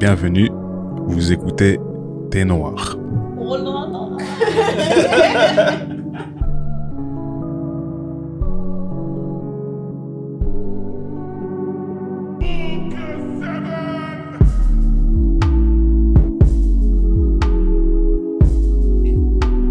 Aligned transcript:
bienvenue. 0.00 0.48
Vous 1.08 1.30
écoutez 1.30 1.78
Thé 2.30 2.46
Noir. 2.46 2.96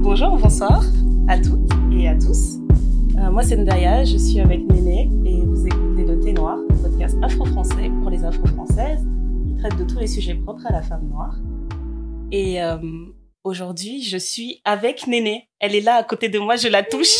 Bonjour, 0.03 0.37
bonsoir 0.37 0.83
à 1.27 1.39
toutes 1.39 1.59
et 1.91 2.07
à 2.07 2.13
tous. 2.13 2.59
Euh, 3.17 3.31
moi, 3.31 3.41
c'est 3.41 3.57
Ndaya, 3.57 4.03
je 4.03 4.17
suis 4.17 4.39
avec 4.39 4.61
Néné 4.71 5.09
et 5.25 5.41
vous 5.43 5.65
écoutez 5.65 6.05
Le 6.05 6.19
Thé 6.19 6.33
Noir, 6.33 6.59
podcast 6.83 7.17
afro-français 7.23 7.89
pour 8.03 8.11
les 8.11 8.23
afro-françaises 8.23 9.03
traite 9.59 9.77
de 9.77 9.83
tous 9.83 9.99
les 9.99 10.07
sujets 10.07 10.35
propres 10.35 10.65
à 10.67 10.71
la 10.71 10.81
femme 10.81 11.07
noire. 11.09 11.35
Et 12.31 12.61
euh, 12.61 12.77
aujourd'hui, 13.43 14.01
je 14.03 14.17
suis 14.17 14.61
avec 14.63 15.07
Néné. 15.07 15.49
Elle 15.59 15.75
est 15.75 15.81
là 15.81 15.95
à 15.95 16.03
côté 16.03 16.29
de 16.29 16.39
moi, 16.39 16.55
je 16.55 16.67
la 16.67 16.83
touche. 16.83 17.17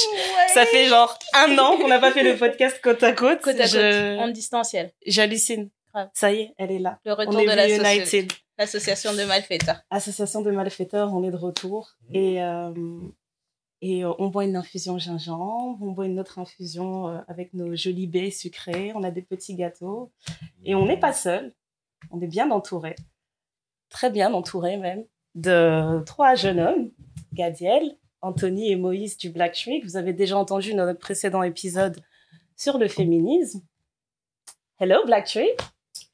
Ça 0.54 0.66
fait 0.66 0.88
genre 0.88 1.18
un 1.34 1.58
an 1.58 1.78
qu'on 1.78 1.88
n'a 1.88 2.00
pas 2.00 2.12
fait 2.12 2.24
le 2.24 2.38
podcast 2.38 2.80
côte 2.84 3.04
à 3.04 3.12
côte. 3.14 3.42
Côte 3.42 3.60
à 3.60 3.64
côte, 3.64 3.72
Je- 3.72 4.18
en 4.20 4.30
distanciel. 4.30 4.92
J'hallucine. 5.06 5.70
Ça 6.14 6.32
y 6.32 6.42
est, 6.42 6.54
elle 6.58 6.72
est 6.72 6.80
là. 6.80 7.00
Le 7.04 7.12
On 7.12 7.16
retour 7.16 7.40
est 7.42 7.46
de 7.46 8.28
l'association 8.58 9.14
de 9.14 9.24
malfaiteurs. 9.26 9.82
Association 9.90 10.42
de 10.42 10.52
malfaiteurs, 10.52 11.14
on 11.14 11.24
est 11.24 11.32
de 11.32 11.36
retour. 11.36 11.96
Et, 12.14 12.42
euh, 12.42 12.72
et 13.82 14.06
euh, 14.06 14.14
on 14.20 14.28
boit 14.28 14.46
une 14.46 14.56
infusion 14.56 14.98
gingembre, 14.98 15.78
on 15.82 15.92
boit 15.92 16.06
une 16.06 16.20
autre 16.20 16.40
infusion 16.40 17.10
euh, 17.10 17.18
avec 17.28 17.54
nos 17.54 17.76
jolis 17.76 18.08
baies 18.08 18.32
sucrés, 18.32 18.92
on 18.96 19.04
a 19.04 19.12
des 19.12 19.24
petits 19.24 19.56
gâteaux. 19.56 20.12
Et 20.64 20.74
on 20.76 20.86
n'est 20.86 21.00
pas 21.00 21.12
seul, 21.12 21.54
on 22.12 22.22
est 22.22 22.28
bien 22.28 22.52
entouré, 22.52 22.96
très 23.90 24.10
bien 24.10 24.34
entouré 24.34 24.78
même, 24.78 25.06
de 25.36 26.04
trois 26.06 26.36
jeunes 26.36 26.60
hommes, 26.60 26.92
Gadiel, 27.34 27.98
Anthony 28.22 28.72
et 28.72 28.76
Moïse 28.76 29.18
du 29.18 29.30
Black 29.30 29.54
Tree, 29.54 29.80
que 29.82 29.86
vous 29.86 29.98
avez 29.98 30.14
déjà 30.14 30.38
entendu 30.38 30.74
dans 30.74 30.86
notre 30.86 31.00
précédent 31.00 31.44
épisode 31.44 32.02
sur 32.58 32.78
le 32.78 32.88
féminisme. 32.88 33.62
Hello 34.80 35.06
Black 35.06 35.26
Tree, 35.26 35.50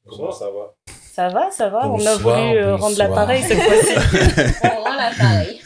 Comment 0.08 0.30
ça 0.30 0.50
va? 0.50 0.74
Ça 0.86 1.28
va, 1.30 1.50
ça 1.50 1.68
va? 1.68 1.88
On 1.90 2.04
a 2.04 2.14
voulu 2.16 2.58
euh, 2.58 2.76
rendre 2.76 2.96
l'appareil 2.98 3.42
cette 3.42 3.58
fois-ci. 3.58 4.54
On 4.64 4.82
rend 4.84 4.94
l'appareil. 4.96 5.60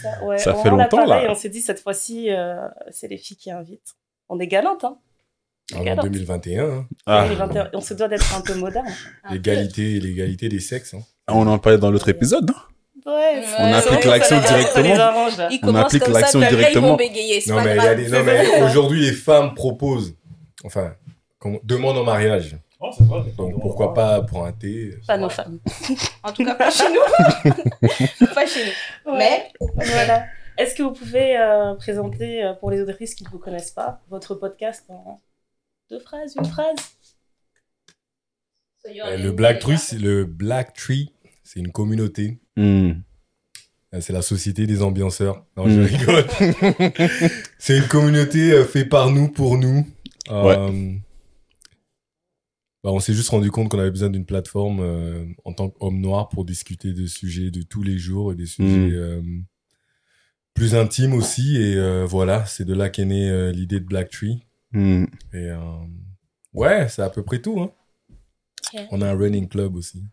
Ça, 0.00 0.24
ouais, 0.24 0.38
Ça 0.38 0.56
on 0.56 0.62
fait 0.62 0.68
rend 0.68 0.76
longtemps, 0.76 0.98
l'appareil 1.00 1.26
là. 1.26 1.32
on 1.32 1.34
s'est 1.34 1.48
dit 1.48 1.60
cette 1.60 1.80
fois-ci, 1.80 2.30
euh, 2.30 2.66
c'est 2.90 3.08
les 3.08 3.18
filles 3.18 3.36
qui 3.36 3.50
invitent. 3.50 3.96
On 4.28 4.38
est 4.38 4.46
galantes, 4.46 4.84
hein. 4.84 4.98
En 5.76 5.82
Galante. 5.82 6.04
2021, 6.06 6.64
hein. 6.64 6.86
Ah, 7.06 7.24
Et 7.26 7.30
les 7.30 7.34
21 7.34 7.70
on 7.74 7.80
se 7.80 7.94
doit 7.94 8.08
d'être 8.08 8.34
un 8.36 8.40
peu 8.40 8.54
moderne. 8.54 8.86
L'égalité, 9.30 10.00
l'égalité 10.00 10.48
des 10.48 10.60
sexes. 10.60 10.94
Hein. 10.94 11.02
on 11.28 11.46
en 11.46 11.58
parlait 11.58 11.78
dans 11.78 11.90
l'autre 11.90 12.08
épisode. 12.08 12.50
hein 12.50 12.62
Ouais, 13.06 13.42
On 13.58 13.72
applique 13.72 14.04
l'action 14.04 14.38
directement. 14.40 15.28
Ils 15.50 15.60
On 15.62 15.74
applique 15.74 16.02
comme 16.04 16.12
ça, 16.14 16.20
l'action 16.20 16.40
directement. 16.40 16.88
vont 16.88 16.96
bégayer. 16.96 17.40
C'est 17.40 17.50
Non 17.52 17.62
mais, 17.62 17.72
il 17.72 17.76
y 17.76 17.80
a 17.80 17.94
grave. 17.94 17.96
des- 17.96 18.08
non, 18.10 18.22
mais 18.24 18.62
aujourd'hui 18.62 19.00
les 19.00 19.12
femmes 19.12 19.54
proposent, 19.54 20.14
enfin, 20.64 20.92
demandent 21.64 21.96
en 21.98 22.04
mariage. 22.04 22.56
Oh, 22.80 22.90
ça 22.96 23.04
va, 23.04 23.24
Donc 23.36 23.60
pourquoi 23.60 23.92
pas 23.94 24.20
pour 24.22 24.44
un 24.44 24.52
thé 24.52 24.94
Pas 25.06 25.16
nos 25.16 25.28
femmes. 25.30 25.58
En 26.22 26.32
tout 26.32 26.44
cas, 26.44 26.54
pas 26.54 26.70
chez 26.70 26.84
nous. 26.92 28.26
pas 28.34 28.46
chez 28.46 28.60
nous. 29.06 29.12
Ouais, 29.12 29.50
voilà. 29.74 30.26
Est-ce 30.58 30.74
que 30.74 30.82
vous 30.82 30.92
pouvez 30.92 31.36
euh, 31.38 31.74
présenter, 31.74 32.44
euh, 32.44 32.52
pour 32.54 32.70
les 32.70 32.80
auditrices 32.82 33.14
qui 33.14 33.24
ne 33.24 33.28
vous 33.30 33.38
connaissent 33.38 33.70
pas, 33.70 34.00
votre 34.10 34.34
podcast 34.34 34.84
en 34.88 35.18
deux 35.90 36.00
phrases, 36.00 36.34
une 36.36 36.44
phrase 36.44 36.76
Euh, 38.86 39.16
Le 39.18 39.32
Black 39.32 39.58
Tree, 39.60 39.78
c'est 39.78 39.98
le 39.98 40.24
Black 40.24 40.74
Tree, 40.74 41.12
c'est 41.42 41.60
une 41.60 41.72
communauté. 41.72 42.40
Hmm. 42.56 42.92
Euh, 43.94 44.00
C'est 44.00 44.12
la 44.12 44.22
société 44.22 44.66
des 44.66 44.82
ambianceurs. 44.82 45.44
Non, 45.56 45.68
je 45.68 45.80
rigole. 45.80 46.26
c'est 47.58 47.78
une 47.78 47.88
communauté 47.88 48.52
euh, 48.52 48.64
faite 48.64 48.88
par 48.88 49.10
nous, 49.10 49.28
pour 49.28 49.58
nous. 49.58 49.86
Euh, 50.30 50.92
bah, 52.84 52.90
on 52.92 53.00
s'est 53.00 53.14
juste 53.14 53.30
rendu 53.30 53.50
compte 53.50 53.70
qu'on 53.70 53.78
avait 53.78 53.90
besoin 53.90 54.10
d'une 54.10 54.26
plateforme 54.26 54.80
euh, 54.80 55.24
en 55.44 55.52
tant 55.52 55.68
qu'homme 55.70 56.00
noir 56.00 56.28
pour 56.28 56.44
discuter 56.44 56.92
de 56.92 57.06
sujets 57.06 57.50
de 57.50 57.62
tous 57.62 57.82
les 57.82 57.98
jours 57.98 58.32
et 58.32 58.36
des 58.36 58.46
sujets 58.46 58.94
euh, 58.94 59.20
plus 60.54 60.74
intimes 60.74 61.14
aussi. 61.14 61.56
Et 61.56 61.76
euh, 61.76 62.04
voilà, 62.06 62.46
c'est 62.46 62.64
de 62.64 62.74
là 62.74 62.88
qu'est 62.90 63.04
née 63.06 63.28
euh, 63.30 63.52
l'idée 63.52 63.80
de 63.80 63.84
Black 63.86 64.10
Tree. 64.10 64.44
Hmm. 64.72 65.04
Et 65.32 65.50
euh, 65.50 65.58
ouais, 66.52 66.88
c'est 66.88 67.02
à 67.02 67.10
peu 67.10 67.22
près 67.22 67.40
tout. 67.40 67.60
Hein. 67.60 67.72
On 68.90 69.00
a 69.00 69.08
un 69.10 69.16
running 69.16 69.48
club 69.48 69.76
aussi 69.76 70.04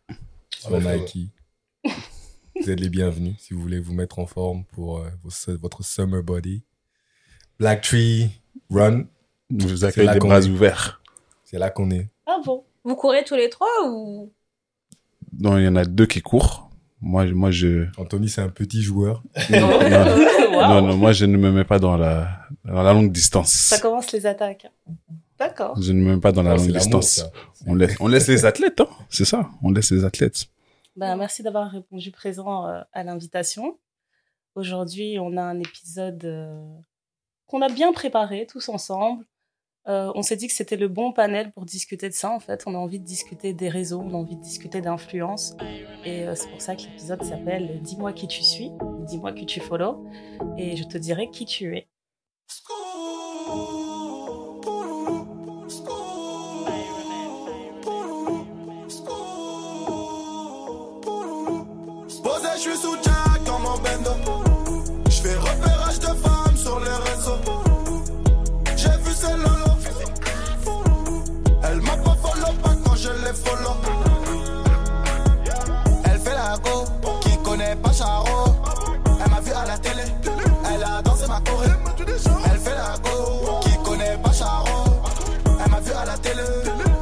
sur. 0.58 0.80
Nike. 0.80 1.30
vous 2.56 2.70
êtes 2.70 2.80
les 2.80 2.90
bienvenus 2.90 3.36
si 3.40 3.54
vous 3.54 3.62
voulez 3.62 3.80
vous 3.80 3.94
mettre 3.94 4.20
en 4.20 4.26
forme 4.26 4.64
pour 4.66 5.00
euh, 5.00 5.10
votre 5.62 5.84
summer 5.84 6.24
body. 6.24 6.64
Black 7.60 7.82
Tree 7.84 8.30
Run, 8.70 9.06
Je 9.56 9.68
vous 9.68 9.86
accueille 9.86 10.12
des 10.12 10.20
bras 10.20 10.42
est. 10.42 10.50
ouverts. 10.50 11.02
c'est 11.44 11.60
là 11.60 11.70
qu'on 11.70 11.92
est. 11.92 12.10
Ah 12.26 12.40
bon? 12.46 12.64
Vous 12.84 12.96
courez 12.96 13.24
tous 13.24 13.36
les 13.36 13.50
trois 13.50 13.68
ou? 13.88 14.32
Donc, 15.32 15.56
il 15.58 15.64
y 15.64 15.68
en 15.68 15.76
a 15.76 15.84
deux 15.86 16.06
qui 16.06 16.22
courent. 16.22 16.70
Moi, 17.02 17.28
je- 17.28 17.34
moi 17.34 17.52
je. 17.52 17.88
Anthony, 17.98 18.30
c'est 18.30 18.42
un 18.42 18.50
petit 18.50 18.82
joueur. 18.82 19.22
non, 19.52 19.80
non, 19.90 20.82
non, 20.88 20.98
moi, 20.98 21.12
je 21.12 21.26
ne 21.26 21.38
me 21.38 21.52
mets 21.52 21.66
pas 21.66 21.78
dans 21.80 21.98
la, 21.98 22.40
dans 22.64 22.82
la 22.82 22.94
longue 22.94 23.12
distance. 23.12 23.52
Ça 23.52 23.80
commence 23.80 24.12
les 24.12 24.26
attaques. 24.26 24.68
D'accord. 25.38 25.80
Je 25.82 25.92
ne 25.92 26.00
me 26.02 26.16
mets 26.16 26.22
pas 26.22 26.32
dans 26.32 26.42
la 26.44 26.52
Non, 26.52 26.58
longue 26.58 26.72
distance. 26.72 27.10
ça. 27.18 27.32
On 27.68 27.76
laisse, 27.76 27.96
on 28.00 28.08
laisse 28.08 28.28
les 28.28 28.46
athlètes, 28.46 28.80
hein. 28.80 28.88
C'est 29.10 29.26
ça. 29.26 29.50
On 29.62 29.72
laisse 29.72 29.92
les 29.92 30.04
athlètes. 30.06 30.46
Ben, 30.96 31.16
merci 31.18 31.44
d'avoir 31.44 31.70
répondu 31.70 32.10
présent 32.12 32.68
euh, 32.68 32.82
à 32.94 33.04
l'invitation. 33.04 33.78
Aujourd'hui, 34.56 35.18
on 35.20 35.36
a 35.36 35.42
un 35.44 35.60
épisode 35.60 36.24
euh, 36.24 36.64
qu'on 37.48 37.62
a 37.62 37.68
bien 37.70 37.92
préparé 37.92 38.48
tous 38.50 38.70
ensemble. 38.70 39.26
Euh, 39.88 40.12
on 40.16 40.24
s'est 40.24 40.36
dit 40.36 40.48
que 40.48 40.54
c'était 40.54 40.78
le 40.78 40.88
bon 40.88 41.12
panel 41.12 41.52
pour 41.52 41.66
discuter 41.66 42.10
de 42.10 42.14
ça. 42.14 42.32
En 42.32 42.40
fait, 42.40 42.64
on 42.66 42.74
a 42.74 42.78
envie 42.78 43.00
de 43.00 43.06
discuter 43.06 43.54
des 43.54 43.70
réseaux, 43.70 44.02
on 44.02 44.14
a 44.14 44.18
envie 44.18 44.36
de 44.36 44.42
discuter 44.42 44.82
d'influence. 44.82 45.56
Et 46.04 46.24
euh, 46.24 46.34
c'est 46.36 46.50
pour 46.50 46.62
ça 46.62 46.76
que 46.76 46.82
l'épisode 46.82 47.24
s'appelle 47.24 47.82
Dis-moi 47.82 48.14
qui 48.14 48.28
tu 48.28 48.44
suis, 48.44 48.72
dis-moi 49.02 49.34
qui 49.34 49.46
tu 49.46 49.60
follow. 49.60 50.08
Et 50.58 50.76
je 50.76 50.84
te 50.84 50.98
dirai 50.98 51.30
qui 51.30 51.46
tu 51.46 51.78
es. 51.78 51.88
Follow. 73.46 73.76
Elle 76.06 76.20
fait 76.20 76.34
la 76.34 76.58
go, 76.58 76.86
qui 77.22 77.38
connaît 77.44 77.76
pas 77.76 77.92
Charo. 77.92 78.56
Elle 79.24 79.32
m'a 79.32 79.40
vu 79.40 79.52
à 79.52 79.66
la 79.66 79.78
télé, 79.78 80.04
elle 80.74 80.84
a 80.84 81.02
dansé 81.02 81.28
ma 81.28 81.40
choré. 81.42 81.68
Elle 82.46 82.60
fait 82.60 82.76
la 82.76 82.96
go, 83.04 83.60
qui 83.62 83.78
connaît 83.84 84.18
pas 84.18 84.32
Charo. 84.32 84.66
Elle 85.64 85.72
m'a 85.72 85.80
vu 85.80 85.92
à 85.92 86.06
la 86.06 86.18
télé, 86.18 86.44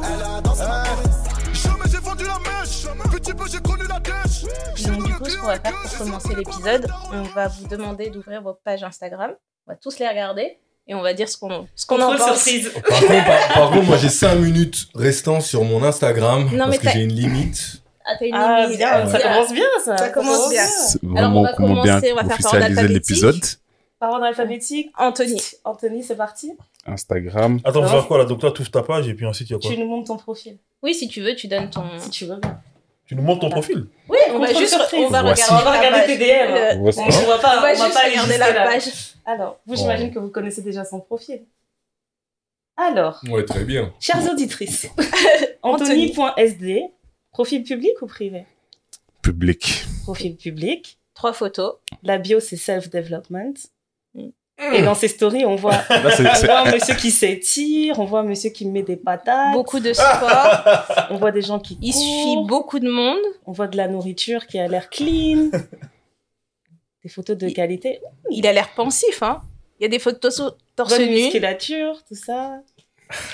elle 0.04 0.22
a 0.22 0.40
dansé 0.40 0.64
ma 0.64 0.84
choré. 0.84 1.08
Jamais 1.52 1.88
j'ai 1.90 1.98
vendu 1.98 2.24
la 2.24 2.38
mèche, 2.38 2.86
petit 3.10 3.34
peu 3.34 3.46
j'ai 3.48 3.60
connu 3.60 3.86
la 3.88 4.00
dèche. 4.00 4.44
Donc, 4.86 5.06
du 5.06 5.14
coup, 5.14 5.24
ce 5.28 5.36
qu'on 5.38 5.46
va 5.46 5.58
faire 5.58 5.74
pour 5.82 5.98
commencer 5.98 6.34
l'épisode, 6.34 6.86
on 7.12 7.22
va 7.22 7.48
vous 7.48 7.66
demander 7.66 8.10
d'ouvrir 8.10 8.42
vos 8.42 8.54
pages 8.54 8.82
Instagram. 8.82 9.32
On 9.66 9.72
va 9.72 9.76
tous 9.76 9.98
les 9.98 10.06
regarder 10.06 10.58
et 10.86 10.94
on 10.94 11.02
va 11.02 11.14
dire 11.14 11.28
ce 11.28 11.36
qu'on 11.36 11.66
ce 11.74 11.86
qu'on 11.86 12.00
en 12.00 12.16
pense. 12.16 12.42
surprise. 12.42 12.70
Par 12.88 13.00
contre, 13.00 13.24
par, 13.24 13.48
par 13.54 13.70
contre, 13.72 13.86
moi 13.86 13.96
j'ai 13.96 14.08
5 14.08 14.34
minutes 14.36 14.86
restant 14.94 15.40
sur 15.40 15.64
mon 15.64 15.82
Instagram 15.82 16.44
Non, 16.52 16.66
mais 16.66 16.76
parce 16.76 16.78
que 16.78 16.90
j'ai 16.90 17.04
une 17.04 17.12
limite. 17.14 17.82
Ah, 18.06 18.12
t'as 18.18 18.26
une 18.26 18.34
Ah, 18.34 18.62
limite. 18.64 18.78
bien, 18.78 18.88
Ah, 18.92 19.06
ça 19.08 19.18
commence 19.20 19.52
bien, 19.52 19.64
ça. 19.84 19.96
Ça 19.96 20.08
commence 20.10 20.50
bien. 20.50 20.66
Alors, 21.16 21.36
on 21.36 21.42
va 21.42 21.52
commencer, 21.54 22.12
on 22.12 22.16
va 22.16 22.24
faire 22.24 22.38
par 22.38 22.54
ordre 22.54 22.82
l'épisode. 22.82 23.40
Par 23.98 24.10
ordre 24.12 24.24
alphabétique. 24.26 24.90
Anthony. 24.98 25.40
Anthony, 25.64 26.02
c'est 26.02 26.16
parti. 26.16 26.52
Instagram. 26.86 27.60
Attends, 27.64 27.80
va 27.80 27.88
faire 27.88 28.06
quoi 28.06 28.18
là? 28.18 28.24
Donc 28.26 28.40
toi, 28.40 28.52
tu 28.52 28.60
ouvres 28.60 28.70
ta 28.70 28.82
page 28.82 29.08
et 29.08 29.14
puis 29.14 29.24
ensuite, 29.24 29.48
il 29.48 29.52
y 29.54 29.56
a 29.56 29.58
quoi? 29.58 29.70
Tu 29.70 29.78
nous 29.78 29.86
montres 29.86 30.08
ton 30.08 30.18
profil, 30.18 30.58
Oui, 30.82 30.94
si 30.94 31.08
tu 31.08 31.22
veux, 31.22 31.34
tu 31.34 31.48
donnes 31.48 31.70
ton. 31.70 31.84
si 31.98 32.10
tu 32.10 32.26
veux 32.26 32.36
bien. 32.36 32.60
Tu 33.06 33.14
nous 33.16 33.22
montres 33.22 33.40
ton 33.40 33.50
profil 33.50 33.86
Oui, 34.08 34.18
on 34.30 34.38
va 34.38 34.52
juste 34.54 34.74
on 34.94 35.08
va 35.08 35.20
regarder, 35.20 35.42
On 35.50 35.54
va 35.56 35.78
regarder 35.78 36.06
tes 36.06 36.16
DM. 36.16 36.54
Le- 36.76 36.78
Voici. 36.80 37.00
On 37.00 37.26
va 37.26 37.38
pas, 37.38 37.58
On 37.58 37.60
va 37.60 37.72
on 37.74 37.76
va 37.76 37.84
juste 37.86 37.92
pas 37.94 38.08
regarder 38.08 38.38
la 38.38 38.52
là. 38.52 38.64
page. 38.64 39.14
Alors, 39.26 39.60
vous, 39.66 39.76
j'imagine 39.76 40.12
que 40.12 40.18
vous 40.18 40.30
connaissez 40.30 40.62
déjà 40.62 40.84
son 40.84 41.00
profil. 41.00 41.44
Alors, 42.76 43.20
Ouais, 43.28 43.44
très 43.44 43.64
bien. 43.64 43.92
chères 44.00 44.28
auditrices, 44.30 44.88
Anthony. 45.62 46.12
Anthony.sd, 46.16 46.80
profil 47.30 47.62
public 47.62 48.00
ou 48.02 48.06
privé? 48.06 48.46
Public. 49.22 49.84
Profil 50.02 50.36
public. 50.36 50.98
Trois 51.14 51.32
photos. 51.32 51.74
La 52.02 52.18
bio, 52.18 52.40
c'est 52.40 52.56
self-development. 52.56 53.54
Et 54.72 54.82
dans 54.82 54.94
ses 54.94 55.08
stories, 55.08 55.44
on 55.44 55.56
voit, 55.56 55.72
Là, 55.90 56.10
c'est- 56.10 56.28
on 56.28 56.34
c'est- 56.34 56.46
voit 56.46 56.60
un 56.60 56.70
monsieur 56.72 56.94
qui 56.94 57.10
s'étire, 57.10 57.98
on 57.98 58.04
voit 58.04 58.20
un 58.20 58.24
monsieur 58.24 58.50
qui 58.50 58.66
met 58.66 58.82
des 58.82 58.96
patates, 58.96 59.52
Beaucoup 59.52 59.80
de 59.80 59.92
sport. 59.92 60.64
on 61.10 61.16
voit 61.16 61.32
des 61.32 61.42
gens 61.42 61.58
qui 61.58 61.76
Il 61.82 61.92
courent, 61.92 62.02
suit 62.02 62.46
beaucoup 62.48 62.78
de 62.78 62.88
monde. 62.88 63.18
on 63.46 63.52
voit 63.52 63.66
de 63.66 63.76
la 63.76 63.88
nourriture 63.88 64.46
qui 64.46 64.58
a 64.58 64.68
l'air 64.68 64.90
clean, 64.90 65.50
des 67.02 67.08
photos 67.08 67.36
de 67.36 67.48
Il- 67.48 67.54
qualité, 67.54 68.00
Il 68.30 68.46
a 68.46 68.52
l'air 68.52 68.70
pensif, 68.74 69.22
hein. 69.22 69.42
Il 69.80 69.82
y 69.82 69.86
a 69.86 69.88
des 69.88 69.98
photos 69.98 70.40
torse 70.76 70.96
bonne 70.96 71.06
nu. 71.08 71.14
musculature, 71.14 72.02
tout 72.08 72.14
ça. 72.14 72.60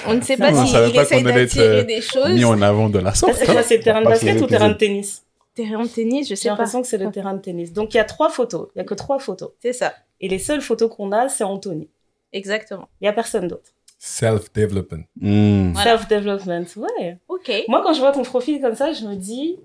On 0.06 0.14
ne 0.14 0.20
sait 0.22 0.36
pas 0.36 0.50
on 0.52 0.66
s'il 0.66 0.74
allait 0.76 0.88
être, 0.96 1.22
d'attirer 1.22 1.66
euh, 1.80 1.84
des 1.84 2.00
choses. 2.00 2.30
mis 2.30 2.44
en 2.44 2.60
avant 2.62 2.88
de 2.88 2.98
la 2.98 3.14
sorte. 3.14 3.34
c'est 3.34 3.46
quoi, 3.46 3.62
c'est 3.62 3.76
le 3.76 3.82
terrain 3.82 4.00
de 4.00 4.06
basket 4.06 4.38
ou 4.38 4.42
les 4.42 4.46
terrain 4.48 4.68
de 4.70 4.74
tennis? 4.74 5.22
Terrain 5.54 5.82
de 5.82 5.88
tennis, 5.88 6.24
je 6.24 6.30
J'ai 6.30 6.36
sais 6.36 6.48
pas. 6.48 6.54
l'impression 6.54 6.80
que 6.82 6.88
c'est 6.88 6.98
le 6.98 7.10
terrain 7.10 7.34
de 7.34 7.40
tennis. 7.40 7.72
Donc 7.72 7.92
il 7.94 7.98
y 7.98 8.00
a 8.00 8.04
trois 8.04 8.30
photos, 8.30 8.68
il 8.74 8.78
y 8.78 8.80
a 8.80 8.84
que 8.84 8.94
trois 8.94 9.18
photos. 9.18 9.50
C'est 9.60 9.72
ça, 9.74 9.94
Et 10.20 10.28
les 10.28 10.38
seules 10.38 10.60
photos 10.60 10.90
qu'on 10.94 11.12
a, 11.12 11.28
c'est 11.28 11.44
Anthony. 11.44 11.88
exactement. 12.32 12.88
Il 13.00 13.06
y 13.06 13.08
a 13.08 13.12
personne 13.12 13.48
d'autre. 13.48 13.70
Self-development. 13.98 15.04
Hmm. 15.20 15.72
Voilà. 15.72 15.98
Self-development, 15.98 16.66
ouais. 16.76 17.18
Ok. 17.28 17.50
Moi, 17.68 17.82
quand 17.82 17.92
je 17.92 18.00
vois 18.00 18.12
ton 18.12 18.22
profil 18.22 18.60
comme 18.60 18.74
ça, 18.74 18.92
je 18.92 19.04
me 19.06 19.14
dis 19.16 19.58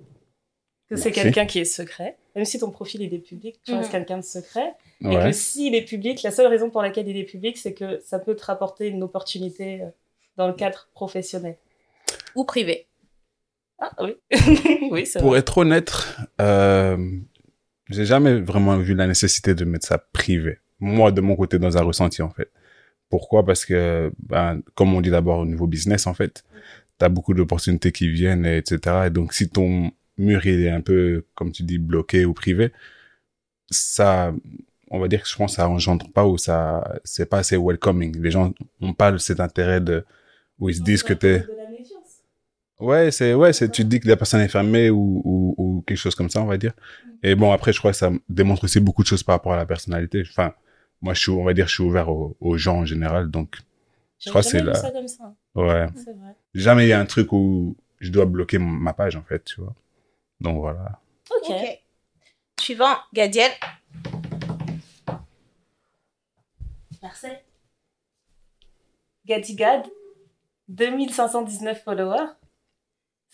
que 0.89 0.95
c'est 0.95 1.11
quelqu'un 1.11 1.45
qui 1.45 1.59
est 1.59 1.65
secret. 1.65 2.17
Même 2.35 2.45
si 2.45 2.59
ton 2.59 2.69
profil 2.69 3.01
il 3.01 3.13
est 3.13 3.19
public, 3.19 3.59
tu 3.65 3.71
Mhm. 3.71 3.77
restes 3.79 3.91
quelqu'un 3.91 4.17
de 4.17 4.23
secret. 4.23 4.73
Et 5.01 5.05
que 5.05 5.09
Ouais. 5.09 5.33
s'il 5.33 5.73
est 5.75 5.83
public, 5.83 6.21
la 6.23 6.31
seule 6.31 6.47
raison 6.47 6.69
pour 6.69 6.81
laquelle 6.81 7.07
il 7.07 7.17
est 7.17 7.23
public, 7.23 7.57
c'est 7.57 7.73
que 7.73 7.99
ça 8.03 8.19
peut 8.19 8.35
te 8.35 8.45
rapporter 8.45 8.87
une 8.87 9.03
opportunité 9.03 9.81
euh, 9.81 9.87
dans 10.37 10.47
le 10.47 10.53
cadre 10.53 10.89
professionnel. 10.93 11.57
Ou 12.35 12.43
privé. 12.43 12.87
Ah 13.79 13.91
oui, 14.01 14.15
oui, 14.91 15.05
c'est 15.05 15.19
Pour 15.19 15.29
vrai. 15.29 15.39
être 15.39 15.57
honnête, 15.57 15.91
euh, 16.41 16.97
j'ai 17.89 18.05
jamais 18.05 18.39
vraiment 18.39 18.77
vu 18.77 18.93
la 18.95 19.07
nécessité 19.07 19.53
de 19.55 19.65
mettre 19.65 19.87
ça 19.87 19.97
privé. 19.97 20.59
Moi, 20.79 21.11
de 21.11 21.21
mon 21.21 21.35
côté, 21.35 21.59
dans 21.59 21.77
un 21.77 21.81
ressenti, 21.81 22.21
en 22.21 22.29
fait. 22.29 22.49
Pourquoi? 23.09 23.45
Parce 23.45 23.65
que, 23.65 24.11
ben, 24.19 24.61
comme 24.73 24.93
on 24.93 25.01
dit 25.01 25.11
d'abord 25.11 25.39
au 25.39 25.45
niveau 25.45 25.67
business, 25.67 26.07
en 26.07 26.13
fait, 26.13 26.43
t'as 26.97 27.09
beaucoup 27.09 27.33
d'opportunités 27.33 27.91
qui 27.91 28.09
viennent, 28.09 28.45
et 28.45 28.57
etc. 28.57 28.79
Et 29.07 29.09
donc, 29.09 29.33
si 29.33 29.49
ton 29.49 29.91
mur 30.17 30.45
il 30.45 30.61
est 30.61 30.69
un 30.69 30.81
peu, 30.81 31.25
comme 31.35 31.51
tu 31.51 31.63
dis, 31.63 31.77
bloqué 31.77 32.25
ou 32.25 32.33
privé, 32.33 32.71
ça, 33.69 34.33
on 34.89 34.99
va 34.99 35.07
dire 35.07 35.21
que 35.23 35.29
je 35.29 35.35
pense, 35.35 35.51
que 35.51 35.55
ça 35.57 35.69
engendre 35.69 36.11
pas 36.11 36.25
ou 36.25 36.37
ça, 36.37 36.99
c'est 37.03 37.29
pas 37.29 37.39
assez 37.39 37.57
welcoming. 37.57 38.19
Les 38.21 38.31
gens 38.31 38.53
ont 38.81 38.93
pas 38.93 39.17
cet 39.19 39.39
intérêt 39.39 39.81
de, 39.81 40.05
où 40.59 40.69
ils 40.69 40.75
se 40.75 40.81
disent 40.81 41.03
que 41.03 41.13
t'es. 41.13 41.45
Ouais, 42.79 43.09
c'est 43.11 43.33
ouais, 43.33 43.53
c'est 43.53 43.71
tu 43.71 43.83
te 43.83 43.87
dis 43.87 43.99
que 44.01 44.07
la 44.07 44.17
personne 44.17 44.41
est 44.41 44.49
fermée 44.49 44.89
ou, 44.89 45.21
ou 45.23 45.55
ou 45.57 45.81
quelque 45.87 45.97
chose 45.97 46.13
comme 46.15 46.29
ça, 46.29 46.41
on 46.41 46.45
va 46.45 46.57
dire. 46.57 46.73
Et 47.23 47.33
bon, 47.35 47.51
après, 47.51 47.71
je 47.73 47.79
crois 47.79 47.91
que 47.91 47.97
ça 47.97 48.11
démontre 48.29 48.65
aussi 48.65 48.79
beaucoup 48.81 49.01
de 49.01 49.07
choses 49.07 49.23
par 49.23 49.35
rapport 49.35 49.53
à 49.53 49.57
la 49.57 49.65
personnalité. 49.65 50.23
Enfin, 50.29 50.53
moi, 51.01 51.13
je 51.13 51.21
suis, 51.21 51.31
on 51.31 51.43
va 51.43 51.53
dire, 51.53 51.67
je 51.67 51.73
suis 51.75 51.83
ouvert 51.83 52.09
aux, 52.09 52.35
aux 52.41 52.57
gens 52.57 52.79
en 52.79 52.85
général, 52.85 53.31
donc 53.31 53.55
J'ai 54.19 54.29
crois 54.29 54.41
que 54.41 54.47
c'est 54.49 54.59
vu 54.59 54.65
la- 54.65 54.73
ça 54.75 54.91
comme 54.91 55.07
ça. 55.07 55.33
ouais. 55.55 55.87
C'est 55.95 56.13
vrai. 56.17 56.35
Jamais 56.53 56.85
il 56.85 56.89
y 56.89 56.93
a 56.93 56.99
un 56.99 57.05
truc 57.05 57.31
où 57.31 57.77
je 57.99 58.11
dois 58.11 58.25
bloquer 58.25 58.57
ma 58.57 58.93
page 58.93 59.15
en 59.15 59.23
fait, 59.23 59.43
tu 59.45 59.61
vois. 59.61 59.73
Donc 60.41 60.57
voilà. 60.59 60.99
Ok. 61.31 61.49
Ok. 61.49 61.79
Suivant, 62.59 62.95
Gadiel. 63.13 63.51
Merci. 67.01 67.27
Gadigad, 69.25 69.85
2519 70.67 71.83
followers. 71.83 72.27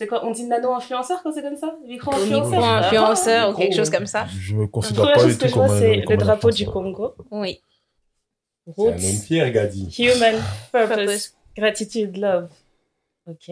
C'est 0.02 0.08
quoi 0.08 0.26
On 0.26 0.32
dit 0.32 0.46
nano-influenceur 0.46 1.22
quand 1.22 1.32
c'est 1.32 1.44
comme 1.44 1.56
ça? 1.58 1.78
Micro-influenceur? 1.86 2.50
Micro-influenceur 2.50 3.46
ou 3.46 3.52
micro, 3.52 3.62
quelque 3.62 3.76
chose 3.76 3.90
comme 3.92 4.08
ça. 4.08 4.26
Je 4.36 4.56
me 4.56 4.66
considère 4.66 5.14
pas 5.14 5.24
du 5.26 5.38
que 5.38 5.46
tout 5.48 5.54
comme 5.54 5.68
c'est 5.78 5.96
le 5.98 6.18
drapeau 6.18 6.50
du. 6.50 6.66
Congo. 6.66 7.14
Oui. 7.30 7.62
C'est 8.66 8.82
un 8.82 8.86
homme 8.88 8.94
Roots, 8.94 9.00
fier, 9.28 9.52
Gadi. 9.52 9.96
human, 10.00 10.42
purpose, 10.72 10.96
Purpose. 10.98 11.34
gratitude, 11.56 12.18
love. 12.18 12.50
Ok. 13.28 13.52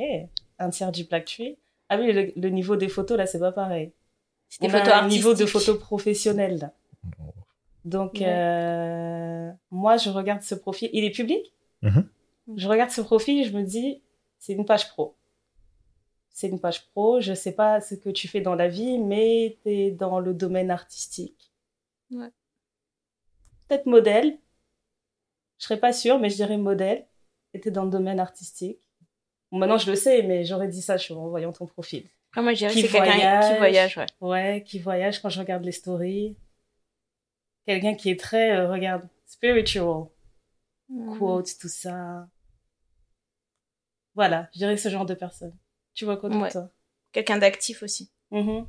Un 0.57 0.69
tiers 0.71 0.91
du 0.91 1.03
Black 1.03 1.25
Tree. 1.25 1.55
Ah 1.87 1.97
oui, 1.99 2.11
le, 2.13 2.31
le 2.35 2.49
niveau 2.49 2.75
des 2.77 2.87
photos, 2.89 3.15
là, 3.15 3.27
c'est 3.27 3.39
pas 3.39 3.51
pareil. 3.51 3.91
C'est 4.49 4.61
des 4.61 4.67
On 4.69 4.73
a 4.73 4.79
photos 4.79 4.93
un 4.95 5.07
niveau 5.07 5.35
de 5.35 5.45
photos 5.45 5.77
professionnelles, 5.79 6.57
là. 6.57 6.71
Donc, 7.85 8.13
Ouais. 8.15 8.25
euh, 8.27 9.51
moi, 9.69 9.97
je 9.97 10.09
regarde 10.09 10.41
ce 10.41 10.55
profil. 10.55 10.89
Il 10.93 11.03
est 11.05 11.11
public? 11.11 11.53
Mhm. 11.83 12.07
Je 12.57 12.67
regarde 12.67 12.89
ce 12.89 13.01
profil, 13.01 13.45
je 13.47 13.55
me 13.55 13.61
dis, 13.61 14.01
c'est 14.39 14.53
une 14.53 14.65
page 14.65 14.89
pro. 14.89 15.15
C'est 16.39 16.47
une 16.47 16.61
page 16.61 16.85
pro. 16.91 17.19
Je 17.19 17.33
sais 17.33 17.51
pas 17.51 17.81
ce 17.81 17.95
que 17.95 18.09
tu 18.09 18.29
fais 18.29 18.39
dans 18.39 18.55
la 18.55 18.69
vie, 18.69 18.97
mais 18.97 19.59
tu 19.61 19.69
es 19.71 19.91
dans 19.91 20.21
le 20.21 20.33
domaine 20.33 20.71
artistique. 20.71 21.51
Ouais. 22.11 22.31
Peut-être 23.67 23.85
modèle. 23.87 24.39
Je 25.57 25.65
serais 25.65 25.81
pas 25.81 25.91
sûre, 25.91 26.17
mais 26.17 26.29
je 26.29 26.35
dirais 26.35 26.55
modèle. 26.57 27.05
Et 27.53 27.59
t'es 27.59 27.71
dans 27.71 27.83
le 27.83 27.89
domaine 27.89 28.21
artistique. 28.21 28.79
Bon, 29.51 29.57
maintenant, 29.57 29.77
je 29.77 29.89
le 29.89 29.97
sais, 29.97 30.23
mais 30.23 30.45
j'aurais 30.45 30.69
dit 30.69 30.81
ça 30.81 30.95
je- 30.95 31.11
en 31.11 31.27
voyant 31.27 31.51
ton 31.51 31.65
profil. 31.65 32.07
Ah, 32.37 32.41
moi, 32.41 32.53
je 32.53 32.59
dirais 32.59 32.71
Qui 32.73 32.83
que 32.83 32.87
c'est 32.87 32.93
quelqu'un 33.01 33.41
qui 33.51 33.57
voyage, 33.57 33.97
ouais. 33.97 34.05
Ouais, 34.21 34.63
qui 34.65 34.79
voyage 34.79 35.21
quand 35.21 35.27
je 35.27 35.39
regarde 35.41 35.65
les 35.65 35.73
stories. 35.73 36.37
Quelqu'un 37.65 37.95
qui 37.95 38.11
est 38.11 38.19
très, 38.19 38.55
euh, 38.55 38.71
regarde, 38.71 39.09
spiritual, 39.25 40.05
quotes, 41.17 41.57
tout 41.59 41.67
ça. 41.67 42.29
Voilà, 44.15 44.47
je 44.53 44.59
dirais 44.59 44.77
ce 44.77 44.87
genre 44.87 45.05
de 45.05 45.15
personne. 45.15 45.57
Tu 45.99 46.05
vois 46.05 46.15
quoi 46.15 46.29
de 46.29 46.35
Ouais. 46.37 46.47
Quelqu'un 47.11 47.37
d'actif 47.39 47.83
aussi. 47.83 48.09
Mhm. 48.31 48.65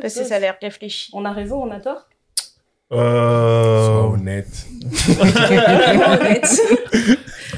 Parce 0.00 0.14
que 0.14 0.24
ça 0.24 0.36
a 0.36 0.38
l'air 0.38 0.56
réfléchi. 0.62 1.10
On 1.12 1.26
a 1.26 1.32
raison, 1.32 1.62
on 1.62 1.70
a 1.70 1.78
tort 1.78 2.08
Sois 2.90 2.98
Euh... 2.98 4.00
honnête. 4.14 4.66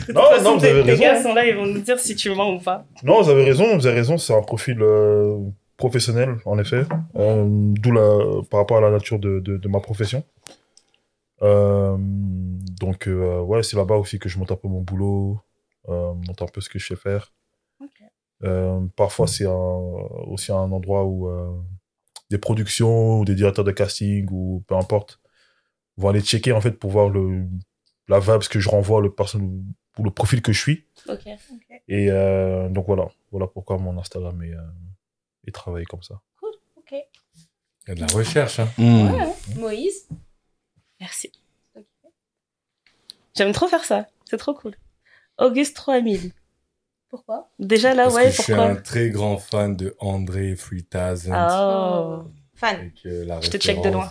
Non, 0.09 0.23
De 0.23 0.27
toute 0.27 0.37
façon, 0.39 0.43
non, 0.43 0.57
vous 0.59 0.65
avez 0.65 0.83
tes- 0.83 0.95
tes 0.95 0.99
gars 0.99 1.13
raison. 1.13 1.29
sont 1.29 1.35
là, 1.35 1.47
ils 1.47 1.55
vont 1.55 1.67
nous 1.67 1.81
dire 1.81 2.01
si 2.01 2.17
tu 2.17 2.35
mens 2.35 2.53
ou 2.53 2.59
pas. 2.59 2.85
Non, 3.05 3.23
vous 3.23 3.31
avez 3.31 3.45
raison, 3.45 3.77
vous 3.77 3.87
avez 3.87 3.97
raison, 3.99 4.19
c'est 4.19 4.35
un 4.35 4.41
profil 4.43 4.79
euh, 4.83 5.39
professionnel, 5.77 6.39
en 6.47 6.59
effet. 6.59 6.83
Euh, 7.15 7.45
D'où 7.47 7.93
la, 7.93 8.43
par 8.51 8.59
rapport 8.61 8.79
à 8.79 8.81
la 8.81 8.91
nature 8.91 9.21
de, 9.21 9.39
de, 9.39 9.57
de 9.59 9.69
ma 9.69 9.79
profession. 9.79 10.25
Euh, 11.43 11.97
donc, 12.01 13.07
euh, 13.07 13.39
ouais, 13.41 13.63
c'est 13.63 13.77
là-bas 13.77 13.95
aussi 13.97 14.19
que 14.19 14.29
je 14.29 14.37
monte 14.39 14.51
un 14.51 14.57
peu 14.57 14.67
mon 14.67 14.81
boulot, 14.81 15.39
euh, 15.89 16.13
monte 16.27 16.43
un 16.43 16.47
peu 16.47 16.61
ce 16.61 16.69
que 16.71 16.81
je 16.81 16.87
sais 16.89 16.97
faire. 16.97 17.33
Euh, 18.45 18.81
parfois, 18.97 19.27
c'est 19.27 19.47
un, 19.47 19.51
aussi 19.53 20.53
un 20.53 20.71
endroit 20.73 21.05
où 21.05 21.29
euh, 21.29 21.51
des 22.31 22.39
productions 22.39 23.21
ou 23.21 23.25
des 23.25 23.35
directeurs 23.35 23.65
de 23.65 23.73
casting 23.73 24.27
ou 24.31 24.63
peu 24.67 24.77
importe 24.77 25.21
vont 25.97 26.11
aller 26.11 26.21
checker 26.21 26.53
en 26.53 26.61
fait 26.61 26.73
pour 26.73 26.91
voir 26.91 27.09
le, 27.09 27.47
la 28.07 28.21
vibe 28.21 28.43
que 28.49 28.61
je 28.61 28.69
renvoie, 28.69 29.01
le 29.01 29.13
personne 29.13 29.75
ou 29.99 30.05
le 30.05 30.11
profil 30.11 30.43
que 30.43 30.53
je 30.53 30.61
suis. 30.61 30.87
Ok. 31.09 31.27
Et 31.89 32.11
euh, 32.11 32.69
donc 32.69 32.87
voilà, 32.87 33.09
voilà 33.33 33.47
pourquoi 33.47 33.79
mon 33.79 33.99
Instagram 33.99 34.41
est, 34.43 34.55
euh, 34.55 34.61
est 35.47 35.53
travaillé 35.53 35.87
comme 35.87 36.03
ça. 36.03 36.21
Ok. 36.77 36.93
Il 36.93 37.89
y 37.89 37.91
a 37.91 37.95
de 37.95 38.01
la 38.01 38.07
recherche, 38.07 38.61
hein. 38.61 38.69
Ouais. 38.79 39.57
Moïse. 39.57 40.09
Merci. 41.01 41.33
J'aime 43.35 43.53
trop 43.53 43.69
faire 43.69 43.85
ça, 43.85 44.07
c'est 44.25 44.37
trop 44.37 44.55
cool. 44.55 44.75
Auguste 45.39 45.77
3000. 45.77 46.33
Pourquoi? 47.11 47.49
Déjà 47.59 47.95
là, 47.95 48.05
Parce 48.05 48.15
ouais, 48.17 48.25
que 48.27 48.31
je 48.37 48.43
suis 48.43 48.53
pourquoi? 48.53 48.71
un 48.71 48.75
très 48.77 49.09
grand 49.11 49.39
fan 49.39 49.75
de 49.77 49.95
André 49.99 50.55
3000. 50.57 51.33
Oh. 51.33 52.23
Fan. 52.55 52.77
avec, 52.77 52.93
euh, 53.07 53.25
la 53.25 53.41
Je 53.41 53.51
te 53.51 53.57
check 53.57 53.81
de 53.83 53.89
loin. 53.91 54.11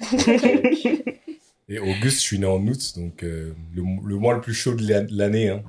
Et 1.70 1.78
Auguste, 1.78 2.16
je 2.18 2.22
suis 2.22 2.38
né 2.38 2.46
en 2.46 2.66
août, 2.66 2.92
donc 2.96 3.22
euh, 3.22 3.54
le, 3.74 3.82
le 4.06 4.16
mois 4.16 4.34
le 4.34 4.40
plus 4.40 4.54
chaud 4.54 4.74
de 4.74 4.88
la- 4.90 5.00
de 5.02 5.16
l'année. 5.16 5.50
Hein. 5.50 5.62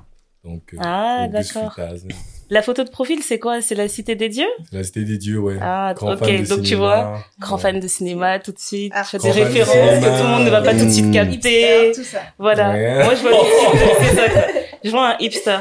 Donc, 0.46 0.74
euh, 0.74 0.78
Ah, 0.80 1.28
d'accord. 1.30 1.72
3000. 1.72 2.16
La 2.52 2.62
photo 2.62 2.84
de 2.86 2.90
profil, 2.90 3.22
c'est 3.22 3.38
quoi? 3.38 3.62
C'est 3.62 3.76
la 3.76 3.88
cité 3.90 4.16
des 4.16 4.30
dieux? 4.30 4.48
La 4.72 4.84
cité 4.84 5.04
des 5.04 5.18
dieux, 5.18 5.38
ouais. 5.40 5.58
Ah, 5.62 5.94
Grand 5.96 6.14
ok, 6.14 6.20
fan 6.20 6.42
de 6.44 6.48
donc 6.48 6.60
tu 6.62 6.66
cinéma. 6.68 6.80
vois, 6.80 7.24
grand 7.40 7.56
Ouais. 7.58 7.62
fan 7.62 7.80
de 7.80 7.88
cinéma 7.88 8.40
tout 8.40 8.52
de 8.54 8.60
suite. 8.60 8.94
Ah, 8.96 9.04
je 9.04 9.10
fais 9.10 9.18
grand 9.18 9.34
des 9.34 9.40
de 9.40 9.44
références 9.46 9.72
cinéma. 9.74 10.00
que 10.00 10.18
tout 10.18 10.24
le 10.24 10.30
monde 10.30 10.46
ne 10.46 10.50
va 10.50 10.62
pas 10.62 10.74
tout 10.74 10.86
de 10.86 10.90
suite 10.90 11.12
capter. 11.12 11.92
tout 11.94 12.04
ça. 12.04 12.22
Voilà. 12.40 12.70
Ouais. 12.72 13.04
Moi, 13.04 13.16
je 13.16 13.22
vois 13.22 13.32
tout 13.32 13.38
de 13.38 13.78
suite, 13.78 13.98
c'est 14.10 14.16
ça, 14.16 14.30
quoi. 14.30 14.42
Je 14.84 14.90
vois 14.90 15.10
un 15.10 15.18
hipster. 15.20 15.60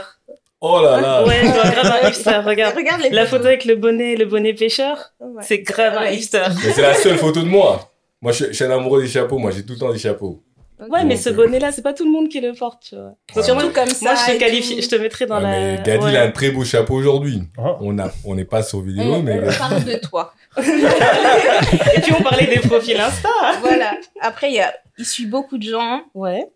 Oh 0.60 0.80
là 0.82 1.00
là 1.00 1.24
Ouais, 1.24 1.42
vois 1.42 1.70
grave 1.70 2.00
un 2.02 2.08
hipster. 2.08 2.40
Regarde. 2.44 2.76
Regarde 2.76 3.02
les 3.02 3.10
La 3.10 3.22
photos. 3.26 3.38
photo 3.38 3.46
avec 3.48 3.64
le 3.64 3.76
bonnet, 3.76 4.16
le 4.16 4.24
bonnet 4.24 4.54
pêcheur, 4.54 5.12
Ouais. 5.20 5.42
c'est 5.46 5.58
grave 5.58 5.96
un 5.98 6.10
hipster. 6.10 6.44
Mais 6.64 6.72
c'est 6.72 6.82
la 6.82 6.94
seule 6.94 7.16
photo 7.16 7.40
de 7.42 7.46
moi. 7.48 7.90
Moi, 8.20 8.32
je, 8.32 8.46
je 8.46 8.52
suis 8.52 8.64
un 8.64 8.70
amoureux 8.70 9.00
des 9.02 9.08
chapeaux. 9.08 9.38
Moi, 9.38 9.52
j'ai 9.52 9.64
tout 9.64 9.74
le 9.74 9.78
temps 9.78 9.92
des 9.92 9.98
chapeaux. 9.98 10.42
Ouais, 10.90 11.04
mais 11.04 11.16
ce 11.16 11.30
euh, 11.30 11.32
bonnet-là, 11.32 11.72
c'est 11.72 11.82
pas 11.82 11.92
tout 11.92 12.04
le 12.04 12.10
monde 12.12 12.28
qui 12.28 12.40
le 12.40 12.52
porte, 12.52 12.84
tu 12.88 12.94
vois. 12.96 13.14
Ouais. 13.34 13.42
Surtout 13.42 13.70
comme 13.70 13.88
ça. 13.88 14.12
Moi, 14.12 14.14
je 14.28 14.32
te 14.32 14.38
qualifie, 14.38 14.80
je 14.80 14.88
te 14.88 14.94
mettrais 14.94 15.26
dans 15.26 15.36
Ouais, 15.36 15.42
la. 15.42 15.48
mais 15.50 15.82
Gadi, 15.84 16.04
ouais. 16.04 16.10
il 16.12 16.16
a 16.16 16.22
un 16.22 16.30
très 16.30 16.50
beau 16.52 16.64
chapeau 16.64 16.94
aujourd'hui. 16.94 17.42
Ah. 17.58 17.76
On 17.80 17.98
a, 17.98 18.10
on 18.24 18.36
n'est 18.36 18.44
pas 18.44 18.62
sur 18.62 18.80
vidéo, 18.80 19.14
On, 19.14 19.22
mais 19.22 19.40
on 19.40 19.52
parle 19.58 19.82
de 19.84 19.96
toi. 19.96 20.32
Et 20.58 22.00
puis 22.00 22.12
on 22.18 22.22
parlait 22.22 22.46
des 22.46 22.60
profils 22.60 22.98
Insta. 22.98 23.28
voilà. 23.60 23.96
Après, 24.20 24.50
il 24.50 24.54
y 24.54 24.60
a, 24.60 24.72
il 24.98 25.04
suit 25.04 25.26
beaucoup 25.26 25.58
de 25.58 25.64
gens. 25.68 26.02
Ouais. 26.14 26.46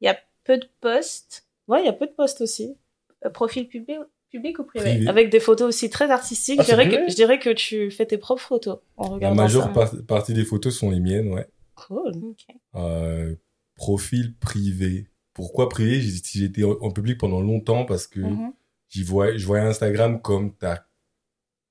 Il 0.00 0.06
y 0.06 0.08
a 0.10 0.16
peu 0.44 0.56
de 0.56 0.68
posts. 0.80 1.44
Ouais, 1.68 1.80
il 1.82 1.86
y 1.86 1.88
a 1.88 1.92
peu 1.92 2.06
de 2.06 2.12
posts 2.12 2.40
aussi. 2.42 2.76
Euh, 3.26 3.30
profil 3.30 3.68
public, 3.68 3.98
public 4.30 4.58
ou 4.58 4.64
privé 4.64 4.90
Privé. 4.90 5.08
Avec 5.08 5.30
des 5.30 5.40
photos 5.40 5.68
aussi 5.68 5.90
très 5.90 6.10
artistiques. 6.10 6.60
Ah, 6.60 6.62
je, 6.62 6.68
dirais 6.68 6.88
que, 6.88 6.94
vrai 6.96 7.08
je 7.10 7.14
dirais 7.14 7.38
que 7.38 7.50
tu 7.50 7.90
fais 7.90 8.06
tes 8.06 8.18
propres 8.18 8.42
photos 8.42 8.78
en 8.96 9.04
la 9.04 9.14
regardant 9.14 9.42
majeure 9.42 9.64
ça. 9.64 9.68
par- 9.70 10.02
partie 10.06 10.34
des 10.34 10.44
photos 10.44 10.76
sont 10.76 10.90
les 10.90 11.00
miennes, 11.00 11.28
ouais. 11.32 11.46
Cool. 11.74 12.12
Ok. 12.24 12.46
Euh, 12.76 13.34
profil 13.74 14.34
privé. 14.36 15.08
Pourquoi 15.34 15.68
privé? 15.68 16.00
J'ai 16.00 16.20
j'ai 16.24 16.44
été 16.46 16.64
en 16.64 16.90
public 16.90 17.18
pendant 17.18 17.40
longtemps 17.42 17.84
parce 17.84 18.06
que 18.06 18.20
Mhm. 18.20 18.52
j'y 18.88 19.02
voyais, 19.02 19.38
je 19.38 19.46
voyais 19.46 19.64
Instagram 19.64 20.20
comme 20.22 20.54
ta, 20.54 20.86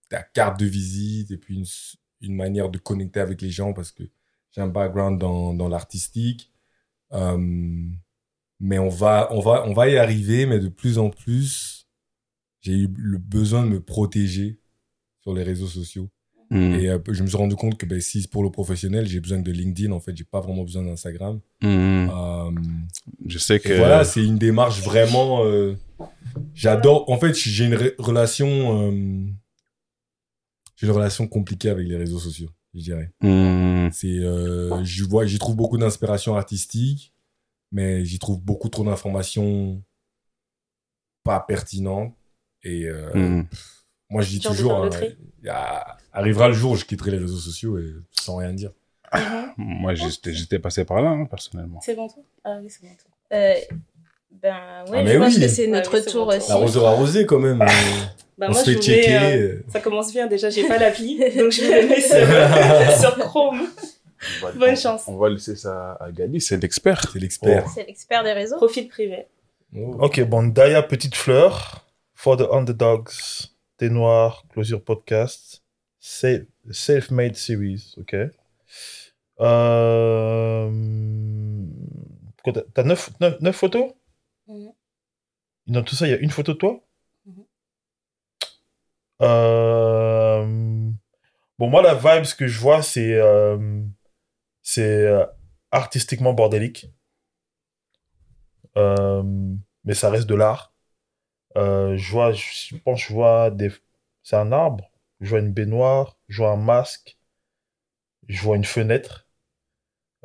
ta 0.09 0.21
carte 0.21 0.59
de 0.59 0.65
visite 0.65 1.31
et 1.31 1.37
puis 1.37 1.63
une 2.21 2.35
manière 2.35 2.69
de 2.69 2.77
connecter 2.77 3.19
avec 3.19 3.41
les 3.41 3.49
gens 3.49 3.73
parce 3.73 3.91
que 3.91 4.03
j'ai 4.51 4.61
un 4.61 4.67
background 4.67 5.19
dans, 5.19 5.53
dans 5.53 5.67
l'artistique. 5.67 6.51
Euh, 7.13 7.37
mais 8.59 8.79
on 8.79 8.89
va, 8.89 9.27
on, 9.31 9.39
va, 9.41 9.63
on 9.67 9.73
va 9.73 9.89
y 9.89 9.97
arriver, 9.97 10.45
mais 10.45 10.59
de 10.59 10.69
plus 10.69 10.97
en 10.97 11.09
plus, 11.09 11.87
j'ai 12.61 12.73
eu 12.73 12.89
le 12.97 13.17
besoin 13.17 13.63
de 13.65 13.69
me 13.69 13.79
protéger 13.79 14.59
sur 15.21 15.33
les 15.33 15.43
réseaux 15.43 15.67
sociaux. 15.67 16.09
Mm. 16.51 16.73
Et 16.75 16.89
euh, 16.89 16.99
je 17.11 17.23
me 17.23 17.27
suis 17.27 17.37
rendu 17.37 17.55
compte 17.55 17.77
que 17.77 17.85
ben, 17.87 17.99
si 17.99 18.21
c'est 18.21 18.29
pour 18.29 18.43
le 18.43 18.51
professionnel, 18.51 19.07
j'ai 19.07 19.19
besoin 19.19 19.39
de 19.39 19.51
LinkedIn. 19.51 19.91
En 19.91 19.99
fait, 19.99 20.15
j'ai 20.15 20.23
pas 20.23 20.41
vraiment 20.41 20.63
besoin 20.63 20.83
d'Instagram. 20.83 21.39
Mm. 21.61 21.65
Euh, 21.67 22.51
Je 23.25 23.37
sais 23.39 23.59
que. 23.59 23.73
voilà, 23.77 24.03
c'est 24.03 24.23
une 24.23 24.37
démarche 24.37 24.81
vraiment. 24.81 25.43
euh, 25.45 25.75
J'adore. 26.53 27.09
En 27.09 27.17
fait, 27.17 27.33
j'ai 27.33 27.65
une 27.65 27.75
relation. 27.97 28.47
euh, 28.91 29.25
j'ai 30.75 30.87
une 30.87 30.93
relation 30.93 31.25
compliquée 31.27 31.69
avec 31.69 31.87
les 31.87 31.95
réseaux 31.97 32.19
sociaux, 32.19 32.49
je 32.73 32.81
dirais. 32.81 33.09
C'est, 33.91 34.19
euh, 34.19 34.83
je 34.83 35.03
vois, 35.05 35.25
j'y 35.25 35.39
trouve 35.39 35.55
beaucoup 35.55 35.77
d'inspiration 35.77 36.35
artistique, 36.35 37.13
mais 37.71 38.05
j'y 38.05 38.19
trouve 38.19 38.39
beaucoup 38.41 38.69
trop 38.69 38.83
d'informations 38.83 39.81
pas 41.23 41.39
pertinentes. 41.39 42.13
Et 42.63 42.85
euh, 42.85 43.11
Mm. 43.13 43.47
moi, 44.09 44.21
je 44.21 44.29
dis 44.29 44.39
toujours, 44.39 44.83
hein, 44.83 44.89
a- 45.49 45.97
arrivera 46.13 46.47
le 46.47 46.53
jour 46.53 46.71
où 46.71 46.75
je 46.75 46.85
quitterai 46.85 47.11
les 47.11 47.17
réseaux 47.19 47.37
sociaux 47.37 47.77
et 47.77 47.93
sans 48.11 48.37
rien 48.37 48.53
dire. 48.53 48.71
Moi, 49.57 49.93
j'étais 49.95 50.33
j'étais 50.33 50.59
passé 50.59 50.83
par 50.83 51.01
là, 51.01 51.09
hein, 51.11 51.25
personnellement. 51.25 51.79
C'est 51.81 51.95
bon, 51.95 52.07
toi? 52.09 52.23
Ah 52.43 52.57
oui, 52.61 52.69
c'est 52.69 52.81
bon, 52.81 52.89
toi. 52.95 53.37
Euh, 53.37 53.53
ben 54.31 54.83
ouais, 54.89 54.97
Ah, 54.99 55.03
mais 55.03 55.13
je 55.13 55.17
pense 55.19 55.35
oui. 55.35 55.41
que 55.41 55.47
c'est 55.47 55.67
notre 55.67 55.93
oui, 55.95 56.01
c'est 56.03 56.11
tour 56.11 56.25
bon. 56.25 56.35
aussi. 56.35 56.49
L'arroseur 56.49 56.87
arrosé 56.87 57.25
quand 57.25 57.39
même. 57.39 57.61
euh, 57.61 57.65
Bah, 58.37 58.47
on 58.49 58.51
moi, 58.51 58.63
se 58.63 58.71
fait 58.73 58.81
checker. 58.81 59.15
euh, 59.15 59.37
euh, 59.37 59.63
Ça 59.69 59.79
commence 59.79 60.11
bien, 60.11 60.27
déjà, 60.27 60.49
j'ai 60.49 60.67
pas 60.67 60.77
l'appli, 60.77 61.17
donc 61.37 61.51
je 61.51 61.61
vais 61.61 61.81
le 61.83 61.87
mettre 61.87 62.97
sur, 62.99 62.99
sur 63.15 63.17
Chrome. 63.19 63.67
Va- 64.41 64.51
Bonne 64.53 64.71
on- 64.71 64.75
chance. 64.75 65.03
On 65.07 65.17
va 65.17 65.29
laisser 65.29 65.55
ça 65.55 65.93
à 65.99 66.11
Gali, 66.11 66.39
c'est 66.41 66.57
l'expert. 66.57 67.09
C'est 67.11 67.19
l'expert. 67.19 67.67
C'est 67.69 67.85
l'expert 67.85 68.23
des 68.23 68.33
réseaux. 68.33 68.57
Profil 68.57 68.87
privé. 68.87 69.27
Oh. 69.75 69.97
Ok, 69.99 70.21
bon, 70.21 70.43
Daya 70.47 70.81
Petite 70.83 71.15
Fleur, 71.15 71.85
For 72.13 72.37
the 72.37 72.45
Underdogs, 72.51 73.11
Thé 73.77 73.89
Noir, 73.89 74.45
Closure 74.51 74.81
Podcast, 74.83 75.63
Safe- 75.99 76.45
Self-Made 76.71 77.35
Series, 77.35 77.93
ok. 77.97 78.15
Euh... 79.41 80.71
t'as- 82.45 82.63
T'as 82.73 82.83
neuf, 82.83 83.09
neuf, 83.19 83.39
neuf 83.41 83.55
photos? 83.55 83.91
Mhm. 84.47 84.71
Dans 85.67 85.83
tout 85.83 85.95
ça, 85.95 86.07
il 86.07 86.11
y 86.11 86.13
a 86.13 86.17
une 86.19 86.29
photo 86.29 86.53
de 86.53 86.57
toi? 86.57 86.79
Mhm. 87.25 87.43
Euh, 89.21 90.45
Bon, 91.57 91.69
moi, 91.69 91.81
la 91.81 91.93
vibe, 91.95 92.25
ce 92.25 92.35
que 92.35 92.47
je 92.47 92.59
vois, 92.59 92.81
c'est 92.81 93.13
euh, 93.13 93.57
c'est 94.65 94.81
euh, 94.81 95.23
artistiquement 95.69 96.33
bordélique. 96.33 96.87
Euh, 98.77 99.23
mais 99.83 99.93
ça 99.93 100.09
reste 100.09 100.27
de 100.27 100.33
l'art. 100.33 100.73
Euh, 101.55 101.95
je 101.95 102.11
vois, 102.11 102.31
je 102.33 102.75
pense, 102.83 102.99
je 102.99 103.13
vois 103.13 103.51
des. 103.51 103.71
C'est 104.23 104.35
un 104.35 104.51
arbre. 104.51 104.91
Je 105.21 105.29
vois 105.29 105.39
une 105.39 105.53
baignoire. 105.53 106.17
Je 106.27 106.41
vois 106.41 106.51
un 106.51 106.57
masque. 106.57 107.17
Je 108.27 108.41
vois 108.41 108.57
une 108.57 108.65
fenêtre. 108.65 109.27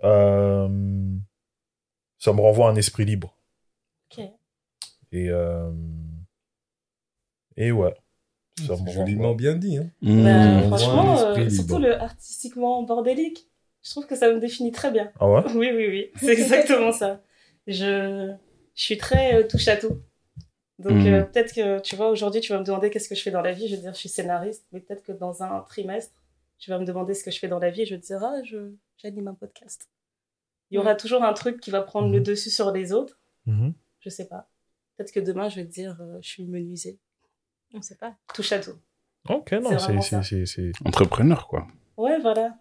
Euh, 0.04 0.66
ça 2.18 2.32
me 2.32 2.40
renvoie 2.40 2.68
à 2.68 2.70
un 2.73 2.76
esprit 2.76 3.04
libre. 3.04 3.37
Ok. 4.11 4.25
Et. 5.12 5.28
euh, 5.28 5.70
Et 7.56 7.73
ouais. 7.73 7.94
Ça 8.66 8.75
me 8.76 8.90
joliment 8.90 9.35
bien 9.35 9.54
dit. 9.54 9.76
Hein. 9.76 9.90
Mm. 10.00 10.25
Bah, 10.25 10.62
franchement, 10.78 11.18
euh, 11.18 11.50
surtout 11.50 11.78
le 11.78 11.94
artistiquement 12.00 12.82
bordélique, 12.82 13.50
je 13.82 13.90
trouve 13.90 14.06
que 14.06 14.16
ça 14.16 14.32
me 14.32 14.38
définit 14.40 14.72
très 14.72 14.90
bien. 14.90 15.10
Ah 15.20 15.28
ouais 15.30 15.42
Oui, 15.54 15.70
oui, 15.72 15.88
oui, 15.88 16.10
c'est 16.16 16.32
exactement 16.32 16.92
ça. 16.92 17.20
Je, 17.66 18.32
je 18.75 18.82
suis 18.82 18.99
très 18.99 19.34
euh, 19.42 19.46
touche 19.46 19.68
à 19.68 19.76
tout. 19.76 20.00
Donc 20.78 20.92
Mhm. 20.92 21.06
euh, 21.14 21.22
peut-être 21.25 21.54
que, 21.54 21.80
tu 21.80 21.94
vois, 21.96 22.08
aujourd'hui, 22.08 22.40
tu 22.40 22.52
vas 22.52 22.58
me 22.58 22.64
demander 22.64 22.88
qu'est-ce 22.90 23.08
que 23.08 23.14
je 23.14 23.22
fais 23.22 23.30
dans 23.30 23.42
la 23.42 23.52
vie. 23.52 23.66
Je 23.68 23.72
vais 23.72 23.76
te 23.78 23.82
dire, 23.82 23.92
je 23.94 23.99
suis 23.99 24.08
scénariste. 24.08 24.64
Mais 24.72 24.80
peut-être 24.80 25.02
que 25.02 25.12
dans 25.12 25.42
un 25.42 25.60
trimestre, 25.62 26.14
tu 26.58 26.70
vas 26.70 26.78
me 26.78 26.84
demander 26.84 27.14
ce 27.14 27.22
que 27.25 27.30
je 27.30 27.38
fais 27.38 27.49
dans 27.49 27.58
la 27.58 27.70
vie. 27.70 27.84
Je 27.87 27.94
vais 27.94 28.00
te 28.00 28.06
dire, 28.06 28.22
ah, 28.25 28.42
je, 28.44 28.72
j'anime 28.96 29.28
un 29.28 29.34
podcast. 29.34 29.88
Il 30.70 30.76
y 30.76 30.78
aura 30.78 30.94
toujours 30.94 31.22
un 31.22 31.32
truc 31.34 31.60
qui 31.60 31.70
va 31.70 31.82
prendre 31.82 32.10
le 32.10 32.18
Mhm. 32.18 32.25
dessus 32.25 32.50
sur 32.50 32.70
les 32.72 32.92
autres. 32.92 33.18
Je 33.46 34.08
sais 34.08 34.26
pas. 34.28 34.49
Peut-être 34.96 35.12
que 35.12 35.20
demain, 35.20 35.49
je 35.50 35.56
vais 35.56 35.64
te 35.66 35.72
dire, 35.72 35.96
euh, 36.00 36.18
je 36.22 36.28
suis 36.28 36.44
menuisier. 36.46 36.99
On 37.75 37.82
sait 37.82 37.96
pas. 37.96 38.14
Touche 38.34 38.52
à 38.52 38.58
tout. 38.60 38.76
Ok, 39.28 39.52
non, 39.52 39.68
C'est 39.70 39.78
c'est. 39.78 39.84
vraiment 39.84 40.00
c'est- 40.00 40.10
ça. 40.16 40.22
c'est- 40.22 40.46
c'est- 40.46 40.72
Entrepreneur, 40.84 41.46
quoi. 41.49 41.66
Ouais, 41.99 42.18
voilà. 42.20 42.54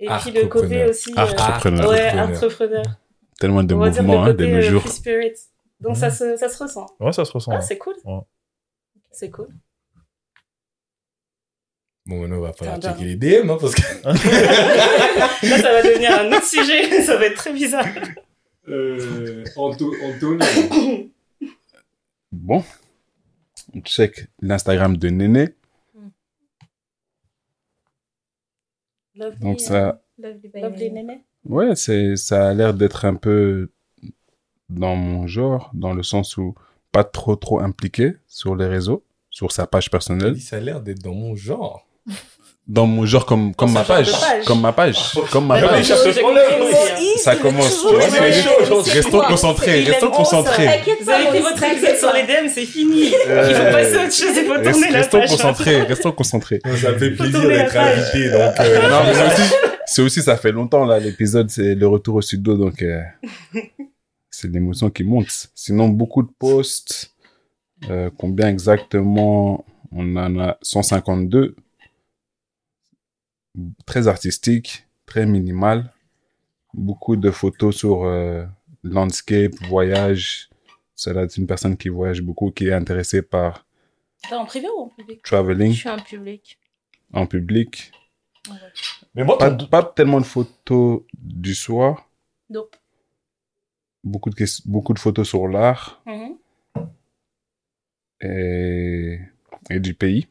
Et 0.00 0.08
puis 0.08 0.30
le 0.32 0.46
côté 0.46 0.84
Entrepreneur. 0.84 0.88
aussi. 0.90 1.12
euh, 1.16 1.22
Entrepreneur. 1.22 1.88
ouais, 1.90 2.20
Entrepreneur. 2.20 2.82
Tellement 3.38 3.62
de 3.62 3.74
On 3.74 3.78
mouvements, 3.78 4.22
hein, 4.24 4.26
de 4.28 4.32
côté 4.32 4.50
nos 4.50 4.56
euh, 4.58 4.62
jours. 4.62 4.82
free 4.82 4.90
spirit. 4.92 5.32
Donc 5.80 5.96
ça, 5.96 6.10
se, 6.10 6.36
ça 6.36 6.48
se 6.48 6.62
ressent. 6.62 6.86
Ouais, 6.98 7.12
ça 7.12 7.24
se 7.24 7.32
ressent. 7.32 7.52
Ah, 7.54 7.60
c'est 7.60 7.78
cool. 7.78 7.94
Ouais. 8.04 8.20
C'est 9.12 9.30
cool. 9.30 9.48
Bon, 12.06 12.20
maintenant, 12.20 12.36
il 12.36 12.42
va 12.42 12.52
falloir 12.52 12.78
Tiens, 12.78 12.92
checker 12.92 13.04
les 13.04 13.16
DM, 13.16 13.50
hein, 13.50 13.58
parce 13.60 13.74
que. 13.74 13.82
Là, 15.48 15.58
ça 15.58 15.72
va 15.72 15.82
devenir 15.82 16.12
un 16.18 16.28
autre 16.32 16.46
sujet. 16.46 17.02
ça 17.02 17.16
va 17.16 17.26
être 17.26 17.36
très 17.36 17.52
bizarre. 17.52 17.86
Euh, 18.68 19.44
Anto- 19.56 19.94
Antonio. 20.02 20.38
Bon. 22.32 22.64
On 23.74 23.80
check 23.82 24.26
l'Instagram 24.40 24.96
de 24.96 25.08
Néné. 25.08 25.48
Lovely, 29.20 29.40
Donc 29.40 29.60
ça, 29.60 30.02
Lovely 30.18 30.50
Lovely. 30.54 30.90
Néné. 30.90 31.24
ouais, 31.44 31.76
c'est, 31.76 32.16
ça 32.16 32.48
a 32.48 32.54
l'air 32.54 32.74
d'être 32.74 33.04
un 33.04 33.14
peu 33.14 33.70
dans 34.68 34.96
mon 34.96 35.26
genre, 35.26 35.70
dans 35.74 35.92
le 35.92 36.02
sens 36.02 36.36
où 36.36 36.54
pas 36.92 37.04
trop 37.04 37.36
trop 37.36 37.60
impliqué 37.60 38.16
sur 38.26 38.56
les 38.56 38.66
réseaux, 38.66 39.04
sur 39.30 39.52
sa 39.52 39.66
page 39.66 39.90
personnelle. 39.90 40.40
Ça 40.40 40.56
a 40.56 40.60
l'air 40.60 40.80
d'être 40.80 41.02
dans 41.02 41.14
mon 41.14 41.36
genre. 41.36 41.86
Dans 42.72 42.86
mon 42.86 43.04
genre 43.04 43.26
comme, 43.26 43.52
comme 43.56 43.72
ma 43.72 43.82
page, 43.82 44.12
comme 44.46 44.60
ma 44.60 44.72
page, 44.72 44.96
comme 45.32 45.46
ma 45.48 45.60
page. 45.60 45.92
Ça 47.16 47.34
commence. 47.34 47.84
Restons 48.94 49.20
concentrés, 49.22 49.82
restons 49.82 50.10
concentrés. 50.12 50.68
Vous 51.00 51.10
avez 51.10 51.24
Maurice, 51.24 51.42
votre 51.42 51.60
t'inquiète 51.60 51.98
sur 51.98 52.12
les 52.12 52.22
DM, 52.22 52.48
c'est 52.48 52.64
fini. 52.66 53.06
Il 53.06 53.10
faut 53.10 53.28
Euh, 53.28 53.72
passer 53.72 53.96
à 53.96 54.04
autre 54.04 54.14
chose, 54.14 54.36
il 54.36 54.44
faut 54.46 54.54
tourner 54.70 54.90
la 54.90 54.98
Restons 54.98 55.18
page. 55.18 55.30
concentrés, 55.30 55.82
restons 55.82 56.12
concentrés. 56.12 56.60
Ça 56.76 56.92
me 56.92 56.98
fait 56.98 57.10
plaisir 57.10 57.40
d'être 57.40 57.76
invité, 57.76 58.30
donc. 58.30 58.60
euh, 58.60 58.88
Non, 58.88 59.00
mais 59.04 59.14
c'est 59.14 59.42
aussi, 59.42 59.52
c'est 59.86 60.02
aussi, 60.02 60.22
ça 60.22 60.36
fait 60.36 60.52
longtemps, 60.52 60.84
là, 60.84 61.00
l'épisode, 61.00 61.50
c'est 61.50 61.74
le 61.74 61.88
retour 61.88 62.14
au 62.16 62.22
studio, 62.22 62.56
donc, 62.56 62.80
euh, 62.82 63.00
c'est 64.30 64.46
l'émotion 64.48 64.90
qui 64.90 65.02
monte. 65.02 65.48
Sinon, 65.56 65.88
beaucoup 65.88 66.22
de 66.22 66.30
posts, 66.38 67.10
combien 68.16 68.48
exactement? 68.48 69.64
On 69.92 70.14
en 70.16 70.38
a 70.38 70.56
152. 70.62 71.56
Très 73.86 74.08
artistique, 74.08 74.86
très 75.06 75.26
minimal. 75.26 75.92
Beaucoup 76.74 77.16
de 77.16 77.30
photos 77.30 77.76
sur, 77.76 78.04
euh, 78.04 78.44
landscape, 78.82 79.52
voyage. 79.68 80.48
C'est 80.94 81.12
là, 81.14 81.28
c'est 81.28 81.40
une 81.40 81.46
personne 81.46 81.76
qui 81.76 81.88
voyage 81.88 82.22
beaucoup, 82.22 82.50
qui 82.50 82.68
est 82.68 82.72
intéressée 82.72 83.22
par 83.22 83.66
en 84.30 84.44
privé 84.44 84.66
ou 84.76 84.82
en 84.82 84.88
public? 84.88 85.20
Je 85.24 85.30
traveling 85.30 85.72
suis 85.72 85.88
un 85.88 85.98
public. 85.98 86.58
en 87.12 87.26
public. 87.26 87.90
Mais 89.14 89.24
moi, 89.24 89.38
Pas, 89.38 89.50
pas 89.50 89.82
tellement 89.82 90.20
de 90.20 90.26
photos 90.26 91.02
du 91.14 91.54
soir. 91.54 92.08
Nope. 92.50 92.76
beaucoup 94.04 94.30
de, 94.30 94.36
beaucoup 94.68 94.92
de 94.94 94.98
photos 94.98 95.28
sur 95.28 95.46
l'art 95.48 96.02
Mhm. 96.06 96.36
et, 98.20 99.18
et 99.70 99.80
du 99.80 99.94
pays. 99.94 100.26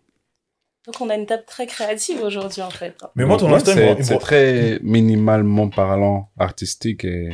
Donc 0.91 1.01
on 1.01 1.09
a 1.11 1.15
une 1.15 1.27
table 1.27 1.43
très 1.45 1.67
créative 1.67 2.19
aujourd'hui 2.23 2.63
en 2.63 2.71
fait. 2.71 2.95
mais 3.15 3.25
moi, 3.25 3.37
ton 3.37 3.53
Insta, 3.53 3.73
c'est- 3.75 4.01
c'est 4.03 4.17
très 4.17 4.79
minimalement 4.81 5.69
parlant, 5.69 6.29
artistique 6.39 7.05
et 7.05 7.29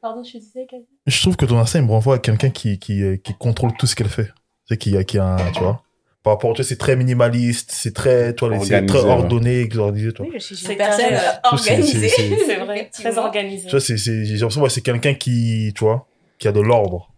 Pardon, 0.00 0.22
je 0.24 0.38
disais 0.38 0.66
je 1.06 1.20
trouve 1.20 1.36
que 1.36 1.44
ton 1.44 1.58
Insta, 1.58 1.78
il 1.80 1.84
me 1.84 1.90
renvoie 1.90 2.14
à 2.16 2.18
quelqu'un 2.18 2.48
qui, 2.50 2.78
qui, 2.78 3.02
qui 3.22 3.34
contrôle 3.34 3.72
tout 3.78 3.86
ce 3.86 3.94
qu'elle 3.94 4.08
fait. 4.08 4.26
Tu 4.26 4.32
sais, 4.70 4.76
qui, 4.78 4.96
a- 4.96 5.04
qui 5.04 5.18
a 5.18 5.24
un, 5.24 5.50
tu 5.52 5.60
vois. 5.60 5.82
Par 6.22 6.32
rapport, 6.34 6.54
tu 6.54 6.62
sais, 6.62 6.68
c'est 6.70 6.76
très 6.78 6.96
minimaliste, 6.96 7.70
c'est 7.72 7.92
très, 7.92 8.34
tu 8.34 8.46
vois, 8.46 8.56
c'est 8.64 8.74
Organisé, 8.74 8.86
très 8.86 9.00
ouais. 9.04 9.10
ordonné, 9.10 9.68
organisé, 9.78 10.12
tu 10.12 10.22
vois. 10.22 10.26
Oui, 10.32 10.38
je 10.40 10.44
suis 10.44 10.56
C'est 10.56 10.72
une 10.72 10.78
personne 10.78 11.04
euh, 11.12 11.18
c'est- 11.18 11.72
organisée. 11.72 12.08
c'est- 12.08 12.08
c'est- 12.08 12.36
C'est 12.46 12.56
vrai, 12.56 12.66
très 12.90 13.02
Effectivement. 13.02 13.22
organisé. 13.26 13.64
Tu 13.66 13.70
vois, 13.72 13.80
c'est, 13.80 13.98
c'est, 13.98 14.24
j'ai 14.24 14.36
l'impression 14.36 14.62
que 14.62 14.68
c'est 14.70 14.80
quelqu'un 14.80 15.12
qui, 15.14 15.72
tu 15.76 15.84
vois, 15.84 16.06
qui 16.38 16.48
a 16.48 16.52
de 16.52 16.60
l'ordre, 16.60 17.10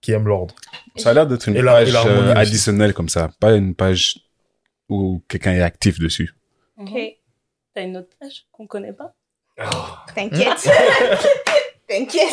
qui 0.00 0.12
aime 0.12 0.26
l'ordre. 0.28 0.54
ça 0.96 1.10
a 1.10 1.14
l'air 1.14 1.26
d'être 1.26 1.48
une 1.48 1.56
Et 1.56 1.62
la- 1.62 1.72
page 1.72 1.92
euh, 2.06 2.34
additionnelle 2.36 2.94
comme 2.94 3.08
ça, 3.08 3.30
pas 3.40 3.52
une 3.54 3.74
page 3.74 4.18
où 4.88 5.22
quelqu'un 5.28 5.52
est 5.52 5.62
actif 5.62 5.98
dessus. 5.98 6.34
Mhm. 6.76 6.88
Ok. 6.88 7.00
T'as 7.74 7.82
une 7.82 7.96
autre 7.98 8.08
page 8.18 8.46
qu'on 8.52 8.66
connaît 8.66 8.92
pas? 8.92 9.14
T'inquiète. 10.14 10.68
T'inquiète. 11.88 12.32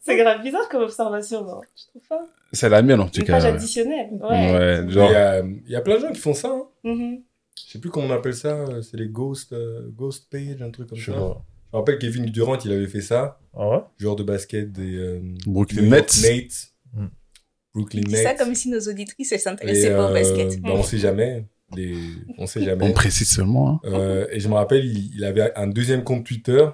C'est 0.00 0.16
grave 0.16 0.42
bizarre 0.42 0.68
comme 0.68 0.82
observation, 0.82 1.44
non? 1.44 1.60
Je 1.76 1.84
trouve 1.88 2.02
pas. 2.08 2.24
C'est 2.52 2.68
la 2.68 2.82
mienne, 2.82 3.00
en 3.00 3.08
tout 3.08 3.20
Une 3.20 3.26
cas. 3.26 3.34
page 3.34 3.44
ouais. 3.44 3.48
additionnelle. 3.50 4.08
Ouais. 4.20 4.52
Ouais, 4.52 4.80
Il 4.84 4.90
y, 4.90 4.92
genre, 4.92 5.10
a, 5.10 5.38
il 5.40 5.70
y 5.70 5.76
a 5.76 5.80
plein 5.80 5.94
de 5.96 6.00
gens 6.00 6.12
qui 6.12 6.20
font 6.20 6.34
ça. 6.34 6.48
Hein. 6.48 6.66
Mhm. 6.84 7.22
Je 7.66 7.72
sais 7.72 7.78
plus 7.78 7.90
comment 7.90 8.06
on 8.08 8.10
appelle 8.10 8.34
ça. 8.34 8.48
euh, 8.48 8.82
C'est 8.82 8.96
les 8.96 9.08
ghost, 9.08 9.52
euh, 9.52 9.88
ghost 9.90 10.28
page, 10.30 10.60
un 10.60 10.70
truc 10.70 10.88
comme 10.88 10.98
Je 10.98 11.12
ça. 11.12 11.18
Je 11.18 11.76
me 11.76 11.78
rappelle 11.80 11.98
Kevin 11.98 12.26
Durant, 12.26 12.58
il 12.58 12.72
avait 12.72 12.86
fait 12.88 13.00
ça. 13.00 13.38
Ah 13.54 13.68
ouais? 13.70 13.78
Joueur 13.98 14.16
de 14.16 14.22
basket 14.24 14.70
des 14.72 14.96
euh, 14.96 15.20
Brooklyn 15.46 15.82
Nets. 15.82 16.20
Nets. 16.22 16.71
Brooklyn 17.74 18.02
Nets. 18.02 18.22
ça 18.22 18.34
comme 18.34 18.54
si 18.54 18.68
nos 18.68 18.80
auditrices 18.80 19.32
elles 19.32 19.40
s'intéressaient 19.40 19.90
pas 19.94 20.06
au 20.06 20.10
euh, 20.10 20.12
basket. 20.12 20.60
bah, 20.60 20.70
on 20.74 20.82
sait 20.82 20.98
jamais. 20.98 21.46
Les... 21.74 21.96
On 22.36 22.46
sait 22.46 22.60
On 22.60 22.64
jamais. 22.64 22.92
précise 22.92 23.30
seulement. 23.30 23.70
hein. 23.70 23.80
Euh, 23.84 24.26
et 24.30 24.40
je 24.40 24.48
me 24.48 24.54
rappelle, 24.54 24.84
il, 24.84 25.14
il 25.14 25.24
avait 25.24 25.54
un 25.56 25.66
deuxième 25.66 26.04
compte 26.04 26.24
Twitter 26.26 26.66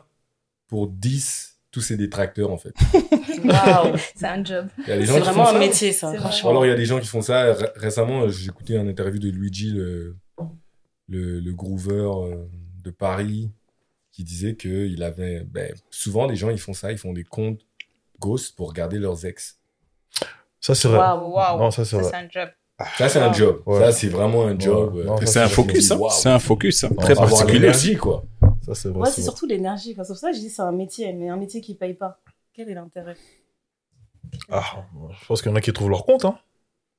pour 0.67 0.89
10 0.89 1.55
tous 1.71 1.81
ses 1.83 1.97
détracteurs, 1.97 2.51
en 2.51 2.57
fait. 2.57 2.73
Waouh. 3.45 3.95
C'est 4.17 4.27
un 4.27 4.43
job. 4.43 4.67
C'est 4.87 4.97
vraiment 5.05 5.49
un 5.49 5.53
ça. 5.53 5.59
métier, 5.59 5.93
ça, 5.93 6.13
franchement. 6.15 6.51
alors, 6.51 6.65
il 6.67 6.71
y 6.71 6.73
a 6.73 6.77
des 6.77 6.87
gens 6.87 6.99
qui 6.99 7.07
font 7.07 7.21
ça. 7.23 7.53
Ré- 7.53 7.69
récemment, 7.77 8.23
euh, 8.23 8.29
j'ai 8.31 8.47
écouté 8.49 8.75
une 8.77 8.89
interview 8.89 9.21
de 9.21 9.29
Luigi, 9.29 9.71
le, 9.71 10.17
le, 11.09 11.41
le 11.41 11.53
groover 11.53 12.11
de 12.83 12.91
Paris, 12.91 13.51
qui 14.11 14.25
disait 14.25 14.55
que 14.55 14.87
il 14.87 15.03
avait. 15.03 15.45
Ben, 15.45 15.73
souvent, 15.91 16.27
les 16.27 16.37
gens, 16.37 16.51
ils 16.51 16.59
font 16.59 16.73
ça. 16.73 16.91
Ils 16.91 16.99
font 16.99 17.13
des 17.13 17.23
comptes 17.25 17.61
ghost 18.19 18.57
pour 18.57 18.73
garder 18.73 18.99
leurs 18.99 19.25
ex. 19.27 19.58
Ça, 20.61 20.75
c'est 20.75 20.89
vrai. 20.89 20.99
Waouh. 20.99 21.33
Waouh. 21.35 21.59
Non, 21.59 21.71
ça, 21.71 21.85
c'est 21.85 21.91
Ça, 21.97 22.03
vrai. 22.03 22.11
c'est 22.11 22.17
un 22.17 22.29
job. 22.31 22.49
Ça, 22.97 23.09
c'est 23.09 23.19
un 23.21 23.29
Wow. 23.29 23.35
job. 23.35 23.63
Ouais. 23.67 23.79
Ça, 23.81 23.93
c'est 23.93 24.09
vraiment 24.09 24.45
un 24.47 24.59
job. 24.59 24.95
Ouais. 24.95 25.09
euh, 25.09 25.17
ça, 25.21 25.27
C'est 25.27 25.41
un 25.41 25.49
focus, 25.49 25.91
hein. 25.91 25.99
C'est 26.11 26.29
un 26.29 26.39
focus, 26.39 26.85
hein. 26.85 26.91
Très 26.99 27.15
particulier. 27.15 27.59
l'énergie, 27.61 27.97
quoi. 27.97 28.25
Ça, 28.65 28.75
c'est 28.75 28.89
vrai. 28.89 29.01
Ouais, 29.01 29.11
c'est 29.11 29.23
surtout 29.23 29.47
l'énergie. 29.47 29.95
quoi. 29.95 30.05
C'est 30.05 30.13
pour 30.13 30.19
ça 30.21 30.31
que 30.31 30.37
je 30.37 30.41
dis 30.41 30.51
c'est 30.51 30.63
un 30.63 30.73
métier, 30.73 31.13
mais 31.13 31.29
un 31.29 31.37
métier 31.37 31.61
qui 31.61 31.75
paye 31.75 31.95
pas. 31.95 32.21
Quel 32.55 32.69
est 32.71 32.75
l'intérêt? 32.75 33.17
Ah, 34.51 34.63
je 35.21 35.27
pense 35.27 35.43
qu'il 35.43 35.51
y 35.51 35.53
en 35.53 35.57
a 35.57 35.61
qui 35.61 35.73
trouvent 35.73 35.91
leur 35.91 36.05
compte, 36.05 36.25
hein. 36.25 36.39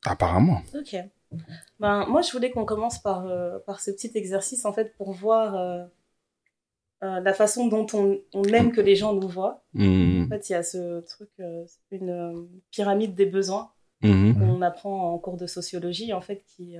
Apparemment. 0.06 0.62
Ok. 0.74 0.96
Ben, 1.80 2.06
moi, 2.08 2.22
je 2.22 2.32
voulais 2.32 2.50
qu'on 2.51 2.66
commence 2.66 3.00
par, 3.00 3.28
euh, 3.28 3.60
par 3.66 3.80
ce 3.82 3.92
petit 3.92 4.12
exercice, 4.16 4.66
en 4.66 4.74
fait, 4.74 4.96
pour 4.98 5.12
voir 5.13 5.56
euh, 7.03 7.20
la 7.22 7.34
façon 7.34 7.68
dont 7.68 7.86
on, 7.94 8.20
on 8.34 8.44
aime 8.46 8.72
que 8.72 8.82
les 8.82 8.96
gens 8.96 9.13
nous 9.13 9.27
voient. 9.27 9.63
Mhm. 9.74 10.25
En 10.25 10.27
fait, 10.27 10.50
il 10.50 10.53
y 10.53 10.56
a 10.56 10.63
ce 10.63 11.00
truc, 11.01 11.29
euh, 11.39 11.65
une 11.91 12.10
euh, 12.10 12.34
pyramide 12.72 13.15
des 13.15 13.25
besoins 13.25 13.72
Mhm. 14.01 14.34
qu'on 14.36 14.62
apprend 14.62 15.13
en 15.13 15.18
cours 15.18 15.36
de 15.38 15.46
sociologie, 15.46 16.13
en 16.13 16.22
fait, 16.22 16.44
qui 16.56 16.77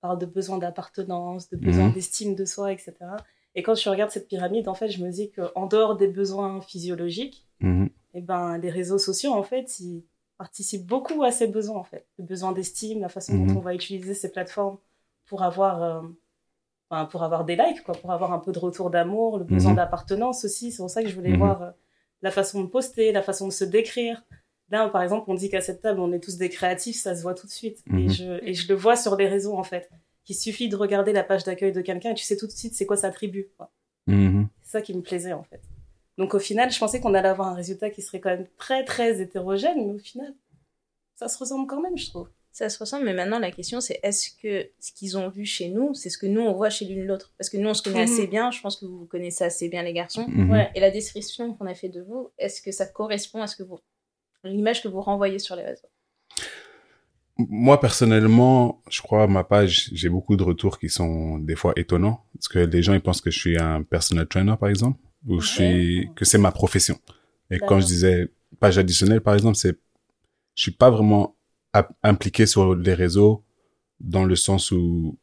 parle 0.00 0.18
de 0.18 0.26
besoins 0.26 0.58
d'appartenance, 0.58 1.48
de 1.48 1.56
besoins 1.56 1.86
Mhm. 1.88 1.92
d'estime 1.94 2.34
de 2.34 2.44
soi, 2.44 2.72
etc. 2.72 2.92
Et 3.54 3.62
quand 3.62 3.76
je 3.76 3.88
regarde 3.88 4.10
cette 4.10 4.26
pyramide, 4.28 4.66
en 4.68 4.74
fait, 4.74 4.88
je 4.88 5.02
me 5.04 5.10
dis 5.10 5.30
qu'en 5.30 5.66
dehors 5.66 5.96
des 5.96 6.08
besoins 6.08 6.60
physiologiques, 6.60 7.46
Mhm. 7.60 7.88
eh 8.14 8.20
ben, 8.20 8.58
les 8.58 8.70
réseaux 8.70 8.98
sociaux, 8.98 9.32
en 9.32 9.44
fait, 9.44 9.78
ils 9.78 10.02
participent 10.38 10.86
beaucoup 10.86 11.22
à 11.22 11.30
ces 11.30 11.46
besoins, 11.46 11.78
en 11.78 11.84
fait. 11.84 12.04
Le 12.18 12.24
besoin 12.24 12.50
d'estime, 12.52 13.00
la 13.00 13.08
façon 13.08 13.38
dont 13.46 13.56
on 13.58 13.60
va 13.60 13.72
utiliser 13.74 14.14
ces 14.14 14.30
plateformes 14.32 14.78
pour 15.26 15.42
avoir, 15.44 16.02
enfin, 16.90 17.04
pour 17.06 17.22
avoir 17.22 17.44
des 17.44 17.56
likes, 17.56 17.82
quoi, 17.82 17.94
pour 17.94 18.12
avoir 18.12 18.32
un 18.32 18.38
peu 18.38 18.52
de 18.52 18.58
retour 18.58 18.90
d'amour, 18.90 19.38
le 19.38 19.44
besoin 19.44 19.72
Mhm. 19.72 19.76
d'appartenance 19.76 20.44
aussi. 20.44 20.70
C'est 20.72 20.78
pour 20.78 20.90
ça 20.90 21.02
que 21.02 21.08
je 21.08 21.14
voulais 21.14 21.32
Mhm. 21.32 21.38
voir 21.38 21.62
euh, 21.62 21.70
la 22.22 22.30
façon 22.30 22.62
de 22.62 22.68
poster, 22.68 23.12
la 23.12 23.22
façon 23.22 23.46
de 23.48 23.52
se 23.52 23.64
décrire. 23.64 24.24
Là, 24.70 24.88
par 24.88 25.02
exemple, 25.02 25.30
on 25.30 25.34
dit 25.34 25.48
qu'à 25.48 25.60
cette 25.60 25.80
table, 25.82 26.00
on 26.00 26.12
est 26.12 26.18
tous 26.20 26.38
des 26.38 26.48
créatifs, 26.48 26.96
ça 26.96 27.14
se 27.14 27.22
voit 27.22 27.34
tout 27.34 27.46
de 27.46 27.52
suite. 27.52 27.82
Et, 27.90 27.92
Mhm. 28.04 28.08
je, 28.10 28.44
et 28.44 28.54
je 28.54 28.68
le 28.68 28.74
vois 28.74 28.96
sur 28.96 29.16
les 29.16 29.28
réseaux, 29.28 29.56
en 29.56 29.62
fait. 29.62 29.88
Il 30.28 30.34
suffit 30.34 30.68
de 30.68 30.74
regarder 30.76 31.12
la 31.12 31.22
page 31.22 31.44
d'accueil 31.44 31.70
de 31.72 31.80
quelqu'un 31.82 32.10
et 32.10 32.14
tu 32.14 32.24
sais 32.24 32.36
tout 32.36 32.46
de 32.48 32.52
suite 32.52 32.74
c'est 32.74 32.84
quoi 32.86 32.96
sa 32.96 33.10
tribu. 33.10 33.48
C'est 34.08 34.72
ça 34.72 34.82
qui 34.82 34.92
me 34.94 35.00
plaisait 35.02 35.32
en 35.32 35.44
fait. 35.44 35.60
Donc 36.18 36.34
au 36.34 36.40
final, 36.40 36.72
je 36.72 36.78
pensais 36.80 37.00
qu'on 37.00 37.14
allait 37.14 37.28
avoir 37.28 37.46
un 37.48 37.54
résultat 37.54 37.90
qui 37.90 38.02
serait 38.02 38.18
quand 38.20 38.30
même 38.30 38.46
très 38.58 38.84
très 38.84 39.20
hétérogène, 39.20 39.86
mais 39.86 39.92
au 39.94 39.98
final, 39.98 40.34
ça 41.14 41.28
se 41.28 41.38
ressemble 41.38 41.68
quand 41.68 41.80
même, 41.80 41.96
je 41.96 42.10
trouve. 42.10 42.28
Ça 42.58 42.70
se 42.70 42.78
ressemble, 42.78 43.04
mais 43.04 43.12
maintenant 43.12 43.38
la 43.38 43.50
question 43.50 43.82
c'est 43.82 44.00
est-ce 44.02 44.30
que 44.42 44.70
ce 44.80 44.90
qu'ils 44.92 45.18
ont 45.18 45.28
vu 45.28 45.44
chez 45.44 45.68
nous, 45.68 45.92
c'est 45.92 46.08
ce 46.08 46.16
que 46.16 46.26
nous 46.26 46.40
on 46.40 46.54
voit 46.54 46.70
chez 46.70 46.86
l'une 46.86 47.04
l'autre? 47.04 47.34
Parce 47.36 47.50
que 47.50 47.58
nous 47.58 47.68
on 47.68 47.74
se 47.74 47.82
connaît 47.82 48.06
Mhm. 48.06 48.10
assez 48.12 48.26
bien, 48.26 48.50
je 48.50 48.62
pense 48.62 48.76
que 48.78 48.86
vous 48.86 49.00
vous 49.00 49.04
connaissez 49.04 49.44
assez 49.44 49.68
bien 49.68 49.82
les 49.82 49.92
garçons. 49.92 50.24
Mhm. 50.26 50.68
Et 50.74 50.80
la 50.80 50.90
description 50.90 51.52
qu'on 51.52 51.66
a 51.66 51.74
fait 51.74 51.90
de 51.90 52.00
vous, 52.00 52.30
est-ce 52.38 52.62
que 52.62 52.72
ça 52.72 52.86
correspond 52.86 53.42
à 53.42 53.46
ce 53.46 53.56
que 53.56 53.62
vous 53.62 53.78
l'image 54.42 54.82
que 54.82 54.88
vous 54.88 55.02
renvoyez 55.02 55.38
sur 55.38 55.54
les 55.54 55.64
réseaux? 55.64 55.88
Moi, 57.36 57.78
personnellement, 57.78 58.80
je 58.88 59.02
crois, 59.02 59.24
à 59.24 59.26
ma 59.26 59.44
page, 59.44 59.90
j'ai 59.92 60.08
beaucoup 60.08 60.36
de 60.36 60.42
retours 60.42 60.78
qui 60.78 60.88
sont 60.88 61.36
des 61.38 61.56
fois 61.56 61.74
étonnants. 61.76 62.24
Parce 62.32 62.48
que 62.48 62.60
les 62.60 62.82
gens, 62.82 62.94
ils 62.94 63.02
pensent 63.02 63.20
que 63.20 63.30
je 63.30 63.38
suis 63.38 63.58
un 63.58 63.82
personal 63.82 64.26
trainer, 64.26 64.54
par 64.58 64.70
exemple, 64.70 64.98
ou 65.28 65.40
je 65.40 65.46
suis, 65.46 66.08
que 66.16 66.24
c'est 66.24 66.38
ma 66.38 66.52
profession. 66.52 66.98
Et 67.50 67.58
quand 67.58 67.80
je 67.80 67.86
disais 67.86 68.28
page 68.58 68.78
additionnelle, 68.78 69.20
par 69.20 69.34
exemple, 69.34 69.56
c'est, 69.56 69.76
je 70.54 70.62
suis 70.62 70.70
pas 70.70 70.88
vraiment 70.90 71.35
impliqué 72.02 72.46
sur 72.46 72.74
les 72.74 72.94
réseaux 72.94 73.44
dans 74.00 74.24
le 74.24 74.36
sens 74.36 74.70
où 74.70 75.18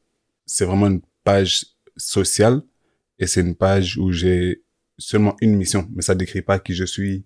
c'est 0.45 0.65
vraiment 0.65 0.87
une 0.87 1.01
page 1.23 1.65
sociale 1.97 2.61
et 3.19 3.27
c'est 3.27 3.41
une 3.41 3.55
page 3.55 3.97
où 3.97 4.11
j'ai 4.11 4.63
seulement 4.97 5.35
une 5.41 5.55
mission, 5.55 5.87
mais 5.93 6.01
ça 6.01 6.15
décrit 6.15 6.41
pas 6.41 6.59
qui 6.59 6.73
je 6.73 6.85
suis 6.85 7.23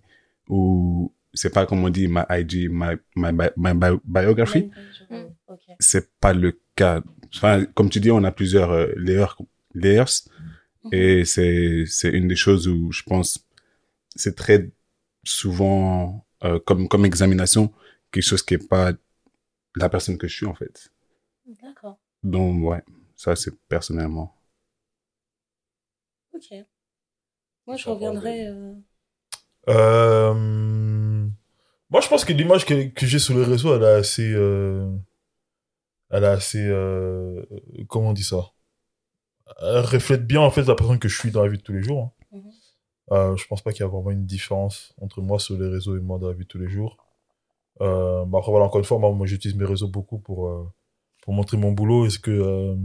ou 0.48 1.12
c'est 1.34 1.50
pas 1.52 1.66
comme 1.66 1.84
on 1.84 1.90
dit 1.90 2.08
my 2.08 2.22
IG, 2.30 2.68
my, 2.70 2.94
my, 3.16 3.32
my, 3.32 3.46
my 3.56 3.74
bio- 3.74 4.00
biography. 4.04 4.70
Mm. 5.10 5.26
C'est 5.80 6.10
pas 6.20 6.32
le 6.32 6.58
cas. 6.74 7.02
Enfin, 7.34 7.64
comme 7.74 7.90
tu 7.90 8.00
dis, 8.00 8.10
on 8.10 8.24
a 8.24 8.32
plusieurs 8.32 8.70
euh, 8.72 8.88
layers, 8.96 9.34
layers 9.74 10.04
Mhm. 10.84 10.90
et 10.94 11.24
c'est 11.24 11.84
c'est 11.86 12.08
une 12.10 12.28
des 12.28 12.36
choses 12.36 12.68
où 12.68 12.92
je 12.92 13.02
pense 13.02 13.44
c'est 14.14 14.36
très 14.36 14.70
souvent 15.24 16.24
euh, 16.44 16.60
comme 16.66 16.86
comme 16.88 17.04
examination 17.04 17.72
quelque 18.12 18.22
chose 18.24 18.42
qui 18.42 18.54
est 18.54 18.68
pas 18.68 18.92
la 19.76 19.88
personne 19.88 20.18
que 20.18 20.26
je 20.28 20.34
suis 20.36 20.46
en 20.46 20.54
fait. 20.54 20.92
D'accord. 21.62 21.98
Donc 22.22 22.62
ouais, 22.64 22.82
ça 23.16 23.36
c'est 23.36 23.54
personnellement. 23.68 24.34
Ok. 26.34 26.52
Moi, 27.66 27.76
je 27.76 27.88
reviendrai. 27.90 28.46
euh, 28.46 28.74
Euh, 29.68 30.34
Moi, 31.90 32.00
je 32.00 32.08
pense 32.08 32.24
que 32.24 32.32
l'image 32.32 32.64
que, 32.64 32.88
que 32.88 33.06
j'ai 33.06 33.18
sur 33.18 33.36
les 33.36 33.44
réseaux, 33.44 33.74
elle 33.76 33.82
est 33.82 33.86
assez. 34.00 34.32
euh, 34.34 34.90
Elle 36.10 36.24
est 36.24 36.28
assez. 36.28 36.64
euh, 36.66 37.44
Comment 37.88 38.10
on 38.10 38.12
dit 38.12 38.24
ça? 38.24 38.52
Elle 39.60 39.80
reflète 39.84 40.26
bien, 40.26 40.40
en 40.40 40.50
fait, 40.50 40.62
la 40.64 40.74
personne 40.74 40.98
que 40.98 41.08
je 41.08 41.18
suis 41.18 41.30
dans 41.30 41.42
la 41.42 41.48
vie 41.50 41.58
de 41.58 41.62
tous 41.62 41.72
les 41.72 41.82
jours. 41.82 42.14
hein. 42.32 42.38
Euh, 43.10 43.36
je 43.36 43.46
pense 43.46 43.62
pas 43.62 43.72
qu'il 43.72 43.80
y 43.80 43.84
a 43.84 43.88
vraiment 43.88 44.10
une 44.10 44.26
différence 44.26 44.94
entre 45.00 45.22
moi 45.22 45.38
sur 45.38 45.56
les 45.58 45.66
réseaux 45.68 45.96
et 45.96 46.00
moi 46.00 46.18
dans 46.18 46.28
la 46.28 46.34
vie 46.34 46.44
de 46.44 46.48
tous 46.48 46.58
les 46.58 46.68
jours. 46.68 47.07
Euh, 47.80 48.24
bah 48.24 48.38
après, 48.38 48.50
voilà, 48.50 48.66
encore 48.66 48.78
une 48.80 48.84
fois, 48.84 48.98
moi, 48.98 49.12
moi 49.12 49.26
j'utilise 49.26 49.56
mes 49.56 49.64
réseaux 49.64 49.88
beaucoup 49.88 50.18
pour, 50.18 50.48
euh, 50.48 50.66
pour 51.22 51.32
montrer 51.32 51.56
mon 51.56 51.72
boulot 51.72 52.06
et 52.06 52.10
ce 52.10 52.18
que, 52.18 52.30
euh, 52.30 52.76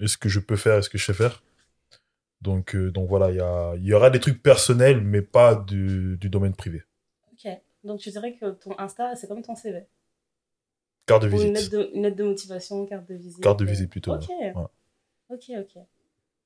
et 0.00 0.06
ce 0.06 0.16
que 0.16 0.28
je 0.28 0.40
peux 0.40 0.56
faire 0.56 0.78
et 0.78 0.82
ce 0.82 0.90
que 0.90 0.98
je 0.98 1.04
sais 1.04 1.14
faire. 1.14 1.42
Donc, 2.40 2.74
euh, 2.74 2.90
donc 2.90 3.08
voilà, 3.08 3.30
il 3.30 3.36
y, 3.36 3.40
a, 3.40 3.74
y 3.76 3.92
aura 3.94 4.10
des 4.10 4.20
trucs 4.20 4.42
personnels, 4.42 5.00
mais 5.00 5.22
pas 5.22 5.54
du, 5.54 6.16
du 6.18 6.28
domaine 6.28 6.54
privé. 6.54 6.82
Ok. 7.32 7.50
Donc, 7.84 8.00
tu 8.00 8.10
dirais 8.10 8.34
que 8.36 8.50
ton 8.50 8.78
Insta, 8.78 9.14
c'est 9.16 9.28
comme 9.28 9.42
ton 9.42 9.54
CV. 9.54 9.86
Carte 11.06 11.22
de 11.24 11.28
Ou 11.28 11.42
une 11.42 11.54
lettre 11.54 11.58
visite. 11.58 11.72
de, 11.72 11.90
une 11.94 12.02
lettre 12.02 12.16
de 12.16 12.24
motivation, 12.24 12.86
carte 12.86 13.08
de 13.08 13.14
visite. 13.14 13.42
Carte 13.42 13.58
de 13.58 13.64
euh, 13.64 13.68
visite 13.68 13.90
plutôt. 13.90 14.14
Ok. 14.14 14.28
Ouais. 14.28 14.52
Ok, 15.30 15.50
ok. 15.58 15.82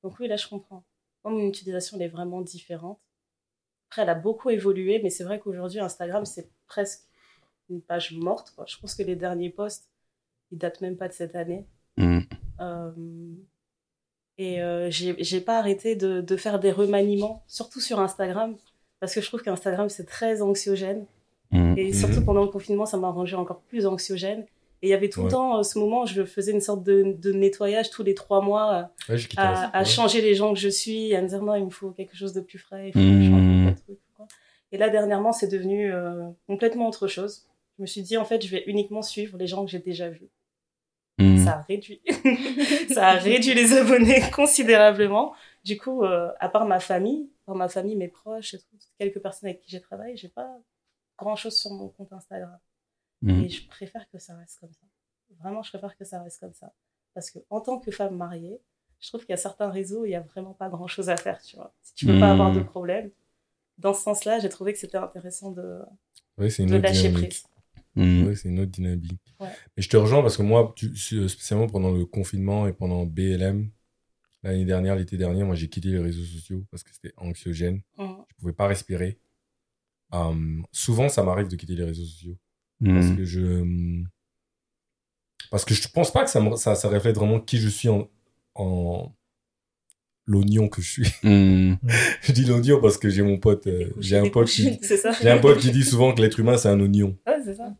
Donc 0.03 0.19
oui, 0.19 0.27
là, 0.27 0.35
je 0.37 0.47
comprends. 0.47 0.83
Moi, 1.23 1.33
mon 1.33 1.47
utilisation, 1.47 1.97
elle 1.97 2.03
est 2.03 2.09
vraiment 2.09 2.41
différente. 2.41 2.99
Après, 3.89 4.03
elle 4.03 4.09
a 4.09 4.15
beaucoup 4.15 4.49
évolué, 4.49 4.99
mais 5.03 5.09
c'est 5.09 5.23
vrai 5.23 5.39
qu'aujourd'hui, 5.39 5.79
Instagram, 5.79 6.25
c'est 6.25 6.49
presque 6.67 7.03
une 7.69 7.81
page 7.81 8.13
morte. 8.13 8.53
Quoi. 8.55 8.65
Je 8.67 8.77
pense 8.77 8.95
que 8.95 9.03
les 9.03 9.15
derniers 9.15 9.49
posts, 9.49 9.89
ils 10.51 10.57
datent 10.57 10.81
même 10.81 10.97
pas 10.97 11.07
de 11.07 11.13
cette 11.13 11.35
année. 11.35 11.65
Mhm. 11.97 12.23
Euh, 12.61 12.91
et 14.37 14.61
euh, 14.61 14.89
j'ai 14.89 15.15
j'ai 15.21 15.41
pas 15.41 15.57
arrêté 15.59 15.95
de, 15.95 16.21
de 16.21 16.37
faire 16.37 16.59
des 16.59 16.71
remaniements, 16.71 17.43
surtout 17.47 17.81
sur 17.81 17.99
Instagram, 17.99 18.55
parce 18.99 19.13
que 19.13 19.21
je 19.21 19.27
trouve 19.27 19.41
qu'Instagram, 19.41 19.89
c'est 19.89 20.05
très 20.05 20.41
anxiogène. 20.41 21.05
Mhm. 21.51 21.77
Et 21.77 21.93
surtout 21.93 22.23
pendant 22.23 22.43
le 22.43 22.49
confinement, 22.49 22.85
ça 22.85 22.97
m'a 22.97 23.09
rendu 23.09 23.35
encore 23.35 23.61
plus 23.61 23.85
anxiogène. 23.85 24.45
Et 24.81 24.87
il 24.87 24.89
y 24.91 24.93
avait 24.93 25.09
tout 25.09 25.23
le 25.23 25.29
temps 25.29 25.57
euh, 25.59 25.63
ce 25.63 25.77
moment 25.77 26.03
où 26.03 26.07
je 26.07 26.23
faisais 26.23 26.53
une 26.53 26.61
sorte 26.61 26.83
de, 26.83 27.15
de 27.17 27.33
nettoyage 27.33 27.89
tous 27.89 28.01
les 28.03 28.13
trois 28.13 28.41
mois 28.41 28.89
euh, 29.09 29.13
Ouais, 29.13 29.19
à, 29.35 29.51
la- 29.51 29.61
à 29.67 29.79
ouais. 29.79 29.85
changer 29.85 30.21
les 30.21 30.35
gens 30.35 30.53
que 30.53 30.59
je 30.59 30.69
suis, 30.69 31.13
à 31.15 31.21
me 31.21 31.27
dire 31.27 31.43
non, 31.43 31.55
il 31.55 31.65
me 31.65 31.69
faut 31.69 31.91
quelque 31.91 32.15
chose 32.15 32.31
de 32.31 32.39
plus 32.39 32.59
frais, 32.59 32.87
il 32.89 32.93
faut 32.93 32.99
que 32.99 33.21
je 33.23 33.29
change 33.29 33.67
un 33.67 33.73
truc. 33.73 33.99
quoi. 34.15 34.25
Et 34.71 34.77
là, 34.77 34.87
dernièrement, 34.89 35.33
c'est 35.33 35.49
devenu 35.49 35.91
euh, 35.93 36.29
complètement 36.47 36.87
autre 36.87 37.07
chose. 37.07 37.45
Je 37.79 37.83
me 37.83 37.87
suis 37.87 38.01
dit, 38.01 38.17
en 38.17 38.25
fait, 38.25 38.41
je 38.45 38.49
vais 38.51 38.63
uniquement 38.67 39.01
suivre 39.01 39.37
les 39.37 39.47
gens 39.47 39.63
que 39.63 39.71
j'ai 39.71 39.79
déjà 39.79 40.09
vus. 40.09 40.29
Mhm. 41.17 41.37
Ça 41.45 41.53
a 41.53 41.61
réduit. 41.61 42.01
ça 42.93 43.07
a 43.07 43.13
réduit 43.15 43.53
les 43.53 43.71
abonnés 43.73 44.21
considérablement. 44.35 45.33
Du 45.63 45.77
coup, 45.77 46.03
euh, 46.03 46.29
à 46.41 46.49
part 46.49 46.65
ma 46.65 46.81
famille, 46.81 47.29
par 47.45 47.55
ma 47.55 47.69
famille, 47.69 47.95
mes 47.95 48.09
proches, 48.09 48.53
et 48.53 48.59
tout, 48.59 48.77
quelques 48.97 49.19
personnes 49.21 49.47
avec 49.49 49.61
qui 49.61 49.71
j'ai 49.71 49.79
travaillé, 49.79 50.17
j'ai 50.17 50.27
pas 50.27 50.57
grand 51.17 51.37
chose 51.37 51.57
sur 51.57 51.71
mon 51.71 51.87
compte 51.87 52.11
Instagram. 52.11 52.59
Mhm. 53.21 53.43
Et 53.45 53.49
je 53.49 53.65
préfère 53.67 54.09
que 54.09 54.19
ça 54.19 54.35
reste 54.35 54.59
comme 54.59 54.73
ça. 54.73 54.85
Vraiment, 55.41 55.63
je 55.63 55.69
préfère 55.69 55.95
que 55.97 56.03
ça 56.03 56.21
reste 56.21 56.41
comme 56.41 56.53
ça. 56.53 56.73
Parce 57.13 57.31
que 57.31 57.39
en 57.49 57.61
tant 57.61 57.79
que 57.79 57.91
femme 57.91 58.15
mariée, 58.17 58.59
je 58.99 59.07
trouve 59.07 59.21
qu'il 59.21 59.29
y 59.31 59.33
a 59.33 59.37
certains 59.37 59.69
réseaux 59.69 60.01
où 60.01 60.05
il 60.05 60.09
n'y 60.09 60.15
a 60.15 60.21
vraiment 60.21 60.53
pas 60.53 60.67
grand 60.67 60.87
chose 60.87 61.09
à 61.09 61.15
faire, 61.15 61.41
tu 61.41 61.55
vois. 61.55 61.73
Si 61.81 61.93
tu 61.95 62.05
veux 62.07 62.19
pas 62.19 62.31
avoir 62.31 62.51
de 62.53 62.59
Hmm. 62.59 62.65
problème, 62.65 63.11
dans 63.77 63.93
ce 63.93 64.01
sens-là, 64.03 64.39
j'ai 64.39 64.49
trouvé 64.49 64.73
que 64.73 64.79
c'était 64.79 64.97
intéressant 64.97 65.51
de, 65.51 65.79
une 66.37 66.67
de 66.67 66.77
lâcher 66.77 67.09
dynamique. 67.09 67.29
prise. 67.29 67.43
Mm. 67.99 68.27
Ouais, 68.27 68.35
c'est 68.35 68.49
une 68.49 68.59
autre 68.59 68.71
dynamique. 68.71 69.19
Ouais. 69.39 69.49
Et 69.77 69.81
je 69.81 69.89
te 69.89 69.97
rejoins 69.97 70.21
parce 70.21 70.37
que 70.37 70.43
moi, 70.43 70.73
tu- 70.75 70.95
spécialement 70.95 71.67
pendant 71.67 71.91
le 71.91 72.05
confinement 72.05 72.67
et 72.67 72.73
pendant 72.73 73.05
BLM, 73.05 73.69
l'année 74.43 74.65
dernière, 74.65 74.95
l'été 74.95 75.17
dernier, 75.17 75.43
moi, 75.43 75.55
j'ai 75.55 75.67
quitté 75.69 75.89
les 75.89 75.99
réseaux 75.99 76.23
sociaux 76.23 76.65
parce 76.71 76.83
que 76.83 76.93
c'était 76.93 77.13
anxiogène. 77.17 77.81
Mhm. 77.97 78.15
Je 78.29 78.35
pouvais 78.39 78.53
pas 78.53 78.67
respirer. 78.67 79.19
Hum, 80.11 80.65
souvent, 80.71 81.07
ça 81.09 81.23
m'arrive 81.23 81.47
de 81.49 81.55
quitter 81.55 81.75
les 81.75 81.83
réseaux 81.83 82.05
sociaux 82.05 82.37
parce 82.83 83.07
Mm. 83.07 83.15
que 83.17 83.25
je 83.25 84.03
parce 85.51 85.65
que 85.65 85.73
je 85.73 85.87
pense 85.87 86.11
pas 86.11 86.23
que 86.23 86.29
ça, 86.29 86.41
me- 86.41 86.55
ça, 86.55 86.75
ça 86.75 86.89
reflète 86.89 87.15
vraiment 87.15 87.39
qui 87.39 87.57
je 87.57 87.69
suis 87.69 87.89
en, 87.89 88.07
en 88.55 89.11
l'oignon 90.29 90.69
que 90.69 90.81
je 90.81 90.89
suis. 90.89 91.07
Mm. 91.23 91.75
je 92.21 92.31
dis 92.31 92.45
l'oignon 92.45 92.79
parce 92.79 92.97
que 92.97 93.09
j'ai 93.09 93.23
mon 93.23 93.37
pote, 93.39 93.65
euh, 93.67 93.89
j'ai 93.99 94.17
un 94.17 94.29
pote 94.29 94.47
qui, 94.47 94.77
C'est 94.81 94.97
ça 94.97 95.11
j'ai 95.21 95.29
un 95.29 95.39
pote 95.39 95.57
qui 95.59 95.71
dit 95.71 95.83
souvent 95.83 96.13
que 96.13 96.21
l'être 96.21 96.39
humain 96.39 96.55
c'est 96.57 96.69
un 96.69 96.79
oignon. 96.79 97.17
C'est 97.43 97.55
ça. 97.55 97.73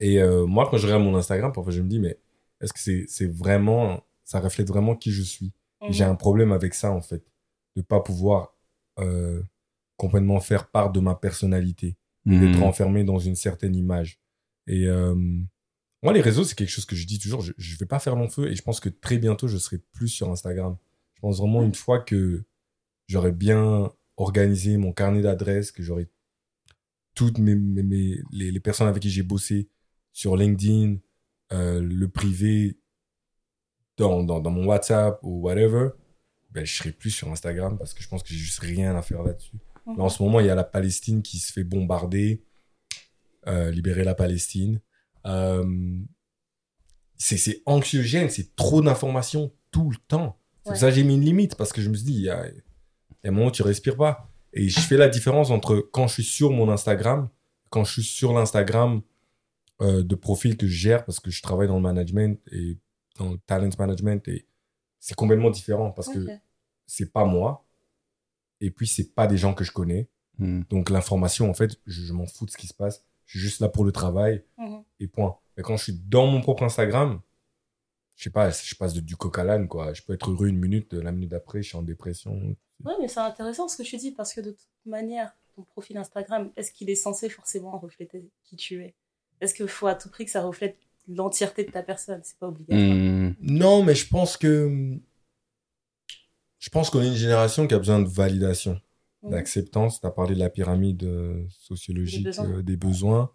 Et 0.00 0.20
euh, 0.20 0.46
moi, 0.46 0.68
quand 0.70 0.76
je 0.76 0.86
regarde 0.86 1.02
mon 1.02 1.16
Instagram, 1.16 1.50
parfois 1.52 1.72
je 1.72 1.80
me 1.80 1.88
dis, 1.88 1.98
mais 1.98 2.18
est-ce 2.60 2.72
que 2.72 2.78
c'est 2.78 3.04
c'est 3.08 3.26
vraiment, 3.26 4.04
ça 4.24 4.38
reflète 4.38 4.68
vraiment 4.68 4.94
qui 4.94 5.10
je 5.10 5.22
suis? 5.22 5.52
J'ai 5.90 6.04
Mhm. 6.04 6.10
un 6.10 6.14
problème 6.14 6.52
avec 6.52 6.74
ça, 6.74 6.90
en 6.92 7.00
fait, 7.00 7.24
de 7.76 7.82
pas 7.82 8.00
pouvoir 8.00 8.54
euh, 9.00 9.40
complètement 9.96 10.40
faire 10.40 10.68
part 10.70 10.92
de 10.92 11.00
ma 11.00 11.14
personnalité, 11.14 11.96
d'être 12.26 12.62
enfermé 12.62 13.04
dans 13.04 13.18
une 13.18 13.36
certaine 13.36 13.74
image. 13.74 14.20
Et 14.66 14.86
euh, 14.86 15.14
moi, 16.02 16.12
les 16.12 16.20
réseaux, 16.20 16.44
c'est 16.44 16.54
quelque 16.56 16.68
chose 16.68 16.84
que 16.84 16.94
je 16.96 17.06
dis 17.06 17.18
toujours, 17.18 17.40
je, 17.40 17.52
je 17.56 17.76
vais 17.78 17.86
pas 17.86 17.98
faire 17.98 18.14
long 18.16 18.28
feu, 18.28 18.50
et 18.50 18.54
je 18.54 18.62
pense 18.62 18.80
que 18.80 18.88
très 18.90 19.18
bientôt, 19.18 19.48
je 19.48 19.56
serai 19.56 19.78
plus 19.92 20.08
sur 20.08 20.28
Instagram. 20.30 20.76
Je 21.18 21.22
pense 21.22 21.38
vraiment 21.38 21.64
une 21.64 21.74
fois 21.74 21.98
que 21.98 22.44
j'aurai 23.08 23.32
bien 23.32 23.92
organisé 24.16 24.76
mon 24.76 24.92
carnet 24.92 25.20
d'adresses, 25.20 25.72
que 25.72 25.82
j'aurai 25.82 26.08
toutes 27.16 27.38
mes, 27.38 27.56
mes, 27.56 27.82
mes- 27.82 28.20
les, 28.30 28.52
les 28.52 28.60
personnes 28.60 28.86
avec 28.86 29.02
qui 29.02 29.10
j'ai 29.10 29.24
bossé 29.24 29.68
sur 30.12 30.36
LinkedIn, 30.36 30.98
euh, 31.52 31.80
le 31.80 32.08
privé, 32.08 32.78
dans, 33.96 34.22
dans, 34.22 34.38
dans 34.38 34.52
mon 34.52 34.66
WhatsApp 34.66 35.18
ou 35.24 35.40
whatever, 35.40 35.88
ben, 36.52 36.64
je 36.64 36.76
serai 36.76 36.92
plus 36.92 37.10
sur 37.10 37.28
Instagram 37.32 37.76
parce 37.76 37.94
que 37.94 38.02
je 38.04 38.08
pense 38.08 38.22
que 38.22 38.28
j'ai 38.28 38.36
juste 38.38 38.60
rien 38.60 38.94
à 38.94 39.02
faire 39.02 39.24
là-dessus. 39.24 39.56
Mhm. 39.86 39.96
Là, 39.96 40.04
en 40.04 40.08
ce 40.08 40.22
moment, 40.22 40.38
il 40.38 40.46
y 40.46 40.50
a 40.50 40.54
la 40.54 40.62
Palestine 40.62 41.20
qui 41.20 41.38
se 41.38 41.52
fait 41.52 41.64
bombarder, 41.64 42.44
euh, 43.48 43.72
libérer 43.72 44.04
la 44.04 44.14
Palestine. 44.14 44.80
Euh, 45.26 45.98
c'est 47.16 47.60
anxiogène, 47.66 48.30
c'est 48.30 48.54
trop 48.54 48.80
d'informations 48.82 49.52
tout 49.72 49.90
le 49.90 49.96
temps. 50.06 50.37
C'est 50.68 50.72
Ouais. 50.72 50.74
pour 50.74 50.80
ça 50.80 50.88
que 50.88 50.94
j'ai 50.94 51.04
mis 51.04 51.14
une 51.14 51.24
limite 51.24 51.54
parce 51.56 51.72
que 51.72 51.80
je 51.80 51.88
me 51.88 51.94
suis 51.94 52.04
dit, 52.04 52.14
il 52.14 52.22
y 52.22 52.30
a, 52.30 52.46
il 52.48 52.54
y 53.24 53.26
a 53.26 53.30
un 53.30 53.32
moment 53.32 53.46
où 53.46 53.50
tu 53.50 53.62
respires 53.62 53.96
pas. 53.96 54.30
Et 54.52 54.68
je 54.68 54.80
fais 54.80 54.96
la 54.96 55.08
différence 55.08 55.50
entre 55.50 55.76
quand 55.92 56.06
je 56.08 56.14
suis 56.14 56.24
sur 56.24 56.50
mon 56.50 56.68
Instagram, 56.70 57.28
quand 57.70 57.84
je 57.84 57.92
suis 57.92 58.02
sur 58.02 58.32
l'Instagram 58.32 59.02
euh, 59.80 60.02
de 60.02 60.14
profil 60.14 60.56
que 60.56 60.66
je 60.66 60.74
gère 60.76 61.04
parce 61.04 61.20
que 61.20 61.30
je 61.30 61.40
travaille 61.42 61.68
dans 61.68 61.76
le 61.76 61.82
management 61.82 62.40
et 62.50 62.78
dans 63.18 63.30
le 63.32 63.38
talent 63.38 63.68
management 63.78 64.26
et 64.28 64.46
c'est 65.00 65.14
complètement 65.14 65.50
différent 65.50 65.90
parce 65.92 66.08
que 66.08 66.18
Ok. 66.18 66.30
c'est 66.86 67.12
pas 67.12 67.24
moi 67.24 67.66
et 68.60 68.70
puis 68.70 68.86
c'est 68.88 69.14
pas 69.14 69.26
des 69.26 69.36
gens 69.36 69.54
que 69.54 69.64
je 69.64 69.70
connais. 69.72 70.08
Mm. 70.38 70.62
Donc 70.70 70.90
l'information, 70.90 71.48
en 71.50 71.54
fait, 71.54 71.76
je, 71.86 72.02
je 72.02 72.12
m'en 72.12 72.26
fous 72.26 72.46
de 72.46 72.50
ce 72.50 72.56
qui 72.56 72.66
se 72.66 72.74
passe. 72.74 73.04
Je 73.26 73.38
suis 73.38 73.40
juste 73.40 73.60
là 73.60 73.68
pour 73.68 73.84
le 73.84 73.92
travail 73.92 74.42
Mhm. 74.58 74.82
et 75.00 75.06
point. 75.06 75.36
Mais 75.56 75.62
quand 75.62 75.76
je 75.76 75.84
suis 75.84 75.92
dans 76.08 76.26
mon 76.26 76.40
propre 76.40 76.62
Instagram, 76.64 77.20
je 78.18 78.24
sais 78.24 78.30
pas, 78.30 78.50
je 78.50 78.74
passe 78.74 78.92
de, 78.94 79.00
du 79.00 79.16
coq 79.16 79.38
à 79.38 79.44
l'âne, 79.44 79.68
quoi. 79.68 79.94
Je 79.94 80.02
peux 80.02 80.12
être 80.12 80.28
heureux 80.30 80.48
une 80.48 80.58
minute, 80.58 80.92
la 80.92 81.12
minute 81.12 81.30
d'après, 81.30 81.62
je 81.62 81.68
suis 81.68 81.78
en 81.78 81.82
dépression. 81.82 82.34
Ouais, 82.84 82.92
mais 83.00 83.06
c'est 83.08 83.20
intéressant 83.20 83.68
ce 83.68 83.76
que 83.76 83.82
tu 83.84 83.96
dis 83.96 84.10
parce 84.10 84.34
que 84.34 84.40
de 84.40 84.50
toute 84.50 84.68
manière, 84.86 85.32
ton 85.54 85.62
profil 85.62 85.96
Instagram, 85.96 86.50
est-ce 86.56 86.72
qu'il 86.72 86.90
est 86.90 86.94
censé 86.96 87.28
forcément 87.28 87.78
refléter 87.78 88.28
qui 88.44 88.56
tu 88.56 88.82
es? 88.82 88.94
Est-ce 89.40 89.54
qu'il 89.54 89.68
faut 89.68 89.86
à 89.86 89.94
tout 89.94 90.10
prix 90.10 90.24
que 90.24 90.30
ça 90.32 90.42
reflète 90.42 90.76
l'entièreté 91.08 91.62
de 91.64 91.70
ta 91.70 91.82
personne? 91.84 92.20
C'est 92.24 92.36
pas 92.38 92.48
obligatoire. 92.48 92.80
Mm. 92.96 93.34
Non, 93.40 93.84
mais 93.84 93.94
je 93.94 94.08
pense 94.08 94.36
que. 94.36 94.98
Je 96.58 96.70
pense 96.70 96.90
qu'on 96.90 97.00
est 97.02 97.08
une 97.08 97.14
génération 97.14 97.66
qui 97.68 97.74
a 97.74 97.78
besoin 97.78 98.00
de 98.00 98.08
validation, 98.08 98.80
Mhm. 99.22 99.30
d'acceptance. 99.30 100.00
Tu 100.00 100.06
as 100.06 100.10
parlé 100.10 100.34
de 100.34 100.40
la 100.40 100.50
pyramide 100.50 101.04
euh, 101.04 101.44
sociologique 101.50 102.24
Des 102.24 102.30
besoins. 102.30 102.50
euh, 102.50 102.62
des 102.62 102.76
besoins. 102.76 103.32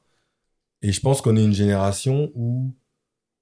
Et 0.82 0.92
je 0.92 1.00
pense 1.00 1.22
qu'on 1.22 1.38
est 1.38 1.44
une 1.46 1.54
génération 1.54 2.32
où 2.36 2.74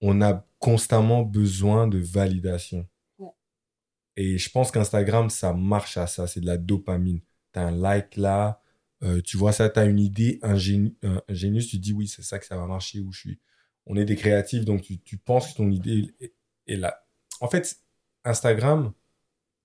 on 0.02 0.22
a 0.22 0.46
constamment 0.60 1.22
besoin 1.24 1.88
de 1.88 1.98
validation. 2.00 2.88
Ouais. 3.20 3.30
Et 4.18 4.38
je 4.38 4.50
pense 4.50 4.72
qu'Instagram, 4.72 5.30
ça 5.30 5.54
marche 5.54 5.98
à 5.98 6.08
ça. 6.08 6.28
C'est 6.28 6.42
de 6.42 6.46
la 6.46 6.58
dopamine. 6.58 7.22
Tu 7.54 7.60
as 7.60 7.68
un 7.68 7.72
like 7.72 8.18
là, 8.18 8.62
euh, 9.04 9.22
tu 9.22 9.38
vois 9.38 9.52
ça, 9.52 9.70
tu 9.70 9.80
as 9.80 9.86
une 9.86 10.00
idée 10.00 10.40
ingénie- 10.44 10.96
ingénieuse, 11.28 11.68
tu 11.68 11.78
dis 11.80 11.94
oui, 11.94 12.08
c'est 12.08 12.22
ça 12.22 12.38
que 12.40 12.46
ça 12.46 12.56
va 12.56 12.66
marcher 12.68 13.00
où 13.00 13.12
je 13.12 13.20
suis. 13.20 13.40
On 13.88 13.96
est 13.96 14.06
des 14.06 14.16
créatifs, 14.16 14.64
donc 14.64 14.84
tu, 14.84 15.00
tu 15.00 15.18
penses 15.18 15.52
que 15.52 15.58
ton 15.58 15.72
idée 15.72 16.14
est, 16.20 16.34
est 16.68 16.76
là. 16.76 17.04
En 17.40 17.48
fait, 17.48 17.78
Instagram 18.24 18.94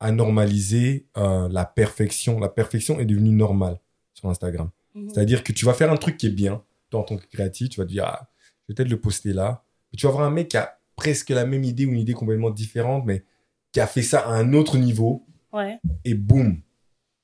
a 0.00 0.10
normalisé 0.12 1.06
euh, 1.18 1.48
la 1.50 1.64
perfection. 1.66 2.38
La 2.40 2.48
perfection 2.48 2.98
est 2.98 3.04
devenue 3.04 3.34
normale 3.34 3.78
sur 4.14 4.28
Instagram. 4.30 4.70
Mhm. 4.94 5.10
C'est-à-dire 5.10 5.44
que 5.44 5.52
tu 5.52 5.66
vas 5.66 5.74
faire 5.74 5.92
un 5.92 5.96
truc 5.96 6.16
qui 6.16 6.26
est 6.26 6.30
bien, 6.30 6.64
toi 6.90 7.00
en 7.00 7.04
tant 7.04 7.16
que 7.18 7.26
créatif, 7.26 7.68
tu 7.68 7.80
vas 7.80 7.84
te 7.84 7.90
dire, 7.90 8.04
ah, 8.06 8.30
je 8.40 8.72
vais 8.72 8.74
peut-être 8.74 8.88
le 8.88 9.00
poster 9.00 9.34
là. 9.34 9.65
Et 9.96 9.98
tu 9.98 10.04
vas 10.06 10.12
voir 10.12 10.26
un 10.26 10.30
mec 10.30 10.48
qui 10.48 10.58
a 10.58 10.78
presque 10.94 11.30
la 11.30 11.46
même 11.46 11.64
idée 11.64 11.86
ou 11.86 11.92
une 11.92 11.98
idée 12.00 12.12
complètement 12.12 12.50
différente, 12.50 13.04
mais 13.06 13.24
qui 13.72 13.80
a 13.80 13.86
fait 13.86 14.02
ça 14.02 14.20
à 14.28 14.32
un 14.34 14.52
autre 14.52 14.76
niveau, 14.76 15.26
Ouais. 15.54 15.78
et 16.04 16.12
boum, 16.14 16.60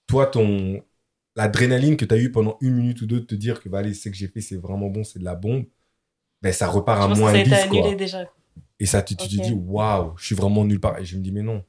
toi, 0.06 0.24
ton 0.26 0.82
l'adrénaline 1.37 1.98
que 1.98 2.06
tu 2.06 2.14
as 2.14 2.18
eu 2.18 2.32
pendant 2.32 2.56
une 2.62 2.74
minute 2.76 3.02
ou 3.02 3.06
deux 3.06 3.20
de 3.20 3.26
te 3.26 3.35
dire 3.35 3.61
que, 3.62 3.68
bah, 3.68 3.80
allez, 3.80 3.92
ce 3.92 4.08
que 4.08 4.14
j'ai 4.14 4.28
fait, 4.28 4.40
c'est 4.40 4.56
vraiment 4.56 4.88
bon, 4.88 5.04
c'est 5.04 5.18
de 5.18 5.24
la 5.24 5.35
bombe, 5.35 5.66
ben, 6.40 6.50
ça 6.50 6.66
repart 6.66 6.98
Je 7.00 7.04
à 7.04 7.08
pense 7.08 7.16
que 7.18 7.20
moins 7.22 7.32
ça 7.32 7.38
a 7.38 7.40
été 7.40 7.50
10, 7.50 7.56
annulé 7.56 7.80
quoi. 7.82 7.94
déjà. 7.94 8.32
Et 8.80 8.87
ça, 8.87 9.02
tu, 9.02 9.16
tu 9.16 9.28
te 9.28 9.42
dis, 9.42 9.52
waouh, 9.52 10.14
je 10.16 10.24
suis 10.26 10.35
vraiment 10.35 10.64
nulle 10.64 10.80
part. 10.80 10.98
Et 10.98 11.04
je 11.04 11.16
me 11.18 11.22
dis, 11.22 11.30
mais 11.30 11.42
non, 11.42 11.62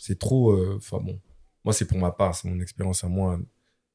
c'est 0.00 0.18
trop. 0.18 0.50
euh, 0.52 0.74
Enfin 0.78 0.98
bon, 0.98 1.18
moi, 1.64 1.72
c'est 1.72 1.86
pour 1.86 1.98
ma 1.98 2.10
part, 2.10 2.34
c'est 2.34 2.48
mon 2.48 2.60
expérience 2.60 3.02
à 3.04 3.08
moi. 3.08 3.38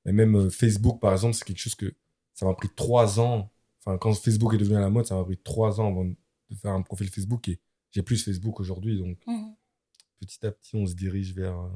Mais 0.05 0.13
même 0.13 0.35
euh, 0.35 0.49
Facebook, 0.49 0.99
par 1.01 1.11
exemple, 1.13 1.33
c'est 1.35 1.43
quelque 1.45 1.59
chose 1.59 1.75
que 1.75 1.93
ça 2.33 2.45
m'a 2.45 2.53
pris 2.53 2.69
trois 2.75 3.19
ans. 3.19 3.51
Enfin, 3.85 3.97
quand 3.97 4.13
Facebook 4.13 4.53
est 4.53 4.57
devenu 4.57 4.77
à 4.77 4.81
la 4.81 4.89
mode, 4.89 5.05
ça 5.05 5.15
m'a 5.15 5.23
pris 5.23 5.37
trois 5.37 5.79
ans 5.79 5.87
avant 5.89 6.07
de 6.49 6.55
faire 6.55 6.71
un 6.71 6.81
profil 6.81 7.09
Facebook. 7.09 7.47
Et 7.47 7.59
j'ai 7.91 8.01
plus 8.01 8.23
Facebook 8.23 8.59
aujourd'hui. 8.59 8.97
Donc, 8.97 9.17
Mhm. 9.27 9.53
petit 10.19 10.45
à 10.45 10.51
petit, 10.51 10.75
on 10.75 10.85
se 10.85 10.93
dirige 10.95 11.33
vers. 11.33 11.57
euh, 11.59 11.69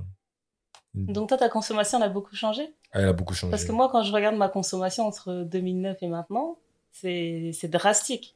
une- 0.96 1.08
Donc 1.14 1.30
toi, 1.30 1.38
ta 1.38 1.50
consommation 1.50 1.98
elle 1.98 2.04
a 2.06 2.10
beaucoup 2.10 2.36
changé? 2.36 2.64
Ah, 2.92 3.00
elle 3.02 3.08
a 3.10 3.14
beaucoup 3.14 3.34
changé. 3.34 3.52
Parce 3.52 3.66
que 3.66 3.72
moi, 3.72 3.90
quand 3.92 4.04
je 4.04 4.12
regarde 4.12 4.36
ma 4.36 4.50
consommation 4.50 5.06
entre 5.08 5.44
2009 5.44 5.98
et 6.04 6.08
maintenant, 6.08 6.58
c'est 6.92 7.52
c'est 7.54 7.68
drastique. 7.70 8.36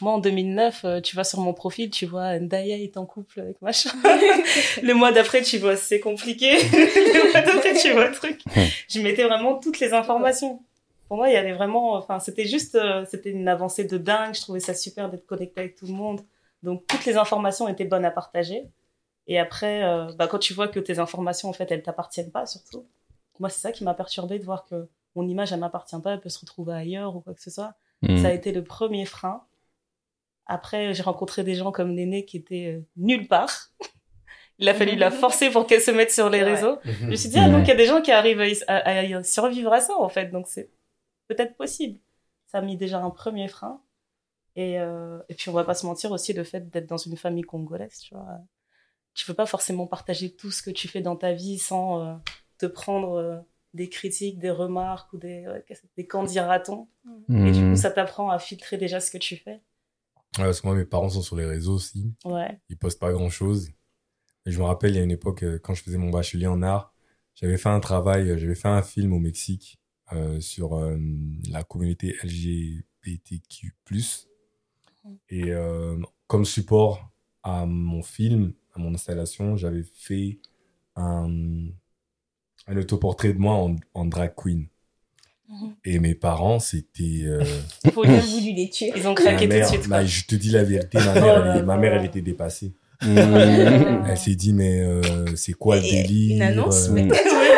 Moi, 0.00 0.12
en 0.12 0.18
2009, 0.18 0.84
euh, 0.84 1.00
tu 1.00 1.14
vas 1.16 1.22
sur 1.24 1.38
mon 1.40 1.54
profil, 1.54 1.88
tu 1.88 2.04
vois 2.04 2.38
Ndaya 2.38 2.76
est 2.78 2.96
en 2.96 3.06
couple 3.06 3.40
avec 3.40 3.62
machin. 3.62 3.90
le 4.82 4.92
mois 4.92 5.12
d'après, 5.12 5.42
tu 5.42 5.56
vois 5.58 5.76
c'est 5.76 6.00
compliqué. 6.00 6.52
le 6.68 7.32
mois 7.32 7.40
d'après, 7.42 7.74
tu 7.74 7.92
vois 7.92 8.08
le 8.08 8.14
truc. 8.14 8.42
Je 8.88 9.00
mettais 9.00 9.22
vraiment 9.24 9.54
toutes 9.58 9.78
les 9.80 9.92
informations. 9.94 10.60
Pour 11.14 11.20
moi, 11.20 11.28
il 11.30 11.34
y 11.34 11.36
avait 11.36 11.52
vraiment, 11.52 11.92
enfin, 11.92 12.18
c'était 12.18 12.44
juste, 12.44 12.74
euh, 12.74 13.04
c'était 13.08 13.30
une 13.30 13.46
avancée 13.46 13.84
de 13.84 13.98
dingue. 13.98 14.34
Je 14.34 14.40
trouvais 14.40 14.58
ça 14.58 14.74
super 14.74 15.08
d'être 15.08 15.26
connecté 15.26 15.60
avec 15.60 15.76
tout 15.76 15.86
le 15.86 15.92
monde. 15.92 16.22
Donc, 16.64 16.84
toutes 16.88 17.04
les 17.04 17.16
informations 17.16 17.68
étaient 17.68 17.84
bonnes 17.84 18.04
à 18.04 18.10
partager. 18.10 18.64
Et 19.28 19.38
après, 19.38 19.84
euh, 19.84 20.12
bah, 20.18 20.26
quand 20.26 20.40
tu 20.40 20.54
vois 20.54 20.66
que 20.66 20.80
tes 20.80 20.98
informations, 20.98 21.48
en 21.48 21.52
fait, 21.52 21.70
elles 21.70 21.84
t'appartiennent 21.84 22.32
pas, 22.32 22.46
surtout. 22.46 22.84
Moi, 23.38 23.48
c'est 23.48 23.60
ça 23.60 23.70
qui 23.70 23.84
m'a 23.84 23.94
perturbée 23.94 24.40
de 24.40 24.44
voir 24.44 24.64
que 24.64 24.88
mon 25.14 25.28
image, 25.28 25.52
elle 25.52 25.60
m'appartient 25.60 26.00
pas, 26.02 26.14
elle 26.14 26.20
peut 26.20 26.28
se 26.30 26.40
retrouver 26.40 26.74
ailleurs 26.74 27.14
ou 27.14 27.20
quoi 27.20 27.32
que 27.32 27.40
ce 27.42 27.50
soit. 27.52 27.74
Mm. 28.02 28.16
Ça 28.20 28.26
a 28.26 28.32
été 28.32 28.50
le 28.50 28.64
premier 28.64 29.04
frein. 29.06 29.44
Après, 30.46 30.94
j'ai 30.94 31.04
rencontré 31.04 31.44
des 31.44 31.54
gens 31.54 31.70
comme 31.70 31.92
Néné 31.94 32.24
qui 32.24 32.38
étaient 32.38 32.74
euh, 32.76 32.82
nulle 32.96 33.28
part. 33.28 33.70
Il 34.58 34.68
a 34.68 34.74
fallu 34.74 34.96
la 34.96 35.12
forcer 35.12 35.50
pour 35.50 35.66
qu'elle 35.68 35.80
se 35.80 35.92
mette 35.92 36.10
sur 36.10 36.28
les 36.28 36.42
Ouais. 36.42 36.54
réseaux. 36.54 36.78
Je 36.84 37.06
me 37.06 37.14
suis 37.14 37.28
dit, 37.28 37.38
ah, 37.38 37.48
donc 37.48 37.62
il 37.66 37.68
y 37.68 37.72
a 37.72 37.76
des 37.76 37.86
gens 37.86 38.00
qui 38.00 38.10
arrivent 38.12 38.40
à- 38.68 38.88
à 39.18 39.22
survivre 39.24 39.72
à 39.72 39.80
ça, 39.80 39.96
en 39.98 40.08
fait. 40.08 40.26
Donc 40.26 40.46
c'est 40.48 40.70
peut-être 41.28 41.56
possible. 41.56 41.98
Ça 42.46 42.58
a 42.58 42.62
mis 42.62 42.76
déjà 42.76 43.00
un 43.02 43.10
premier 43.10 43.48
frein. 43.48 43.82
Et, 44.56 44.78
euh, 44.78 45.18
et 45.28 45.34
puis, 45.34 45.48
on 45.50 45.52
va 45.52 45.64
pas 45.64 45.74
se 45.74 45.84
mentir 45.86 46.12
aussi, 46.12 46.32
le 46.32 46.44
fait 46.44 46.70
d'être 46.70 46.86
dans 46.86 46.96
une 46.96 47.16
famille 47.16 47.42
congolaise, 47.42 47.98
tu 47.98 48.14
vois. 48.14 48.38
Tu 49.14 49.26
peux 49.26 49.34
pas 49.34 49.46
forcément 49.46 49.86
partager 49.86 50.34
tout 50.34 50.50
ce 50.50 50.62
que 50.62 50.70
tu 50.70 50.88
fais 50.88 51.00
dans 51.00 51.16
ta 51.16 51.32
vie 51.32 51.58
sans 51.58 52.00
euh, 52.06 52.14
te 52.58 52.66
prendre 52.66 53.14
euh, 53.14 53.38
des 53.72 53.88
critiques, 53.88 54.38
des 54.38 54.50
remarques 54.50 55.12
ou 55.12 55.18
des, 55.18 55.46
ouais, 55.48 55.64
qu'est-ce 55.66 55.82
que 55.82 55.86
c'est, 55.88 56.02
des 56.02 56.06
candidatons. 56.06 56.88
Et 57.28 57.50
du 57.52 57.60
Mm. 57.64 57.70
coup, 57.70 57.76
ça 57.76 57.90
t'apprend 57.90 58.30
à 58.30 58.38
filtrer 58.38 58.76
déjà 58.76 59.00
ce 59.00 59.10
que 59.10 59.18
tu 59.18 59.36
fais. 59.36 59.60
Ouais, 60.38 60.44
parce 60.44 60.60
que 60.60 60.66
moi, 60.66 60.76
mes 60.76 60.84
parents 60.84 61.08
sont 61.08 61.22
sur 61.22 61.36
les 61.36 61.44
réseaux 61.46 61.74
aussi. 61.74 62.12
Ouais. 62.24 62.60
ils 62.68 62.76
postent 62.78 63.00
pas 63.00 63.12
grand 63.12 63.30
chose. 63.30 63.70
Et 64.46 64.50
je 64.52 64.58
me 64.58 64.64
rappelle, 64.64 64.90
il 64.90 64.96
y 64.96 65.00
a 65.00 65.02
une 65.04 65.10
époque, 65.10 65.44
quand 65.62 65.74
je 65.74 65.82
faisais 65.82 65.96
mon 65.98 66.10
bachelier 66.10 66.46
en 66.48 66.60
art, 66.62 66.92
j'avais 67.34 67.56
fait 67.56 67.68
un 67.70 67.80
travail, 67.80 68.38
j'avais 68.38 68.54
fait 68.54 68.68
un 68.68 68.82
film 68.82 69.12
au 69.12 69.18
Mexique 69.18 69.80
sur 70.40 70.76
euh, 70.76 70.96
la 71.50 71.62
communauté 71.64 72.14
LGBTQ+. 72.22 73.72
Et 75.28 75.50
euh, 75.50 75.96
comme 76.26 76.44
support 76.44 77.10
à 77.42 77.66
mon 77.66 78.02
film, 78.02 78.52
à 78.74 78.78
mon 78.78 78.94
installation, 78.94 79.56
j'avais 79.56 79.82
fait 79.94 80.38
un, 80.96 81.28
un 82.66 82.76
autoportrait 82.76 83.32
de 83.34 83.38
moi 83.38 83.54
en, 83.54 83.76
en 83.94 84.04
drag 84.06 84.32
queen. 84.36 84.66
Mhm. 85.48 85.74
Et 85.84 85.98
mes 85.98 86.14
parents, 86.14 86.58
c'était... 86.58 87.20
euh, 87.24 87.44
Faut 87.92 88.04
Ils 88.04 88.10
ont 88.10 88.12
dire, 88.14 88.22
voulu 88.24 88.52
les 88.54 88.70
tuer. 88.70 88.92
Ils 88.96 89.06
ont 89.06 89.14
craqué 89.14 89.46
tout 89.48 89.56
de 89.58 89.64
suite. 89.64 89.88
bah, 89.88 90.04
je 90.06 90.24
te 90.24 90.34
dis 90.36 90.48
la 90.50 90.64
vérité, 90.64 90.96
ma 90.98 91.10
Oh 91.16 91.20
mère, 91.20 91.56
elle, 91.56 91.64
ma 91.66 91.74
là. 91.74 91.80
mère, 91.80 91.92
elle 91.94 92.06
était 92.06 92.22
dépassée. 92.22 92.72
Mmh. 93.02 93.06
Elle 94.08 94.16
s'est 94.16 94.36
dit, 94.36 94.54
mais 94.54 94.80
euh, 94.80 95.02
c'est 95.36 95.52
quoi 95.52 95.76
le 95.78 95.84
Et- 95.84 96.04
délire 96.04 96.36
une 96.36 96.42
annonce, 96.42 96.88
euh. 96.88 96.94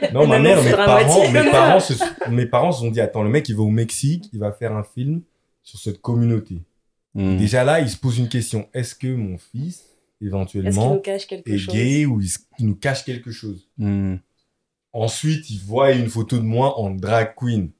Non, 0.12 0.26
ma 0.26 0.38
mère, 0.38 0.62
mes 0.62 0.72
parents, 0.72 1.30
mes 1.30 1.50
parents, 1.50 1.80
se, 1.80 2.30
mes 2.30 2.46
parents 2.46 2.72
se 2.72 2.80
sont 2.80 2.90
dit, 2.90 3.00
attends, 3.00 3.22
le 3.22 3.30
mec, 3.30 3.48
il 3.48 3.56
va 3.56 3.62
au 3.62 3.70
Mexique, 3.70 4.28
il 4.32 4.38
va 4.38 4.52
faire 4.52 4.74
un 4.74 4.82
film 4.82 5.22
sur 5.62 5.78
cette 5.78 6.00
communauté. 6.00 6.62
Mmh. 7.14 7.36
Déjà 7.36 7.64
là, 7.64 7.80
il 7.80 7.90
se 7.90 7.96
pose 7.96 8.18
une 8.18 8.28
question. 8.28 8.68
Est-ce 8.72 8.94
que 8.94 9.12
mon 9.12 9.38
fils, 9.38 9.84
éventuellement, 10.20 10.98
cache 10.98 11.26
est 11.30 11.68
gay 11.68 12.06
ou 12.06 12.20
il, 12.20 12.30
nous 12.60 12.76
cache 12.76 13.04
quelque 13.04 13.30
chose? 13.30 13.68
Mmh. 13.78 14.16
Ensuite, 14.92 15.50
il 15.50 15.60
voit 15.60 15.92
une 15.92 16.08
photo 16.08 16.38
de 16.38 16.44
moi 16.44 16.78
en 16.78 16.90
drag 16.90 17.34
queen. 17.36 17.70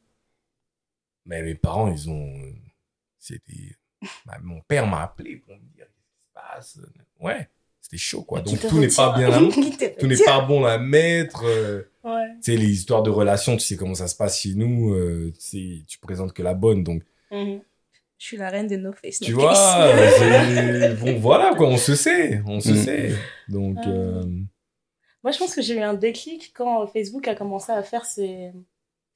Mais 1.27 1.43
mes 1.43 1.55
parents, 1.55 1.91
ils 1.91 2.09
ont... 2.09 2.35
C'était... 3.19 3.77
bah, 4.27 4.39
mon 4.43 4.61
père 4.63 4.87
m'a 4.87 5.03
appelé 5.03 5.37
pour 5.37 5.55
me 5.55 5.61
dire 5.75 5.87
qu'est-ce 5.87 6.13
qui 6.13 6.23
se 6.23 6.33
passe? 6.33 6.81
Ouais, 7.21 7.49
c'était 7.91 7.97
chaud, 8.03 8.23
quoi. 8.23 8.41
Donc 8.41 8.61
tout 8.61 8.79
n'est 8.79 8.89
pas 8.89 9.15
bien 9.19 9.33
à 9.33 9.39
tout 9.99 10.07
n'est 10.07 10.17
pas 10.25 10.41
bon 10.43 10.65
à 10.65 10.79
mettre. 10.79 11.43
euh, 11.45 11.83
Ouais. 12.03 12.29
tu 12.43 12.53
sais, 12.53 12.57
les 12.57 12.71
histoires 12.71 13.03
de 13.03 13.11
relations, 13.11 13.57
tu 13.59 13.63
sais 13.67 13.77
comment 13.77 13.95
ça 13.95 14.09
se 14.09 14.15
passe 14.17 14.41
chez 14.41 14.55
nous. 14.55 14.95
euh, 14.95 15.33
tu 15.51 15.99
présentes 16.01 16.33
que 16.33 16.43
la 16.43 16.55
bonne. 16.55 16.83
Donc, 16.85 17.03
Mhm. 17.31 17.61
Je 18.19 18.27
suis 18.27 18.37
la 18.37 18.49
reine 18.51 18.67
de 18.67 18.77
No 18.77 18.93
Face. 18.93 19.19
tu 19.21 19.33
No 19.33 19.39
vois, 19.41 19.53
bon, 21.01 21.19
voilà, 21.19 21.55
quoi, 21.55 21.69
on 21.69 21.77
se 21.79 21.95
sait. 21.95 22.43
On 22.47 22.61
se 22.61 22.71
Mm. 22.73 22.77
sait. 22.77 23.13
Donc, 23.49 23.77
Ah. 23.83 23.89
euh, 23.89 24.25
Moi, 25.23 25.33
je 25.33 25.39
pense 25.39 25.55
que 25.55 25.61
j'ai 25.63 25.75
eu 25.75 25.81
un 25.83 25.93
déclic 25.95 26.53
quand 26.55 26.87
Facebook 26.87 27.29
a 27.29 27.35
commencé 27.35 27.71
à 27.73 27.83
faire 27.83 28.05
ces, 28.07 28.53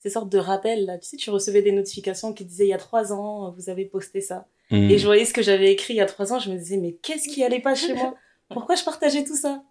ces 0.00 0.10
sortes 0.10 0.30
de 0.30 0.36
rappels. 0.38 0.84
Là. 0.84 0.98
Tu 0.98 1.08
sais, 1.08 1.16
tu 1.16 1.30
recevais 1.30 1.62
des 1.62 1.72
notifications 1.72 2.34
qui 2.34 2.44
disaient 2.44 2.66
il 2.66 2.70
y 2.70 2.74
a 2.74 2.78
trois 2.78 3.12
ans, 3.14 3.50
vous 3.56 3.70
avez 3.70 3.86
posté 3.86 4.20
ça. 4.20 4.46
Mmh. 4.70 4.90
Et 4.90 4.98
je 4.98 5.06
voyais 5.06 5.24
ce 5.24 5.32
que 5.32 5.42
j'avais 5.42 5.72
écrit 5.72 5.94
il 5.94 5.96
y 5.98 6.00
a 6.02 6.06
trois 6.06 6.32
ans, 6.34 6.38
je 6.38 6.50
me 6.50 6.56
disais, 6.58 6.76
mais 6.76 6.92
qu'est-ce 7.02 7.28
qui 7.28 7.42
allait 7.44 7.60
pas 7.60 7.74
chez 7.74 7.94
moi? 7.94 8.14
Pourquoi 8.54 8.74
je 8.74 8.84
partageais 8.84 9.24
tout 9.24 9.36
ça? 9.36 9.62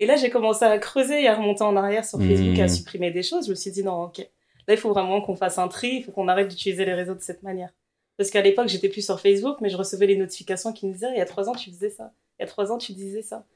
Et 0.00 0.06
là, 0.06 0.16
j'ai 0.16 0.28
commencé 0.28 0.64
à 0.64 0.76
creuser 0.78 1.22
et 1.22 1.28
à 1.28 1.36
remonter 1.36 1.62
en 1.62 1.76
arrière 1.76 2.04
sur 2.04 2.18
Facebook 2.18 2.58
et 2.58 2.62
à 2.62 2.68
supprimer 2.68 3.10
des 3.10 3.22
choses. 3.22 3.46
Je 3.46 3.50
me 3.50 3.54
suis 3.54 3.70
dit, 3.70 3.82
non, 3.82 4.02
ok. 4.02 4.18
Là, 4.66 4.74
il 4.74 4.76
faut 4.76 4.90
vraiment 4.90 5.20
qu'on 5.22 5.36
fasse 5.36 5.58
un 5.58 5.68
tri, 5.68 5.96
il 5.96 6.02
faut 6.04 6.12
qu'on 6.12 6.28
arrête 6.28 6.48
d'utiliser 6.48 6.84
les 6.84 6.94
réseaux 6.94 7.14
de 7.14 7.20
cette 7.20 7.42
manière. 7.42 7.70
Parce 8.16 8.30
qu'à 8.30 8.42
l'époque, 8.42 8.68
j'étais 8.68 8.88
plus 8.88 9.04
sur 9.04 9.18
Facebook, 9.20 9.58
mais 9.60 9.68
je 9.68 9.76
recevais 9.76 10.06
les 10.06 10.16
notifications 10.16 10.72
qui 10.72 10.86
me 10.86 10.92
disaient, 10.92 11.10
il 11.12 11.18
y 11.18 11.20
a 11.20 11.26
trois 11.26 11.48
ans, 11.48 11.54
tu 11.54 11.70
faisais 11.70 11.90
ça. 11.90 12.12
Il 12.38 12.42
y 12.42 12.44
a 12.44 12.48
trois 12.48 12.70
ans, 12.72 12.78
tu 12.78 12.92
disais 12.92 13.22
ça. 13.22 13.46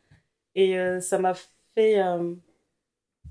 Et 0.54 0.78
euh, 0.78 1.00
ça 1.00 1.18
m'a 1.18 1.34
fait... 1.74 2.00
euh, 2.00 2.34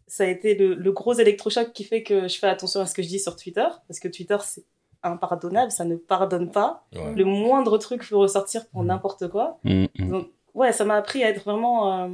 ça 0.07 0.23
a 0.23 0.27
été 0.27 0.55
le, 0.55 0.73
le 0.73 0.91
gros 0.91 1.13
électrochoc 1.13 1.73
qui 1.73 1.83
fait 1.83 2.01
que 2.03 2.27
je 2.27 2.39
fais 2.39 2.47
attention 2.47 2.79
à 2.79 2.85
ce 2.85 2.93
que 2.93 3.01
je 3.01 3.09
dis 3.09 3.19
sur 3.19 3.35
Twitter. 3.35 3.67
Parce 3.87 3.99
que 3.99 4.07
Twitter, 4.07 4.37
c'est 4.41 4.63
impardonnable, 5.03 5.71
ça 5.71 5.85
ne 5.85 5.95
pardonne 5.95 6.49
pas 6.51 6.85
ouais. 6.93 7.13
le 7.13 7.23
moindre 7.23 7.77
truc 7.77 8.07
peut 8.07 8.15
ressortir 8.15 8.67
pour 8.69 8.83
n'importe 8.83 9.27
quoi. 9.27 9.59
Mmh. 9.63 9.85
Mmh. 9.99 10.09
Donc, 10.09 10.29
ouais, 10.57 10.71
ça 10.73 10.83
m'a 10.85 10.95
appris 10.95 11.23
à 11.23 11.29
être 11.29 11.43
vraiment 11.43 12.03
euh, 12.05 12.09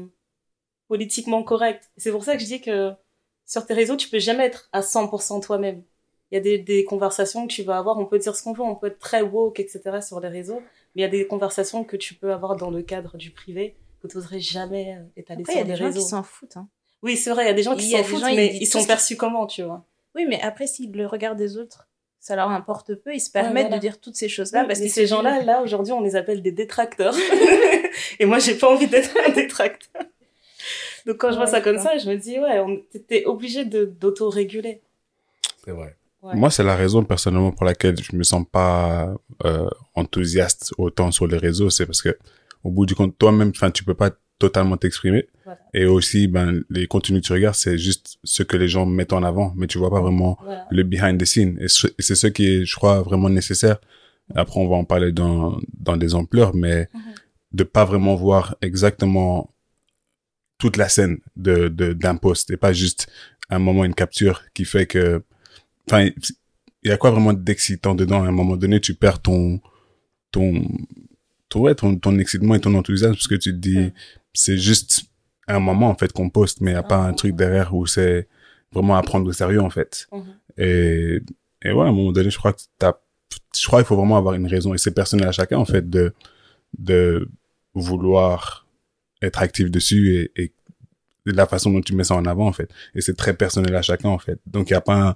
politiquement 0.87 1.43
correct. 1.43 1.89
C'est 1.97 2.11
pour 2.11 2.23
ça 2.23 2.35
que 2.35 2.41
je 2.41 2.45
dis 2.45 2.61
que 2.61 2.91
sur 3.45 3.65
tes 3.65 3.73
réseaux, 3.73 3.95
tu 3.95 4.09
peux 4.09 4.19
jamais 4.19 4.45
être 4.45 4.69
à 4.71 4.81
100% 4.81 5.41
toi-même. 5.41 5.83
Il 6.31 6.35
y 6.35 6.37
a 6.37 6.41
des, 6.41 6.57
des 6.57 6.83
conversations 6.83 7.47
que 7.47 7.53
tu 7.53 7.63
vas 7.63 7.77
avoir, 7.77 7.97
on 7.99 8.05
peut 8.05 8.17
dire 8.19 8.35
ce 8.35 8.41
qu'on 8.43 8.53
veut, 8.53 8.63
on 8.63 8.75
peut 8.75 8.87
être 8.87 8.99
très 8.99 9.21
woke, 9.21 9.59
etc. 9.59 10.01
sur 10.01 10.19
les 10.19 10.29
réseaux, 10.29 10.59
mais 10.95 11.01
il 11.01 11.01
y 11.01 11.05
a 11.05 11.09
des 11.09 11.27
conversations 11.27 11.83
que 11.83 11.95
tu 11.97 12.15
peux 12.15 12.31
avoir 12.33 12.55
dans 12.55 12.71
le 12.71 12.81
cadre 12.81 13.17
du 13.17 13.31
privé 13.31 13.75
que 14.01 14.07
tu 14.07 14.17
n'oserais 14.17 14.39
jamais 14.39 14.97
euh, 14.97 15.03
étaler 15.15 15.41
Après, 15.43 15.53
il 15.53 15.57
y 15.57 15.59
sur 15.59 15.61
a 15.61 15.65
des 15.65 15.71
les 15.71 15.77
gens 15.77 15.85
réseaux. 15.85 15.99
qui 16.01 16.07
s'en 16.07 16.23
foutent. 16.23 16.57
hein. 16.57 16.67
Oui, 17.03 17.17
c'est 17.17 17.29
vrai, 17.29 17.43
il 17.43 17.47
y 17.47 17.51
a 17.51 17.53
des 17.53 17.63
gens 17.63 17.75
qui 17.75 17.89
s'en 17.89 18.03
foutent, 18.03 18.19
gens, 18.21 18.27
ils 18.27 18.35
mais 18.35 18.55
ils 18.55 18.69
tout 18.69 18.79
sont 18.79 18.85
perçus 18.85 19.15
comment, 19.17 19.45
tu 19.45 19.61
vois? 19.63 19.85
Oui, 20.15 20.25
mais 20.27 20.41
après, 20.41 20.67
si 20.67 20.87
le 20.87 21.05
regard 21.05 21.35
des 21.35 21.57
autres, 21.57 21.87
ça 22.23 22.37
leur 22.37 22.49
importe 22.51 22.95
peu, 22.95 23.13
ils 23.13 23.19
se 23.19 23.27
Ouais, 23.27 23.41
permettent 23.41 23.63
voilà. 23.63 23.75
de 23.75 23.81
dire 23.81 23.99
toutes 23.99 24.15
ces 24.15 24.29
choses-là 24.29 24.61
Oui, 24.61 24.67
parce 24.67 24.79
que 24.79 24.87
ces 24.87 25.07
gens-là, 25.07 25.43
là, 25.43 25.61
aujourd'hui, 25.61 25.91
on 25.91 26.01
les 26.01 26.15
appelle 26.15 26.41
des 26.41 26.53
détracteurs. 26.53 27.13
Et 28.19 28.25
moi, 28.25 28.39
j'ai 28.39 28.55
pas 28.55 28.71
envie 28.73 28.87
d'être 28.87 29.11
un 29.27 29.31
détracteur. 29.31 30.03
Donc, 31.05 31.17
quand 31.17 31.31
je 31.31 31.35
vois 31.35 31.43
Ouais, 31.45 31.51
ça 31.51 31.59
comme 31.59 31.77
ça, 31.79 31.97
je 31.97 32.09
me 32.09 32.15
dis, 32.15 32.39
ouais, 32.39 32.59
on 32.61 32.79
t'es 33.09 33.25
obligé 33.25 33.65
de, 33.65 33.83
d'auto-réguler. 33.83 34.81
C'est 35.65 35.71
vrai. 35.71 35.97
Ouais. 36.21 36.33
Moi, 36.35 36.49
c'est 36.49 36.63
la 36.63 36.77
raison 36.77 37.03
personnellement 37.03 37.51
pour 37.51 37.65
laquelle 37.65 38.01
je 38.01 38.15
me 38.15 38.23
sens 38.23 38.45
pas 38.49 39.13
euh, 39.43 39.69
enthousiaste 39.93 40.71
autant 40.77 41.11
sur 41.11 41.27
les 41.27 41.37
réseaux, 41.37 41.69
c'est 41.69 41.85
parce 41.85 42.01
que 42.01 42.17
au 42.63 42.71
bout 42.71 42.85
du 42.85 42.95
compte, 42.95 43.17
toi-même, 43.17 43.51
enfin, 43.53 43.69
tu 43.69 43.83
peux 43.83 43.95
pas 43.95 44.11
totalement 44.47 44.77
t'exprimer. 44.77 45.27
Voilà. 45.45 45.59
Et 45.73 45.85
aussi, 45.85 46.27
ben, 46.27 46.63
les 46.69 46.85
contenus 46.87 47.21
que 47.21 47.27
tu 47.27 47.33
regardes, 47.33 47.55
c'est 47.55 47.77
juste 47.77 48.17
ce 48.23 48.43
que 48.43 48.57
les 48.57 48.67
gens 48.67 48.85
mettent 48.85 49.13
en 49.13 49.23
avant, 49.23 49.53
mais 49.57 49.67
tu 49.67 49.77
vois 49.77 49.89
pas 49.89 50.01
vraiment 50.01 50.37
Voilà. 50.41 50.65
le 50.77 50.83
behind 50.83 51.17
the 51.21 51.25
scene. 51.25 51.57
Et 51.61 51.67
ce- 51.77 51.87
et 51.97 52.01
c'est 52.07 52.15
ce 52.23 52.27
qui 52.27 52.43
est, 52.51 52.65
je 52.65 52.75
crois, 52.75 53.01
vraiment 53.01 53.29
nécessaire. 53.29 53.77
Après, 54.35 54.59
on 54.59 54.67
va 54.69 54.75
en 54.75 54.85
parler 54.85 55.11
dans, 55.11 55.59
dans 55.87 55.97
des 56.03 56.13
ampleurs, 56.15 56.53
mais 56.55 56.89
Mhm. 56.93 57.01
de 57.59 57.63
pas 57.63 57.85
vraiment 57.85 58.15
voir 58.15 58.55
exactement 58.61 59.49
toute 60.57 60.77
la 60.77 60.89
scène 60.89 61.17
de, 61.35 61.67
de, 61.67 61.93
d'un 61.93 62.15
post 62.15 62.51
et 62.51 62.57
pas 62.57 62.73
juste 62.73 63.07
un 63.49 63.59
moment, 63.59 63.83
une 63.85 63.95
capture 63.95 64.41
qui 64.53 64.65
fait 64.65 64.85
que, 64.87 65.23
enfin, 65.87 66.01
il 66.83 66.89
y 66.89 66.91
a 66.91 66.97
quoi 66.97 67.11
vraiment 67.11 67.33
d'excitant 67.33 67.95
dedans? 67.95 68.23
À 68.23 68.27
un 68.27 68.31
moment 68.31 68.57
donné, 68.57 68.79
tu 68.79 68.93
perds 68.93 69.21
ton, 69.21 69.59
ton, 70.31 70.63
ouais, 71.59 71.75
ton, 71.75 71.97
ton 71.97 72.17
excitement 72.19 72.55
et 72.55 72.59
ton 72.59 72.73
enthousiasme 72.75 73.13
parce 73.13 73.27
que 73.27 73.35
tu 73.35 73.51
te 73.51 73.57
dis, 73.57 73.91
c'est 74.33 74.57
juste 74.57 75.03
un 75.47 75.59
moment, 75.59 75.89
en 75.89 75.95
fait, 75.95 76.11
qu'on 76.11 76.29
poste, 76.29 76.61
mais 76.61 76.71
il 76.71 76.73
n'y 76.75 76.79
a 76.79 76.83
pas 76.83 76.97
un 76.97 77.13
truc 77.13 77.35
derrière 77.35 77.73
où 77.73 77.85
c'est 77.85 78.27
vraiment 78.71 78.95
à 78.95 79.01
prendre 79.01 79.27
au 79.27 79.33
sérieux, 79.33 79.61
en 79.61 79.69
fait. 79.69 80.07
Mhm. 80.11 80.23
Et, 80.57 81.21
et 81.63 81.71
ouais, 81.71 81.85
à 81.85 81.89
un 81.89 81.91
moment 81.91 82.11
donné, 82.11 82.29
je 82.29 82.37
crois 82.37 82.53
que 82.53 82.61
t'as, 82.77 82.93
je 83.57 83.65
crois 83.67 83.79
qu'il 83.79 83.87
faut 83.87 83.95
vraiment 83.95 84.17
avoir 84.17 84.35
une 84.35 84.47
raison. 84.47 84.73
Et 84.73 84.77
c'est 84.77 84.91
personnel 84.93 85.27
à 85.27 85.31
chacun, 85.31 85.57
en 85.57 85.65
fait, 85.65 85.89
de, 85.89 86.13
de 86.77 87.29
vouloir 87.73 88.67
être 89.21 89.41
actif 89.41 89.69
dessus 89.71 90.31
et, 90.35 90.43
et 90.43 90.53
la 91.25 91.45
façon 91.45 91.71
dont 91.71 91.81
tu 91.81 91.95
mets 91.95 92.03
ça 92.03 92.15
en 92.15 92.25
avant, 92.25 92.47
en 92.47 92.53
fait. 92.53 92.69
Et 92.95 93.01
c'est 93.01 93.15
très 93.15 93.33
personnel 93.33 93.75
à 93.75 93.81
chacun, 93.81 94.09
en 94.09 94.19
fait. 94.19 94.39
Donc, 94.45 94.69
il 94.69 94.73
n'y 94.73 94.77
a 94.77 94.81
pas 94.81 95.01
un, 95.01 95.15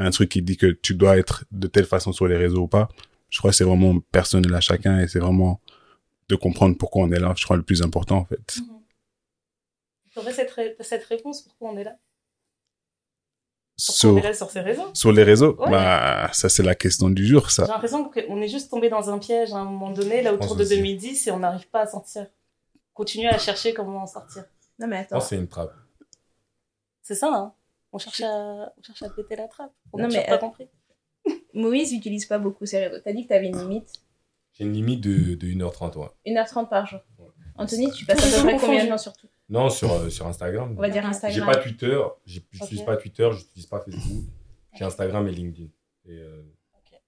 un 0.00 0.10
truc 0.10 0.30
qui 0.30 0.42
dit 0.42 0.56
que 0.56 0.66
tu 0.66 0.94
dois 0.94 1.18
être 1.18 1.44
de 1.52 1.66
telle 1.66 1.84
façon 1.84 2.12
sur 2.12 2.26
les 2.26 2.36
réseaux 2.36 2.62
ou 2.62 2.68
pas. 2.68 2.88
Je 3.30 3.38
crois 3.38 3.50
que 3.50 3.56
c'est 3.56 3.64
vraiment 3.64 3.98
personnel 4.12 4.52
à 4.54 4.60
chacun 4.60 4.98
et 5.00 5.08
c'est 5.08 5.20
vraiment 5.20 5.60
de 6.28 6.36
comprendre 6.36 6.76
pourquoi 6.76 7.04
on 7.04 7.12
est 7.12 7.18
là, 7.20 7.32
je 7.36 7.44
crois, 7.44 7.56
le 7.56 7.62
plus 7.62 7.82
important, 7.82 8.18
en 8.18 8.24
fait. 8.24 8.56
Il 10.06 10.12
faudrait 10.12 10.32
cette, 10.32 10.50
ré- 10.50 10.76
cette 10.80 11.04
réponse, 11.04 11.42
pourquoi 11.42 11.70
on 11.70 11.76
est 11.76 11.84
là? 11.84 11.96
Pourquoi 13.76 13.94
Sur, 13.94 14.10
on 14.14 14.16
est 14.18 14.22
là 14.22 14.34
sur 14.34 14.50
ces 14.50 14.60
réseaux? 14.60 14.90
sur 14.94 15.12
les 15.12 15.22
réseaux, 15.22 15.56
Ouais. 15.58 15.70
bah, 15.70 16.28
ça, 16.32 16.48
c'est 16.48 16.62
la 16.62 16.74
question 16.74 17.08
du 17.08 17.26
jour, 17.26 17.50
ça. 17.50 17.64
J'ai 17.64 17.72
l'impression 17.72 18.04
qu'on 18.10 18.42
est 18.42 18.48
juste 18.48 18.70
tombé 18.70 18.88
dans 18.90 19.08
un 19.10 19.18
piège 19.18 19.52
à 19.52 19.56
un 19.56 19.64
moment 19.64 19.90
donné, 19.90 20.22
là, 20.22 20.34
autour 20.34 20.56
de 20.56 20.62
aussi. 20.62 20.76
2010, 20.76 21.26
et 21.28 21.30
on 21.30 21.38
n'arrive 21.38 21.68
pas 21.68 21.82
à 21.82 21.86
sortir. 21.86 22.26
Continuer 22.92 23.28
à 23.28 23.38
chercher 23.38 23.72
comment 23.72 24.02
en 24.02 24.06
sortir. 24.06 24.44
Non, 24.78 24.86
mais 24.86 24.98
attends. 24.98 25.20
c'est 25.20 25.36
une 25.36 25.48
trappe. 25.48 25.72
C'est 27.02 27.14
ça, 27.14 27.28
hein 27.34 27.54
on 27.92 27.98
cherche, 27.98 28.20
à, 28.20 28.72
on 28.78 28.82
cherche 28.82 29.02
à 29.02 29.10
péter 29.10 29.34
la 29.36 29.48
trappe. 29.48 29.72
On 29.92 29.98
Non, 29.98 30.08
n'a 30.08 30.22
pas 30.22 30.34
euh, 30.34 30.38
compris. 30.38 30.68
Moïse 31.54 31.92
n'utilise 31.92 32.26
pas 32.26 32.38
beaucoup 32.38 32.66
ses 32.66 32.86
réseaux. 32.86 33.00
T'as 33.04 33.12
dit 33.12 33.24
que 33.24 33.28
t'avais 33.28 33.48
une 33.48 33.58
limite. 33.58 33.92
J'ai 34.52 34.64
une 34.64 34.72
limite 34.72 35.00
de, 35.00 35.34
de 35.34 35.46
1h30, 35.48 35.96
ouais. 35.98 36.08
1h30 36.26 36.68
par 36.68 36.86
jour. 36.86 37.00
Anthony, 37.56 37.90
tu 37.92 38.04
passes 38.06 38.34
à 38.34 38.38
peu 38.42 38.46
près 38.48 38.58
combien 38.58 38.84
de 38.84 38.88
temps 38.90 38.98
sur 38.98 39.12
tout 39.14 39.28
Non, 39.48 39.68
sur, 39.68 39.92
euh, 39.92 40.08
sur 40.10 40.26
Instagram. 40.26 40.74
On 40.76 40.80
va 40.80 40.88
dire 40.88 41.02
Ok. 41.04 41.10
J'ai 41.10 41.16
Instagram. 41.16 41.46
pas 41.52 41.56
Twitter, 41.56 42.00
j'ai- 42.24 42.42
j'utilise 42.52 42.82
pas 42.84 42.96
Twitter, 42.96 43.28
j'utilise 43.36 43.66
pas 43.66 43.80
Facebook. 43.80 44.24
J'ai 44.78 44.84
Instagram 44.84 45.26
et 45.28 45.32
LinkedIn. 45.32 45.68
Et, 46.06 46.12
euh, 46.18 46.42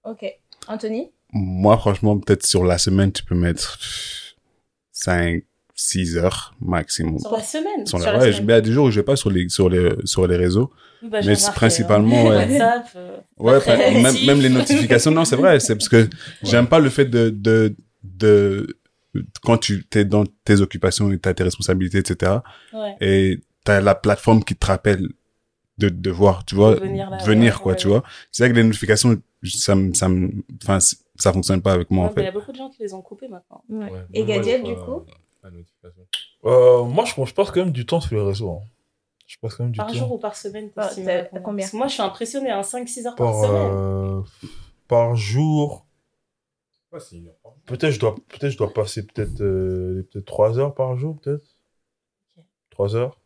Ok. 0.04 0.24
Anthony? 0.68 1.10
Moi, 1.32 1.78
franchement, 1.78 2.18
peut-être 2.18 2.44
sur 2.44 2.64
la 2.64 2.76
semaine, 2.78 3.12
tu 3.12 3.24
peux 3.24 3.34
mettre 3.34 3.78
5, 4.90 5.44
6 5.82 6.16
heures 6.18 6.54
maximum. 6.60 7.18
Sur 7.18 7.32
la 7.32 7.40
semaine. 7.42 7.86
Sur 7.86 7.98
sur 7.98 8.06
la, 8.06 8.12
la 8.12 8.18
ouais, 8.20 8.32
semaine. 8.32 8.46
mais 8.46 8.52
il 8.52 8.56
y 8.56 8.58
a 8.58 8.60
des 8.60 8.72
jours 8.72 8.86
où 8.86 8.90
je 8.90 9.00
vais 9.00 9.04
pas 9.04 9.16
sur 9.16 9.30
les, 9.30 9.48
sur 9.48 9.68
les, 9.68 9.90
sur 10.04 10.26
les 10.26 10.36
réseaux. 10.36 10.70
Bah, 11.02 11.18
mais 11.26 11.34
principalement, 11.54 12.30
hein. 12.30 12.46
ouais. 12.46 12.60
WhatsApp, 12.60 12.86
euh, 12.96 13.16
Ouais, 13.38 14.24
même, 14.26 14.40
les 14.40 14.48
notifications, 14.48 15.10
non, 15.10 15.24
c'est 15.24 15.34
vrai, 15.36 15.58
c'est 15.58 15.74
parce 15.74 15.88
que 15.88 16.08
j'aime 16.44 16.68
pas 16.68 16.78
le 16.78 16.90
fait 16.90 17.06
de, 17.06 17.30
de, 17.30 17.74
de, 18.04 18.78
quand 19.42 19.58
tu 19.58 19.84
t'es 19.84 20.04
dans 20.04 20.24
tes 20.44 20.60
occupations 20.60 21.10
et 21.10 21.18
t'as 21.18 21.34
tes 21.34 21.42
responsabilités, 21.42 21.98
etc. 21.98 22.32
ouais. 22.72 22.96
Et 23.00 23.40
t'as 23.64 23.80
la 23.80 23.94
plateforme 23.96 24.44
qui 24.44 24.54
te 24.54 24.64
rappelle 24.66 25.08
de 25.78 25.88
de 25.88 26.10
voir, 26.10 26.44
tu 26.44 26.54
vois, 26.54 26.74
De 26.76 26.80
venir 26.80 27.10
là, 27.10 27.16
venir, 27.24 27.54
ouais, 27.56 27.62
quoi, 27.62 27.72
ouais, 27.72 27.78
tu 27.78 27.88
ouais. 27.88 27.94
vois. 27.94 28.04
C'est 28.30 28.44
vrai 28.44 28.52
que 28.52 28.56
les 28.56 28.62
notifications, 28.64 29.20
ça 29.44 29.74
me, 29.74 29.92
ça 29.94 30.08
me, 30.08 30.30
enfin, 30.62 30.78
ça 30.78 31.32
fonctionne 31.32 31.62
pas 31.62 31.72
avec 31.72 31.90
moi, 31.90 32.04
Ouais, 32.06 32.10
en 32.10 32.14
mais 32.14 32.22
Il 32.22 32.24
y 32.24 32.26
fait. 32.26 32.28
a 32.28 32.32
beaucoup 32.38 32.52
de 32.52 32.56
gens 32.58 32.68
qui 32.70 32.82
les 32.82 32.94
ont 32.94 33.02
coupés 33.02 33.26
maintenant. 33.28 33.64
Ouais. 33.68 33.90
ouais. 33.90 34.02
Et 34.14 34.24
Gadiel, 34.24 34.62
du 34.62 34.74
coup 34.76 35.02
notification. 35.50 36.06
Euh, 36.44 36.84
moi, 36.84 37.04
je, 37.04 37.12
je 37.24 37.34
passe 37.34 37.50
quand 37.50 37.60
même 37.60 37.72
du 37.72 37.84
temps 37.86 38.00
sur 38.00 38.14
les 38.16 38.22
réseaux. 38.22 38.50
hein. 38.50 38.60
Je 39.26 39.36
passe 39.40 39.54
quand 39.54 39.64
même 39.64 39.72
du 39.72 39.78
Par 39.78 39.86
temps. 39.88 39.94
jour 39.94 40.12
ou 40.12 40.18
par 40.18 40.36
semaine 40.36 40.70
t'as 40.74 41.24
combien 41.42 41.66
moi, 41.72 41.86
je 41.88 41.92
suis 41.94 42.02
impressionnée, 42.02 42.50
hein, 42.50 42.60
5-6 42.62 43.06
heures 43.06 43.14
par, 43.16 43.32
par, 43.32 43.44
semaine. 43.44 43.72
euh, 43.74 44.20
par 44.88 45.16
jour. 45.16 45.86
Ouais, 46.92 47.00
c'est. 47.00 47.22
Peut-être 47.64 47.92
je 47.92 48.00
dois, 48.00 48.14
peut-être 48.28 48.50
je 48.50 48.58
dois 48.58 48.72
passer 48.74 49.06
peut-être 49.06 49.40
euh, 49.40 50.06
peut-être 50.12 50.26
trois 50.26 50.58
heures 50.58 50.74
par 50.74 50.96
jour, 50.98 51.18
peut-être. 51.20 51.44
3 52.70 52.94
heures. 52.96 53.18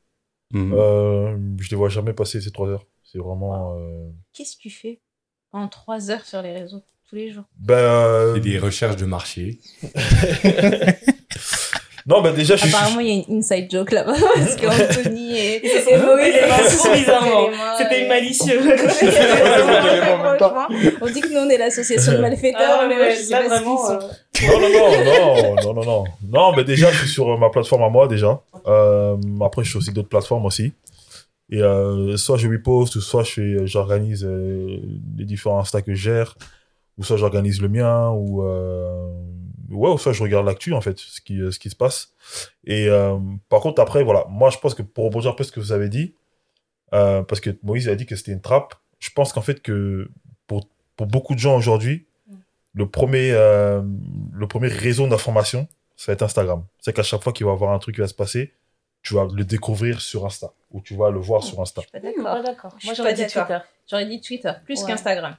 Mhm. 0.53 0.73
Euh, 0.75 1.39
je 1.59 1.71
les 1.71 1.77
vois 1.77 1.89
jamais 1.89 2.13
passer 2.13 2.41
ces 2.41 2.53
3 2.53 2.69
heures. 2.69 2.87
C'est 3.03 3.19
vraiment. 3.19 3.77
euh, 3.77 4.09
Qu'est-ce 4.33 4.57
que 4.57 4.63
tu 4.63 4.71
fais 4.71 5.01
pendant 5.51 5.69
trois 5.69 6.11
heures 6.11 6.25
sur 6.25 6.43
les 6.43 6.53
réseaux 6.53 6.83
tous 7.09 7.17
les 7.17 7.31
jours? 7.33 7.45
Ben. 7.57 7.75
euh, 7.75 8.37
Et 8.37 8.41
des 8.41 8.59
recherches 8.61 8.97
de 8.97 9.07
marché. 9.07 9.59
Non, 12.09 12.23
ben 12.23 12.33
déjà, 12.33 12.55
je 12.55 12.65
suis. 12.67 12.75
Apparemment, 12.75 13.01
il 13.01 13.09
y 13.09 13.21
a 13.21 13.25
une 13.29 13.39
inside 13.39 13.69
joke 13.71 13.91
là-bas 13.91 14.15
parce 14.37 14.55
qu'Anthony 14.57 15.37
et, 15.37 15.67
Et 15.67 15.99
Moïse 15.99 16.89
bizarrement. 16.95 17.49
C'était 17.79 18.07
malicieux. 18.07 18.61
On 21.01 21.07
dit 21.07 21.21
que 21.21 21.33
nous, 21.35 21.41
on 21.41 21.49
est 21.49 21.59
l'association 21.59 22.13
de 22.13 22.19
malfaiteurs, 22.19 22.81
Ah, 22.83 22.87
mais 22.89 22.97
ouais, 22.97 23.15
je 23.15 23.21
sais 23.23 23.31
là, 23.33 23.39
pas 23.41 23.45
ce 23.45 23.49
vraiment, 23.63 23.79
sont. 23.87 23.93
euh, 23.95 23.99
Non, 24.47 24.61
non, 24.61 24.69
non, 24.69 25.05
non, 25.05 25.55
non, 25.63 25.75
non, 25.75 25.85
non. 25.85 26.05
Non, 26.33 26.53
mais 26.57 26.65
déjà, 26.65 26.91
je 26.91 26.99
suis 26.99 27.09
sur 27.09 27.29
euh, 27.31 27.37
ma 27.37 27.51
plateforme 27.51 27.83
à 27.83 27.89
moi, 27.89 28.09
déjà. 28.09 28.41
Euh, 28.67 29.17
après, 29.45 29.65
je 29.65 29.71
suis 29.71 29.79
aussi 29.79 29.93
d'autres 29.93 30.09
plateformes 30.09 30.47
aussi. 30.47 30.73
Et 31.51 31.63
euh, 31.63 32.17
soit 32.17 32.37
je 32.39 32.49
reposte, 32.49 32.97
ou 32.97 33.01
soit 33.01 33.23
je 33.23 33.31
fais, 33.33 33.67
j'organise 33.67 34.25
euh, 34.25 34.79
les 35.17 35.25
différents 35.25 35.61
Insta 35.61 35.81
que 35.83 35.95
je 35.95 36.01
gère, 36.01 36.35
ou 36.99 37.05
soit 37.05 37.17
j'organise 37.17 37.61
le 37.63 37.69
mien, 37.69 38.11
ou, 38.11 38.43
euh, 38.43 39.07
ouais, 39.71 39.91
ou 39.91 39.99
soit 39.99 40.13
je 40.13 40.23
regarde 40.23 40.47
l'actu, 40.47 40.73
en 40.73 40.81
fait, 40.81 40.99
ce 40.99 41.21
qui, 41.21 41.41
euh, 41.41 41.51
ce 41.51 41.59
qui 41.59 41.71
se 41.71 41.77
passe. 41.77 42.13
Et 42.65 42.89
euh, 42.89 43.19
par 43.49 43.61
contre, 43.61 43.81
après, 43.81 44.03
voilà, 44.03 44.25
moi, 44.29 44.51
je 44.51 44.59
pense 44.59 44.75
que 44.75 44.83
pour 44.83 45.05
rebondir 45.07 45.31
un 45.31 45.35
peu 45.35 45.45
ce 45.45 45.53
que 45.53 45.61
vous 45.61 45.73
avez 45.73 45.89
dit, 45.89 46.15
euh, 46.95 47.23
parce 47.23 47.41
que 47.41 47.51
Moïse 47.63 47.89
a 47.89 47.95
dit 47.95 48.07
que 48.07 48.17
c'était 48.17 48.33
une 48.33 48.41
trappe, 48.41 48.75
je 48.99 49.11
pense 49.11 49.33
qu'en 49.33 49.43
fait, 49.43 49.61
que 49.63 50.11
pour, 50.47 50.69
pour 50.97 51.07
beaucoup 51.07 51.35
de 51.35 51.39
gens 51.41 51.57
aujourd'hui, 51.57 52.07
le 52.75 52.89
premier, 52.89 53.31
euh, 53.33 53.83
le 54.33 54.47
premier 54.47 54.69
réseau 54.69 55.07
d'information, 55.07 55.67
ça 55.97 56.13
va 56.13 56.15
être 56.15 56.23
Instagram. 56.23 56.65
C'est 56.79 56.93
qu'à 56.95 57.03
chaque 57.03 57.23
fois 57.23 57.33
qu'il 57.33 57.47
va 57.47 57.53
y 57.53 57.55
avoir 57.55 57.73
un 57.73 57.79
truc 57.79 57.95
qui 57.95 58.01
va 58.03 58.07
se 58.07 58.15
passer, 58.15 58.53
tu 59.03 59.15
vas 59.15 59.27
le 59.33 59.45
découvrir 59.45 60.01
sur 60.01 60.27
Insta, 60.27 60.53
ou 60.73 60.81
tu 60.81 60.95
vas 60.97 61.11
le 61.11 61.19
voir 61.19 61.43
sur 61.43 61.61
Insta. 61.61 61.81
Je 61.83 61.99
suis 61.99 62.23
pas 62.23 62.43
D'accord. 62.43 62.77
Moi, 62.85 62.95
j'aurais 62.95 63.15
dit. 63.15 63.23
Twitter. 63.27 63.59
J'aurais 63.89 64.07
dit 64.07 64.21
Twitter 64.21 64.53
plus 64.65 64.81
Ouais. 64.81 64.87
qu'Instagram. 64.89 65.37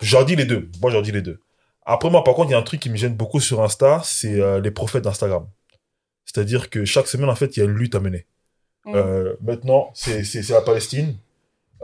J'en 0.00 0.24
dis 0.24 0.34
les 0.34 0.44
deux. 0.46 0.70
Moi, 0.80 0.90
j'en 0.90 1.02
dis 1.02 1.12
les 1.12 1.22
deux. 1.22 1.40
Après, 1.84 2.10
moi, 2.10 2.22
par 2.24 2.34
contre, 2.34 2.50
il 2.50 2.52
y 2.52 2.54
a 2.54 2.58
un 2.58 2.62
truc 2.62 2.80
qui 2.80 2.90
me 2.90 2.96
gêne 2.96 3.14
beaucoup 3.14 3.40
sur 3.40 3.62
Insta, 3.62 4.00
c'est 4.04 4.40
euh, 4.40 4.60
les 4.60 4.70
prophètes 4.70 5.04
d'Instagram. 5.04 5.46
C'est-à-dire 6.24 6.70
que 6.70 6.84
chaque 6.84 7.08
semaine, 7.08 7.28
en 7.28 7.34
fait, 7.34 7.56
il 7.56 7.60
y 7.60 7.62
a 7.62 7.66
une 7.66 7.74
lutte 7.76 7.94
à 7.94 8.00
mener. 8.00 8.26
Mm. 8.86 8.92
Euh, 8.94 9.32
maintenant, 9.42 9.90
c'est 9.94 10.24
c'est- 10.24 10.42
c'est 10.42 10.52
la 10.52 10.60
Palestine. 10.62 11.16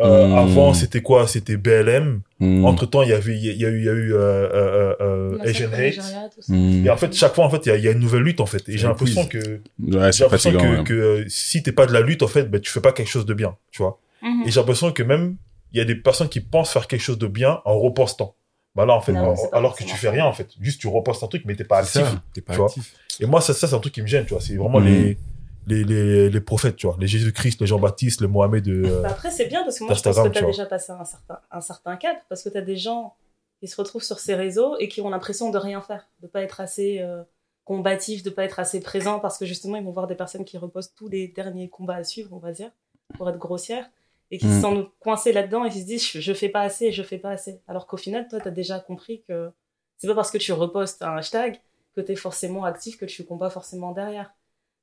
Euh, 0.01 0.29
Mm. 0.29 0.35
Avant, 0.37 0.75
c'était 0.75 1.03
quoi? 1.03 1.27
C'était 1.27 1.57
BLM. 1.57 2.21
Mhm. 2.39 2.65
Entre-temps, 2.65 3.03
il 3.03 3.09
y 3.09 3.13
avait, 3.13 3.37
il 3.37 3.45
y 3.45 3.65
a 3.67 3.69
eu, 3.69 3.79
il 3.79 3.85
y 3.85 3.89
a 3.89 3.93
eu 3.93 4.15
euh, 4.15 4.19
euh, 4.21 4.95
euh, 5.01 5.39
Massacre 5.39 5.49
Asian 5.51 5.71
Hate. 5.73 6.85
Et 6.87 6.91
en 6.91 6.97
fait, 6.97 7.13
chaque 7.15 7.35
fois, 7.35 7.45
en 7.45 7.51
fait, 7.51 7.67
il 7.67 7.69
y 7.71 7.73
a, 7.73 7.77
il 7.77 7.85
y 7.85 7.89
a 7.89 7.91
une 7.91 7.99
nouvelle 7.99 8.23
lutte, 8.23 8.41
en 8.41 8.47
fait. 8.47 8.69
Et 8.69 8.79
j'ai 8.79 8.87
l'impression 8.87 9.27
que, 9.27 9.39
Ouais, 9.39 10.13
j'ai 10.13 10.23
l'impression 10.23 10.53
fatigant. 10.53 10.61
que, 10.61 10.79
ouais. 10.79 10.85
que 10.85 10.95
euh, 10.95 11.25
si 11.29 11.65
t'es 11.65 11.73
pas 11.73 11.87
de 11.87 11.93
la 11.93 12.01
lutte, 12.01 12.23
en 12.23 12.29
fait, 12.29 12.45
ben, 12.45 12.61
tu 12.61 12.71
fais 12.71 12.81
pas 12.81 12.93
quelque 12.93 13.09
chose 13.11 13.27
de 13.27 13.35
bien, 13.35 13.57
tu 13.73 13.83
vois. 13.83 13.99
Mhm. 14.23 14.45
Et 14.47 14.51
j'ai 14.53 14.61
l'impression 14.61 14.93
que 14.93 15.03
même, 15.03 15.37
il 15.73 15.79
y 15.79 15.81
a 15.81 15.85
des 15.85 15.97
personnes 15.97 16.29
qui 16.29 16.41
pensent 16.41 16.71
faire 16.73 16.87
quelque 16.87 17.03
chose 17.03 17.19
de 17.19 17.27
bien 17.27 17.61
en 17.65 17.77
repostant. 17.81 18.37
Bah 18.75 18.87
là, 18.87 18.95
en 18.95 19.01
fait, 19.01 19.13
Non, 19.13 19.35
alors 19.53 19.75
que 19.75 19.83
tu 19.83 19.97
fais 19.97 20.09
rien, 20.11 20.25
en 20.25 20.33
fait. 20.33 20.49
Juste, 20.61 20.81
tu 20.81 20.87
repostes 20.87 21.23
un 21.23 21.27
truc, 21.27 21.43
mais 21.47 21.57
t'es 21.57 21.65
pas 21.65 21.79
actif. 21.79 22.03
ça, 22.03 22.23
T'es 22.33 22.41
pas 22.41 22.53
tu 22.53 22.59
vois. 22.59 22.67
actif. 22.69 22.95
Et 23.21 23.27
moi, 23.27 23.41
ça, 23.41 23.53
ça 23.55 23.67
c'est 23.67 23.75
un 23.75 23.81
truc 23.81 23.95
qui 23.95 24.03
me 24.03 24.07
gêne, 24.07 24.25
tu 24.25 24.35
vois. 24.35 24.41
C'est 24.41 24.55
vraiment 24.57 24.79
Mhm. 24.79 24.87
les, 24.87 25.19
les, 25.67 25.85
les, 25.85 26.31
les 26.31 26.41
prophètes, 26.41 26.77
tu 26.77 26.87
vois. 26.87 26.97
Les 27.01 27.07
Jésus-Christ, 27.09 27.61
les 27.61 27.67
Jean-Baptiste, 27.67 28.21
les 28.21 28.27
Mohamed. 28.29 28.69
euh, 28.69 29.03
Bah 29.03 29.09
après, 29.11 29.31
c'est 29.31 29.47
bien 29.47 29.65
parce 29.65 29.79
que 29.79 29.85
moi, 29.85 29.95
je 29.95 30.03
pense 30.03 30.17
que 30.17 30.29
tu 30.29 30.39
as 30.39 30.41
tu 30.43 30.47
déjà 30.47 30.67
passé 30.67 30.93
un 30.93 31.05
certain, 31.05 31.41
un 31.51 31.61
certain 31.61 31.97
cap 31.97 32.19
parce 32.29 32.43
que 32.43 32.49
tu 32.51 32.57
as 32.57 32.63
des 32.63 32.77
gens 32.77 33.15
qui 33.61 33.67
se 33.67 33.77
retrouvent 33.77 34.05
sur 34.05 34.21
ces 34.21 34.35
réseaux 34.37 34.77
et 34.79 34.87
qui 34.89 35.01
ont 35.01 35.11
l'impression 35.11 35.51
de 35.51 35.59
rien 35.59 35.81
faire, 35.81 36.07
de 36.23 36.29
pas 36.29 36.43
être 36.43 36.61
assez 36.61 37.01
euh, 37.01 37.23
combatifs, 37.65 38.23
de 38.23 38.31
pas 38.31 38.45
être 38.45 38.61
assez 38.61 38.81
présents 38.81 39.19
parce 39.19 39.37
que 39.37 39.45
justement, 39.47 39.77
ils 39.77 39.85
vont 39.85 39.91
voir 39.91 40.07
des 40.07 40.15
personnes 40.15 40.45
qui 40.45 40.57
repostent 40.59 40.95
tous 40.97 41.09
les 41.09 41.27
derniers 41.29 41.69
combats 41.69 41.97
à 41.97 42.05
suivre, 42.05 42.31
on 42.33 42.39
va 42.39 42.53
dire, 42.53 42.71
pour 43.17 43.29
être 43.29 43.39
grossière, 43.39 43.85
et 44.31 44.39
qui 44.39 44.47
Mm. 44.47 44.55
se 44.57 44.61
sentent 44.61 44.89
coincés 45.01 45.33
là-dedans 45.33 45.65
et 45.65 45.71
qui 45.71 45.81
se 45.81 45.87
disent 45.87 46.07
je, 46.07 46.21
je 46.21 46.33
fais 46.33 46.49
pas 46.49 46.61
assez, 46.63 46.93
je 46.93 47.03
fais 47.03 47.19
pas 47.19 47.31
assez. 47.31 47.61
Alors 47.69 47.87
qu'au 47.87 47.97
final, 47.97 48.29
toi, 48.29 48.41
tu 48.41 48.49
as 48.49 48.51
déjà 48.51 48.79
compris 48.81 49.23
que 49.29 49.51
c'est 49.97 50.07
pas 50.07 50.15
parce 50.15 50.31
que 50.31 50.39
tu 50.39 50.53
repostes 50.53 51.03
un 51.03 51.17
hashtag 51.17 51.61
que 51.95 52.01
tu 52.01 52.13
es 52.13 52.17
forcément 52.17 52.65
actif, 52.65 52.99
que 52.99 53.05
tu 53.07 53.25
combats 53.25 53.51
forcément 53.51 53.93
derrière. 53.93 54.33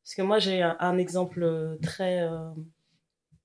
Parce 0.04 0.16
que 0.16 0.22
moi, 0.22 0.40
j'ai 0.40 0.62
un, 0.62 0.76
un 0.80 0.98
exemple 0.98 1.42
euh, 1.44 1.78
très 1.82 2.22
euh, 2.22 2.50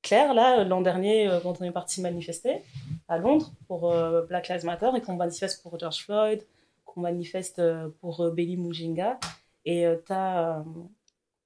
clair, 0.02 0.34
là, 0.34 0.64
l'an 0.64 0.80
dernier, 0.80 1.28
euh, 1.28 1.40
quand 1.40 1.60
on 1.60 1.64
est 1.64 1.70
parti 1.70 2.00
manifester 2.00 2.62
à 3.08 3.18
Londres 3.18 3.52
pour 3.68 3.92
euh, 3.92 4.22
Black 4.22 4.48
Lives 4.48 4.64
Matter 4.64 4.90
et 4.96 5.00
qu'on 5.00 5.14
manifeste 5.16 5.62
pour 5.62 5.78
George 5.78 6.04
Floyd, 6.04 6.42
qu'on 6.84 7.00
manifeste 7.02 7.62
pour 8.00 8.30
Belly 8.32 8.56
Mujinga. 8.56 9.18
Et 9.64 9.86
t'as 10.06 10.58
euh, 10.58 10.62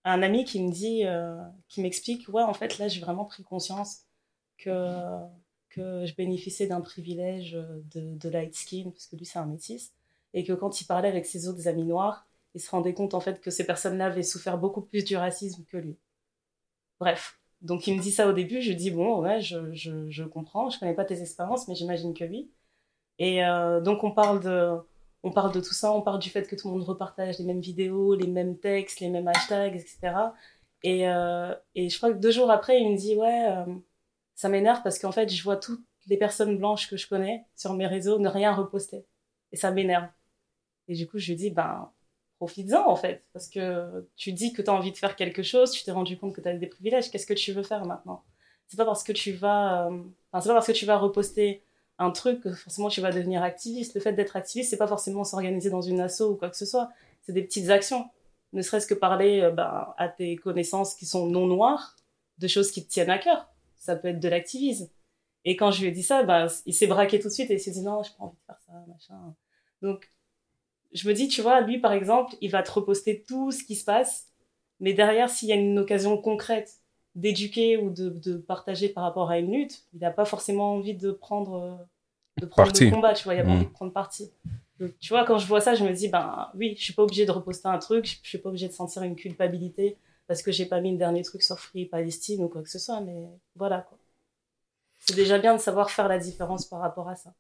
un 0.05 0.23
ami 0.23 0.45
qui 0.45 0.63
me 0.63 0.71
dit, 0.71 1.03
qui 1.69 1.83
m'explique, 1.83 2.27
ouais, 2.29 2.43
en 2.43 2.55
fait, 2.55 2.79
là, 2.79 2.89
j'ai 2.89 3.01
vraiment 3.01 3.25
pris 3.27 3.43
conscience 3.43 4.04
que, 4.59 4.71
je 5.77 6.15
bénéficiais 6.15 6.67
d'un 6.67 6.81
privilège 6.81 7.53
de, 7.53 8.15
de 8.15 8.29
light 8.29 8.55
skin, 8.55 8.91
parce 8.91 9.07
que 9.07 9.17
lui, 9.17 9.27
c'est 9.27 9.39
un 9.39 9.47
métis, 9.47 9.93
et 10.33 10.45
que 10.45 10.53
quand 10.53 10.81
il 10.81 10.87
parlait 10.87 11.09
avec 11.09 11.27
ses 11.27 11.49
autres 11.49 11.67
amis 11.69 11.85
noirs, 11.85 12.27
il 12.55 12.61
se 12.61 12.71
rendait 12.71 12.95
compte, 12.95 13.15
en 13.15 13.21
fait, 13.21 13.41
que 13.41 13.51
ces 13.51 13.67
personnes-là 13.67 14.07
avaient 14.07 14.23
souffert 14.23 14.59
beaucoup 14.59 14.83
plus 14.83 15.05
du 15.05 15.17
racisme 15.17 15.65
que 15.65 15.77
lui. 15.77 15.97
Bref. 17.01 17.41
Donc, 17.63 17.87
il 17.87 17.97
me 17.97 18.03
dit 18.03 18.11
ça 18.11 18.29
au 18.29 18.33
début, 18.33 18.61
je 18.61 18.73
dis, 18.73 18.91
bon, 18.91 19.21
ouais, 19.23 19.41
je, 19.41 19.73
je, 19.73 20.11
je 20.11 20.25
comprends, 20.25 20.71
je 20.71 20.79
connais 20.79 20.95
pas 20.95 21.05
tes 21.05 21.21
expériences, 21.23 21.67
mais 21.67 21.75
j'imagine 21.75 22.15
que 22.15 22.25
oui. 22.25 22.51
Et 23.19 23.45
euh, 23.45 23.81
donc, 23.81 24.05
on 24.05 24.11
parle 24.13 24.41
de, 24.41 24.77
on 25.23 25.31
parle 25.33 25.53
de 25.53 25.61
tout 25.61 25.73
ça, 25.73 25.93
on 25.93 26.03
parle 26.03 26.19
du 26.19 26.31
fait 26.31 26.47
que 26.47 26.57
tout 26.57 26.69
le 26.69 26.75
monde 26.75 26.85
repartage 26.85 27.39
les 27.39 27.45
mêmes 27.45 27.61
vidéos, 27.61 28.15
les 28.15 28.27
mêmes 28.27 28.59
textes, 28.59 29.01
les 29.01 29.09
mêmes 29.09 29.29
hashtags, 29.29 29.75
etc. 29.75 29.99
Et, 30.83 31.09
euh, 31.09 31.55
et 31.75 31.89
je 31.89 31.97
crois 31.97 32.13
que 32.13 32.19
deux 32.19 32.31
jours 32.31 32.51
après, 32.51 32.81
il 32.81 32.93
me 32.93 32.97
dit 32.97 33.17
ouais, 33.17 33.47
euh, 33.49 33.65
ça 34.35 34.49
m'énerve 34.49 34.83
parce 34.83 34.99
qu'en 34.99 35.13
fait, 35.13 35.29
je 35.29 35.43
vois 35.43 35.57
toutes 35.57 35.85
les 36.07 36.17
personnes 36.17 36.59
blanches 36.59 36.89
que 36.89 36.97
je 36.97 37.09
connais 37.09 37.45
sur 37.55 37.73
mes 37.75 37.87
réseaux 37.87 38.19
ne 38.19 38.29
rien 38.29 38.53
reposter. 38.53 39.07
Et 39.53 39.57
ça 39.57 39.71
m'énerve. 39.71 40.09
Et 40.89 40.95
du 40.95 41.07
coup, 41.07 41.19
je 41.19 41.29
lui 41.29 41.37
dis 41.37 41.51
ben, 41.51 41.91
profites-en 42.37 42.89
en 42.89 42.97
fait. 42.97 43.25
Parce 43.33 43.49
que 43.49 44.09
tu 44.17 44.33
dis 44.33 44.53
que 44.53 44.63
tu 44.63 44.71
as 44.71 44.75
envie 44.75 44.93
de 44.93 44.97
faire 44.97 45.17
quelque 45.17 45.43
chose, 45.43 45.71
tu 45.71 45.85
t'es 45.85 45.93
rendu 45.93 46.19
compte 46.19 46.35
que 46.35 46.41
tu 46.41 46.49
as 46.49 46.55
des 46.55 46.67
privilèges, 46.67 47.11
qu'est-ce 47.11 47.27
que 47.27 47.35
tu 47.35 47.53
veux 47.53 47.63
faire 47.63 47.85
maintenant? 47.87 48.25
C'est 48.67 48.77
pas 48.77 48.85
parce 48.85 49.05
que 49.05 49.13
tu 49.13 49.33
vas. 49.33 49.89
euh, 49.89 50.03
pas 50.33 50.41
parce 50.41 50.67
que 50.67 50.73
tu 50.73 50.87
vas 50.87 50.99
reposter 50.99 51.63
un 51.99 52.11
truc 52.11 52.41
que 52.41 52.53
forcément 52.53 52.89
tu 52.89 53.01
vas 53.01 53.13
devenir 53.13 53.43
activiste. 53.43 53.95
Le 53.95 54.01
fait 54.01 54.13
d'être 54.13 54.37
activiste, 54.37 54.71
c'est 54.71 54.77
pas 54.77 54.89
forcément 54.89 55.25
s'organiser 55.25 55.71
dans 55.71 55.83
une 55.83 56.01
asso 56.01 56.23
ou 56.23 56.37
quoi 56.37 56.51
que 56.51 56.57
ce 56.57 56.67
soit. 56.67 56.91
C'est 57.23 57.33
des 57.33 57.43
petites 57.43 57.71
actions. 57.71 58.09
Ne 58.53 58.63
serait-ce 58.63 58.87
que 58.87 58.95
parler 58.95 59.41
euh, 59.43 59.51
ben, 59.51 59.95
à 59.97 60.09
tes 60.09 60.37
connaissances 60.37 60.95
qui 60.95 61.07
sont 61.07 61.27
non 61.27 61.47
noires 61.47 61.97
de 62.39 62.49
choses 62.49 62.73
qui 62.73 62.85
te 62.85 62.91
tiennent 62.91 63.11
à 63.11 63.19
cœur. 63.19 63.49
Ça 63.85 63.97
peut 63.97 64.09
être 64.09 64.21
de 64.21 64.29
l'activisme. 64.29 64.89
Et 65.45 65.57
quand 65.57 65.71
je 65.71 65.83
lui 65.83 65.89
ai 65.89 65.91
dit 65.93 66.03
ça, 66.03 66.23
ben, 66.23 66.47
il 66.65 66.73
s'est 66.73 66.87
braqué 66.87 67.19
tout 67.21 67.29
de 67.29 67.33
suite 67.33 67.51
et 67.51 67.55
il 67.55 67.61
s'est 67.61 67.71
dit 67.71 67.83
non, 67.83 68.03
j'ai 68.03 68.11
pas 68.17 68.25
envie 68.25 68.37
de 68.37 68.45
faire 68.47 68.59
ça, 68.67 68.73
machin. 68.89 69.35
Donc, 69.83 70.11
je 70.95 71.07
me 71.07 71.13
dis, 71.13 71.29
tu 71.29 71.43
vois, 71.43 71.61
lui 71.61 71.79
par 71.79 71.93
exemple, 71.93 72.35
il 72.41 72.51
va 72.51 72.63
te 72.63 72.71
reposter 72.71 73.23
tout 73.29 73.51
ce 73.51 73.63
qui 73.63 73.77
se 73.77 73.85
passe, 73.85 74.29
mais 74.81 74.95
derrière, 74.95 75.29
s'il 75.29 75.49
y 75.49 75.53
a 75.53 75.57
une 75.57 75.79
occasion 75.79 76.17
concrète 76.17 76.79
d'éduquer 77.15 77.77
ou 77.77 77.91
de, 77.91 78.09
de 78.09 78.37
partager 78.39 78.89
par 78.89 79.05
rapport 79.05 79.31
à 79.31 79.39
une 79.39 79.53
lutte, 79.53 79.85
il 79.93 80.01
n'a 80.01 80.11
pas 80.11 80.25
forcément 80.25 80.73
envie 80.75 80.95
de 80.95 81.13
prendre, 81.13 81.55
euh, 81.61 81.77
de 82.41 82.47
prendre 82.47 82.69
Parti. 82.71 82.87
le 82.87 82.91
combat, 82.91 83.13
tu 83.13 83.25
vois, 83.25 83.35
il 83.35 83.41
a 83.41 83.45
pas 83.45 83.51
Mm. 83.51 83.53
envie 83.57 83.67
de 83.67 83.71
prendre 83.71 83.93
parti. 83.93 84.31
Donc, 84.81 84.99
tu 84.99 85.11
vois, 85.11 85.25
quand 85.25 85.39
je 85.39 85.47
vois 85.47 85.61
ça, 85.61 85.75
je 85.75 85.85
me 85.85 85.93
dis, 85.93 86.09
ben 86.09 86.49
oui, 86.55 86.75
je 86.79 86.83
suis 86.83 86.95
pas 86.95 87.03
obligée 87.03 87.27
de 87.27 87.31
reposter 87.31 87.69
un 87.69 87.79
truc, 87.79 88.07
je 88.07 88.17
je 88.23 88.29
suis 88.31 88.39
pas 88.39 88.49
obligée 88.49 88.67
de 88.69 88.73
sentir 88.73 89.03
une 89.03 89.15
culpabilité 89.15 89.97
parce 90.27 90.43
que 90.43 90.53
j'ai 90.53 90.67
pas 90.67 90.81
mis 90.81 90.93
le 90.93 90.99
dernier 90.99 91.23
truc 91.23 91.43
sur 91.43 91.59
Free 91.59 91.87
Palestine 91.87 92.45
ou 92.45 92.49
quoi 92.49 92.63
que 92.63 92.71
ce 92.71 92.79
soit, 92.79 93.01
mais 93.01 93.15
voilà 93.57 93.83
quoi. 93.83 93.99
C'est 95.01 95.15
déjà 95.17 95.39
bien 95.39 95.55
de 95.55 95.61
savoir 95.61 95.91
faire 95.91 96.09
la 96.09 96.19
différence 96.19 96.67
par 96.67 96.81
rapport 96.81 97.09
à 97.09 97.17
ça. 97.17 97.35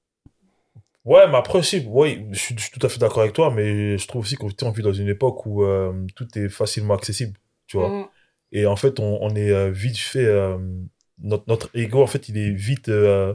Ouais, 1.04 1.26
mais 1.28 1.36
après 1.36 1.58
aussi, 1.58 1.84
oui, 1.86 2.26
je 2.32 2.38
suis, 2.38 2.54
je 2.56 2.62
suis 2.62 2.70
tout 2.78 2.84
à 2.86 2.88
fait 2.88 2.98
d'accord 2.98 3.22
avec 3.22 3.34
toi, 3.34 3.50
mais 3.50 3.98
je 3.98 4.08
trouve 4.08 4.22
aussi 4.22 4.36
qu'on 4.36 4.48
on 4.62 4.70
vit 4.70 4.82
dans 4.82 4.92
une 4.92 5.08
époque 5.08 5.44
où 5.44 5.62
euh, 5.62 5.92
tout 6.16 6.26
est 6.38 6.48
facilement 6.48 6.94
accessible, 6.94 7.38
tu 7.66 7.76
vois. 7.76 7.90
Mhm. 7.90 8.06
Et 8.52 8.66
en 8.66 8.76
fait, 8.76 9.00
on, 9.00 9.18
on 9.20 9.34
est 9.36 9.50
euh, 9.50 9.70
vite 9.70 9.98
fait, 9.98 10.24
euh, 10.24 10.56
notre, 11.18 11.44
notre 11.46 11.68
ego, 11.74 12.02
en 12.02 12.06
fait, 12.06 12.28
il 12.30 12.38
est 12.38 12.50
vite 12.52 12.88
euh, 12.88 13.34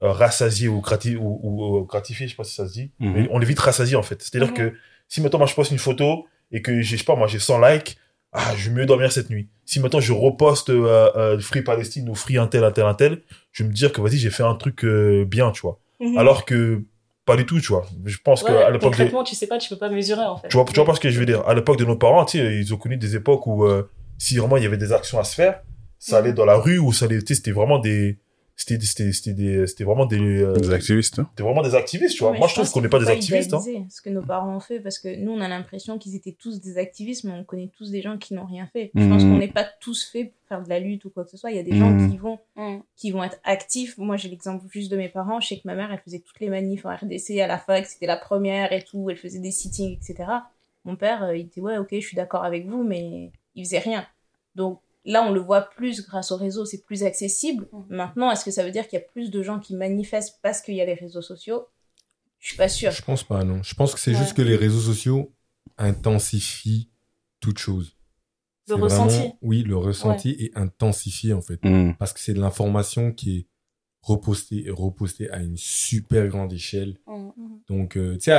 rassasié 0.00 0.68
ou, 0.68 0.80
grati 0.80 1.16
ou, 1.16 1.40
ou- 1.42 1.78
ou 1.78 1.84
gratifié, 1.84 2.26
je 2.28 2.32
sais 2.32 2.36
pas 2.36 2.44
si 2.44 2.54
ça 2.54 2.68
se 2.68 2.72
dit, 2.72 2.92
Mhm. 3.00 3.12
mais 3.14 3.28
on 3.32 3.40
est 3.40 3.44
vite 3.44 3.58
rassasié, 3.58 3.96
en 3.96 4.02
fait. 4.02 4.22
C'est-à-dire 4.22 4.50
Mhm. 4.50 4.54
que 4.54 4.74
si 5.08 5.20
maintenant, 5.20 5.38
moi, 5.40 5.48
je 5.48 5.54
poste 5.54 5.72
une 5.72 5.78
photo 5.78 6.26
et 6.52 6.62
que 6.62 6.80
je 6.80 6.96
sais 6.96 7.04
pas, 7.04 7.16
moi, 7.16 7.26
j'ai 7.26 7.40
100 7.40 7.58
likes, 7.60 7.98
ah, 8.32 8.54
je 8.56 8.70
vais 8.70 8.76
mieux 8.76 8.86
dormir 8.86 9.10
cette 9.12 9.30
nuit. 9.30 9.48
Si 9.64 9.80
maintenant 9.80 10.00
je 10.00 10.12
reposte 10.12 10.70
euh, 10.70 11.10
euh, 11.16 11.38
Free 11.40 11.62
Palestine 11.62 12.08
ou 12.08 12.14
Free 12.14 12.38
un 12.38 12.46
tel, 12.46 12.64
un 12.64 12.70
tel, 12.72 12.84
un 12.86 12.94
tel, 12.94 13.22
je 13.52 13.62
vais 13.62 13.68
me 13.68 13.74
dire 13.74 13.92
que 13.92 14.00
vas-y, 14.00 14.18
j'ai 14.18 14.30
fait 14.30 14.42
un 14.42 14.54
truc 14.54 14.84
euh, 14.84 15.24
bien, 15.24 15.50
tu 15.52 15.62
vois. 15.62 15.78
Mhm. 16.00 16.16
Alors 16.18 16.44
que 16.44 16.82
pas 17.26 17.36
du 17.36 17.44
tout, 17.46 17.60
tu 17.60 17.68
vois. 17.68 17.86
Je 18.04 18.16
pense 18.24 18.42
Ouais, 18.42 18.50
qu'à 18.50 18.70
l'époque 18.70 18.92
de... 18.92 18.96
concrètement, 18.96 19.24
tu 19.24 19.34
sais 19.34 19.46
pas, 19.46 19.58
tu 19.58 19.68
peux 19.68 19.76
pas 19.78 19.88
mesurer 19.90 20.24
en 20.24 20.36
fait. 20.36 20.48
Tu 20.48 20.56
vois, 20.56 20.64
tu 20.64 20.74
vois 20.74 20.84
pas 20.84 20.94
ce 20.94 21.00
que 21.00 21.10
je 21.10 21.18
veux 21.18 21.26
dire. 21.26 21.46
À 21.46 21.54
l'époque 21.54 21.78
de 21.78 21.84
nos 21.84 21.96
parents, 21.96 22.24
tu 22.24 22.38
sais, 22.38 22.56
ils 22.56 22.72
ont 22.74 22.76
connu 22.76 22.96
des 22.96 23.14
époques 23.16 23.46
où 23.46 23.64
si 24.18 24.36
vraiment 24.38 24.56
il 24.56 24.62
y 24.62 24.66
avait 24.66 24.76
des 24.78 24.92
actions 24.92 25.18
à 25.18 25.24
se 25.24 25.34
faire, 25.34 25.60
ça 25.98 26.18
Mhm. 26.18 26.24
allait 26.24 26.32
dans 26.32 26.44
la 26.46 26.56
rue 26.56 26.78
ou 26.78 26.92
ça 26.92 27.04
allait, 27.06 27.18
tu 27.20 27.26
sais, 27.28 27.34
c'était 27.34 27.52
vraiment 27.52 27.78
des 27.78 28.18
c'était 28.62 28.78
c'était 28.84 29.12
c'était 29.12 29.32
des- 29.32 29.66
c'était 29.66 29.84
vraiment 29.84 30.04
des 30.06 30.18
euh, 30.42 30.52
Des 30.54 30.70
activistes. 30.70 31.18
hein. 31.18 31.26
c'était 31.30 31.42
vraiment 31.42 31.62
des 31.62 31.74
activistes, 31.74 32.14
tu 32.16 32.22
vois. 32.24 32.32
Moi, 32.36 32.46
je 32.46 32.54
trouve 32.54 32.70
qu'on 32.70 32.80
n'est 32.82 32.88
pas 32.88 32.98
des 32.98 33.08
activistes. 33.08 33.54
Hein. 33.54 33.60
ce 33.88 34.02
que 34.02 34.10
nos 34.10 34.20
parents 34.22 34.54
ont 34.54 34.60
fait 34.60 34.80
parce 34.80 34.98
que 34.98 35.16
nous, 35.16 35.32
on 35.32 35.40
a 35.40 35.48
l'impression 35.48 35.98
qu'ils 35.98 36.14
étaient 36.14 36.36
tous 36.38 36.60
des 36.60 36.76
activistes, 36.78 37.24
mais 37.24 37.32
on 37.32 37.42
connaît 37.44 37.70
tous 37.76 37.90
des 37.90 38.02
gens 38.02 38.18
qui 38.18 38.34
n'ont 38.34 38.44
rien 38.44 38.66
fait. 38.72 38.90
Je 38.94 39.08
pense 39.08 39.22
Mhm. 39.24 39.32
qu'on 39.32 39.38
n'est 39.38 39.48
pas 39.48 39.66
tous 39.80 40.04
faits 40.04 40.30
pour 40.32 40.46
faire 40.48 40.62
de 40.62 40.68
la 40.68 40.78
lutte 40.78 41.04
ou 41.06 41.10
quoi 41.10 41.24
que 41.24 41.30
ce 41.30 41.36
soit. 41.38 41.50
Il 41.50 41.56
y 41.56 41.60
a 41.60 41.62
des 41.62 41.76
gens 41.76 41.90
Mhm. 41.90 42.10
qui 42.10 42.18
vont, 42.18 42.38
qui 42.96 43.10
vont 43.12 43.24
être 43.24 43.38
actifs. 43.44 43.96
Moi, 43.98 44.16
j'ai 44.16 44.28
l'exemple 44.28 44.64
juste 44.70 44.90
de 44.90 44.96
mes 44.96 45.08
parents. 45.08 45.40
Je 45.40 45.48
sais 45.48 45.56
que 45.56 45.62
ma 45.64 45.74
mère, 45.74 45.90
elle 45.90 46.00
faisait 46.04 46.20
toutes 46.20 46.40
les 46.40 46.48
manifs 46.50 46.84
en 46.84 46.94
RDC 46.94 47.40
à 47.40 47.46
la 47.46 47.58
fac, 47.58 47.86
c'était 47.86 48.06
la 48.06 48.16
première 48.18 48.72
et 48.72 48.82
tout. 48.82 49.08
Elle 49.10 49.16
faisait 49.16 49.38
des 49.40 49.52
sittings, 49.52 49.96
etc. 49.96 50.28
Mon 50.84 50.96
père, 50.96 51.22
euh, 51.24 51.36
il 51.36 51.46
était 51.46 51.60
ouais, 51.60 51.78
ok, 51.78 51.88
je 51.92 52.00
suis 52.06 52.16
d'accord 52.16 52.44
avec 52.44 52.66
vous, 52.66 52.82
mais 52.84 53.32
il 53.54 53.64
faisait 53.64 53.78
rien. 53.78 54.06
Donc 54.54 54.80
là, 55.04 55.22
on 55.26 55.32
le 55.32 55.40
voit 55.40 55.62
plus 55.62 56.02
grâce 56.06 56.30
aux 56.32 56.36
réseaux, 56.36 56.64
c'est 56.64 56.84
plus 56.84 57.02
accessible. 57.04 57.68
Mhm. 57.72 57.84
Maintenant, 57.88 58.30
est-ce 58.30 58.44
que 58.44 58.50
ça 58.50 58.64
veut 58.64 58.70
dire 58.70 58.86
qu'il 58.88 58.98
y 58.98 59.02
a 59.02 59.04
plus 59.06 59.30
de 59.30 59.42
gens 59.42 59.58
qui 59.58 59.74
manifestent 59.74 60.38
parce 60.42 60.60
qu'il 60.60 60.74
y 60.74 60.80
a 60.80 60.84
les 60.84 60.94
réseaux 60.94 61.22
sociaux? 61.22 61.66
Je 62.38 62.48
suis 62.48 62.56
pas 62.56 62.68
sûre. 62.68 62.90
Je 62.90 63.02
pense 63.02 63.22
pas, 63.22 63.44
non. 63.44 63.62
Je 63.62 63.74
pense 63.74 63.92
que 63.94 64.00
c'est 64.00 64.12
Ouais. 64.12 64.18
juste 64.18 64.34
que 64.34 64.42
les 64.42 64.56
réseaux 64.56 64.80
sociaux 64.80 65.32
intensifient 65.78 66.88
toute 67.40 67.58
chose. 67.58 67.96
Le 68.68 68.74
ressenti. 68.76 69.14
vraiment- 69.16 69.38
Oui, 69.42 69.62
le 69.62 69.76
ressenti 69.76 70.30
est 70.38 70.56
intensifié, 70.56 71.32
en 71.32 71.42
fait. 71.42 71.58
Mm. 71.64 71.94
Parce 71.98 72.12
que 72.12 72.20
c'est 72.20 72.34
de 72.34 72.40
l'information 72.40 73.12
qui 73.12 73.38
est 73.38 73.46
repostée 74.02 74.64
et 74.66 74.70
repostée 74.70 75.28
à 75.30 75.40
une 75.40 75.56
super 75.56 76.28
grande 76.28 76.52
échelle. 76.52 76.96
Mm. 77.06 77.30
Donc, 77.68 77.96
euh, 77.96 78.14
tu 78.14 78.24
sais, 78.26 78.36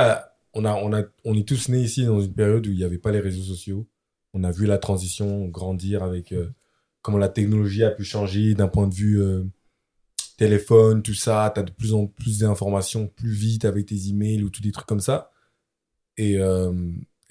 on, 0.54 0.64
a, 0.64 0.74
on, 0.76 0.92
a, 0.94 1.02
on 1.24 1.34
est 1.36 1.46
tous 1.46 1.68
nés 1.68 1.82
ici 1.82 2.04
dans 2.06 2.20
une 2.20 2.32
période 2.32 2.66
où 2.66 2.70
il 2.70 2.76
n'y 2.78 2.84
avait 2.84 2.98
pas 2.98 3.10
les 3.12 3.20
réseaux 3.20 3.42
sociaux. 3.42 3.86
On 4.34 4.44
a 4.44 4.50
vu 4.50 4.66
la 4.66 4.78
transition 4.78 5.46
grandir 5.48 6.02
avec 6.02 6.32
euh, 6.32 6.48
comment 7.02 7.18
la 7.18 7.28
technologie 7.28 7.84
a 7.84 7.90
pu 7.90 8.04
changer 8.04 8.54
d'un 8.54 8.68
point 8.68 8.86
de 8.86 8.94
vue 8.94 9.20
euh, 9.20 9.44
téléphone, 10.36 11.02
tout 11.02 11.14
ça. 11.14 11.50
Tu 11.54 11.60
as 11.60 11.64
de 11.64 11.70
plus 11.70 11.94
en 11.94 12.06
plus 12.06 12.38
d'informations 12.40 13.06
plus 13.08 13.32
vite 13.32 13.64
avec 13.64 13.86
tes 13.86 14.08
emails 14.08 14.42
ou 14.42 14.50
tous 14.50 14.62
des 14.62 14.72
trucs 14.72 14.86
comme 14.86 15.00
ça. 15.00 15.30
Et, 16.16 16.38
euh, 16.38 16.72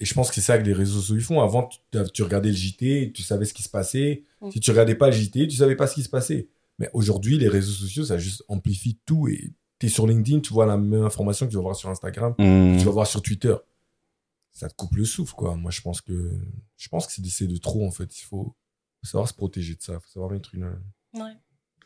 et 0.00 0.04
je 0.04 0.14
pense 0.14 0.28
que 0.28 0.34
c'est 0.34 0.40
ça 0.40 0.58
que 0.58 0.64
les 0.64 0.72
réseaux 0.72 1.00
sociaux 1.00 1.20
font. 1.24 1.40
Avant, 1.40 1.68
tu, 1.68 1.98
tu 2.12 2.22
regardais 2.22 2.48
le 2.50 2.54
JT, 2.54 3.12
tu 3.14 3.22
savais 3.22 3.44
ce 3.44 3.54
qui 3.54 3.62
se 3.62 3.68
passait. 3.68 4.24
Si 4.50 4.58
tu 4.60 4.70
regardais 4.72 4.94
pas 4.96 5.06
le 5.06 5.12
JT, 5.12 5.46
tu 5.48 5.56
savais 5.56 5.76
pas 5.76 5.86
ce 5.86 5.94
qui 5.94 6.02
se 6.02 6.08
passait. 6.08 6.48
Mais 6.78 6.90
aujourd'hui, 6.94 7.38
les 7.38 7.48
réseaux 7.48 7.70
sociaux, 7.72 8.04
ça 8.04 8.18
juste 8.18 8.42
amplifie 8.48 8.98
tout. 9.06 9.28
Et 9.28 9.52
tu 9.78 9.86
es 9.86 9.88
sur 9.88 10.06
LinkedIn, 10.06 10.40
tu 10.40 10.52
vois 10.52 10.66
la 10.66 10.76
même 10.76 11.04
information 11.04 11.46
que 11.46 11.50
tu 11.52 11.56
vas 11.56 11.62
voir 11.62 11.76
sur 11.76 11.88
Instagram, 11.90 12.34
que 12.36 12.74
Mm. 12.74 12.78
tu 12.78 12.84
vas 12.84 12.90
voir 12.90 13.06
sur 13.06 13.22
Twitter. 13.22 13.54
Ça 14.52 14.68
te 14.68 14.74
coupe 14.74 14.94
le 14.96 15.04
souffle, 15.04 15.34
quoi. 15.34 15.56
Moi, 15.56 15.70
je 15.70 15.80
pense 15.80 16.00
que, 16.00 16.38
je 16.76 16.88
pense 16.88 17.06
que 17.06 17.12
c'est 17.12 17.46
de- 17.46 17.56
trop, 17.56 17.86
en 17.86 17.90
fait. 17.90 18.18
Il 18.18 18.22
faut 18.24 18.54
savoir 19.02 19.28
se 19.28 19.34
protéger 19.34 19.74
de 19.74 19.82
ça. 19.82 19.94
Il 19.94 20.00
faut 20.00 20.08
savoir 20.10 20.30
mettre 20.30 20.54
une. 20.54 20.78
Ouais. 21.14 21.32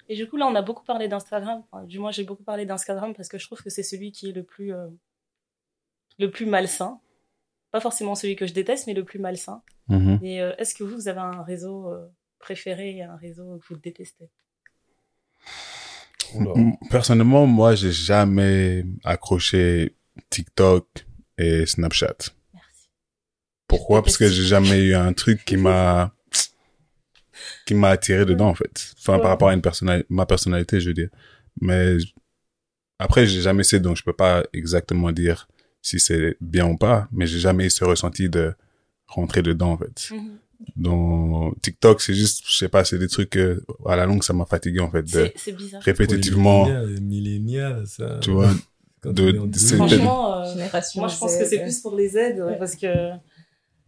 Et 0.09 0.17
du 0.17 0.29
coup, 0.29 0.37
là, 0.37 0.47
on 0.47 0.55
a 0.55 0.62
beaucoup 0.62 0.85
parlé 0.85 1.09
d'Instagram. 1.09 1.62
Enfin, 1.71 1.85
du 1.85 1.99
moins, 1.99 2.11
j'ai 2.11 2.25
beaucoup 2.25 2.45
parlé 2.45 2.67
d'Instagram 2.67 3.14
parce 3.14 3.29
que 3.29 3.39
je 3.39 3.47
trouve 3.47 3.62
que 3.62 3.71
c'est 3.71 3.83
celui 3.83 4.12
qui 4.12 4.29
est 4.29 4.33
le 4.33 4.43
plus, 4.45 4.73
euh, 4.75 4.89
le 6.19 6.31
plus 6.31 6.47
malsain. 6.47 7.01
Pas 7.73 7.81
forcément 7.81 8.14
celui 8.14 8.37
que 8.37 8.47
je 8.47 8.53
déteste, 8.53 8.87
mais 8.87 8.95
le 8.95 9.05
plus 9.05 9.19
malsain. 9.19 9.62
Mhm. 9.89 10.21
Et 10.23 10.41
euh, 10.43 10.55
est-ce 10.59 10.75
que 10.75 10.85
vous, 10.85 10.95
vous 10.95 11.09
avez 11.09 11.21
un 11.21 11.43
réseau 11.43 11.89
euh, 11.93 12.07
préféré 12.39 12.97
et 12.97 13.03
un 13.03 13.17
réseau 13.17 13.59
que 13.59 13.75
vous 13.75 13.81
détestez? 13.81 14.29
Personnellement, 16.91 17.47
moi, 17.47 17.75
j'ai 17.75 17.93
jamais 17.93 18.85
accroché 19.05 19.97
TikTok 20.31 21.07
et 21.39 21.67
Snapchat. 21.67 22.17
Pourquoi? 23.77 24.03
Parce 24.03 24.16
que 24.16 24.29
j'ai 24.29 24.45
jamais 24.45 24.79
eu 24.79 24.95
un 24.95 25.12
truc 25.12 25.45
qui 25.45 25.57
m'a 25.57 26.12
qui 27.66 27.74
m'a 27.74 27.91
attiré 27.91 28.24
dedans 28.24 28.49
en 28.49 28.55
fait. 28.55 28.93
Enfin, 28.99 29.14
Ouais. 29.16 29.20
par 29.20 29.31
rapport 29.31 29.49
à 29.49 29.55
une 29.55 29.62
personnalité, 29.62 30.07
ma 30.11 30.27
personnalité, 30.27 30.81
je 30.81 30.89
veux 30.89 30.95
dire. 30.95 31.09
Mais 31.61 31.97
après, 32.99 33.27
j'ai 33.27 33.41
jamais 33.41 33.61
essayé, 33.61 33.81
donc 33.81 33.97
je 33.97 34.03
peux 34.05 34.12
pas 34.12 34.45
exactement 34.53 35.11
dire 35.12 35.49
si 35.83 35.99
c'est 36.01 36.37
bien 36.41 36.66
ou 36.66 36.77
pas. 36.77 37.09
Mais 37.12 37.27
j'ai 37.27 37.39
jamais 37.39 37.66
eu 37.66 37.70
ce 37.70 37.85
ressenti 37.85 38.29
de 38.29 38.55
rentrer 39.07 39.43
dedans 39.43 39.72
en 39.72 39.79
fait. 39.79 40.09
Mhm. 40.12 40.39
Donc 40.77 41.61
TikTok, 41.61 42.01
c'est 42.01 42.14
juste, 42.14 42.45
je 42.49 42.57
sais 42.57 42.68
pas, 42.68 42.85
c'est 42.85 42.99
des 42.99 43.09
trucs 43.09 43.31
que, 43.31 43.62
à 43.87 43.95
la 43.97 44.07
longue, 44.07 44.22
ça 44.22 44.33
m'a 44.33 44.47
fatigué 44.47 44.81
en 44.81 44.91
fait 44.91 45.03
de 45.03 45.09
C'est 45.09 45.33
c'est 45.37 45.53
bizarre. 45.53 45.83
répétitivement, 45.83 46.64
Millénial, 46.64 47.01
millénial, 47.01 47.87
ça. 47.87 48.18
tu 48.22 48.31
vois. 48.31 48.51
De- 49.05 49.11
de- 49.12 49.57
c'est- 49.57 49.77
deux- 49.77 49.77
Franchement, 49.77 50.41
euh, 50.41 50.55
moi, 50.97 51.09
je 51.09 51.18
pense 51.18 51.37
que 51.37 51.45
c'est 51.45 51.61
plus 51.62 51.79
pour 51.81 51.95
les 51.95 52.16
aides 52.16 52.41
Ouais. 52.41 52.59
parce 52.59 52.74
que 52.74 53.11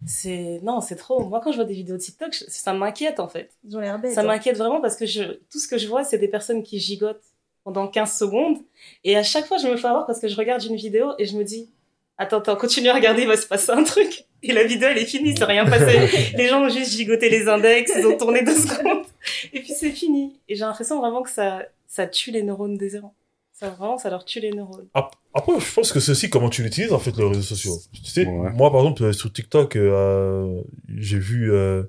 c'est 0.06 0.60
non, 0.62 0.80
c'est 0.80 0.96
trop. 0.96 1.24
Moi, 1.24 1.40
quand 1.42 1.50
je 1.52 1.56
vois 1.56 1.64
des 1.64 1.74
vidéos 1.74 1.98
TikTok, 1.98 2.32
je- 2.32 2.44
ça 2.48 2.72
m'inquiète 2.72 3.20
en 3.20 3.28
fait. 3.28 3.50
Ils 3.64 3.76
ont 3.76 3.80
l'air 3.80 3.98
bêtes. 3.98 4.12
Ça 4.12 4.20
hein. 4.20 4.24
m'inquiète 4.24 4.56
vraiment 4.56 4.80
parce 4.80 4.96
que 4.96 5.06
je, 5.06 5.22
tout 5.50 5.58
ce 5.58 5.66
que 5.68 5.78
je 5.78 5.88
vois, 5.88 6.04
c'est 6.04 6.18
des 6.18 6.28
personnes 6.28 6.62
qui 6.62 6.78
gigotent 6.78 7.22
pendant 7.64 7.88
15 7.88 8.16
secondes. 8.16 8.58
Et 9.04 9.16
à 9.16 9.22
chaque 9.22 9.46
fois, 9.46 9.58
je 9.58 9.66
me 9.68 9.76
fais 9.76 9.88
avoir 9.88 10.06
parce 10.06 10.20
que 10.20 10.28
je 10.28 10.36
regarde 10.36 10.62
une 10.64 10.76
vidéo 10.76 11.12
et 11.18 11.26
je 11.26 11.36
me 11.36 11.42
dis, 11.44 11.68
attends, 12.16 12.38
attends, 12.38 12.56
continue 12.56 12.88
à 12.88 12.94
regarder, 12.94 13.22
il 13.22 13.28
va 13.28 13.36
se 13.36 13.46
passer 13.46 13.70
un 13.72 13.82
truc. 13.82 14.24
Et 14.42 14.52
la 14.52 14.64
vidéo, 14.64 14.88
elle 14.88 14.98
est 14.98 15.04
finie, 15.06 15.36
c'est 15.36 15.44
rien 15.44 15.64
passé. 15.66 16.32
les 16.36 16.46
gens 16.46 16.62
ont 16.62 16.68
juste 16.68 16.92
gigoté 16.92 17.28
les 17.28 17.48
index, 17.48 17.92
ils 17.96 18.06
ont 18.06 18.16
tourné 18.16 18.42
deux 18.42 18.54
secondes. 18.54 19.04
Et 19.52 19.60
puis 19.60 19.72
c'est 19.74 19.90
fini. 19.90 20.38
Et 20.48 20.54
j'ai 20.54 20.64
l'impression 20.64 20.98
vraiment 21.00 21.22
que 21.22 21.30
ça, 21.30 21.64
ça 21.88 22.06
tue 22.06 22.30
les 22.30 22.42
neurones 22.44 22.76
des 22.78 22.90
gens. 22.90 23.12
Ça, 23.52 23.70
vraiment, 23.70 23.98
ça 23.98 24.08
leur 24.08 24.24
tue 24.24 24.38
les 24.38 24.52
neurones. 24.52 24.86
Ap- 24.94 25.16
Après, 25.38 25.60
je 25.60 25.72
pense 25.74 25.92
que 25.92 26.00
c'est 26.00 26.12
aussi 26.12 26.30
comment 26.30 26.48
tu 26.50 26.62
l'utilises, 26.62 26.92
en 26.92 26.98
fait, 26.98 27.16
les 27.16 27.24
réseaux 27.28 27.42
sociaux. 27.42 27.78
Tu 27.92 28.04
sais, 28.04 28.26
Ouais. 28.26 28.50
moi, 28.52 28.70
par 28.70 28.80
exemple, 28.80 29.12
sur 29.14 29.32
TikTok, 29.32 29.76
euh, 29.76 30.60
j'ai 30.88 31.18
vu 31.18 31.52
euh, 31.52 31.84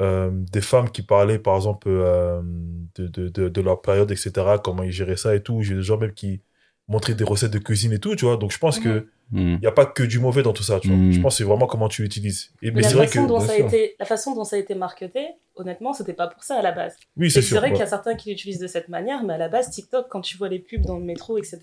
euh, 0.00 0.30
des 0.32 0.60
femmes 0.60 0.90
qui 0.90 1.02
parlaient, 1.02 1.38
par 1.38 1.56
exemple, 1.56 1.88
de, 1.88 3.06
de, 3.06 3.28
de, 3.28 3.48
de 3.48 3.60
leur 3.60 3.80
période, 3.82 4.10
etc., 4.10 4.32
comment 4.62 4.82
ils 4.82 4.92
géraient 4.92 5.16
ça 5.16 5.34
et 5.34 5.42
tout. 5.42 5.62
J'ai 5.62 5.74
des 5.74 5.82
gens 5.82 5.98
même 5.98 6.12
qui 6.12 6.42
montraient 6.88 7.14
des 7.14 7.24
recettes 7.24 7.52
de 7.52 7.58
cuisine 7.58 7.92
et 7.92 7.98
tout, 7.98 8.16
tu 8.16 8.24
vois. 8.24 8.36
Donc, 8.36 8.52
je 8.52 8.58
pense 8.58 8.78
Mhm. 8.78 8.84
que 8.84 9.06
il 9.34 9.58
n'y 9.60 9.66
a 9.66 9.72
pas 9.72 9.86
que 9.86 10.02
du 10.02 10.18
mauvais 10.18 10.42
dans 10.42 10.52
tout 10.52 10.62
ça, 10.62 10.78
tu 10.78 10.88
vois. 10.88 11.10
Je 11.10 11.18
pense 11.20 11.34
que 11.34 11.38
c'est 11.38 11.44
vraiment 11.44 11.66
comment 11.66 11.88
tu 11.88 12.02
l'utilises. 12.02 12.50
Et, 12.60 12.70
mais 12.70 12.82
c'est 12.82 12.94
vrai 12.94 13.06
que, 13.06 13.12
façon, 13.12 13.26
dont 13.26 13.40
ça 13.40 13.52
a 13.52 13.56
été, 13.56 13.94
la 13.98 14.04
façon 14.04 14.34
dont 14.34 14.44
ça 14.44 14.56
a 14.56 14.58
été 14.58 14.74
marketé, 14.74 15.26
honnêtement, 15.56 15.94
c'était 15.94 16.12
pas 16.12 16.26
pour 16.26 16.42
ça 16.44 16.56
à 16.56 16.62
la 16.62 16.70
base. 16.72 16.96
oui, 17.16 17.26
Et 17.26 17.30
c'est 17.30 17.40
C'est 17.40 17.48
sûr. 17.48 17.56
vrai 17.56 17.68
ouais. 17.68 17.72
qu'il 17.72 17.80
y 17.80 17.84
a 17.84 17.86
certains 17.86 18.14
qui 18.14 18.28
l'utilisent 18.28 18.58
de 18.58 18.66
cette 18.66 18.88
manière, 18.90 19.22
mais 19.24 19.32
à 19.32 19.38
la 19.38 19.48
base, 19.48 19.70
TikTok, 19.70 20.06
quand 20.10 20.20
tu 20.20 20.36
vois 20.36 20.50
les 20.50 20.58
pubs 20.58 20.82
dans 20.84 20.98
le 20.98 21.04
métro, 21.04 21.38
etc., 21.38 21.60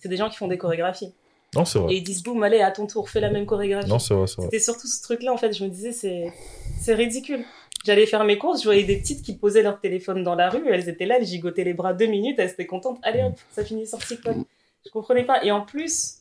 c'est 0.00 0.08
des 0.08 0.16
gens 0.16 0.28
qui 0.28 0.36
font 0.38 0.48
des 0.48 0.58
chorégraphies. 0.58 1.12
Non, 1.54 1.64
c'est 1.64 1.78
Et 1.78 1.82
vrai. 1.82 1.94
ils 1.96 2.02
disent, 2.02 2.24
boum, 2.24 2.42
allez, 2.42 2.60
à 2.62 2.72
ton 2.72 2.88
tour, 2.88 3.08
fais 3.08 3.20
la 3.20 3.30
même 3.30 3.46
chorégraphie. 3.46 3.88
Non, 3.88 4.00
c'est 4.00 4.12
vrai, 4.14 4.26
c'est 4.26 4.36
vrai. 4.38 4.46
C'était 4.46 4.58
surtout 4.58 4.88
ce 4.88 5.00
truc-là, 5.02 5.32
en 5.32 5.36
fait. 5.36 5.52
Je 5.52 5.62
me 5.62 5.68
disais, 5.68 5.92
c'est, 5.92 6.32
c'est 6.80 6.94
ridicule. 6.94 7.44
J'allais 7.86 8.06
faire 8.06 8.24
mes 8.24 8.38
courses, 8.38 8.60
je 8.60 8.64
voyais 8.64 8.82
des 8.82 8.96
petites 8.96 9.22
qui 9.22 9.36
posaient 9.36 9.62
leur 9.62 9.78
téléphone 9.78 10.24
dans 10.24 10.34
la 10.34 10.48
rue, 10.48 10.66
elles 10.68 10.88
étaient 10.88 11.04
là, 11.06 11.18
elles 11.20 11.26
gigotaient 11.26 11.64
les 11.64 11.74
bras 11.74 11.92
deux 11.92 12.06
minutes, 12.06 12.36
elles 12.38 12.50
étaient 12.50 12.66
contentes. 12.66 12.98
Allez 13.02 13.22
hop, 13.22 13.34
ça 13.52 13.62
finit 13.64 13.86
sur 13.86 13.98
TikTok. 13.98 14.36
Je 14.84 14.90
comprenais 14.90 15.24
pas. 15.24 15.44
Et 15.44 15.50
en 15.50 15.62
plus, 15.62 16.18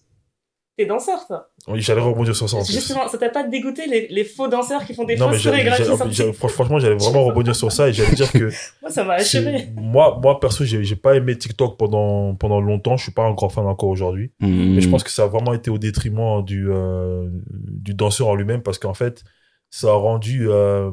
t'es 0.77 0.85
danseur, 0.85 1.25
toi. 1.27 1.49
Oui, 1.67 1.81
J'allais 1.81 2.01
rebondir 2.01 2.35
sur 2.35 2.49
ça 2.49 2.57
en 2.57 2.63
plus. 2.63 2.73
Justement, 2.73 3.07
ça 3.07 3.17
t'a 3.17 3.29
pas 3.29 3.43
dégoûté 3.43 3.87
les, 3.87 4.07
les 4.07 4.23
faux 4.23 4.47
danseurs 4.47 4.85
qui 4.85 4.93
font 4.93 5.03
des 5.03 5.15
Non, 5.15 5.29
fausses 5.29 5.43
chorégraphies 5.43 6.33
franchement, 6.33 6.79
j'allais 6.79 6.95
vraiment 6.95 7.23
rebondir 7.25 7.55
sur 7.55 7.71
ça 7.71 7.89
et 7.89 7.93
j'allais 7.93 8.15
dire 8.15 8.31
que 8.31 8.49
Moi, 8.81 8.89
ça 8.91 9.03
m'a 9.03 9.13
achevé. 9.13 9.67
moi, 9.75 10.19
moi, 10.21 10.39
perso, 10.39 10.65
j'ai 10.65 10.83
j'ai 10.83 10.95
pas 10.95 11.15
aimé 11.15 11.37
TikTok 11.37 11.77
pendant, 11.77 12.35
pendant 12.35 12.59
longtemps. 12.59 12.97
Je 12.97 13.03
suis 13.03 13.11
pas 13.11 13.23
un 13.25 13.33
grand 13.33 13.49
fan 13.49 13.65
encore 13.65 13.89
aujourd'hui. 13.89 14.31
Mm. 14.39 14.75
Mais 14.75 14.81
je 14.81 14.89
pense 14.89 15.03
que 15.03 15.11
ça 15.11 15.23
a 15.23 15.27
vraiment 15.27 15.53
été 15.53 15.69
au 15.69 15.77
détriment 15.77 16.43
du, 16.43 16.69
euh, 16.69 17.29
du 17.51 17.93
danseur 17.93 18.27
en 18.27 18.35
lui-même 18.35 18.61
parce 18.63 18.77
qu'en 18.79 18.93
fait, 18.93 19.23
ça 19.69 19.89
a 19.89 19.95
rendu 19.95 20.49
euh, 20.49 20.91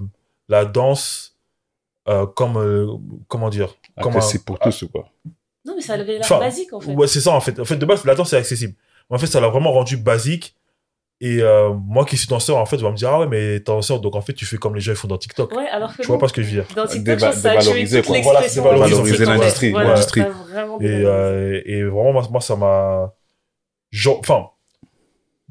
la 0.48 0.64
danse 0.64 1.36
euh, 2.08 2.26
comme, 2.26 2.56
euh, 2.56 2.86
comment 3.28 3.48
dire, 3.50 3.74
comme 4.00 4.12
un- 4.14 4.16
accessible 4.16 4.44
pour 4.44 4.58
tous 4.58 4.82
ou 4.82 4.88
quoi? 4.88 5.08
Non, 5.66 5.74
mais 5.76 5.82
ça 5.82 5.94
avait 5.94 6.04
l'air 6.04 6.20
Enfin, 6.22 6.38
basique, 6.38 6.72
en 6.72 6.80
fait. 6.80 6.94
Ouais, 6.94 7.06
c'est 7.06 7.20
ça 7.20 7.32
en 7.32 7.40
fait. 7.40 7.58
En 7.60 7.64
fait, 7.64 7.76
de 7.76 7.84
base, 7.86 8.04
la 8.04 8.14
danse 8.14 8.32
est 8.32 8.36
accessible. 8.36 8.74
Mais 9.10 9.16
en 9.16 9.18
fait, 9.18 9.26
ça 9.26 9.40
l'a 9.40 9.48
vraiment 9.48 9.72
rendu 9.72 9.96
basique. 9.96 10.54
Et 11.22 11.42
euh, 11.42 11.74
moi 11.74 12.06
qui 12.06 12.16
suis 12.16 12.28
danseur, 12.28 12.56
en 12.56 12.64
fait, 12.64 12.78
je 12.78 12.82
vais 12.84 12.90
me 12.90 12.96
dire, 12.96 13.10
ah 13.10 13.20
ouais, 13.20 13.26
mais 13.26 13.58
t'es 13.60 13.64
danseur, 13.72 14.00
donc 14.00 14.16
en 14.16 14.22
fait, 14.22 14.32
tu 14.32 14.46
fais 14.46 14.56
comme 14.56 14.74
les 14.74 14.80
gens 14.80 14.92
ils 14.92 14.96
font 14.96 15.06
dans 15.06 15.18
TikTok. 15.18 15.52
Ouais, 15.54 15.68
alors 15.68 15.94
que 15.94 16.00
Tu 16.00 16.06
vois 16.06 16.16
non. 16.16 16.20
pas 16.20 16.28
ce 16.28 16.32
que 16.32 16.40
je 16.42 16.46
veux 16.46 16.52
dire 16.62 16.66
Dans 16.74 16.86
TikTok, 16.86 17.18
Déva- 17.18 17.32
ça 17.32 17.50
dévaloriser, 17.56 18.02
quoi. 18.02 18.20
Voilà, 18.22 18.42
c'est 18.48 18.60
dévaloriser, 18.62 19.24
l'industrie. 19.26 19.70
Voilà, 19.70 19.88
l'industrie. 19.90 20.20
ça 20.22 20.26
a 20.28 20.30
vraiment 20.30 20.80
Et, 20.80 20.86
euh, 20.86 21.60
et 21.66 21.82
vraiment, 21.84 22.12
moi, 22.14 22.26
moi, 22.30 22.40
ça 22.40 22.56
m'a. 22.56 23.12
Enfin, 24.18 24.46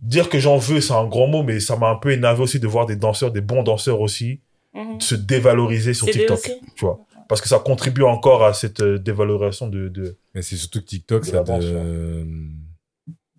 dire 0.01 0.30
que 0.30 0.39
j'en 0.39 0.57
veux, 0.57 0.82
c'est 0.82 0.93
un 0.93 1.05
grand 1.05 1.28
mot, 1.28 1.43
mais 1.43 1.60
ça 1.60 1.76
m'a 1.76 1.89
un 1.89 1.95
peu 1.97 2.12
énervé 2.12 2.41
aussi 2.41 2.60
de 2.60 2.68
voir 2.68 2.86
des 2.88 2.95
danseurs, 2.95 3.32
des 3.32 3.41
bons 3.41 3.62
danseurs 3.64 4.01
aussi, 4.01 4.41
Mhm. 4.74 4.99
se 5.01 5.14
dévaloriser 5.14 5.93
sur 5.93 6.05
C'est 6.07 6.14
TikTok. 6.14 6.38
aussi. 6.39 6.53
Tu 6.76 6.86
vois. 6.86 6.99
Parce 7.30 7.41
que 7.41 7.47
ça 7.47 7.59
contribue 7.59 8.01
encore 8.03 8.43
à 8.43 8.53
cette 8.53 8.82
euh, 8.82 8.97
dévalorisation 8.97 9.67
de. 9.67 9.88
de... 9.88 10.17
Mais 10.34 10.41
c'est 10.41 10.57
surtout 10.57 10.80
que 10.82 10.86
TikTok, 10.86 11.23
De 11.23 11.27
ça 11.30 11.43
euh, 11.47 12.25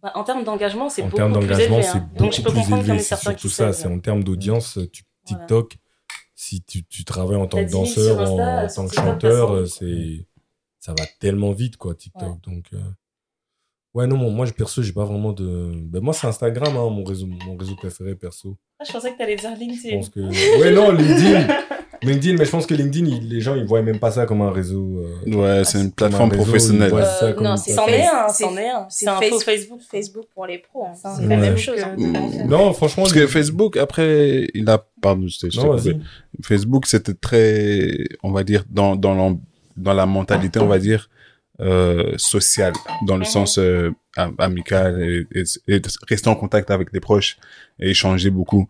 Bah, 0.01 0.13
en 0.15 0.23
termes 0.23 0.45
d'engagement, 0.45 0.89
c'est 0.89 1.03
en 1.03 1.07
beaucoup 1.07 1.17
termes 1.17 1.33
plus 1.33 1.41
d'engagement, 1.43 1.77
élevé. 1.79 1.83
c'est 1.91 1.99
hein. 1.99 2.09
beaucoup 2.13 2.23
Donc 2.25 2.33
je 2.33 2.41
peux 2.43 2.51
plus 2.51 2.61
comprendre 2.61 2.85
qu'il 2.85 2.95
y 2.95 2.97
en 2.97 3.01
certains 3.01 3.37
ça. 3.49 3.73
C'est 3.73 3.89
en 3.89 3.99
termes 3.99 4.23
d'audience, 4.23 4.79
tu- 4.93 5.03
Voilà. 5.29 5.45
TikTok, 5.45 5.77
si 6.37 6.63
tu, 6.63 6.85
tu 6.85 7.05
travailles 7.05 7.37
en 7.37 7.49
tant 7.49 7.59
que 7.59 7.65
10 7.65 7.71
000 7.73 7.83
danseur, 7.85 8.21
Insta, 8.21 8.33
en, 8.33 8.69
tant 8.69 8.85
que 8.85 8.91
TikTok, 8.91 9.05
chanteur, 9.05 9.51
euh, 9.53 9.67
100. 9.67 9.79
c'est, 9.81 10.27
ça 10.79 10.95
va 10.97 11.05
tellement 11.19 11.51
vite, 11.51 11.77
quoi, 11.77 11.97
TikTok. 11.97 12.23
Ouais. 12.23 12.55
Donc, 12.55 12.67
euh, 12.73 12.79
ouais, 13.95 14.07
non, 14.07 14.17
moi, 14.31 14.47
je 14.47 14.53
perso, 14.53 14.83
j'ai 14.83 14.93
pas 14.93 15.05
vraiment 15.05 15.33
de, 15.33 15.73
ben, 15.75 16.01
moi, 16.01 16.15
c'est 16.15 16.29
Instagram, 16.29 16.77
hein, 16.77 16.89
mon 16.91 17.03
réseau, 17.03 17.27
mon 17.27 17.57
réseau 17.57 17.75
préféré, 17.75 18.15
perso. 18.15 18.57
Ah, 18.79 18.85
je 18.87 18.93
pensais 18.93 19.13
que 19.13 19.19
t'allais 19.19 19.35
dire 19.35 19.51
Je 19.53 19.61
LinkedIn. 19.61 19.97
pense 19.97 20.09
que, 20.11 20.21
ouais, 20.61 20.71
non, 20.71 20.93
LinkedIn. 20.93 21.49
LinkedIn, 22.03 22.37
mais 22.39 22.45
je 22.45 22.51
pense 22.51 22.67
que 22.67 22.75
LinkedIn, 22.75 23.07
il- 23.07 23.29
les 23.29 23.41
gens, 23.41 23.55
ils 23.55 23.65
voient 23.65 23.83
même 23.83 23.99
pas 23.99 24.11
ça 24.11 24.27
comme 24.27 24.41
un 24.43 24.51
réseau. 24.51 25.03
euh, 25.27 25.35
Ouais, 25.37 25.65
c'est 25.65 25.79
une 25.79 25.85
comme 25.85 26.09
plateforme 26.09 26.29
un 26.31 26.33
réseau, 26.33 26.43
professionnelle. 26.45 26.93
Euh, 26.95 27.35
non, 27.41 27.51
une 27.53 27.57
c'est 27.57 27.73
C'en 27.73 27.85
plateforme. 27.85 27.95
est 27.95 28.07
un, 28.07 28.29
c'est- 28.29 28.45
c'en 28.45 28.57
est 28.57 28.69
un. 28.71 28.87
c'est 28.89 29.09
un 29.09 29.19
Facebook. 29.21 29.43
Facebook. 29.43 29.81
Facebook 29.91 30.25
pour 30.35 30.47
les 30.47 30.59
pros. 30.59 30.85
hein. 30.87 30.93
C'est 30.95 31.09
Ouais. 31.09 31.29
la 31.29 31.37
même 31.37 31.57
Facebook, 31.57 31.77
chose. 31.77 31.85
hein. 31.85 31.97
de- 31.97 32.49
Non, 32.49 32.73
franchement. 32.73 33.03
Parce 33.05 33.15
que 33.15 33.27
Facebook, 33.27 33.77
après, 33.77 34.49
il 34.55 34.69
a, 34.71 34.85
pardon, 35.03 35.27
je 35.29 35.39
t'ai 35.39 35.49
coupé. 35.57 35.97
Facebook, 36.43 36.87
c'était 36.87 37.15
très, 37.15 37.99
on 38.23 38.33
va 38.33 38.45
dire, 38.45 38.65
dans, 38.71 38.97
dans, 38.97 39.39
dans 39.77 39.93
la 39.95 40.07
mentalité, 40.07 40.59
on 40.61 40.67
va 40.69 40.79
dire, 40.79 41.09
euh, 41.61 42.15
sociale, 42.17 42.73
dans 43.07 43.17
le 43.17 43.21
Mhm. 43.21 43.27
sens 43.27 43.59
euh, 43.59 43.91
am- 44.17 44.35
amical, 44.39 45.03
et, 45.03 45.27
et, 45.39 45.43
et 45.77 45.83
rester 46.09 46.29
en 46.31 46.35
contact 46.35 46.71
avec 46.71 46.89
les 46.95 47.01
proches 47.01 47.37
et 47.79 47.91
échanger 47.91 48.31
beaucoup. 48.31 48.67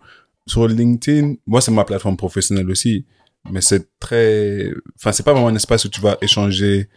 Sur 0.47 0.67
LinkedIn, 0.67 1.35
moi, 1.47 1.61
c'est 1.61 1.71
ma 1.71 1.85
plateforme 1.85 2.17
professionnelle 2.17 2.69
aussi, 2.69 3.05
mais 3.51 3.61
c'est 3.61 3.89
très, 3.99 4.71
enfin, 4.97 5.13
c'est 5.13 5.23
pas 5.23 5.33
vraiment 5.33 5.49
un 5.49 5.55
espace 5.55 5.85
où 5.85 5.89
tu 5.89 6.01
vas 6.01 6.19
échanger 6.21 6.89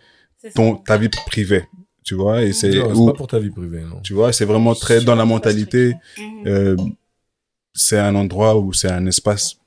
ton, 0.55 0.75
ta 0.75 0.97
vie 0.97 1.09
privée, 1.09 1.65
tu 2.03 2.15
vois, 2.15 2.43
et 2.43 2.53
c'est, 2.53 2.79
où, 2.81 3.05
pas 3.07 3.13
pour 3.13 3.27
ta 3.27 3.39
vie 3.39 3.49
privée, 3.49 3.81
non. 3.81 3.99
tu 4.01 4.13
vois, 4.13 4.33
c'est 4.33 4.45
vraiment 4.45 4.75
très 4.75 5.01
dans 5.01 5.15
la 5.15 5.25
mentalité, 5.25 5.93
euh, 6.45 6.75
c'est 7.73 7.99
un 7.99 8.15
endroit 8.15 8.57
où 8.57 8.73
c'est 8.73 8.91
un 8.91 9.05
espace 9.05 9.57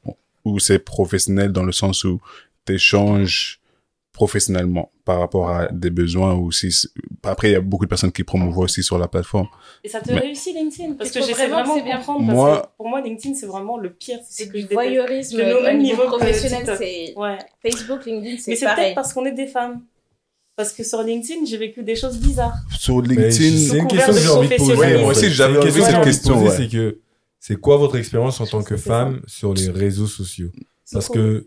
où 0.45 0.59
c'est 0.59 0.79
professionnel 0.79 1.51
dans 1.53 1.65
le 1.65 1.73
sens 1.73 2.05
où 2.05 2.21
tu 2.67 2.75
échanges 2.75 3.61
professionnellement 4.17 4.91
par 5.05 5.21
rapport 5.21 5.51
à 5.51 5.69
des 5.69 5.91
besoins 5.91 6.35
ou 6.35 6.51
si 6.51 6.73
c'est- 6.73 6.89
après 7.23 7.51
il 7.51 7.53
y 7.53 7.55
a 7.57 7.61
beaucoup 7.61 7.85
de 7.85 7.89
personnes 7.89 8.11
qui 8.11 8.25
promouvoient 8.25 8.65
aussi 8.65 8.83
sur 8.83 8.99
la 8.99 9.07
plateforme 9.09 9.47
Et 9.85 9.89
ça 9.89 10.01
te 10.01 10.11
Mais- 10.11 10.19
réussit 10.21 10.55
LinkedIn 10.55 10.95
Parce 10.95 11.11
que 11.11 11.19
trouves 11.19 11.29
j'essaie 11.29 11.47
vraiment 11.49 11.63
que 11.63 11.69
vraiment 11.69 11.75
c'est 11.75 11.81
de 11.81 11.85
bien 11.87 11.99
comprendre. 11.99 12.21
Moi- 12.33 12.49
Parce 12.57 12.63
que 12.67 12.77
pour 12.79 12.89
moi, 12.89 13.01
LinkedIn, 13.03 13.35
c'est 13.35 13.47
vraiment 13.47 13.77
le 13.79 13.91
pire. 13.93 14.19
C'est 14.29 14.45
ce 14.47 14.49
que 14.51 14.59
du 14.59 14.73
voyeurisme 14.75 15.37
le 15.39 15.63
même 15.63 15.79
niveau 15.79 16.03
niveau 16.03 16.03
que 16.13 16.17
professionnel. 16.19 16.65
C'est 16.79 17.15
Ouais. 17.17 17.39
Facebook, 17.63 18.05
LinkedIn, 18.07 18.33
Mais 18.33 18.39
c'est 18.39 18.57
c'est 18.57 18.65
pareil. 18.65 18.85
peut-être 18.87 18.95
parce 18.97 19.13
qu'on 19.13 19.25
est 19.27 19.33
des 19.33 19.47
femmes. 19.47 19.83
Parce 20.57 20.73
que 20.73 20.83
sur 20.83 21.03
LinkedIn, 21.03 21.45
j'ai 21.45 21.59
vécu 21.59 21.83
des 21.83 21.97
choses 21.97 22.19
bizarres. 22.19 22.57
sur 22.79 23.03
Mais 23.03 23.09
LinkedIn 23.09 23.31
C'est 23.31 23.79
une 23.79 23.87
question 23.89 24.13
que 24.15 24.19
j'ai 24.21 24.29
envie 24.29 24.49
de 24.49 24.57
poser. 24.57 24.75
Ouais, 24.75 24.99
moi 25.03 25.11
aussi, 25.11 25.29
j'avais 25.31 25.53
C'est 25.55 25.61
une 25.61 25.69
envie 25.69 25.73
question 25.75 25.85
cette 25.85 26.01
que 26.01 26.05
question, 26.05 26.43
ouais. 26.43 26.57
C'est 26.57 26.69
que, 26.69 26.99
c'est 27.39 27.57
quoi 27.57 27.77
votre 27.77 27.97
expérience 27.97 28.41
en 28.41 28.47
tant 28.47 28.63
que 28.63 28.77
C'est 28.79 28.89
femme 28.89 29.21
sur 29.27 29.53
les 29.53 29.69
réseaux 29.69 30.07
sociaux? 30.07 30.49
Parce 30.93 31.09
que. 31.11 31.47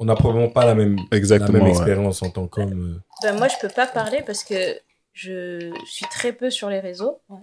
On 0.00 0.06
n'a 0.06 0.14
probablement 0.14 0.48
pas 0.48 0.64
la 0.64 0.74
même, 0.74 0.96
la 1.10 1.18
exactement 1.18 1.52
même 1.52 1.64
ouais. 1.64 1.70
expérience 1.70 2.22
en 2.22 2.30
tant 2.30 2.48
qu'homme. 2.48 3.02
Ben, 3.22 3.36
moi, 3.36 3.48
je 3.48 3.56
peux 3.60 3.68
pas 3.68 3.86
parler 3.86 4.22
parce 4.26 4.44
que 4.44 4.80
je 5.12 5.72
suis 5.84 6.06
très 6.06 6.32
peu 6.32 6.48
sur 6.48 6.70
les 6.70 6.80
réseaux. 6.80 7.20
Ouais. 7.28 7.38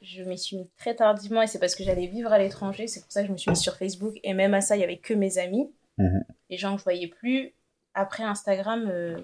Je 0.00 0.24
m'y 0.24 0.36
suis 0.36 0.56
mis 0.56 0.68
très 0.76 0.96
tardivement 0.96 1.42
et 1.42 1.46
c'est 1.46 1.60
parce 1.60 1.76
que 1.76 1.84
j'allais 1.84 2.08
vivre 2.08 2.32
à 2.32 2.38
l'étranger. 2.38 2.88
C'est 2.88 3.00
pour 3.00 3.12
ça 3.12 3.22
que 3.22 3.28
je 3.28 3.32
me 3.32 3.36
suis 3.36 3.50
mise 3.50 3.60
sur 3.60 3.76
Facebook. 3.76 4.16
Et 4.24 4.34
même 4.34 4.52
à 4.52 4.60
ça, 4.60 4.76
il 4.76 4.80
y 4.80 4.84
avait 4.84 4.98
que 4.98 5.14
mes 5.14 5.38
amis. 5.38 5.70
Mhm. 5.96 6.24
Les 6.50 6.56
gens 6.56 6.72
que 6.72 6.78
je 6.78 6.84
voyais 6.84 7.06
plus. 7.06 7.54
Après 7.94 8.24
Instagram, 8.24 8.88
euh, 8.90 9.20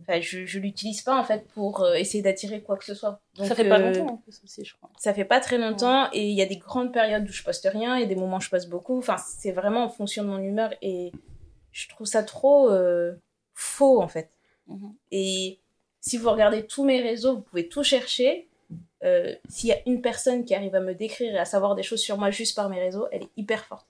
enfin, 0.00 0.18
je, 0.22 0.46
je 0.46 0.58
l'utilise 0.58 1.02
pas 1.02 1.20
en 1.20 1.24
fait 1.24 1.46
pour 1.48 1.82
euh, 1.82 1.92
essayer 1.94 2.22
d'attirer 2.22 2.62
quoi 2.62 2.78
que 2.78 2.86
ce 2.86 2.94
soit. 2.94 3.20
Donc, 3.34 3.48
ça 3.48 3.54
fait 3.54 3.68
pas 3.68 3.76
longtemps 3.76 4.14
en 4.14 4.16
plus 4.16 4.40
aussi, 4.42 4.64
je 4.64 4.74
crois. 4.76 4.88
Ça 4.96 5.12
fait 5.12 5.26
pas 5.26 5.40
très 5.40 5.58
longtemps 5.58 6.08
et 6.14 6.26
il 6.26 6.34
y 6.34 6.40
a 6.40 6.46
des 6.46 6.56
grandes 6.56 6.92
périodes 6.92 7.28
où 7.28 7.32
je 7.32 7.42
poste 7.42 7.68
rien 7.70 7.96
et 7.96 8.06
des 8.06 8.16
moments 8.16 8.38
où 8.38 8.40
je 8.40 8.48
poste 8.48 8.70
beaucoup. 8.70 8.96
Enfin, 8.96 9.16
c'est 9.18 9.52
vraiment 9.52 9.84
en 9.84 9.88
fonction 9.90 10.22
de 10.22 10.28
mon 10.28 10.38
humeur 10.38 10.72
et 10.80 11.12
je 11.76 11.88
trouve 11.90 12.06
ça 12.06 12.22
trop 12.22 12.70
euh, 12.70 13.12
faux 13.54 14.00
en 14.00 14.08
fait. 14.08 14.30
Mhm. 14.66 14.94
Et 15.12 15.60
si 16.00 16.16
vous 16.16 16.30
regardez 16.30 16.66
tous 16.66 16.84
mes 16.84 17.02
réseaux, 17.02 17.36
vous 17.36 17.42
pouvez 17.42 17.68
tout 17.68 17.82
chercher. 17.82 18.48
Euh, 19.04 19.34
S'il 19.48 19.68
y 19.68 19.72
a 19.72 19.78
une 19.84 20.00
personne 20.00 20.44
qui 20.44 20.54
arrive 20.54 20.74
à 20.74 20.80
me 20.80 20.94
décrire 20.94 21.34
et 21.34 21.38
à 21.38 21.44
savoir 21.44 21.74
des 21.74 21.82
choses 21.82 22.00
sur 22.00 22.16
moi 22.16 22.30
juste 22.30 22.56
par 22.56 22.70
mes 22.70 22.80
réseaux, 22.80 23.06
elle 23.12 23.24
est 23.24 23.30
hyper 23.36 23.66
forte. 23.66 23.86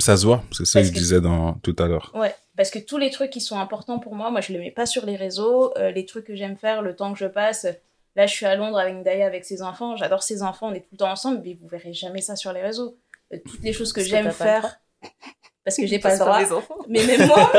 ça 0.00 0.16
se 0.16 0.26
voit 0.26 0.42
c'est 0.50 0.64
ça 0.64 0.80
que 0.80 0.88
je 0.88 0.92
disais 0.92 1.20
dans 1.20 1.54
tout 1.54 1.76
à 1.78 1.86
l'heure 1.86 2.10
Ouais, 2.14 2.34
parce 2.56 2.70
que 2.70 2.80
tous 2.80 2.98
les 2.98 3.10
trucs 3.10 3.30
qui 3.30 3.40
sont 3.40 3.58
importants 3.58 4.00
pour 4.00 4.16
moi, 4.16 4.32
moi 4.32 4.40
je 4.40 4.52
les 4.52 4.58
mets 4.58 4.72
pas 4.72 4.86
sur 4.86 5.06
les 5.06 5.16
réseaux. 5.16 5.72
Euh, 5.78 5.92
les 5.92 6.04
trucs 6.04 6.26
que 6.26 6.34
j'aime 6.34 6.56
faire, 6.56 6.82
le 6.82 6.96
temps 6.96 7.12
que 7.12 7.18
je 7.20 7.26
passe. 7.26 7.66
Là, 8.14 8.26
je 8.26 8.34
suis 8.34 8.44
à 8.44 8.56
Londres 8.56 8.78
avec 8.78 8.94
Ndaya, 8.96 9.24
avec 9.26 9.44
ses 9.44 9.62
enfants. 9.62 9.96
J'adore 9.96 10.22
ses 10.22 10.42
enfants, 10.42 10.68
on 10.68 10.74
est 10.74 10.80
tout 10.80 10.92
le 10.92 10.98
temps 10.98 11.10
ensemble, 11.10 11.40
mais 11.44 11.54
vous 11.54 11.68
verrez 11.68 11.94
jamais 11.94 12.20
ça 12.20 12.36
sur 12.36 12.52
les 12.52 12.60
réseaux. 12.60 12.98
Euh, 13.32 13.38
toutes 13.46 13.62
les 13.62 13.72
choses 13.72 13.92
que 13.92 14.02
j'aime 14.02 14.32
faire. 14.32 14.80
Parce 15.64 15.76
que 15.76 15.86
j'ai 15.86 15.98
pas 16.00 16.12
le 16.12 16.18
Parce 16.18 16.18
qu'on 16.18 16.24
droit. 16.24 16.36
a 16.38 16.44
des 16.44 16.52
enfants. 16.52 16.78
Mais 16.88 17.04
même 17.06 17.26
moi, 17.28 17.52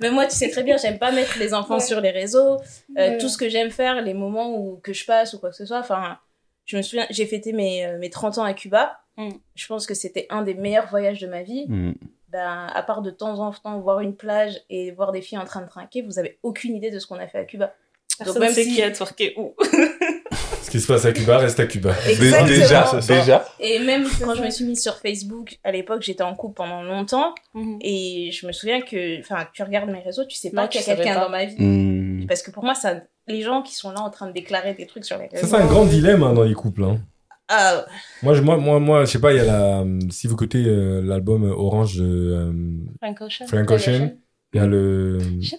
même 0.00 0.14
moi, 0.14 0.26
tu 0.26 0.34
sais 0.36 0.48
très 0.50 0.62
bien, 0.62 0.76
j'aime 0.78 0.98
pas 0.98 1.12
mettre 1.12 1.38
les 1.38 1.52
enfants 1.54 1.74
Ouais. 1.74 1.80
sur 1.80 2.00
les 2.00 2.10
réseaux. 2.10 2.54
Euh, 2.56 2.58
Ouais. 2.96 3.18
Tout 3.18 3.28
ce 3.28 3.36
que 3.36 3.48
j'aime 3.48 3.70
faire, 3.70 4.00
les 4.00 4.14
moments 4.14 4.56
où 4.56 4.76
que 4.82 4.92
je 4.92 5.04
passe 5.04 5.34
ou 5.34 5.38
quoi 5.38 5.50
que 5.50 5.56
ce 5.56 5.66
soit. 5.66 5.78
Enfin, 5.80 6.18
je 6.64 6.76
me 6.76 6.82
souviens, 6.82 7.06
j'ai 7.10 7.26
fêté 7.26 7.52
mes, 7.52 7.84
euh, 7.84 7.98
mes 7.98 8.08
30 8.10 8.38
ans 8.38 8.44
à 8.44 8.54
Cuba. 8.54 9.00
Mm. 9.18 9.28
Je 9.54 9.66
pense 9.66 9.86
que 9.86 9.92
c'était 9.94 10.26
un 10.30 10.42
des 10.42 10.54
meilleurs 10.54 10.86
voyages 10.88 11.20
de 11.20 11.26
ma 11.26 11.42
vie. 11.42 11.66
Mhm. 11.68 11.94
Ben, 12.28 12.66
à 12.74 12.82
part 12.82 13.02
de 13.02 13.10
temps 13.10 13.40
en 13.40 13.52
temps 13.52 13.78
voir 13.80 14.00
une 14.00 14.16
plage 14.16 14.58
et 14.70 14.90
voir 14.92 15.12
des 15.12 15.20
filles 15.20 15.36
en 15.36 15.44
train 15.44 15.60
de 15.60 15.68
trinquer, 15.68 16.00
vous 16.00 16.18
avez 16.18 16.38
aucune 16.42 16.74
idée 16.74 16.90
de 16.90 16.98
ce 16.98 17.06
qu'on 17.06 17.16
a 17.18 17.26
fait 17.26 17.36
à 17.38 17.44
Cuba. 17.44 17.74
Personne 18.18 18.40
même 18.40 18.52
sait 18.54 18.64
si- 18.64 18.74
qui 18.76 18.82
a 18.82 18.90
twerké 18.90 19.34
où. 19.36 19.54
Qui 20.72 20.80
se 20.80 20.86
passe 20.86 21.04
à 21.04 21.12
Cuba 21.12 21.36
reste 21.36 21.60
à 21.60 21.66
Cuba. 21.66 21.94
Exactement. 22.08 22.46
déjà 22.48 22.86
ça. 22.86 23.00
déjà 23.14 23.44
Et 23.60 23.78
même 23.78 24.06
quand 24.18 24.34
je 24.34 24.42
me 24.42 24.48
suis 24.48 24.64
mise 24.64 24.80
sur 24.80 24.96
Facebook, 24.96 25.58
à 25.64 25.70
l'époque, 25.70 26.00
j'étais 26.00 26.22
en 26.22 26.34
couple 26.34 26.54
pendant 26.54 26.82
longtemps. 26.82 27.34
Mhm. 27.52 27.76
Et 27.82 28.30
je 28.32 28.46
me 28.46 28.52
souviens 28.52 28.80
que, 28.80 29.20
enfin, 29.20 29.46
tu 29.52 29.62
regardes 29.62 29.90
mes 29.90 30.00
réseaux, 30.00 30.24
tu 30.24 30.34
sais 30.38 30.50
pas 30.50 30.68
qu'il 30.68 30.80
y 30.80 30.84
a 30.90 30.96
quelqu'un 30.96 31.20
dans 31.20 31.28
ma 31.28 31.44
vie. 31.44 31.62
Mhm. 31.62 32.24
Parce 32.26 32.40
que 32.40 32.50
pour 32.50 32.64
moi, 32.64 32.74
ça, 32.74 33.02
les 33.28 33.42
gens 33.42 33.60
qui 33.60 33.74
sont 33.74 33.90
là 33.90 34.00
en 34.00 34.08
train 34.08 34.28
de 34.28 34.32
déclarer 34.32 34.72
des 34.72 34.86
trucs 34.86 35.04
sur 35.04 35.18
les 35.18 35.28
Ça, 35.28 35.42
réseaux. 35.42 35.46
c'est 35.48 35.62
un 35.62 35.66
grand 35.66 35.84
dilemme 35.84 36.22
hein, 36.22 36.32
dans 36.32 36.44
les 36.44 36.54
couples. 36.54 36.84
Hein. 36.84 37.00
Ah, 37.48 37.84
Moi, 38.22 38.32
je, 38.32 38.40
moi, 38.40 38.56
moi, 38.56 38.80
moi, 38.80 39.04
je 39.04 39.10
sais 39.10 39.20
pas, 39.20 39.34
il 39.34 39.36
y 39.36 39.40
a 39.40 39.44
la, 39.44 39.84
si 40.08 40.26
vous 40.26 40.32
écoutez 40.32 40.64
euh, 40.64 41.02
l'album 41.04 41.44
Orange 41.44 41.98
de 41.98 42.04
euh, 42.04 42.52
Frank 42.98 43.20
Ocean. 43.20 43.46
Frank 43.46 43.70
Ocean, 43.70 44.12
il 44.54 44.58
y 44.58 44.64
a 44.64 44.66
le, 44.66 45.18
il 45.20 45.50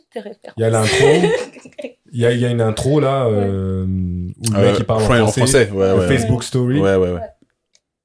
y 0.57 0.63
a 0.63 0.69
l'intro, 0.71 1.05
il 2.13 2.19
y 2.21 2.25
a, 2.25 2.31
il 2.31 2.39
y 2.39 2.45
a 2.45 2.49
une 2.49 2.61
intro 2.61 2.99
là 3.01 3.25
euh, 3.25 3.83
où 3.85 4.51
le 4.53 4.57
mec 4.59 4.75
Euh, 4.75 4.75
il 4.79 4.85
parle 4.85 5.01
en 5.01 5.05
Fran- 5.05 5.17
français, 5.27 5.41
en 5.41 5.45
français 5.45 5.71
ouais 5.71 5.87
le 5.93 5.99
ouais 5.99 6.07
Facebook 6.07 6.43
Story. 6.43 6.79
ouais 6.79 6.95
ouais 6.95 7.11
ouais 7.11 7.21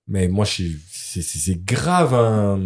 Mais 0.09 0.27
moi, 0.29 0.45
c'est 0.47 1.65
grave 1.65 2.15
un, 2.15 2.59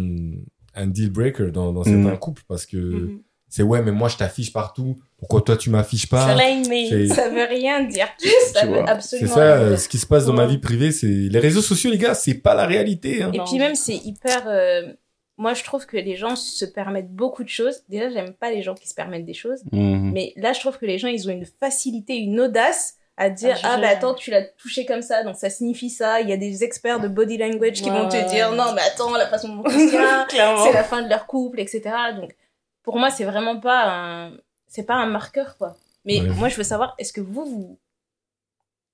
un 0.75 0.87
deal 0.87 1.09
breaker 1.11 1.51
dans, 1.51 1.73
dans 1.73 1.83
certains 1.83 2.13
Mm. 2.13 2.17
couples 2.19 2.43
parce 2.47 2.65
que 2.65 2.77
Mhm. 2.77 3.19
c'est 3.49 3.63
ouais, 3.63 3.81
mais 3.81 3.91
moi 3.91 4.07
je 4.09 4.15
t'affiche 4.17 4.51
partout. 4.53 4.95
Pourquoi 5.17 5.41
toi 5.41 5.55
tu 5.57 5.69
m'affiches 5.69 6.07
pas? 6.07 6.35
Mais. 6.69 7.07
Ça 7.07 7.29
veut 7.29 7.45
rien 7.49 7.83
dire. 7.83 8.07
Ça 8.53 8.65
veut 8.65 8.79
C'est 9.01 9.27
ça, 9.27 9.69
dire. 9.69 9.79
ce 9.79 9.87
qui 9.89 9.97
se 9.97 10.05
passe 10.05 10.25
dans 10.25 10.33
ma 10.33 10.45
vie 10.47 10.57
privée, 10.57 10.91
c'est 10.91 11.07
les 11.07 11.39
réseaux 11.39 11.61
sociaux, 11.61 11.91
les 11.91 11.97
gars, 11.97 12.13
c'est 12.13 12.33
pas 12.35 12.55
la 12.55 12.65
réalité. 12.65 13.23
Hein. 13.23 13.31
Et 13.33 13.37
Non, 13.37 13.43
puis 13.45 13.59
même, 13.59 13.75
c'est 13.75 13.95
hyper... 13.95 14.43
euh, 14.47 14.93
Moi, 15.37 15.53
je 15.55 15.63
trouve 15.63 15.85
que 15.87 15.97
les 15.97 16.15
gens 16.15 16.35
se 16.35 16.63
permettent 16.65 17.11
beaucoup 17.11 17.43
de 17.43 17.49
choses. 17.49 17.83
Déjà, 17.89 18.09
j'aime 18.09 18.33
pas 18.33 18.51
les 18.51 18.61
gens 18.61 18.75
qui 18.75 18.87
se 18.87 18.93
permettent 18.93 19.25
des 19.25 19.33
choses. 19.33 19.63
Mhm. 19.71 20.11
Mais 20.13 20.33
là, 20.35 20.53
je 20.53 20.59
trouve 20.59 20.77
que 20.77 20.85
les 20.85 20.99
gens, 20.99 21.07
ils 21.07 21.27
ont 21.27 21.31
une 21.31 21.45
facilité, 21.59 22.15
une 22.17 22.39
audace 22.39 22.95
à 23.17 23.29
dire 23.29 23.55
ah 23.63 23.75
juger. 23.75 23.81
bah 23.81 23.89
attends 23.89 24.15
tu 24.15 24.31
l'as 24.31 24.41
touché 24.41 24.87
comme 24.87 25.03
ça 25.03 25.23
donc 25.23 25.35
ça 25.35 25.51
signifie 25.51 25.91
ça 25.91 26.19
il 26.21 26.27
y 26.29 26.33
a 26.33 26.37
des 26.37 26.63
experts 26.63 26.99
de 26.99 27.07
body 27.07 27.37
language 27.37 27.73
qui 27.83 27.91
Ouais, 27.91 27.95
vont 27.95 28.09
te 28.09 28.27
dire 28.27 28.51
non 28.53 28.73
mais 28.73 28.81
attends 28.81 29.15
la 29.15 29.27
façon 29.27 29.49
dont 29.55 29.61
on 29.63 29.69
c'est 29.69 30.73
la 30.73 30.83
fin 30.83 31.03
de 31.03 31.09
leur 31.09 31.27
couple 31.27 31.59
etc 31.59 31.91
donc 32.19 32.35
pour 32.81 32.97
moi 32.97 33.11
c'est 33.11 33.23
vraiment 33.23 33.59
pas 33.59 33.83
un 33.87 34.31
c'est 34.65 34.81
pas 34.81 34.95
un 34.95 35.05
marqueur 35.05 35.57
quoi 35.59 35.75
mais 36.05 36.21
Ouais. 36.21 36.29
moi 36.29 36.49
je 36.49 36.55
veux 36.55 36.63
savoir 36.63 36.95
est-ce 36.97 37.13
que 37.13 37.21
vous 37.21 37.45
vous 37.45 37.77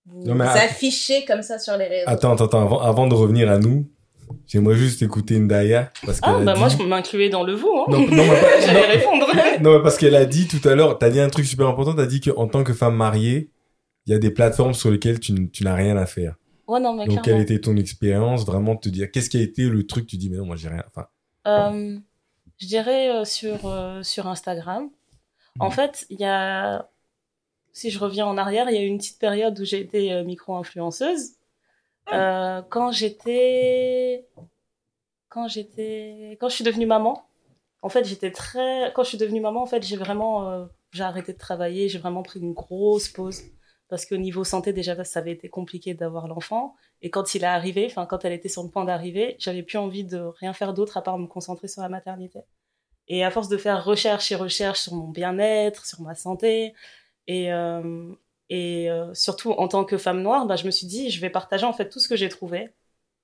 vous 0.06 0.26
Non, 0.26 0.36
mais 0.36 0.44
att- 0.48 0.66
affichez 0.66 1.24
comme 1.24 1.42
ça 1.42 1.58
sur 1.58 1.78
les 1.78 1.88
réseaux? 1.88 2.10
Attends, 2.10 2.34
attends, 2.34 2.46
attends, 2.48 2.62
avant, 2.64 2.82
avant 2.82 3.08
de 3.08 3.14
revenir 3.14 3.50
à 3.50 3.58
nous, 3.58 3.86
j'aimerais 4.48 4.76
juste 4.76 5.02
écouter 5.02 5.40
Ndaya 5.40 5.92
parce 6.06 6.20
Ah, 6.22 6.40
bah 6.44 6.54
dit... 6.54 6.60
moi, 6.60 6.70
je 6.70 6.78
m'incluais 6.84 7.30
dans 7.30 7.44
le 7.44 7.54
vous, 7.54 7.68
hein. 7.78 7.86
Non, 7.90 8.00
non, 8.00 8.08
mais 8.10 8.28
pas- 8.28 8.62
J'allais 8.66 8.82
non, 8.82 8.88
répondre. 8.88 9.28
non, 9.62 9.78
mais 9.78 9.84
parce 9.84 9.98
qu'elle 9.98 10.16
a 10.16 10.26
dit 10.26 10.48
tout 10.48 10.68
à 10.68 10.76
l'heure, 10.76 10.98
t'as 10.98 11.10
dit 11.10 11.20
un 11.20 11.30
truc 11.30 11.46
super 11.46 11.68
important, 11.68 11.94
t'as 11.96 12.06
dit 12.06 12.22
qu'en 12.22 12.48
tant 12.48 12.64
que 12.64 12.74
femme 12.74 12.96
mariée, 12.96 13.52
il 14.06 14.14
y 14.14 14.16
a 14.16 14.20
des 14.20 14.32
plateformes 14.32 14.74
sur 14.74 14.90
lesquelles 14.92 15.20
tu, 15.20 15.50
tu 15.52 15.64
n'as 15.64 15.76
rien 15.76 15.98
à 15.98 16.06
faire. 16.06 16.36
Ouais, 16.68 16.80
non, 16.80 16.94
mais 16.96 17.06
Donc, 17.08 17.24
quelle 17.24 17.40
était 17.42 17.60
ton 17.60 17.76
expérience 17.78 18.46
Vraiment 18.46 18.76
te 18.76 18.90
dire, 18.90 19.10
qu'est-ce 19.12 19.30
qui 19.30 19.38
a 19.38 19.42
été 19.42 19.64
le 19.64 19.86
truc 19.88 20.06
Tu 20.08 20.18
dis, 20.18 20.30
mais 20.30 20.38
non, 20.38 20.46
moi 20.46 20.56
j'ai 20.56 20.70
rien. 20.70 20.84
Enfin, 20.88 21.08
Euh, 21.48 21.98
je 22.58 22.68
dirais 22.68 23.10
euh, 23.10 23.26
sur, 23.26 23.66
euh, 23.66 24.04
sur 24.04 24.28
Instagram. 24.28 24.90
En 25.60 25.72
fait, 25.72 26.06
il 26.10 26.20
y 26.20 26.26
a, 26.26 26.88
si 27.74 27.90
je 27.90 28.00
reviens 28.00 28.26
en 28.28 28.38
arrière, 28.38 28.70
il 28.70 28.76
y 28.76 28.78
a 28.78 28.82
eu 28.84 28.88
une 28.88 28.98
petite 29.00 29.20
période 29.20 29.60
où 29.60 29.66
j'ai 29.66 29.80
été 29.82 30.14
euh, 30.14 30.24
micro-influenceuse. 30.24 31.32
Euh, 32.14 32.62
quand 32.70 32.92
j'étais, 32.92 34.28
quand 35.30 35.48
j'étais, 35.48 36.38
quand 36.40 36.50
je 36.50 36.56
suis 36.56 36.64
devenue 36.64 36.86
maman, 36.86 37.26
en 37.82 37.90
fait, 37.90 38.04
j'étais 38.06 38.32
très, 38.32 38.92
quand 38.94 39.04
je 39.04 39.10
suis 39.10 39.18
devenue 39.18 39.42
maman, 39.42 39.62
en 39.62 39.66
fait, 39.66 39.84
j'ai 39.84 39.98
vraiment, 39.98 40.50
euh, 40.50 40.66
j'ai 40.92 41.04
arrêté 41.04 41.34
de 41.34 41.38
travailler, 41.38 41.88
j'ai 41.88 42.00
vraiment 42.00 42.24
pris 42.24 42.40
une 42.40 42.54
grosse 42.54 43.10
pause. 43.10 43.42
Parce 43.90 44.06
qu'au 44.06 44.18
niveau 44.18 44.44
santé, 44.44 44.72
déjà, 44.72 45.04
ça 45.04 45.20
avait 45.20 45.32
été 45.32 45.50
compliqué 45.50 45.96
d'avoir 45.96 46.28
l'enfant. 46.28 46.76
Et 47.02 47.10
quand 47.10 47.34
il 47.34 47.44
est 47.44 47.48
arrivé, 47.48 47.88
enfin, 47.88 48.06
quand 48.06 48.24
elle 48.24 48.34
était 48.34 48.50
sur 48.50 48.62
le 48.64 48.70
point 48.70 48.86
d'arriver, 48.86 49.36
j'avais 49.40 49.64
plus 49.64 49.80
envie 49.80 50.04
de 50.04 50.20
rien 50.20 50.54
faire 50.54 50.74
d'autre 50.76 50.98
à 50.98 51.02
part 51.02 51.18
me 51.18 51.26
concentrer 51.28 51.68
sur 51.68 51.82
la 51.82 51.90
maternité. 51.90 52.42
Et 53.08 53.24
à 53.24 53.32
force 53.32 53.48
de 53.50 53.58
faire 53.58 53.84
recherche 53.84 54.32
et 54.32 54.36
recherche 54.36 54.82
sur 54.82 54.94
mon 54.94 55.08
bien-être, 55.08 55.86
sur 55.88 56.02
ma 56.02 56.14
santé, 56.14 56.76
et, 57.28 57.52
euh, 57.52 58.14
et 58.50 58.90
euh, 58.90 59.14
surtout 59.14 59.52
en 59.52 59.68
tant 59.68 59.86
que 59.86 59.98
femme 59.98 60.22
noire, 60.22 60.46
bah, 60.46 60.56
je 60.56 60.66
me 60.66 60.72
suis 60.72 60.88
dit, 60.88 61.12
je 61.12 61.22
vais 61.22 61.30
partager 61.30 61.66
en 61.66 61.74
fait 61.74 61.90
tout 61.90 62.00
ce 62.00 62.08
que 62.08 62.16
j'ai 62.16 62.30
trouvé 62.30 62.72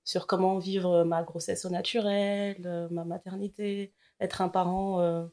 sur 0.03 0.28
comment 0.28 0.59
vivre 0.59 1.03
ma 1.03 1.23
grossesse 1.23 1.65
au 1.65 1.69
naturel, 1.69 2.57
euh, 2.65 2.88
ma 2.91 3.05
maternité, 3.05 3.91
être 4.19 4.41
un 4.41 4.49
parent 4.49 5.01
euh, 5.01 5.26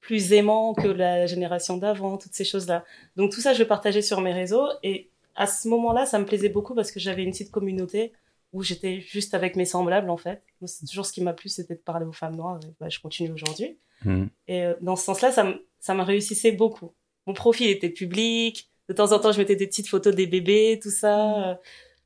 plus 0.00 0.32
aimant 0.32 0.74
que 0.74 0.88
la 0.88 1.26
génération 1.26 1.76
d'avant, 1.76 2.18
toutes 2.18 2.34
ces 2.34 2.44
choses-là. 2.44 2.84
Donc 3.14 3.32
tout 3.32 3.40
ça, 3.40 3.52
je 3.52 3.62
partageais 3.62 4.02
sur 4.02 4.20
mes 4.20 4.32
réseaux 4.32 4.66
et 4.82 5.10
à 5.36 5.46
ce 5.46 5.68
moment-là, 5.68 6.04
ça 6.04 6.18
me 6.18 6.24
plaisait 6.24 6.48
beaucoup 6.48 6.74
parce 6.74 6.90
que 6.90 6.98
j'avais 6.98 7.22
une 7.22 7.30
petite 7.30 7.52
communauté 7.52 8.12
où 8.52 8.64
j'étais 8.64 9.00
juste 9.00 9.34
avec 9.34 9.54
mes 9.54 9.66
semblables 9.66 10.10
en 10.10 10.16
fait. 10.16 10.42
Moi, 10.60 10.66
c'est 10.66 10.84
toujours 10.86 11.06
ce 11.06 11.12
qui 11.12 11.22
m'a 11.22 11.32
plu, 11.32 11.48
c'était 11.48 11.74
de 11.74 11.80
parler 11.80 12.06
aux 12.06 12.12
femmes 12.12 12.34
noires. 12.34 12.58
Et, 12.64 12.74
bah, 12.80 12.88
je 12.88 12.98
continue 12.98 13.30
aujourd'hui. 13.30 13.78
Hmm. 14.04 14.26
Et 14.48 14.64
euh, 14.64 14.74
dans 14.80 14.96
ce 14.96 15.04
sens-là, 15.04 15.30
ça 15.30 15.54
ça 15.78 15.94
me 15.94 16.02
réussissait 16.02 16.50
beaucoup. 16.50 16.92
Mon 17.26 17.34
profil 17.34 17.68
était 17.68 17.90
public. 17.90 18.68
De 18.88 18.94
temps 18.94 19.12
en 19.12 19.18
temps, 19.18 19.32
je 19.32 19.38
mettais 19.38 19.56
des 19.56 19.66
petites 19.66 19.88
photos 19.88 20.14
des 20.14 20.26
bébés, 20.26 20.78
tout 20.82 20.90
ça. 20.90 21.50
Euh, 21.50 21.54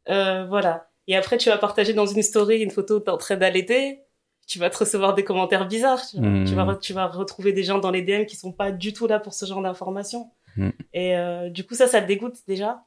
euh, 0.09 0.47
voilà. 0.47 0.89
Et 1.07 1.16
après, 1.16 1.39
tu 1.39 1.49
vas 1.49 1.59
partager 1.59 1.93
dans 1.95 2.07
une 2.07 2.22
story 2.22 2.61
une 2.61 2.70
photo 2.70 3.01
t'es 3.01 3.11
en 3.11 3.18
train 3.18 3.37
d'allaiter. 3.37 4.01
Tu 4.47 4.59
vas 4.59 4.70
te 4.70 4.78
recevoir 4.78 5.14
des 5.14 5.24
commentaires 5.24 5.66
bizarres. 5.66 6.05
Tu, 6.07 6.16
tu 6.16 6.55
vas 6.55 6.76
tu 6.76 6.93
vas 6.93 7.07
retrouver 7.07 7.53
des 7.53 7.62
gens 7.62 7.78
dans 7.78 7.91
les 7.91 8.03
DM 8.03 8.24
qui 8.24 8.37
sont 8.37 8.53
pas 8.53 8.72
du 8.72 8.93
tout 8.93 9.07
là 9.07 9.20
pour 9.20 9.35
ce 9.35 9.47
genre 9.47 9.62
d'informations. 9.62 10.30
Mhm. 10.57 10.72
Et 10.93 11.16
euh, 11.16 11.49
du 11.49 11.64
coup, 11.64 11.74
ça, 11.74 11.87
ça 11.87 12.01
te 12.03 12.07
dégoûte 12.07 12.39
déjà? 12.47 12.85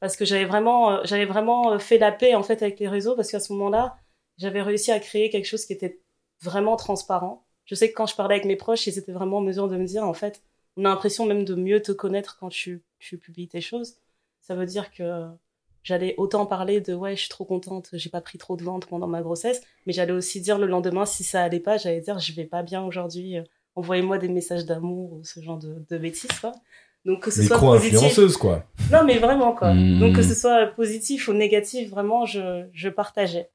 Parce 0.00 0.16
que 0.16 0.24
j'avais 0.24 0.44
vraiment, 0.44 0.92
euh, 0.92 1.00
j'avais 1.04 1.26
vraiment 1.26 1.78
fait 1.78 1.98
la 1.98 2.10
paix 2.10 2.34
en 2.34 2.42
fait 2.42 2.62
avec 2.62 2.80
les 2.80 2.88
réseaux 2.88 3.14
parce 3.14 3.30
qu'à 3.30 3.40
ce 3.40 3.52
moment-là, 3.52 3.96
j'avais 4.38 4.62
réussi 4.62 4.90
à 4.90 4.98
créer 4.98 5.30
quelque 5.30 5.44
chose 5.44 5.64
qui 5.64 5.72
était 5.72 6.00
vraiment 6.40 6.76
transparent. 6.76 7.46
Je 7.66 7.74
sais 7.74 7.90
que 7.90 7.94
quand 7.94 8.06
je 8.06 8.16
parlais 8.16 8.34
avec 8.34 8.46
mes 8.46 8.56
proches, 8.56 8.86
ils 8.86 8.98
étaient 8.98 9.12
vraiment 9.12 9.38
en 9.38 9.42
mesure 9.42 9.68
de 9.68 9.76
me 9.76 9.84
dire 9.84 10.04
en 10.04 10.14
fait, 10.14 10.42
on 10.76 10.84
a 10.84 10.88
l'impression 10.88 11.26
même 11.26 11.44
de 11.44 11.54
mieux 11.54 11.80
te 11.80 11.92
connaître 11.92 12.38
quand 12.40 12.48
tu, 12.48 12.82
tu 13.02 13.18
publies 13.18 13.48
tes 13.48 13.60
choses. 13.60 13.94
Ça 14.40 14.54
veut 14.54 14.66
dire 14.66 14.90
que 14.90 15.26
j'allais 15.82 16.14
autant 16.16 16.46
parler 16.46 16.80
de 16.80 16.94
ouais, 16.94 17.16
je 17.16 17.20
suis 17.20 17.28
trop 17.28 17.44
contente, 17.44 17.90
j'ai 17.92 18.10
pas 18.10 18.20
pris 18.20 18.38
trop 18.38 18.56
de 18.56 18.62
ventre 18.62 18.88
pendant 18.88 19.08
ma 19.08 19.22
grossesse, 19.22 19.62
mais 19.86 19.92
j'allais 19.92 20.12
aussi 20.12 20.40
dire 20.40 20.58
le 20.58 20.66
lendemain 20.66 21.06
si 21.06 21.24
ça 21.24 21.42
allait 21.42 21.60
pas, 21.60 21.76
j'allais 21.76 22.00
dire 22.00 22.18
je 22.18 22.32
vais 22.32 22.44
pas 22.44 22.62
bien 22.62 22.82
aujourd'hui, 22.82 23.38
euh, 23.38 23.42
envoyez-moi 23.74 24.18
des 24.18 24.28
messages 24.28 24.64
d'amour 24.64 25.12
ou 25.12 25.24
ce 25.24 25.40
genre 25.40 25.58
de, 25.58 25.84
de 25.88 25.98
bêtises 25.98 26.38
quoi. 26.40 26.52
Donc 27.04 27.24
que 27.24 27.30
ce 27.30 27.42
soit 27.42 27.58
positif. 27.58 28.36
Quoi. 28.36 28.64
Non, 28.92 29.04
mais 29.04 29.18
vraiment, 29.18 29.52
quoi. 29.54 29.74
Mm. 29.74 29.98
Donc, 29.98 30.16
que 30.16 30.22
ce 30.22 30.34
soit 30.34 30.66
positif 30.68 31.28
ou 31.28 31.32
négatif, 31.32 31.90
vraiment, 31.90 32.26
je, 32.26 32.68
je 32.72 32.88
partageais. 32.88 33.50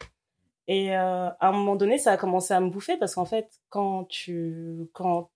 Et 0.68 0.96
euh, 0.98 1.30
à 1.30 1.48
un 1.48 1.52
moment 1.54 1.78
donné, 1.78 1.98
ça 1.98 2.12
a 2.12 2.18
commencé 2.18 2.54
à 2.54 2.60
me 2.60 2.70
bouffer 2.70 2.98
parce 2.98 3.16
qu'en 3.16 3.26
fait, 3.26 3.48
quand 3.70 4.04
tu... 4.06 4.90
Quand, 4.92 5.30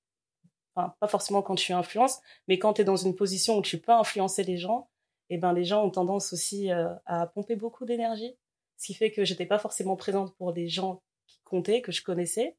enfin, 0.75 0.93
pas 0.99 1.07
forcément 1.07 1.41
quand 1.41 1.55
tu 1.55 1.73
influences, 1.73 2.19
mais 2.47 2.59
quand 2.59 2.73
tu 2.73 2.81
es 2.81 2.85
dans 2.85 2.95
une 2.97 3.15
position 3.15 3.57
où 3.57 3.61
tu 3.61 3.77
peux 3.79 3.91
influencer 3.91 4.43
les 4.43 4.57
gens, 4.57 4.89
et 5.29 5.37
ben 5.37 5.53
les 5.53 5.63
gens 5.63 5.83
ont 5.85 5.89
tendance 5.89 6.33
aussi 6.33 6.71
euh, 6.71 6.89
à 7.05 7.25
pomper 7.27 7.55
beaucoup 7.55 7.85
d'énergie. 7.85 8.35
Ce 8.77 8.87
qui 8.87 8.93
fait 8.93 9.11
que 9.11 9.23
j'étais 9.23 9.45
pas 9.45 9.59
forcément 9.59 9.95
présente 9.95 10.35
pour 10.37 10.51
des 10.53 10.67
gens 10.67 11.01
qui 11.27 11.39
comptaient, 11.45 11.81
que 11.81 11.91
je 11.91 12.03
connaissais, 12.03 12.57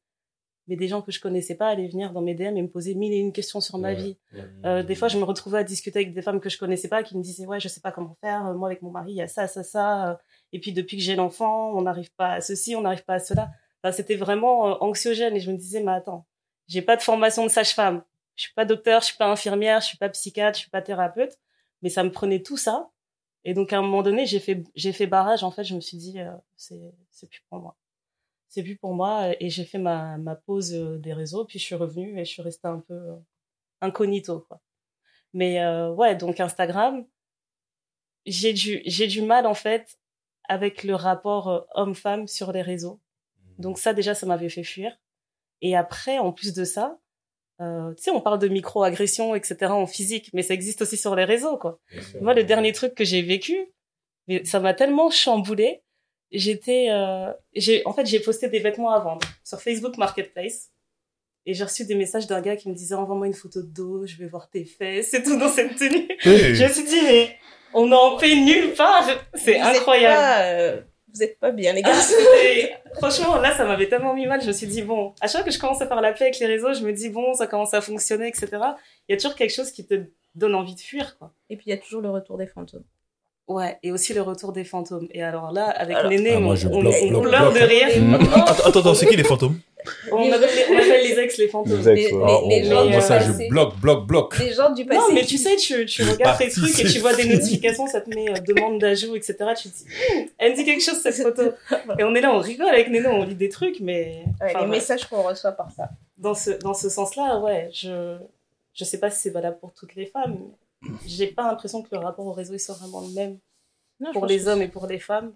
mais 0.67 0.75
des 0.77 0.87
gens 0.87 1.01
que 1.01 1.11
je 1.11 1.19
connaissais 1.19 1.55
pas 1.55 1.67
allaient 1.67 1.89
venir 1.89 2.13
dans 2.13 2.21
mes 2.21 2.33
DM 2.35 2.55
et 2.57 2.61
me 2.61 2.69
poser 2.69 2.95
mille 2.95 3.11
et 3.13 3.17
une 3.17 3.33
questions 3.33 3.59
sur 3.59 3.77
ma 3.77 3.89
Ouais. 3.89 3.95
vie. 3.95 4.17
Euh, 4.65 4.81
des 4.81 4.95
fois, 4.95 5.09
je 5.09 5.17
me 5.17 5.23
retrouvais 5.25 5.59
à 5.59 5.63
discuter 5.65 5.99
avec 5.99 6.13
des 6.13 6.21
femmes 6.21 6.39
que 6.39 6.49
je 6.49 6.57
connaissais 6.57 6.87
pas, 6.87 7.03
qui 7.03 7.17
me 7.17 7.21
disaient 7.21 7.45
ouais, 7.45 7.59
je 7.59 7.67
sais 7.67 7.81
pas 7.81 7.91
comment 7.91 8.15
faire. 8.21 8.41
Moi, 8.55 8.69
avec 8.69 8.81
mon 8.81 8.89
mari, 8.89 9.11
il 9.11 9.17
y 9.17 9.21
a 9.21 9.27
ça, 9.27 9.47
ça, 9.47 9.61
ça. 9.61 10.11
Euh, 10.11 10.15
Et 10.53 10.59
puis 10.61 10.71
depuis 10.71 10.95
que 10.97 11.03
j'ai 11.03 11.15
l'enfant, 11.17 11.73
on 11.75 11.81
n'arrive 11.81 12.11
pas 12.15 12.35
à 12.35 12.41
ceci, 12.41 12.75
on 12.77 12.81
n'arrive 12.81 13.03
pas 13.03 13.15
à 13.15 13.19
cela. 13.19 13.51
Enfin, 13.83 13.91
c'était 13.91 14.15
vraiment 14.15 14.81
anxiogène. 14.81 15.35
Et 15.35 15.41
je 15.41 15.51
me 15.51 15.57
disais, 15.57 15.83
mais 15.83 15.91
attends, 15.91 16.25
j'ai 16.67 16.81
pas 16.81 16.95
de 16.95 17.01
formation 17.01 17.43
de 17.43 17.49
sage-femme. 17.49 18.03
Je 18.35 18.43
suis 18.43 18.53
pas 18.53 18.65
docteur, 18.65 19.01
je 19.01 19.07
suis 19.07 19.17
pas 19.17 19.29
infirmière, 19.31 19.81
je 19.81 19.87
suis 19.87 19.97
pas 19.97 20.09
psychiatre, 20.09 20.57
je 20.57 20.61
suis 20.61 20.69
pas 20.71 20.81
thérapeute. 20.81 21.37
Mais 21.81 21.89
ça 21.89 22.03
me 22.03 22.11
prenait 22.11 22.41
tout 22.41 22.57
ça. 22.57 22.89
Et 23.43 23.53
donc 23.53 23.73
à 23.73 23.77
un 23.79 23.81
moment 23.81 24.03
donné, 24.03 24.25
j'ai 24.25 24.39
fait 24.39 24.63
j'ai 24.75 24.93
fait 24.93 25.07
barrage. 25.07 25.43
En 25.43 25.51
fait, 25.51 25.63
je 25.63 25.75
me 25.75 25.81
suis 25.81 25.97
dit, 25.97 26.19
euh, 26.19 26.31
c'est 26.55 26.79
c'est 27.11 27.29
plus 27.29 27.41
pour 27.49 27.59
moi. 27.59 27.75
C'est 28.47 28.63
plus 28.63 28.77
pour 28.77 28.93
moi. 28.93 29.31
Et 29.39 29.49
j'ai 29.49 29.65
fait 29.65 29.79
ma 29.79 30.17
ma 30.17 30.35
pause 30.35 30.73
euh, 30.73 30.97
des 30.97 31.13
réseaux. 31.13 31.45
Puis 31.45 31.59
je 31.59 31.65
suis 31.65 31.75
revenue 31.75 32.19
et 32.19 32.25
je 32.25 32.31
suis 32.31 32.41
restée 32.41 32.67
un 32.67 32.79
peu 32.79 32.93
euh, 32.93 33.15
incognito 33.81 34.39
quoi. 34.47 34.61
Mais 35.33 35.61
euh, 35.61 35.91
ouais, 35.91 36.15
donc 36.15 36.39
Instagram, 36.39 37.05
j'ai 38.25 38.53
du 38.53 38.81
j'ai 38.85 39.07
du 39.07 39.21
mal 39.21 39.45
en 39.45 39.55
fait 39.55 39.99
avec 40.47 40.83
le 40.83 40.95
rapport 40.95 41.49
euh, 41.49 41.61
homme-femme 41.75 42.27
sur 42.27 42.51
les 42.51 42.61
réseaux. 42.61 43.01
Donc 43.57 43.77
ça 43.79 43.93
déjà 43.93 44.15
ça 44.15 44.25
m'avait 44.25 44.49
fait 44.49 44.63
fuir. 44.63 44.97
Et 45.63 45.75
après 45.75 46.19
en 46.19 46.31
plus 46.31 46.53
de 46.53 46.65
ça, 46.65 46.99
euh, 47.61 47.93
tu 47.95 48.03
sais 48.03 48.11
on 48.11 48.21
parle 48.21 48.37
de 48.37 48.49
micro-agressions 48.49 49.33
etc 49.33 49.71
en 49.71 49.87
physique, 49.87 50.29
mais 50.33 50.43
ça 50.43 50.53
existe 50.53 50.81
aussi 50.81 50.97
sur 50.97 51.15
les 51.15 51.23
réseaux 51.23 51.57
quoi. 51.57 51.79
Moi 52.21 52.33
le 52.35 52.43
dernier 52.43 52.73
truc 52.73 52.93
que 52.93 53.05
j'ai 53.05 53.21
vécu, 53.21 53.57
mais 54.27 54.43
ça 54.43 54.59
m'a 54.59 54.73
tellement 54.75 55.09
chamboulé. 55.09 55.81
J'étais 56.31 56.87
euh, 56.89 57.31
j'ai 57.55 57.81
en 57.85 57.93
fait 57.93 58.05
j'ai 58.05 58.19
posté 58.19 58.49
des 58.49 58.59
vêtements 58.59 58.91
à 58.91 58.99
vendre 58.99 59.25
sur 59.43 59.61
Facebook 59.61 59.97
Marketplace. 59.97 60.69
Et 61.45 61.53
j'ai 61.53 61.65
reçu 61.65 61.85
des 61.85 61.95
messages 61.95 62.25
d'un 62.27 62.39
gars 62.39 62.55
qui 62.55 62.69
me 62.69 62.73
disait 62.73 62.95
envoie-moi 62.95 63.27
une 63.27 63.33
photo 63.33 63.61
de 63.61 63.67
dos, 63.67 64.05
je 64.05 64.15
vais 64.15 64.27
voir 64.27 64.49
tes 64.49 64.63
fesses 64.63 65.13
et 65.13 65.23
tout 65.23 65.37
dans 65.37 65.49
cette 65.49 65.75
tenue. 65.75 66.07
Hey. 66.21 66.55
Je 66.55 66.63
me 66.63 66.69
suis 66.69 66.83
dit 66.83 67.01
mais 67.03 67.37
on 67.73 67.91
en 67.91 68.17
paie 68.17 68.35
nulle 68.35 68.73
part, 68.73 69.09
c'est 69.33 69.59
incroyable. 69.59 70.87
Vous 71.13 71.23
êtes 71.23 71.39
pas 71.39 71.51
bien, 71.51 71.73
les 71.73 71.81
gars. 71.81 71.91
Ah, 71.93 72.79
Franchement, 72.95 73.37
là, 73.37 73.55
ça 73.55 73.65
m'avait 73.65 73.87
tellement 73.87 74.13
mis 74.13 74.25
mal. 74.25 74.41
Je 74.41 74.47
me 74.47 74.51
suis 74.51 74.67
dit, 74.67 74.81
bon, 74.81 75.13
à 75.21 75.27
chaque 75.27 75.41
fois 75.41 75.43
que 75.43 75.51
je 75.51 75.59
commence 75.59 75.81
à 75.81 75.87
faire 75.87 76.01
la 76.01 76.11
paix 76.11 76.25
avec 76.25 76.39
les 76.39 76.47
réseaux, 76.47 76.73
je 76.73 76.83
me 76.83 76.91
dis, 76.91 77.09
bon, 77.09 77.33
ça 77.33 77.47
commence 77.47 77.73
à 77.73 77.81
fonctionner, 77.81 78.27
etc. 78.27 78.47
Il 79.07 79.11
y 79.11 79.13
a 79.13 79.17
toujours 79.17 79.35
quelque 79.35 79.53
chose 79.53 79.71
qui 79.71 79.85
te 79.85 80.05
donne 80.35 80.55
envie 80.55 80.75
de 80.75 80.79
fuir, 80.79 81.17
quoi. 81.17 81.31
Et 81.49 81.55
puis 81.55 81.65
il 81.67 81.69
y 81.69 81.73
a 81.73 81.77
toujours 81.77 82.01
le 82.01 82.09
retour 82.09 82.37
des 82.37 82.47
fantômes. 82.47 82.83
Ouais, 83.47 83.77
et 83.83 83.91
aussi 83.91 84.13
le 84.13 84.21
retour 84.21 84.53
des 84.53 84.63
fantômes. 84.63 85.07
Et 85.11 85.21
alors 85.21 85.51
là, 85.51 85.65
avec 85.65 85.97
Alors- 85.97 86.09
Néné, 86.11 86.33
Ah, 86.35 86.39
moi, 86.39 86.55
on, 86.71 86.79
pleure 87.21 87.51
de 87.51 87.59
rire. 87.59 87.87
Mm. 88.01 88.13
Attends, 88.15 88.63
attends, 88.67 88.79
attends, 88.79 88.93
c'est 88.93 89.05
qui 89.05 89.17
les 89.17 89.23
fantômes? 89.25 89.59
On 90.13 90.31
appelle, 90.31 90.49
les, 90.55 90.73
on 90.73 90.77
appelle 90.77 91.03
les 91.03 91.19
ex 91.19 91.37
les 91.37 91.49
fantômes. 91.49 91.77
Les 91.77 91.89
ex, 91.89 92.11
Les- 92.11 92.13
ouais. 92.17 92.25
les- 92.25 92.25
Ah, 92.25 92.41
les 92.47 92.67
oh, 92.67 92.69
gens 92.69 92.85
moi, 92.89 93.01
ça, 93.01 93.19
je 93.19 93.49
bloque, 93.49 93.75
bloque, 93.81 94.07
bloque. 94.07 94.39
Les 94.39 94.53
gens 94.53 94.69
du 94.71 94.85
passé. 94.85 94.97
Non, 94.97 95.13
mais 95.13 95.25
tu 95.25 95.37
sais, 95.37 95.57
tu, 95.57 95.85
tu 95.85 96.03
Je 96.05 96.11
regardes 96.11 96.37
tes 96.37 96.49
trucs 96.49 96.79
et 96.79 96.85
tu 96.85 96.99
vois 96.99 97.13
des 97.13 97.25
notifications, 97.25 97.85
ça 97.87 97.99
te 97.99 98.09
met 98.09 98.29
euh, 98.29 98.33
demande 98.47 98.79
d'ajout, 98.79 99.13
etc. 99.17 99.35
Tu 99.61 99.69
te 99.69 99.75
dis, 99.75 99.83
Hum, 100.15 100.25
elle 100.37 100.51
me 100.53 100.55
dit 100.55 100.63
quelque 100.63 100.81
chose, 100.81 101.01
cette 101.01 101.15
photo. 101.15 101.41
Et 101.99 102.03
on 102.05 102.15
est 102.15 102.21
là, 102.21 102.33
on 102.33 102.39
rigole 102.39 102.69
avec 102.69 102.89
Néné, 102.89 103.07
on 103.09 103.23
lit 103.25 103.35
des 103.35 103.49
trucs, 103.49 103.81
mais. 103.81 104.23
Ouais, 104.39 104.53
les 104.57 104.67
messages 104.67 105.03
qu'on 105.09 105.21
reçoit 105.21 105.51
par 105.51 105.69
ça. 105.75 105.89
dans 106.17 106.33
ce 106.33 106.51
dans 106.51 106.73
ce 106.73 106.87
sens-là, 106.87 107.39
ouais, 107.41 107.69
je 107.73 108.15
je 108.73 108.85
sais 108.85 108.99
pas 109.01 109.09
si 109.11 109.19
c'est 109.19 109.29
valable 109.31 109.57
pour 109.59 109.73
toutes 109.73 109.95
les 109.95 110.05
femmes. 110.05 110.37
J'ai 111.05 111.27
pas 111.27 111.47
l'impression 111.47 111.81
que 111.81 111.89
le 111.91 111.99
rapport 111.99 112.25
au 112.25 112.33
réseau 112.33 112.53
il 112.53 112.59
soit 112.59 112.75
vraiment 112.75 113.01
le 113.01 113.09
même 113.13 113.39
Non, 113.99 114.11
pour 114.13 114.25
les 114.25 114.47
hommes 114.47 114.61
et 114.61 114.67
pour 114.67 114.87
les 114.87 114.99
femmes. 114.99 115.35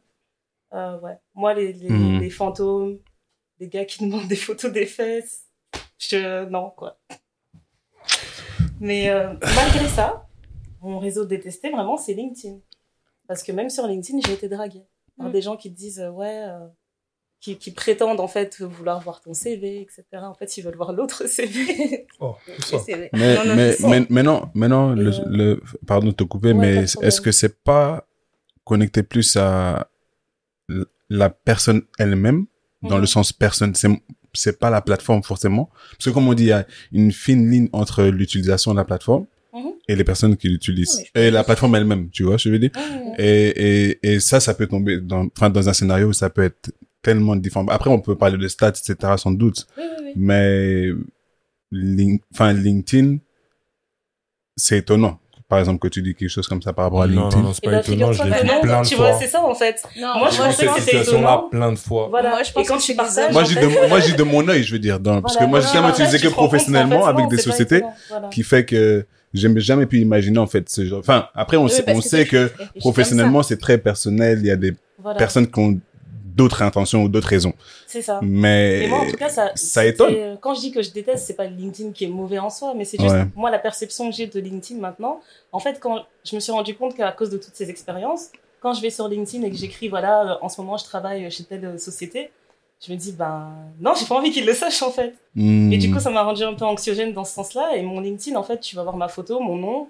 Euh, 0.73 0.99
ouais, 0.99 1.17
moi 1.33 1.53
les 1.53 1.73
les, 1.73 1.89
Mhm. 1.89 2.19
les 2.19 2.29
fantômes, 2.29 2.99
les 3.59 3.67
gars 3.69 3.85
qui 3.85 3.99
demandent 4.05 4.27
des 4.27 4.35
photos 4.35 4.71
des 4.71 4.85
fesses, 4.85 5.45
je 5.97 6.45
non 6.49 6.69
quoi. 6.71 6.99
Mais 8.79 9.09
euh, 9.09 9.33
malgré 9.55 9.87
ça, 9.87 10.27
mon 10.81 10.99
réseau 10.99 11.25
détesté 11.25 11.69
vraiment 11.71 11.97
c'est 11.97 12.13
LinkedIn, 12.13 12.59
parce 13.27 13.43
que 13.43 13.51
même 13.51 13.69
sur 13.69 13.87
LinkedIn 13.87 14.19
j'ai 14.25 14.33
été 14.33 14.47
draguée 14.49 14.85
par 15.17 15.27
Mhm. 15.27 15.31
des 15.33 15.41
gens 15.41 15.57
qui 15.57 15.71
te 15.71 15.77
disent 15.77 15.99
euh, 15.99 16.09
ouais. 16.11 16.43
euh, 16.47 16.67
qui, 17.39 17.57
qui 17.57 17.71
prétendent 17.71 18.19
en 18.19 18.27
fait 18.27 18.61
vouloir 18.61 18.99
voir 19.01 19.21
ton 19.21 19.33
CV, 19.33 19.81
etc. 19.81 20.03
En 20.23 20.33
fait, 20.33 20.57
ils 20.57 20.63
veulent 20.63 20.75
voir 20.75 20.91
l'autre 20.93 21.25
CV. 21.27 22.07
Oh, 22.19 22.35
tout 22.55 22.61
ça. 22.63 22.79
C'est- 22.85 23.09
Mais, 23.13 23.35
Non, 23.35 23.45
non, 23.45 23.55
mais, 23.55 23.71
c'est 23.73 23.81
ça. 23.83 23.87
mais, 23.89 24.05
mais 24.09 24.23
non, 24.23 24.49
mais 24.55 24.67
non, 24.67 24.95
Et 24.95 24.99
le, 24.99 25.09
euh, 25.11 25.21
le, 25.29 25.61
pardon 25.85 26.07
de 26.07 26.11
te 26.13 26.23
couper, 26.23 26.49
Ouais, 26.49 26.53
mais 26.55 26.75
est-ce 27.01 27.21
que 27.21 27.31
c'est 27.31 27.61
pas 27.63 28.07
connecté 28.65 29.03
plus 29.03 29.35
à 29.37 29.89
la 31.09 31.29
personne 31.29 31.83
elle-même, 31.99 32.45
dans 32.83 32.95
Mhm. 32.95 33.01
le 33.01 33.07
sens 33.07 33.31
personne, 33.33 33.73
c'est, 33.75 33.87
c'est 34.33 34.59
pas 34.59 34.69
la 34.69 34.81
plateforme 34.81 35.23
forcément. 35.23 35.69
Parce 35.91 36.05
que 36.05 36.09
comme 36.09 36.27
on 36.27 36.33
dit, 36.33 36.43
il 36.43 36.47
y 36.47 36.51
a 36.51 36.65
une 36.91 37.11
fine 37.11 37.49
ligne 37.49 37.69
entre 37.71 38.03
l'utilisation 38.03 38.71
de 38.71 38.77
la 38.77 38.83
plateforme 38.85 39.25
Mhm. 39.53 39.71
et 39.87 39.95
les 39.95 40.03
personnes 40.03 40.35
qui 40.37 40.49
l'utilisent. 40.49 41.03
Et 41.15 41.31
la 41.31 41.43
plateforme 41.43 41.75
elle-même, 41.75 42.09
tu 42.09 42.23
vois, 42.23 42.37
je 42.37 42.49
veux 42.49 42.59
dire? 42.59 42.71
Mhm. 42.75 43.13
Et, 43.19 43.47
et, 43.93 43.99
et 44.13 44.19
ça, 44.19 44.39
ça 44.39 44.53
peut 44.53 44.67
tomber 44.67 44.99
dans, 44.99 45.27
enfin, 45.35 45.49
dans 45.49 45.69
un 45.69 45.73
scénario 45.73 46.07
où 46.07 46.13
ça 46.13 46.29
peut 46.29 46.43
être 46.43 46.71
tellement 47.01 47.35
différent. 47.35 47.65
Après, 47.69 47.89
on 47.89 47.99
peut 47.99 48.15
parler 48.15 48.37
de 48.37 48.47
stats, 48.47 48.69
etc., 48.69 48.95
sans 49.17 49.31
doute. 49.31 49.67
Oui, 49.77 49.83
oui, 49.87 50.03
oui. 50.07 50.11
Mais, 50.15 50.87
Link- 51.71 52.21
enfin, 52.33 52.53
LinkedIn, 52.53 53.17
c'est 54.55 54.77
étonnant. 54.79 55.19
Par 55.49 55.59
exemple, 55.59 55.79
que 55.79 55.87
tu 55.87 56.01
dis 56.01 56.13
quelque 56.13 56.27
chose 56.29 56.45
comme 56.47 56.61
ça 56.61 56.73
par 56.73 56.85
rapport 56.85 57.03
à 57.03 57.07
Non, 57.07 57.23
LinkedIn. 57.23 57.37
non, 57.41 57.47
non, 57.47 57.53
c'est 57.53 57.63
Et 57.63 57.67
pas 57.67 57.71
ben, 57.71 57.79
étonnant, 57.79 58.11
je 58.11 58.23
l'ai 58.23 58.29
non, 58.43 58.61
plein 58.61 58.81
de 58.81 58.87
tu 58.87 58.95
vois, 58.95 59.11
fois. 59.11 59.19
c'est 59.19 59.27
ça 59.27 59.41
en 59.41 59.55
fait. 59.55 59.81
Non, 59.97 60.17
Moi, 60.17 60.29
je 60.29 60.35
J'ai 60.35 60.41
vu 60.41 60.47
pensais 60.49 60.57
cette 60.57 60.67
que 60.67 60.79
c'était 60.81 60.81
situation-là 60.97 61.19
étonnant. 61.33 61.49
plein 61.49 61.71
de 61.71 61.77
fois. 61.77 62.07
Voilà. 62.09 62.29
Moi, 62.31 62.43
je 62.43 62.51
pense 62.51 62.65
et 62.65 62.67
quand 62.67 62.75
que 62.75 62.81
tu 62.81 62.85
c'est 62.87 62.95
partages. 62.95 63.31
Moi, 63.31 63.45
fait, 63.45 63.61
de, 63.61 63.87
moi, 63.87 63.99
je 64.01 64.05
dis 64.07 64.15
de 64.17 64.23
mon 64.23 64.45
œil, 64.49 64.63
je 64.63 64.73
veux 64.73 64.79
dire, 64.79 64.99
dans, 64.99 65.21
parce 65.21 65.35
que 65.35 65.39
voilà, 65.45 65.49
moi, 65.51 65.59
j'ai 65.61 65.65
voilà, 65.67 65.79
jamais 65.81 65.93
utilisé 65.93 66.17
tu 66.19 66.27
que 66.27 66.33
professionnellement 66.33 66.97
en 66.97 67.03
fait, 67.03 67.09
avec 67.11 67.23
non, 67.23 67.29
des 67.29 67.37
c'est 67.37 67.43
sociétés, 67.43 67.81
voilà. 68.09 68.27
qui 68.27 68.43
fait 68.43 68.65
que 68.65 69.05
j'ai 69.33 69.59
jamais 69.61 69.85
pu 69.85 69.99
imaginer, 70.01 70.37
en 70.39 70.47
fait, 70.47 70.67
ce 70.69 70.85
genre, 70.85 70.99
enfin, 70.99 71.29
après, 71.33 71.55
on 71.55 71.63
Oui, 71.65 71.69
sait, 71.71 71.83
on 71.87 71.95
que 71.95 72.01
sait 72.01 72.09
c'est 72.09 72.25
que 72.27 72.51
professionnellement, 72.79 73.41
c'est 73.41 73.57
très 73.57 73.77
personnel, 73.77 74.39
il 74.41 74.47
y 74.47 74.51
a 74.51 74.57
des 74.57 74.73
Voilà. 75.01 75.17
personnes 75.17 75.47
qui 75.49 75.59
ont 75.59 75.79
d'autres 76.37 76.61
intentions 76.61 77.03
ou 77.03 77.09
d'autres 77.09 77.27
raisons. 77.27 77.53
C'est 77.87 78.01
ça. 78.01 78.19
Mais, 78.21 78.83
Et 78.83 78.87
moi, 78.87 78.99
en 78.99 79.05
tout 79.09 79.17
cas, 79.17 79.27
ça, 79.29 79.51
ça 79.55 79.85
étonne. 79.85 80.13
euh, 80.15 80.35
Quand 80.39 80.53
je 80.53 80.61
dis 80.61 80.71
que 80.71 80.81
je 80.81 80.91
déteste, 80.91 81.25
c'est 81.25 81.33
pas 81.35 81.45
LinkedIn 81.45 81.91
qui 81.91 82.05
est 82.05 82.09
mauvais 82.09 82.39
en 82.39 82.49
soi, 82.49 82.73
mais 82.75 82.85
c'est 82.85 82.97
juste, 83.01 83.13
Ouais. 83.13 83.25
moi, 83.35 83.51
la 83.51 83.59
perception 83.59 84.09
que 84.09 84.15
j'ai 84.15 84.27
de 84.27 84.39
LinkedIn 84.39 84.79
maintenant, 84.79 85.19
en 85.51 85.59
fait, 85.59 85.79
quand 85.81 86.05
je 86.23 86.35
me 86.35 86.39
suis 86.39 86.51
rendu 86.53 86.75
compte 86.75 86.95
qu'à 86.95 87.11
cause 87.11 87.29
de 87.29 87.37
toutes 87.37 87.55
ces 87.55 87.69
expériences, 87.69 88.27
quand 88.61 88.73
je 88.73 88.81
vais 88.81 88.89
sur 88.89 89.07
LinkedIn 89.07 89.43
et 89.45 89.51
que 89.51 89.57
j'écris, 89.57 89.89
voilà, 89.89 90.21
euh, 90.23 90.35
en 90.41 90.49
ce 90.49 90.61
moment, 90.61 90.77
je 90.77 90.85
travaille 90.85 91.29
chez 91.31 91.43
telle 91.43 91.65
euh, 91.65 91.77
société, 91.77 92.29
je 92.85 92.91
me 92.91 92.97
dis, 92.97 93.11
ben, 93.11 93.51
non, 93.81 93.93
j'ai 93.99 94.05
pas 94.05 94.15
envie 94.15 94.29
qu'ils 94.31 94.45
le 94.45 94.53
sachent, 94.53 94.83
en 94.83 94.91
fait. 94.91 95.15
Hmm. 95.35 95.71
Et 95.71 95.77
du 95.77 95.91
coup, 95.91 95.99
ça 95.99 96.11
m'a 96.11 96.21
rendu 96.23 96.43
un 96.43 96.53
peu 96.53 96.63
anxiogène 96.65 97.11
dans 97.13 97.23
ce 97.25 97.33
sens-là. 97.33 97.75
Et 97.75 97.81
mon 97.81 97.99
LinkedIn, 97.99 98.35
en 98.37 98.43
fait, 98.43 98.59
tu 98.59 98.75
vas 98.75 98.83
voir 98.83 98.95
ma 98.95 99.07
photo, 99.07 99.39
mon 99.39 99.55
nom, 99.55 99.87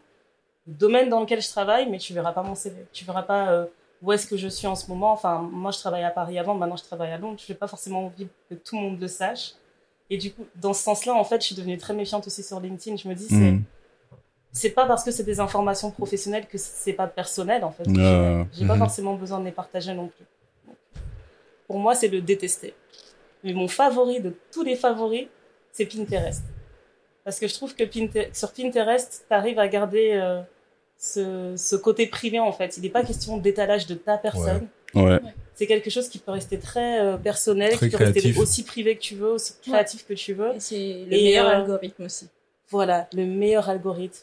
le 0.68 0.74
domaine 0.74 1.10
dans 1.10 1.20
lequel 1.20 1.42
je 1.42 1.50
travaille, 1.50 1.90
mais 1.90 1.98
tu 1.98 2.14
verras 2.14 2.32
pas 2.32 2.44
mon 2.44 2.56
CV. 2.56 2.76
Tu 2.94 3.04
verras 3.06 3.24
pas 3.24 3.50
euh, 3.52 3.66
où 4.02 4.12
est-ce 4.12 4.28
que 4.28 4.38
je 4.38 4.48
suis 4.48 4.68
en 4.68 4.76
ce 4.76 4.88
moment. 4.88 5.12
Enfin, 5.12 5.42
moi, 5.52 5.72
je 5.72 5.80
travaillais 5.80 6.06
à 6.06 6.12
Paris 6.12 6.38
avant, 6.38 6.54
maintenant, 6.56 6.78
je 6.78 6.84
travaille 6.84 7.12
à 7.12 7.18
Londres. 7.18 7.40
Je 7.46 7.52
n'ai 7.52 7.58
pas 7.58 7.68
forcément 7.68 8.06
envie 8.06 8.28
que 8.50 8.56
tout 8.56 8.76
le 8.76 8.82
monde 8.82 9.00
le 9.00 9.08
sache. 9.08 9.54
Et 10.10 10.18
du 10.18 10.32
coup, 10.32 10.46
dans 10.56 10.74
ce 10.74 10.84
sens-là, 10.84 11.14
en 11.14 11.24
fait, 11.24 11.42
je 11.42 11.48
suis 11.48 11.56
devenue 11.56 11.78
très 11.78 11.94
méfiante 11.94 12.26
aussi 12.28 12.44
sur 12.44 12.60
LinkedIn. 12.60 12.96
Je 12.96 13.08
me 13.08 13.16
dis, 13.16 13.28
c'est 13.28 13.52
Hmm. 13.52 13.64
c'est 14.52 14.70
pas 14.70 14.86
parce 14.86 15.04
que 15.04 15.12
c'est 15.12 15.24
des 15.24 15.40
informations 15.40 15.92
professionnelles 15.92 16.48
que 16.48 16.58
c'est 16.58 16.94
pas 16.94 17.08
personnel, 17.08 17.64
en 17.64 17.72
fait. 17.72 17.88
Euh, 17.88 18.44
J'ai 18.54 18.66
pas 18.66 18.74
mhm. 18.74 18.80
forcément 18.80 19.16
besoin 19.16 19.40
de 19.40 19.46
les 19.46 19.52
partager 19.52 19.94
non 19.94 20.08
plus. 20.08 20.26
Donc, 20.66 20.78
pour 21.68 21.80
moi, 21.80 21.94
c'est 21.96 22.08
le 22.08 22.22
détester. 22.22 22.74
Mais 23.44 23.54
mon 23.54 23.68
favori 23.68 24.22
de 24.22 24.34
tous 24.52 24.64
les 24.64 24.76
favoris, 24.76 25.28
c'est 25.72 25.86
Pinterest. 25.86 26.44
Parce 27.24 27.40
que 27.40 27.48
je 27.48 27.54
trouve 27.54 27.76
que 27.76 27.84
sur 28.34 28.54
Pinterest, 28.54 29.26
tu 29.28 29.34
arrives 29.34 29.60
à 29.60 29.68
garder 29.68 30.12
euh, 30.14 30.42
ce, 31.00 31.54
ce 31.58 31.76
côté 31.76 32.08
privé, 32.08 32.40
en 32.40 32.52
fait. 32.52 32.78
Il 32.78 32.84
n'est 32.84 32.90
pas 32.90 33.04
question 33.04 33.38
d'étalage 33.38 33.88
de 33.88 33.96
ta 33.96 34.18
personne. 34.18 34.68
Ouais. 34.96 35.20
C'est 35.56 35.68
quelque 35.68 35.90
chose 35.90 36.08
qui 36.08 36.20
peut 36.20 36.32
rester 36.32 36.60
très 36.60 37.00
euh, 37.02 37.18
personnel, 37.18 37.72
Très 37.74 37.90
qui 37.90 37.98
peut 37.98 38.04
rester 38.04 38.38
aussi 38.38 38.64
privé 38.64 38.96
que 38.96 39.02
tu 39.02 39.16
veux, 39.16 39.30
aussi 39.32 39.54
créatif 39.62 40.06
que 40.08 40.14
tu 40.14 40.34
veux. 40.34 40.56
Et 40.56 40.60
c'est 40.60 40.76
le 40.78 41.14
Et, 41.14 41.24
meilleur 41.24 41.48
euh, 41.48 41.56
algorithme 41.62 42.04
aussi 42.04 42.28
Voilà, 42.70 43.08
le 43.14 43.26
meilleur 43.26 43.68
algorithme. 43.68 44.20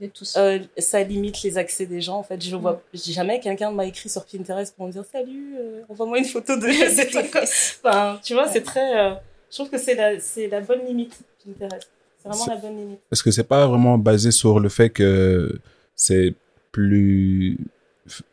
de 0.00 0.06
tous. 0.06 0.34
Euh, 0.36 0.58
ça 0.78 1.02
limite 1.02 1.42
les 1.42 1.58
accès 1.58 1.84
des 1.86 2.00
gens. 2.00 2.16
En 2.18 2.22
fait, 2.22 2.42
je 2.42 2.56
vois 2.56 2.80
j'ai 2.94 3.12
jamais 3.12 3.38
quelqu'un 3.40 3.70
m'a 3.70 3.84
écrit 3.86 4.08
sur 4.08 4.24
Pinterest 4.24 4.74
pour 4.76 4.86
me 4.86 4.92
dire 4.92 5.04
salut, 5.10 5.56
euh, 5.58 5.82
envoie-moi 5.88 6.18
une 6.18 6.24
photo 6.24 6.56
de. 6.56 6.66
Enfin, 7.84 8.18
tu 8.22 8.34
vois, 8.34 8.48
c'est 8.48 8.62
très. 8.62 8.98
euh, 8.98 9.14
je 9.50 9.56
trouve 9.56 9.70
que 9.70 9.78
c'est 9.78 9.94
la 9.94 10.18
c'est 10.20 10.48
la 10.48 10.60
bonne 10.60 10.84
limite 10.86 11.18
Pinterest. 11.44 11.88
C'est 12.22 12.28
vraiment 12.28 12.46
la 12.46 12.56
bonne 12.56 12.76
limite. 12.76 13.00
Parce 13.10 13.22
que 13.22 13.30
c'est 13.30 13.44
pas 13.44 13.66
vraiment 13.66 13.98
basé 13.98 14.30
sur 14.30 14.58
le 14.58 14.68
fait 14.68 14.90
que 14.90 15.60
c'est 15.98 16.34
plus, 16.72 17.58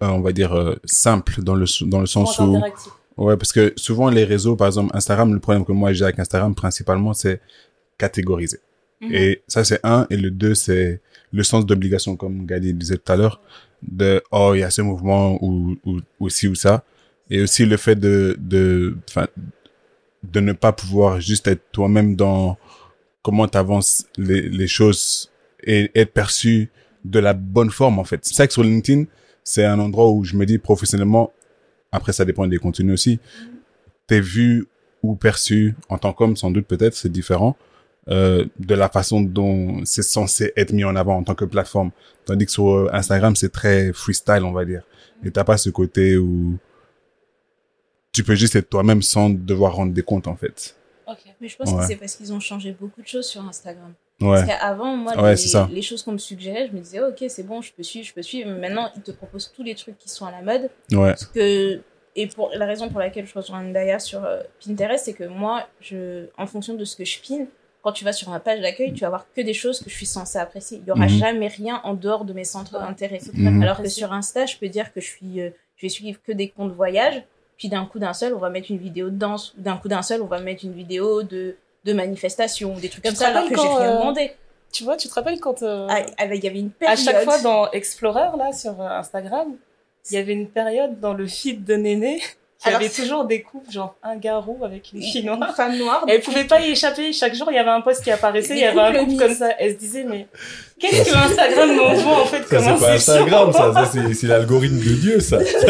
euh, 0.01 0.07
on 0.07 0.21
va 0.21 0.31
dire, 0.31 0.53
euh, 0.53 0.75
simple 0.85 1.41
dans 1.41 1.55
le, 1.55 1.65
dans 1.89 1.99
le 1.99 2.05
sens 2.05 2.39
où, 2.39 2.61
ouais, 3.17 3.35
parce 3.35 3.51
que 3.51 3.73
souvent 3.75 4.09
les 4.09 4.23
réseaux, 4.23 4.55
par 4.55 4.67
exemple 4.67 4.95
Instagram, 4.95 5.33
le 5.33 5.39
problème 5.41 5.65
que 5.65 5.73
moi 5.73 5.91
j'ai 5.91 6.05
avec 6.05 6.19
Instagram 6.19 6.55
principalement, 6.55 7.13
c'est 7.13 7.41
catégoriser. 7.97 8.59
Mhm. 9.01 9.09
Et 9.11 9.41
ça, 9.47 9.63
c'est 9.65 9.79
un. 9.83 10.07
Et 10.09 10.15
le 10.15 10.31
deux, 10.31 10.55
c'est 10.55 11.01
le 11.33 11.43
sens 11.43 11.65
d'obligation, 11.65 12.15
comme 12.15 12.45
Gadi 12.45 12.73
disait 12.73 12.97
tout 12.97 13.11
à 13.11 13.17
l'heure, 13.17 13.41
de, 13.81 14.21
oh, 14.31 14.51
il 14.53 14.59
y 14.59 14.63
a 14.63 14.69
ce 14.69 14.81
mouvement 14.81 15.43
ou, 15.43 15.75
ou, 15.85 15.99
ou 16.19 16.29
ci 16.29 16.47
ou 16.47 16.55
ça. 16.55 16.83
Et 17.29 17.41
aussi 17.41 17.65
le 17.65 17.77
fait 17.77 17.95
de, 17.95 18.37
de, 18.39 18.95
de 20.23 20.39
ne 20.39 20.53
pas 20.53 20.71
pouvoir 20.71 21.19
juste 21.19 21.47
être 21.47 21.63
toi-même 21.71 22.15
dans 22.15 22.57
comment 23.23 23.47
tu 23.47 23.57
avances 23.57 24.05
les, 24.17 24.41
les 24.47 24.67
choses 24.67 25.31
et 25.63 25.89
être 25.95 26.13
perçu 26.13 26.69
de 27.05 27.19
la 27.19 27.33
bonne 27.33 27.69
forme, 27.69 27.99
en 27.99 28.03
fait. 28.03 28.19
C'est 28.23 28.33
ça 28.33 28.47
que 28.47 28.53
sur 28.53 28.63
LinkedIn, 28.63 29.05
c'est 29.43 29.63
un 29.65 29.79
endroit 29.79 30.09
où 30.11 30.23
je 30.23 30.35
me 30.35 30.45
dis 30.45 30.57
professionnellement, 30.57 31.31
après 31.91 32.13
ça 32.13 32.25
dépend 32.25 32.47
des 32.47 32.57
contenus 32.57 32.93
aussi, 32.93 33.19
t'es 34.07 34.19
vu 34.19 34.67
ou 35.03 35.15
perçu 35.15 35.75
en 35.89 35.97
tant 35.97 36.13
qu'homme, 36.13 36.35
sans 36.35 36.51
doute 36.51 36.65
peut-être, 36.67 36.95
c'est 36.95 37.11
différent, 37.11 37.55
euh, 38.09 38.45
de 38.59 38.75
la 38.75 38.89
façon 38.89 39.21
dont 39.21 39.81
c'est 39.85 40.03
censé 40.03 40.51
être 40.57 40.73
mis 40.73 40.83
en 40.83 40.95
avant 40.95 41.15
en 41.17 41.23
tant 41.23 41.35
que 41.35 41.45
plateforme. 41.45 41.91
Tandis 42.25 42.45
que 42.47 42.51
sur 42.51 42.69
euh, 42.69 42.89
Instagram, 42.91 43.35
c'est 43.35 43.49
très 43.51 43.93
freestyle, 43.93 44.43
on 44.43 44.51
va 44.51 44.65
dire. 44.65 44.83
Et 45.23 45.31
t'as 45.31 45.43
pas 45.43 45.57
ce 45.57 45.69
côté 45.69 46.17
où 46.17 46.57
tu 48.11 48.23
peux 48.23 48.35
juste 48.35 48.55
être 48.55 48.69
toi-même 48.69 49.01
sans 49.01 49.29
devoir 49.29 49.75
rendre 49.75 49.93
des 49.93 50.03
comptes, 50.03 50.27
en 50.27 50.35
fait. 50.35 50.75
Ok. 51.07 51.17
Mais 51.41 51.47
je 51.47 51.55
pense 51.57 51.71
Ouais. 51.71 51.79
que 51.79 51.85
c'est 51.85 51.95
parce 51.97 52.15
qu'ils 52.15 52.31
ont 52.33 52.39
changé 52.39 52.75
beaucoup 52.79 53.01
de 53.01 53.07
choses 53.07 53.27
sur 53.27 53.41
Instagram. 53.45 53.93
Ouais. 54.21 54.35
Parce 54.35 54.45
qu'avant, 54.47 54.95
moi, 54.95 55.13
Ouais, 55.21 55.35
les, 55.71 55.81
choses 55.81 56.01
qu'on 56.03 56.13
me 56.13 56.17
suggérait, 56.17 56.67
je 56.67 56.73
me 56.73 56.79
disais, 56.79 57.01
ok, 57.01 57.25
c'est 57.27 57.43
bon, 57.43 57.61
je 57.61 57.73
peux 57.73 57.83
suivre, 57.83 58.05
je 58.07 58.13
peux 58.13 58.21
suivre. 58.21 58.49
Mais 58.49 58.69
maintenant, 58.69 58.89
ils 58.95 59.01
te 59.01 59.11
proposent 59.11 59.51
tous 59.53 59.63
les 59.63 59.75
trucs 59.75 59.97
qui 59.97 60.07
sont 60.09 60.25
à 60.25 60.31
la 60.31 60.41
mode. 60.41 60.69
Ouais. 60.91 61.09
Parce 61.09 61.25
que, 61.25 61.81
et 62.15 62.27
pour 62.27 62.49
la 62.55 62.65
raison 62.65 62.87
pour 62.89 62.99
laquelle 62.99 63.25
je 63.25 63.33
rejoins 63.33 63.61
Ndaya 63.61 63.99
sur 63.99 64.23
euh, 64.23 64.41
Pinterest, 64.65 65.03
c'est 65.05 65.13
que 65.13 65.25
moi, 65.25 65.67
je, 65.81 66.27
en 66.37 66.47
fonction 66.47 66.75
de 66.75 66.85
ce 66.85 66.95
que 66.95 67.03
je 67.03 67.19
pine, 67.19 67.47
quand 67.81 67.91
tu 67.91 68.05
vas 68.05 68.13
sur 68.13 68.29
ma 68.29 68.39
page 68.39 68.61
d'accueil, 68.61 68.93
tu 68.93 69.01
vas 69.01 69.07
avoir 69.07 69.25
que 69.35 69.41
des 69.41 69.53
choses 69.53 69.79
que 69.79 69.89
je 69.89 69.95
suis 69.95 70.05
censée 70.05 70.39
apprécier. 70.39 70.79
Il 70.81 70.87
y 70.87 70.91
aura 70.91 71.05
Mhm. 71.05 71.09
jamais 71.09 71.47
rien 71.47 71.81
en 71.83 71.93
dehors 71.93 72.23
de 72.25 72.31
mes 72.33 72.45
centres 72.45 72.79
d'intérêt. 72.79 73.19
Mhm. 73.33 73.61
Alors 73.61 73.81
que 73.81 73.89
sur 73.89 74.11
Insta, 74.13 74.45
je 74.45 74.57
peux 74.57 74.69
dire 74.69 74.91
que 74.93 75.01
je 75.01 75.05
suis, 75.07 75.41
euh, 75.41 75.49
je 75.75 75.85
vais 75.85 75.89
suivre 75.89 76.19
que 76.25 76.31
des 76.31 76.47
comptes 76.49 76.71
voyage, 76.71 77.21
puis 77.57 77.67
d'un 77.69 77.85
coup 77.85 77.99
d'un 77.99 78.13
seul, 78.13 78.33
on 78.33 78.39
va 78.39 78.49
mettre 78.49 78.71
une 78.71 78.77
vidéo 78.79 79.09
de 79.09 79.17
danse, 79.17 79.53
d'un 79.57 79.77
coup 79.77 79.87
d'un 79.89 80.01
seul, 80.01 80.21
on 80.21 80.25
va 80.27 80.39
mettre 80.39 80.63
une 80.65 80.73
vidéo 80.73 81.21
de, 81.21 81.57
de 81.85 81.93
manifestation, 81.93 82.73
ou 82.75 82.79
des 82.79 82.89
trucs 82.89 83.03
comme 83.03 83.15
ça, 83.15 83.27
alors 83.27 83.47
que 83.47 83.55
j'ai 83.55 83.61
rien 83.61 83.95
euh, 83.95 83.99
demandé. 83.99 84.31
Tu 84.73 84.83
vois, 84.83 84.97
tu 84.97 85.07
te 85.07 85.13
rappelles 85.13 85.39
quand 85.39 85.63
euh, 85.63 85.87
Ah, 85.89 86.01
ah, 86.17 86.25
il 86.25 86.43
y 86.43 86.47
avait 86.47 86.59
une 86.59 86.67
à 86.67 86.79
période. 86.79 86.99
chaque 86.99 87.23
fois 87.23 87.39
dans 87.39 87.71
Explorer 87.71 88.37
là 88.37 88.51
sur 88.51 88.81
euh, 88.81 88.89
Instagram, 88.89 89.55
il 90.09 90.15
y 90.15 90.17
avait 90.17 90.33
une 90.33 90.49
période 90.49 90.99
dans 90.99 91.13
le 91.13 91.27
feed 91.27 91.63
de 91.63 91.75
Néné 91.75 92.21
qui 92.65 92.69
Alors, 92.69 92.81
avait 92.81 92.89
toujours 92.89 93.25
des 93.25 93.41
couples 93.43 93.71
genre 93.71 93.95
un 94.03 94.15
garou 94.15 94.59
avec 94.65 94.91
une 94.93 95.01
fille 95.01 95.21
une 95.21 95.27
noire. 95.37 95.55
femme 95.55 95.77
noire. 95.77 96.03
Elle 96.07 96.21
pouvait 96.21 96.45
pas 96.45 96.59
y 96.61 96.71
échapper. 96.71 97.13
Chaque 97.13 97.35
jour, 97.35 97.47
il 97.51 97.55
y 97.55 97.59
avait 97.59 97.69
un 97.69 97.81
post 97.81 98.03
qui 98.03 98.09
apparaissait, 98.11 98.55
il 98.55 98.59
y 98.59 98.65
avait 98.65 98.79
un 98.79 98.93
couple 99.05 99.17
comme 99.17 99.33
ça. 99.35 99.49
Elle 99.59 99.73
se 99.73 99.77
disait, 99.77 100.03
mais 100.03 100.27
qu'est-ce 100.79 101.11
que 101.11 101.15
Instagram 101.15 101.75
m'envoie 101.75 102.21
en 102.21 102.25
fait 102.25 102.43
Ça, 102.47 102.59
c'est 102.59 102.79
pas 102.85 102.93
Instagram, 102.93 103.53
ça. 103.53 103.73
Ça, 103.73 103.91
c'est, 104.13 104.27
l'algorithme 104.27 104.79
de 104.79 104.93
Dieu, 104.95 105.19
ça. 105.19 105.37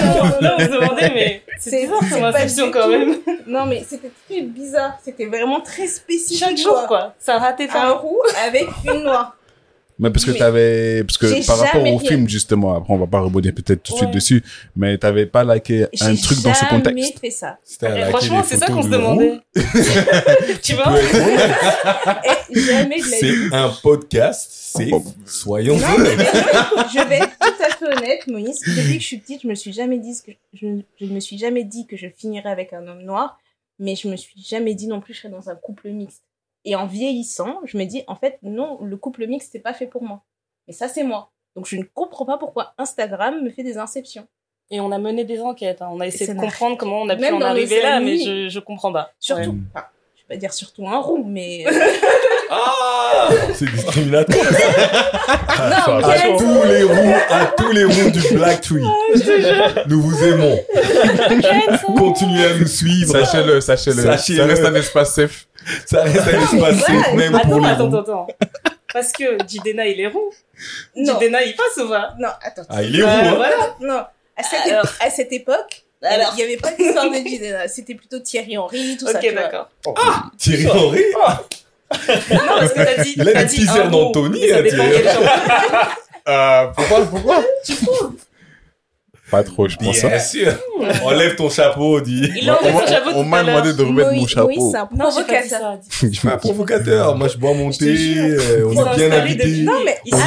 Alors 0.00 0.40
là, 0.40 0.56
on 0.58 0.60
se 0.60 0.66
demandait, 0.66 1.10
mais 1.14 1.42
c'est 1.58 1.70
C'est- 1.70 1.80
bizarre 1.86 2.00
comme 2.10 2.24
inception 2.24 2.70
quand 2.70 2.88
même. 2.88 3.16
Non, 3.46 3.66
mais 3.66 3.84
c'était 3.88 4.10
très 4.28 4.40
bizarre. 4.42 4.98
C'était 5.04 5.26
vraiment 5.26 5.60
très 5.60 5.86
spécifique. 5.86 6.38
Chaque 6.38 6.56
jour, 6.56 6.86
quoi. 6.86 7.14
Ça 7.18 7.38
ratait 7.38 7.68
Un 7.74 7.92
roux 7.92 8.18
avec 8.46 8.66
une 8.84 9.02
noire. 9.04 9.36
Mais 10.00 10.10
parce 10.10 10.24
que 10.24 10.30
t'avais, 10.30 11.02
parce 11.02 11.18
que 11.18 11.26
j'ai 11.26 11.42
par 11.44 11.58
rapport 11.58 11.74
jamais 11.80 11.92
au 11.92 11.96
rien. 11.96 12.08
film, 12.08 12.28
justement, 12.28 12.76
après, 12.76 12.94
on 12.94 12.98
va 12.98 13.06
pas 13.08 13.18
rebondir 13.20 13.52
peut-être 13.52 13.82
tout 13.82 13.92
de 13.94 13.98
suite 13.98 14.10
dessus, 14.12 14.44
mais 14.76 14.96
t'avais 14.96 15.26
pas 15.26 15.42
liké 15.42 15.84
un 16.00 16.14
J'ai 16.14 16.20
truc 16.22 16.40
dans 16.42 16.54
ce 16.54 16.64
jamais 16.64 16.82
contexte. 16.82 17.18
fait 17.18 17.30
ça. 17.30 17.58
C'était 17.64 18.04
franchement, 18.10 18.42
c'est 18.44 18.56
ça 18.58 18.66
qu'on 18.66 18.82
se 18.82 18.88
demandait. 18.88 19.40
tu 20.62 20.74
vois 20.74 20.94
jamais 22.50 23.00
de 23.00 23.10
la 23.10 23.18
vie. 23.18 23.48
C'est 23.50 23.54
un 23.54 23.68
podcast, 23.82 24.48
c'est, 24.50 24.90
soyons 25.26 25.76
Non, 25.78 25.94
honnêtes. 25.96 26.18
je 26.94 27.08
vais 27.08 27.16
être 27.16 27.38
tout 27.40 27.62
à 27.64 27.70
fait 27.76 27.86
honnête, 27.86 28.26
Moïse. 28.28 28.60
Depuis 28.60 28.94
que 28.96 29.02
je 29.02 29.06
suis 29.06 29.18
petite, 29.18 29.42
je 29.42 29.48
me 29.48 29.54
suis 29.54 29.72
jamais 29.72 29.98
dit 29.98 30.14
ce 30.14 30.22
que 30.22 30.32
je, 30.54 30.66
je 31.00 31.06
me 31.06 31.20
suis 31.20 31.38
jamais 31.38 31.64
dit 31.64 31.86
que 31.86 31.96
je 31.96 32.06
finirais 32.16 32.50
avec 32.50 32.72
un 32.72 32.86
homme 32.86 33.02
noir, 33.02 33.38
mais 33.78 33.96
je 33.96 34.08
me 34.08 34.16
suis 34.16 34.40
jamais 34.40 34.74
dit 34.74 34.86
non 34.86 35.00
plus 35.00 35.12
que 35.12 35.16
je 35.16 35.22
serais 35.22 35.32
dans 35.32 35.48
un 35.50 35.54
couple 35.56 35.88
mixte. 35.88 36.22
Et 36.70 36.76
en 36.76 36.86
vieillissant, 36.86 37.60
je 37.64 37.78
me 37.78 37.84
dis 37.84 38.04
en 38.08 38.14
fait 38.14 38.38
non, 38.42 38.78
le 38.82 38.96
couple 38.98 39.26
mixte 39.26 39.52
c'est 39.52 39.58
pas 39.60 39.72
fait 39.72 39.86
pour 39.86 40.02
moi. 40.02 40.22
Mais 40.66 40.74
ça 40.74 40.86
c'est 40.86 41.02
moi. 41.02 41.30
Donc 41.56 41.66
je 41.66 41.76
ne 41.76 41.82
comprends 41.82 42.26
pas 42.26 42.36
pourquoi 42.36 42.74
Instagram 42.76 43.42
me 43.42 43.48
fait 43.50 43.62
des 43.62 43.78
inceptions. 43.78 44.26
Et 44.70 44.80
on 44.80 44.92
a 44.92 44.98
mené 44.98 45.24
des 45.24 45.40
enquêtes. 45.40 45.80
hein. 45.80 45.88
On 45.90 46.00
a 46.00 46.06
essayé 46.06 46.34
de 46.34 46.38
comprendre 46.38 46.76
comment 46.76 47.00
on 47.00 47.08
a 47.08 47.16
pu 47.16 47.22
Même 47.22 47.36
en 47.36 47.40
arriver 47.40 47.80
là, 47.80 48.00
mais 48.00 48.18
je, 48.18 48.48
je 48.50 48.60
comprends 48.60 48.92
pas. 48.92 49.12
Surtout, 49.18 49.52
Ouais. 49.52 49.56
enfin, 49.74 49.86
je 49.94 49.97
vais 50.28 50.34
pas 50.34 50.36
dire 50.36 50.52
surtout 50.52 50.86
un 50.86 50.98
roux, 50.98 51.24
mais 51.26 51.64
Ah! 52.50 53.28
C'est 53.54 53.70
discriminatoire. 53.70 54.38
non, 55.58 55.96
À 56.08 56.18
tous 56.38 56.62
les 56.66 56.82
roues, 56.82 57.14
à 57.30 57.44
tous 57.56 57.72
les 57.72 57.84
roues 57.84 58.10
du 58.10 58.34
Black 58.36 58.60
Tree. 58.60 58.82
Nous 59.86 60.00
vous 60.02 60.24
aimons. 60.24 60.58
Continuez 61.96 62.44
à 62.46 62.54
nous 62.54 62.66
suivre. 62.66 63.12
Sachez-le, 63.12 63.60
sachez-le. 63.60 64.02
Ça 64.02 64.44
reste 64.44 64.64
un 64.64 64.74
espace 64.74 65.14
safe. 65.14 65.46
Ça 65.86 66.02
reste 66.02 66.20
un 66.28 66.40
espace 66.40 66.80
safe 66.86 67.12
même 67.14 67.32
pour 67.32 67.40
Attends, 67.40 67.58
les 67.58 67.66
attends, 67.68 67.88
roues. 67.88 67.96
attends. 67.98 68.26
Parce 68.92 69.12
que 69.12 69.24
Jidena, 69.46 69.86
il 69.86 70.00
est 70.00 70.06
roux. 70.08 70.30
non, 70.96 71.18
Jidena, 71.20 71.42
il 71.42 71.54
passe 71.54 71.84
ou 71.84 71.88
pas? 71.88 72.14
Non, 72.18 72.28
attends. 72.42 72.62
Ah, 72.70 72.82
il 72.82 72.98
est 72.98 73.02
roux, 73.02 73.08
Euh, 73.08 73.12
hein. 73.30 73.34
voilà. 73.36 73.56
Non, 73.80 74.02
à 74.36 74.42
cette, 74.42 74.72
Alors. 74.72 74.84
épo- 74.84 75.06
à 75.06 75.10
cette 75.10 75.32
époque, 75.32 75.84
Alors. 76.02 76.32
il 76.32 76.36
n'y 76.36 76.42
avait 76.42 76.56
pas 76.56 76.72
d'histoire 76.72 77.10
de 77.10 77.16
Jidena. 77.16 77.68
C'était 77.68 77.94
plutôt 77.94 78.20
Thierry 78.20 78.56
Henry, 78.56 78.96
tout 78.98 79.06
ça. 79.06 79.18
Ok, 79.18 79.20
tu 79.20 79.32
vois. 79.32 79.42
d'accord. 79.42 79.70
Thierry 80.38 80.66
Henry. 80.68 81.02
Non, 81.12 81.96
parce 82.58 82.72
que 82.72 82.96
t'as 82.96 83.02
dit. 83.02 83.14
Il 83.16 83.28
a 83.28 83.44
dit 83.44 83.66
un 83.68 83.84
mot, 83.84 83.90
d'Anthony, 83.90 84.52
hein, 84.52 84.62
dépend 84.62 84.76
Thierry. 84.76 85.04
Euh, 86.28 86.66
pourquoi, 86.76 87.06
pourquoi? 87.06 87.42
Pas 89.30 89.42
trop, 89.42 89.68
je 89.68 89.76
pense. 89.76 90.00
Bien 90.00 90.10
hein. 90.14 90.18
sûr. 90.18 90.52
Enlève 91.04 91.34
ton 91.36 91.50
chapeau, 91.50 92.00
dit. 92.00 92.30
Il 92.40 92.50
enlève 92.50 92.60
On 92.62 92.78
son 92.78 92.84
m'a- 92.84 92.86
chapeau 92.86 93.10
on 93.14 93.24
m'a 93.24 93.42
demandé 93.42 93.72
de 93.74 93.82
remettre 93.82 94.12
mon 94.12 94.26
chapeau. 94.26 94.46
Moïse, 94.46 94.62
c'est 94.72 94.78
un 94.78 94.86
provocateur. 94.86 95.78
Je 96.00 96.26
m'en 96.26 96.32
Un 96.34 96.36
provocateur. 96.38 97.16
Moi, 97.16 97.28
je 97.28 97.36
bois 97.36 97.52
mon 97.54 97.70
thé. 97.70 97.94
euh, 98.16 98.64
On 98.66 98.72
est 98.72 98.96
bien 98.96 99.12
invité. 99.12 99.62
Non, 99.62 99.72
mais 99.84 99.96
il 100.04 100.10
thé, 100.12 100.18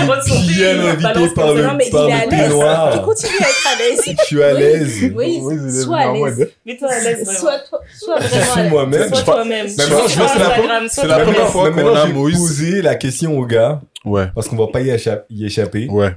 bien 0.53 0.71
il 0.73 0.79
invité 0.81 1.33
par 1.33 1.53
le- 1.53 1.63
est 1.65 2.27
thé 2.29 2.35
l'aise. 2.37 2.49
noir. 2.49 2.93
Tu 2.93 2.99
continues 3.05 3.39
à 3.39 3.49
être 3.49 3.67
à 3.67 3.79
l'aise. 3.79 4.01
Je 4.19 4.25
suis 4.25 4.43
à 4.43 4.53
l'aise. 4.53 5.11
Moïse, 5.13 5.39
Oui, 5.43 5.83
sois 5.83 5.97
à 5.97 6.13
l'aise. 6.13 6.49
Mets-toi 6.65 6.89
à 6.91 6.99
l'aise. 6.99 7.37
Sois, 7.39 7.59
toi- 7.69 7.79
sois 7.99 8.15
Je 8.19 8.27
vraiment 8.27 8.41
à 8.43 8.51
suis 8.51 8.61
l'aise. 8.61 8.69
moi-même. 8.71 9.13
Sois 9.13 9.23
toi-même. 9.23 9.67
Je 9.67 9.73
c'est 9.73 9.89
la 9.89 9.95
Instagram, 9.95 10.83
c'est 10.87 10.95
sois 11.01 11.07
la 11.07 11.15
toi-même. 11.15 11.33
première 11.33 11.49
fois 11.51 11.71
qu'on 11.71 11.95
a 11.95 12.01
je 12.03 12.07
vais 12.07 12.13
Moïse. 12.13 12.37
poser 12.37 12.81
la 12.81 12.95
question 12.95 13.37
aux 13.39 13.45
gars, 13.45 13.81
Ouais, 14.05 14.25
parce 14.35 14.47
qu'on 14.47 14.55
va 14.57 14.67
pas 14.67 14.81
y 14.81 14.89
échapper. 14.91 15.87
ouais. 15.89 16.09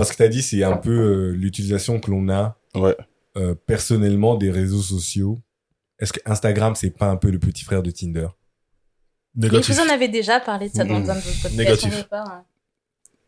Parce 0.00 0.12
que 0.12 0.16
t'as 0.16 0.28
dit 0.28 0.42
c'est 0.42 0.62
un 0.64 0.76
peu 0.76 0.90
euh, 0.90 1.30
l'utilisation 1.32 2.00
que 2.00 2.10
l'on 2.10 2.28
a 2.30 2.56
Ouais. 2.74 2.96
euh, 3.36 3.54
personnellement 3.66 4.34
des 4.34 4.50
réseaux 4.50 4.80
sociaux. 4.82 5.40
Est-ce 5.98 6.12
que 6.14 6.20
Instagram 6.24 6.74
c'est 6.74 6.90
pas 6.90 7.08
un 7.10 7.16
peu 7.16 7.30
le 7.30 7.38
petit 7.38 7.64
frère 7.64 7.82
de 7.82 7.90
Tinder? 7.90 8.28
Mais 9.36 9.48
Négatif. 9.48 9.74
vous 9.76 9.80
en 9.82 9.88
avez 9.92 10.08
déjà 10.08 10.40
parlé 10.40 10.68
de 10.70 10.74
ça 10.74 10.84
dans 10.84 10.98
Mhm. 11.00 11.10
un 11.10 11.14
de 11.16 11.20
vos 11.20 11.30
podcasts. 11.42 11.56
Négatif. 11.56 12.02
pas, 12.04 12.24
hein. 12.26 12.44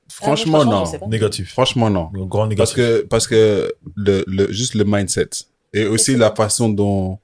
Franchement, 0.09 0.61
franchement, 0.61 0.85
non. 0.85 0.99
pas. 0.99 1.07
Négatif. 1.07 1.53
Franchement, 1.53 1.91
non. 1.91 2.11
Le 2.13 2.25
grand 2.27 2.49
Parce 2.57 2.75
négatif. 2.75 2.77
que, 2.77 3.01
parce 3.03 3.27
que 3.27 3.73
le, 3.97 4.25
le, 4.27 4.51
juste 4.53 4.75
le 4.75 4.85
mindset 4.85 5.29
et 5.73 5.87
aussi 5.87 6.17
la 6.17 6.35
façon 6.35 6.69
dont, 6.69 7.19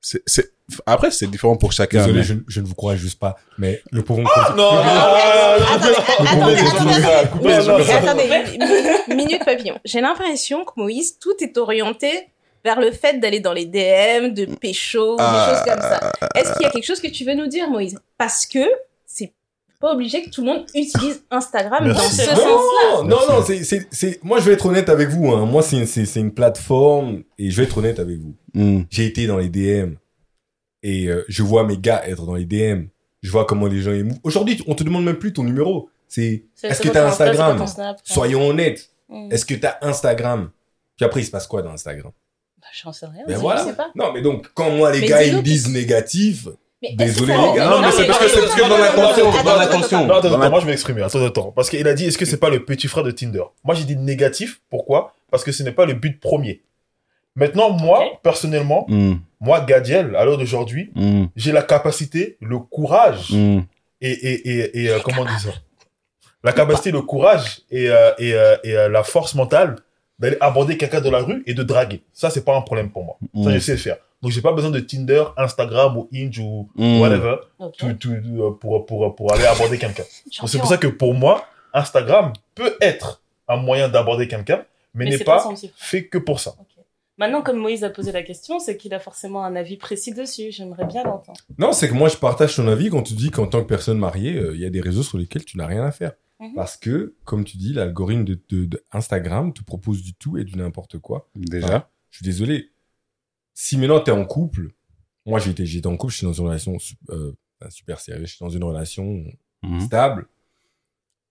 c'est, 0.00 0.22
c'est, 0.26 0.52
après, 0.84 1.10
c'est 1.10 1.26
différent 1.28 1.56
pour 1.56 1.72
chacun. 1.72 1.98
Désolé, 1.98 2.18
mais- 2.20 2.24
je, 2.24 2.34
je 2.48 2.60
ne 2.60 2.66
vous 2.66 2.74
crois 2.74 2.96
juste 2.96 3.18
pas, 3.18 3.36
mais 3.58 3.82
nous 3.92 4.02
pouvons. 4.02 4.22
Non, 4.22 4.28
non, 4.56 4.72
non, 4.72 6.46
Attendez, 7.90 8.24
mi- 9.08 9.14
minute 9.16 9.44
papillon. 9.44 9.78
J'ai 9.84 10.00
l'impression 10.00 10.64
que 10.64 10.72
Moïse, 10.76 11.18
tout 11.18 11.34
est 11.40 11.56
orienté 11.58 12.10
vers 12.64 12.80
le 12.80 12.90
fait 12.90 13.20
d'aller 13.20 13.40
dans 13.40 13.52
les 13.52 13.64
DM, 13.66 14.32
de 14.34 14.46
pécho, 14.46 15.16
Ah. 15.18 15.46
des 15.48 15.54
choses 15.54 15.64
comme 15.64 15.80
ça. 15.82 16.12
Est-ce 16.34 16.52
qu'il 16.54 16.62
y 16.62 16.66
a 16.66 16.70
quelque 16.70 16.86
chose 16.86 17.00
que 17.00 17.08
tu 17.08 17.24
veux 17.24 17.34
nous 17.34 17.46
dire, 17.46 17.70
Moïse? 17.70 17.98
Parce 18.18 18.44
que 18.46 18.64
c'est 19.06 19.32
pas 19.80 19.92
obligé 19.92 20.22
que 20.24 20.30
tout 20.30 20.40
le 20.40 20.46
monde 20.48 20.66
utilise 20.74 21.22
Instagram 21.30 21.84
Merci. 21.84 22.16
dans 22.18 22.24
ce 22.24 22.30
Non, 22.30 22.36
sens-là. 22.36 23.02
Non, 23.04 23.18
non, 23.40 23.44
c'est, 23.92 24.24
moi 24.24 24.40
je 24.40 24.46
vais 24.46 24.54
être 24.54 24.66
honnête 24.66 24.88
avec 24.88 25.10
vous, 25.10 25.30
hein. 25.32 25.44
Moi 25.46 25.62
c'est, 25.62 26.16
une 26.16 26.32
plateforme 26.32 27.22
et 27.38 27.50
je 27.50 27.56
vais 27.58 27.64
être 27.64 27.78
honnête 27.78 27.98
avec 28.00 28.16
vous. 28.18 28.34
Hmm. 28.54 28.82
J'ai 28.90 29.04
été 29.06 29.26
dans 29.26 29.36
les 29.36 29.48
DM 29.50 29.94
et 30.86 31.06
euh, 31.08 31.24
je 31.28 31.42
vois 31.42 31.64
mes 31.64 31.76
gars 31.78 32.02
être 32.06 32.24
dans 32.26 32.34
les 32.34 32.44
DM. 32.44 32.84
Je 33.22 33.30
vois 33.32 33.44
comment 33.44 33.66
les 33.66 33.80
gens 33.82 33.92
émouent. 33.92 34.18
Aujourd'hui, 34.22 34.62
on 34.68 34.74
te 34.76 34.84
demande 34.84 35.04
même 35.04 35.16
plus 35.18 35.32
ton 35.32 35.42
numéro. 35.42 35.90
C'est, 36.06 36.44
est-ce 36.62 36.74
c'est 36.76 36.82
que 36.84 36.88
t'as 36.90 37.08
Instagram? 37.08 37.66
Snap. 37.66 37.98
Soyons 38.04 38.46
honnêtes. 38.48 38.90
Mm. 39.08 39.32
Est-ce 39.32 39.44
que 39.44 39.54
t'as 39.54 39.78
Instagram? 39.82 40.50
Puis 40.96 41.04
après, 41.04 41.20
il 41.22 41.24
se 41.24 41.32
passe 41.32 41.48
quoi 41.48 41.62
dans 41.62 41.70
Instagram? 41.72 42.12
Bah, 42.60 42.68
J'en 42.72 42.92
sais 42.92 43.06
rien. 43.06 43.24
Ben 43.26 43.34
je 43.34 43.40
voilà. 43.40 43.64
sais 43.64 43.74
pas. 43.74 43.90
Non, 43.96 44.12
mais 44.12 44.22
donc, 44.22 44.46
quand 44.54 44.70
moi, 44.70 44.92
les 44.92 45.00
Mais 45.00 45.08
gars, 45.08 45.24
ils 45.24 45.36
me 45.36 45.42
disent 45.42 45.68
négatif, 45.68 46.46
Désolé, 46.94 47.32
les 47.32 47.56
gars. 47.56 47.68
Non, 47.70 47.80
mais 47.80 47.90
c'est 47.90 48.06
parce 48.06 48.20
que 48.20 48.28
c'est 48.28 48.40
parce 48.40 48.54
que 48.54 48.68
dans 48.68 48.78
l'attention, 48.78 49.42
dans 49.42 49.56
l'attention. 49.56 50.06
Non, 50.06 50.14
attends, 50.14 50.28
attends, 50.28 50.50
moi 50.50 50.60
je 50.60 50.66
vais 50.66 50.70
m'exprimer. 50.72 51.02
Attends, 51.02 51.24
attends. 51.24 51.50
Parce 51.50 51.68
qu'il 51.68 51.88
a 51.88 51.94
dit, 51.94 52.04
est-ce 52.04 52.18
que 52.18 52.26
c'est 52.26 52.36
pas 52.36 52.50
le 52.50 52.64
petit 52.64 52.86
frère 52.86 53.02
de 53.02 53.10
Tinder? 53.10 53.42
Moi 53.64 53.74
j'ai 53.74 53.84
dit 53.84 53.96
négatif. 53.96 54.60
Pourquoi? 54.70 55.16
Parce 55.32 55.42
que 55.42 55.50
ce 55.50 55.64
n'est 55.64 55.72
pas 55.72 55.84
le 55.86 55.94
but 55.94 56.20
premier. 56.20 56.62
Maintenant, 57.34 57.70
moi, 57.70 58.04
personnellement, 58.22 58.86
Hmm. 58.88 59.14
Moi, 59.40 59.60
Gadiel, 59.60 60.16
à 60.16 60.24
l'heure 60.24 60.38
d'aujourd'hui, 60.38 60.90
Hmm. 60.94 61.26
j'ai 61.36 61.52
la 61.52 61.62
capacité, 61.62 62.36
le 62.40 62.58
courage 62.58 63.30
Hmm. 63.32 63.60
et, 64.00 64.10
et, 64.10 64.48
et, 64.50 64.82
et, 64.84 64.90
euh, 64.90 64.98
comment 65.04 65.26
ça? 65.38 65.50
La 66.44 66.52
capacité, 66.52 66.90
le 66.92 67.02
courage 67.02 67.60
et, 67.70 67.88
euh, 67.90 68.12
et, 68.18 68.34
euh, 68.34 68.56
et 68.62 68.76
euh, 68.76 68.88
la 68.88 69.02
force 69.02 69.34
mentale 69.34 69.76
d'aller 70.18 70.36
aborder 70.40 70.76
quelqu'un 70.76 71.00
dans 71.00 71.10
la 71.10 71.18
rue 71.20 71.42
et 71.46 71.54
de 71.54 71.62
draguer. 71.62 72.02
Ça, 72.12 72.30
c'est 72.30 72.44
pas 72.44 72.56
un 72.56 72.62
problème 72.62 72.90
pour 72.90 73.04
moi. 73.04 73.16
Ça, 73.20 73.50
Hmm. 73.50 73.54
je 73.54 73.58
sais 73.58 73.72
le 73.72 73.78
faire. 73.78 73.96
Donc, 74.22 74.32
j'ai 74.32 74.40
pas 74.40 74.52
besoin 74.52 74.70
de 74.70 74.80
Tinder, 74.80 75.24
Instagram 75.36 75.96
ou 75.98 76.08
Hinge 76.14 76.38
ou 76.38 76.68
Hmm. 76.76 77.00
whatever 77.00 77.36
euh, 77.60 78.50
pour, 78.60 78.86
pour, 78.86 79.14
pour 79.14 79.32
aller 79.34 79.44
aborder 79.44 79.76
quelqu'un. 79.78 80.04
C'est 80.46 80.58
pour 80.58 80.68
ça 80.68 80.78
que 80.78 80.86
pour 80.86 81.12
moi, 81.14 81.44
Instagram 81.74 82.32
peut 82.54 82.76
être 82.80 83.20
un 83.48 83.56
moyen 83.56 83.88
d'aborder 83.88 84.26
quelqu'un, 84.28 84.64
mais, 84.94 85.04
Mais 85.04 85.10
n'est 85.18 85.24
pas 85.24 85.46
fait 85.76 86.04
que 86.06 86.16
pour 86.18 86.40
ça. 86.40 86.54
Maintenant, 87.18 87.42
comme 87.42 87.56
Moïse 87.58 87.82
a 87.84 87.90
posé 87.90 88.12
la 88.12 88.22
question, 88.22 88.58
c'est 88.58 88.76
qu'il 88.76 88.92
a 88.92 88.98
forcément 89.00 89.42
un 89.44 89.56
avis 89.56 89.76
précis 89.76 90.12
dessus. 90.12 90.50
J'aimerais 90.50 90.84
bien 90.86 91.02
l'entendre. 91.02 91.40
Non, 91.58 91.72
c'est 91.72 91.88
que 91.88 91.94
moi, 91.94 92.08
je 92.10 92.16
partage 92.16 92.54
ton 92.56 92.68
avis 92.68 92.90
quand 92.90 93.02
tu 93.02 93.14
dis 93.14 93.30
qu'en 93.30 93.46
tant 93.46 93.62
que 93.62 93.66
personne 93.68 93.98
mariée, 93.98 94.36
euh, 94.36 94.54
il 94.54 94.60
y 94.60 94.66
a 94.66 94.70
des 94.70 94.80
réseaux 94.82 95.02
sur 95.02 95.16
lesquels 95.16 95.44
tu 95.44 95.56
n'as 95.56 95.66
rien 95.66 95.84
à 95.84 95.92
faire. 95.92 96.12
Mhm. 96.40 96.54
Parce 96.54 96.76
que, 96.76 97.14
comme 97.24 97.44
tu 97.44 97.56
dis, 97.56 97.72
l'algorithme 97.72 98.24
de, 98.24 98.38
de- 98.50 98.66
de 98.66 98.82
Instagram 98.92 99.54
te 99.54 99.62
propose 99.62 100.02
du 100.02 100.12
tout 100.12 100.36
et 100.36 100.44
du 100.44 100.56
n'importe 100.56 100.98
quoi. 100.98 101.30
Déjà. 101.34 101.88
Je 102.10 102.18
suis 102.18 102.24
désolé. 102.24 102.70
Si 103.54 103.78
maintenant 103.78 104.00
t'es 104.00 104.10
en 104.10 104.26
couple, 104.26 104.72
moi 105.24 105.38
j'étais 105.38 105.64
j'étais 105.64 105.86
en 105.86 105.96
couple, 105.96 106.12
je 106.12 106.18
suis 106.18 106.26
dans 106.26 106.34
une 106.34 106.44
relation 106.46 106.76
euh, 107.08 107.32
super 107.70 108.00
sérieuse, 108.00 108.26
je 108.28 108.34
suis 108.36 108.44
dans 108.44 108.50
une 108.50 108.64
relation 108.64 109.24
Hmm. 109.62 109.80
stable. 109.80 110.26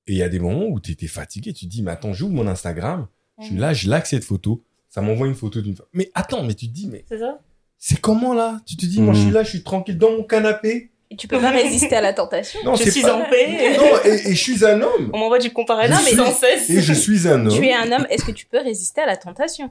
Et 0.07 0.13
il 0.13 0.17
y 0.17 0.23
a 0.23 0.29
des 0.29 0.39
moments 0.39 0.65
où 0.65 0.79
tu 0.79 0.91
étais 0.91 1.05
fatigué, 1.07 1.53
tu 1.53 1.65
te 1.65 1.69
dis, 1.71 1.83
mais 1.83 1.91
attends, 1.91 2.11
j'ouvre 2.13 2.33
mon 2.33 2.47
Instagram, 2.47 3.07
je 3.39 3.45
suis 3.45 3.55
là, 3.57 3.73
je 3.73 3.87
like 3.87 4.07
cette 4.07 4.23
photo, 4.23 4.63
ça 4.95 5.01
m'envoie 5.01 5.27
une 5.27 5.35
photo 5.35 5.59
d'une 5.59 5.75
femme. 5.75 5.87
Mais 5.91 6.09
attends, 6.13 6.41
mais 6.41 6.53
tu 6.53 6.67
te 6.69 6.73
dis, 6.73 6.87
mais 6.87 7.03
C'est 7.09 7.19
ça? 7.19 7.37
c'est 7.77 7.99
comment 7.99 8.33
là? 8.33 8.61
Tu 8.65 8.77
te 8.77 8.85
dis, 8.85 9.01
moi 9.01 9.13
je 9.13 9.19
suis 9.19 9.27
Mhm. 9.27 9.33
là, 9.33 9.43
je 9.43 9.49
suis 9.49 9.61
tranquille 9.63 9.97
dans 9.97 10.11
mon 10.11 10.23
canapé. 10.23 10.91
Et 11.11 11.17
tu 11.17 11.27
peux 11.27 11.37
pas 11.39 11.51
résister 11.51 11.95
à 11.97 12.01
la 12.01 12.13
tentation. 12.13 12.61
Non, 12.63 12.75
Je 12.75 12.85
c'est 12.85 12.91
suis 12.91 13.01
pas- 13.01 13.13
en 13.13 13.29
paix. 13.29 13.75
Non, 13.77 13.83
et, 14.05 14.29
et 14.29 14.35
je 14.35 14.41
suis 14.41 14.65
un 14.65 14.81
homme. 14.81 15.11
On 15.13 15.17
m'envoie 15.19 15.39
du 15.39 15.51
comparatif 15.51 15.97
Je 15.99 16.05
suis- 16.07 16.15
sans 16.15 16.31
cesse. 16.31 16.69
Et 16.69 16.81
je 16.81 16.93
suis 16.93 17.27
un 17.27 17.45
homme. 17.45 17.53
Tu 17.59 17.65
es 17.65 17.73
un 17.73 17.91
homme, 17.91 18.07
est-ce 18.09 18.23
que 18.23 18.31
tu 18.31 18.45
peux 18.45 18.59
résister 18.59 19.01
à 19.01 19.05
la 19.05 19.17
tentation? 19.17 19.69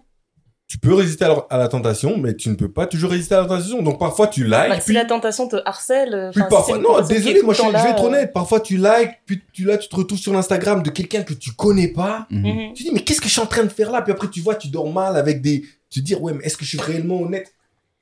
Tu 0.67 0.79
peux 0.79 0.95
résister 0.95 1.25
à 1.25 1.59
la, 1.59 1.69
tentation, 1.69 2.17
mais 2.17 2.35
tu 2.35 2.49
ne 2.49 2.55
peux 2.55 2.71
pas 2.71 2.87
toujours 2.87 3.11
résister 3.11 3.35
à 3.35 3.43
la 3.43 3.47
tentation. 3.47 3.83
Donc 3.83 3.99
parfois 3.99 4.29
tu 4.29 4.45
likes, 4.45 4.51
Bah, 4.51 4.81
si 4.81 4.87
puis, 4.87 4.95
la 4.95 5.05
tentation 5.05 5.47
te 5.47 5.57
harcèle, 5.65 6.31
puis 6.33 6.43
si 6.43 6.49
parfois... 6.49 6.79
Non, 6.79 7.01
désolé, 7.03 7.43
moi 7.43 7.53
je, 7.53 7.63
vais 7.63 7.91
être 7.91 8.03
euh, 8.03 8.07
honnête. 8.07 8.33
Parfois 8.33 8.61
tu 8.61 8.79
likes, 8.79 9.21
puis 9.27 9.43
tu, 9.53 9.65
là 9.65 9.77
tu 9.77 9.89
te 9.89 9.95
retrouves 9.95 10.19
sur 10.19 10.33
l'Instagram 10.33 10.83
de 10.83 10.91
quelqu'un 10.91 11.23
que 11.23 11.35
tu 11.35 11.53
connais 11.53 11.89
pas. 11.89 12.27
Hmm. 12.31 12.49
mhm. 12.49 12.73
Tu 12.73 12.85
dis, 12.85 12.91
mais 12.93 13.01
qu'est-ce 13.01 13.21
que 13.21 13.29
je 13.29 13.33
suis 13.33 13.43
en 13.43 13.47
train 13.47 13.65
de 13.65 13.69
faire 13.69 13.93
là? 13.93 14.01
Puis 14.01 14.13
après 14.13 14.29
tu 14.29 14.41
vois, 14.41 14.55
tu 14.55 14.69
dors 14.69 14.91
mal 14.91 15.17
avec 15.17 15.43
des... 15.43 15.65
Tu 15.91 16.01
te 16.01 16.07
dis, 16.07 16.15
ouais, 16.15 16.33
mais 16.33 16.45
est-ce 16.45 16.57
que 16.57 16.65
je 16.65 16.71
suis 16.71 16.81
réellement 16.81 17.21
honnête? 17.21 17.53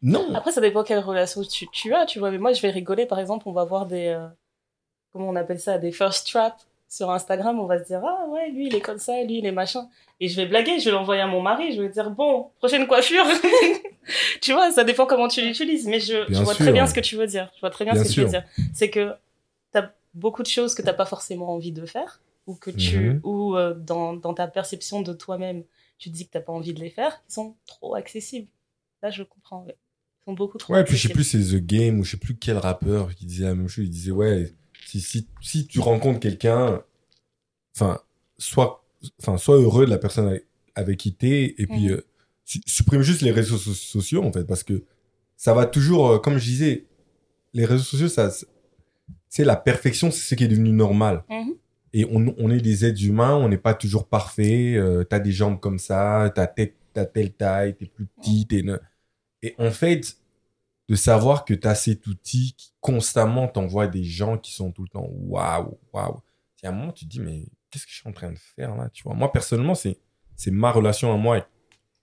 Non. 0.02 0.34
Après, 0.34 0.50
ça 0.50 0.60
dépend 0.60 0.82
quelle 0.82 0.98
relation 0.98 1.42
tu, 1.42 1.68
tu 1.72 1.94
as, 1.94 2.06
tu 2.06 2.18
vois. 2.18 2.30
Mais 2.30 2.38
moi, 2.38 2.52
je 2.52 2.60
vais 2.60 2.70
rigoler, 2.70 3.06
par 3.06 3.20
exemple, 3.20 3.48
on 3.48 3.52
va 3.52 3.64
voir 3.64 3.86
des. 3.86 4.08
euh, 4.08 4.26
comment 5.12 5.28
on 5.28 5.36
appelle 5.36 5.60
ça 5.60 5.78
Des 5.78 5.92
first 5.92 6.26
traps 6.26 6.66
sur 6.92 7.10
Instagram. 7.10 7.58
On 7.58 7.66
va 7.66 7.78
se 7.78 7.84
dire, 7.84 8.02
ah 8.04 8.26
ouais, 8.28 8.50
lui, 8.50 8.66
il 8.66 8.74
est 8.74 8.80
comme 8.80 8.98
ça, 8.98 9.22
lui, 9.24 9.38
il 9.38 9.46
est 9.46 9.52
machin. 9.52 9.88
Et 10.20 10.28
je 10.28 10.36
vais 10.36 10.46
blaguer, 10.46 10.78
je 10.78 10.84
vais 10.84 10.90
l'envoyer 10.90 11.22
à 11.22 11.26
mon 11.26 11.40
mari, 11.40 11.72
je 11.74 11.80
vais 11.80 11.88
dire, 11.88 12.10
bon, 12.10 12.50
prochaine 12.58 12.86
coiffure. 12.86 13.24
tu 14.42 14.52
vois, 14.52 14.70
ça 14.70 14.84
dépend 14.84 15.06
comment 15.06 15.28
tu 15.28 15.40
l'utilises. 15.40 15.86
Mais 15.86 16.00
je, 16.00 16.30
vois 16.42 16.54
sûr. 16.54 16.64
très 16.64 16.72
bien 16.72 16.86
ce 16.86 16.92
que 16.92 17.00
tu 17.00 17.16
veux 17.16 17.26
dire. 17.26 17.50
Je 17.56 17.60
vois 17.60 17.70
très 17.70 17.86
bien, 17.86 17.94
Bien 17.94 18.04
ce 18.04 18.08
que 18.08 18.14
tu 18.14 18.20
veux 18.20 18.28
dire. 18.28 18.44
C'est 18.74 18.90
que 18.90 19.14
t'as 19.72 19.90
beaucoup 20.12 20.42
de 20.42 20.48
choses 20.48 20.74
que 20.74 20.82
t'as 20.82 20.92
pas 20.92 21.06
forcément 21.06 21.54
envie 21.54 21.72
de 21.72 21.86
faire. 21.86 22.20
Ou 22.46 22.56
que 22.56 22.70
tu. 22.70 22.98
Mhm. 22.98 23.20
Ou 23.22 23.56
euh, 23.56 23.72
dans, 23.72 24.12
dans 24.14 24.34
ta 24.34 24.46
perception 24.46 25.00
de 25.00 25.12
toi-même, 25.12 25.62
tu 25.98 26.10
te 26.10 26.14
dis 26.14 26.26
que 26.26 26.32
t'as 26.32 26.40
pas 26.40 26.52
envie 26.52 26.74
de 26.74 26.80
les 26.80 26.90
faire, 26.90 27.22
qui 27.24 27.32
sont 27.32 27.54
trop 27.66 27.94
accessibles. 27.94 28.48
Là, 29.02 29.10
je 29.10 29.22
comprends. 29.22 29.64
ouais. 29.64 29.76
Ils 30.20 30.24
sont 30.26 30.34
beaucoup 30.34 30.58
trop 30.58 30.74
Ouais, 30.74 30.84
puis 30.84 30.96
je 30.96 31.02
sais 31.02 31.12
accessibles. 31.12 31.40
plus, 31.40 31.52
c'est 31.52 31.56
The 31.56 31.64
Game 31.64 32.00
ou 32.00 32.04
je 32.04 32.12
sais 32.12 32.16
plus 32.16 32.36
quel 32.36 32.58
rappeur 32.58 33.14
qui 33.14 33.24
disait 33.24 33.44
la 33.44 33.54
même 33.54 33.68
chose. 33.68 33.86
Il 33.86 33.90
disait, 33.90 34.10
ouais, 34.10 34.52
si, 35.00 35.00
si, 35.00 35.28
si 35.40 35.66
tu 35.66 35.80
rencontres 35.80 36.20
quelqu'un, 36.20 36.82
enfin, 37.74 38.00
sois, 38.38 38.84
enfin, 39.20 39.38
sois 39.38 39.56
heureux 39.56 39.84
de 39.86 39.90
la 39.90 39.98
personne 39.98 40.38
avec, 40.74 40.98
qui 40.98 41.14
t'es 41.14 41.54
et 41.58 41.66
puis 41.66 41.90
euh, 41.90 42.00
su- 42.44 42.62
supprime 42.66 43.02
juste 43.02 43.22
les 43.22 43.30
réseaux 43.30 43.58
so- 43.58 43.74
sociaux, 43.74 44.22
en 44.22 44.32
fait, 44.32 44.44
parce 44.44 44.62
que 44.64 44.84
ça 45.36 45.54
va 45.54 45.66
toujours, 45.66 46.10
euh, 46.10 46.18
comme 46.18 46.38
je 46.38 46.44
disais, 46.44 46.86
les 47.54 47.64
réseaux 47.64 47.84
sociaux, 47.84 48.08
ça, 48.08 48.30
c'est 49.28 49.44
la 49.44 49.56
perfection, 49.56 50.10
c'est 50.10 50.20
ce 50.20 50.34
qui 50.34 50.44
est 50.44 50.48
devenu 50.48 50.70
normal. 50.70 51.24
Mhm. 51.28 51.54
Et 51.94 52.06
on, 52.06 52.34
on 52.38 52.50
est 52.50 52.60
des 52.60 52.84
êtres 52.86 53.04
humains, 53.04 53.34
on 53.36 53.48
n'est 53.48 53.58
pas 53.58 53.74
toujours 53.74 54.06
parfait. 54.06 54.74
Euh, 54.76 55.04
t'as 55.04 55.18
des 55.18 55.32
jambes 55.32 55.60
comme 55.60 55.78
ça, 55.78 56.32
ta 56.34 56.46
tête, 56.46 56.74
t'as 56.94 57.04
telle 57.04 57.32
taille, 57.32 57.76
t'es 57.76 57.86
plus 57.86 58.06
petit, 58.06 58.46
t'es. 58.46 58.64
Et 59.42 59.54
en 59.58 59.70
fait, 59.70 60.16
de 60.92 60.96
savoir 60.96 61.46
que 61.46 61.54
t'as 61.54 61.74
cet 61.74 62.06
outil 62.06 62.52
qui 62.54 62.74
constamment 62.82 63.48
t'envoie 63.48 63.86
des 63.86 64.04
gens 64.04 64.36
qui 64.36 64.52
sont 64.52 64.72
tout 64.72 64.82
le 64.82 64.88
temps 64.90 65.08
waouh, 65.10 65.78
waouh. 65.90 66.20
Il 66.58 66.66
y 66.66 66.68
a 66.68 66.70
un 66.70 66.74
moment, 66.74 66.92
tu 66.92 67.06
te 67.06 67.10
dis, 67.10 67.18
mais 67.18 67.46
qu'est-ce 67.70 67.86
que 67.86 67.90
je 67.92 67.96
suis 67.96 68.08
en 68.10 68.12
train 68.12 68.30
de 68.30 68.38
faire 68.38 68.76
là, 68.76 68.90
tu 68.90 69.02
vois? 69.02 69.14
Moi, 69.14 69.32
personnellement, 69.32 69.74
c'est, 69.74 69.96
c'est 70.36 70.50
ma 70.50 70.70
relation 70.70 71.10
à 71.10 71.16
moi. 71.16 71.48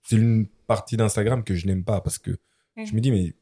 C'est 0.02 0.16
une 0.16 0.48
partie 0.66 0.96
d'Instagram 0.96 1.44
que 1.44 1.54
je 1.54 1.68
n'aime 1.68 1.84
pas 1.84 2.00
parce 2.00 2.18
que 2.18 2.32
je 2.76 2.92
me 2.92 3.00
dis, 3.00 3.12
mais 3.12 3.32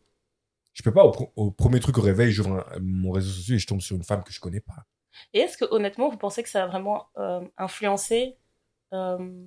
je 0.74 0.82
peux 0.82 0.92
pas 0.92 1.02
au, 1.06 1.50
premier 1.50 1.80
truc 1.80 1.96
au 1.96 2.02
réveil, 2.02 2.30
j'ouvre 2.30 2.66
un- 2.70 2.78
mon 2.82 3.12
réseau 3.12 3.30
social 3.30 3.56
et 3.56 3.58
je 3.58 3.66
tombe 3.66 3.80
sur 3.80 3.96
une 3.96 4.04
femme 4.04 4.22
que 4.24 4.32
je 4.34 4.40
connais 4.40 4.60
pas. 4.60 4.84
Et 5.32 5.38
est-ce 5.38 5.56
que 5.56 5.64
honnêtement, 5.70 6.10
vous 6.10 6.18
pensez 6.18 6.42
que 6.42 6.50
ça 6.50 6.64
a 6.64 6.66
vraiment 6.66 7.06
euh, 7.16 7.40
influencé 7.56 8.36
euh, 8.92 9.46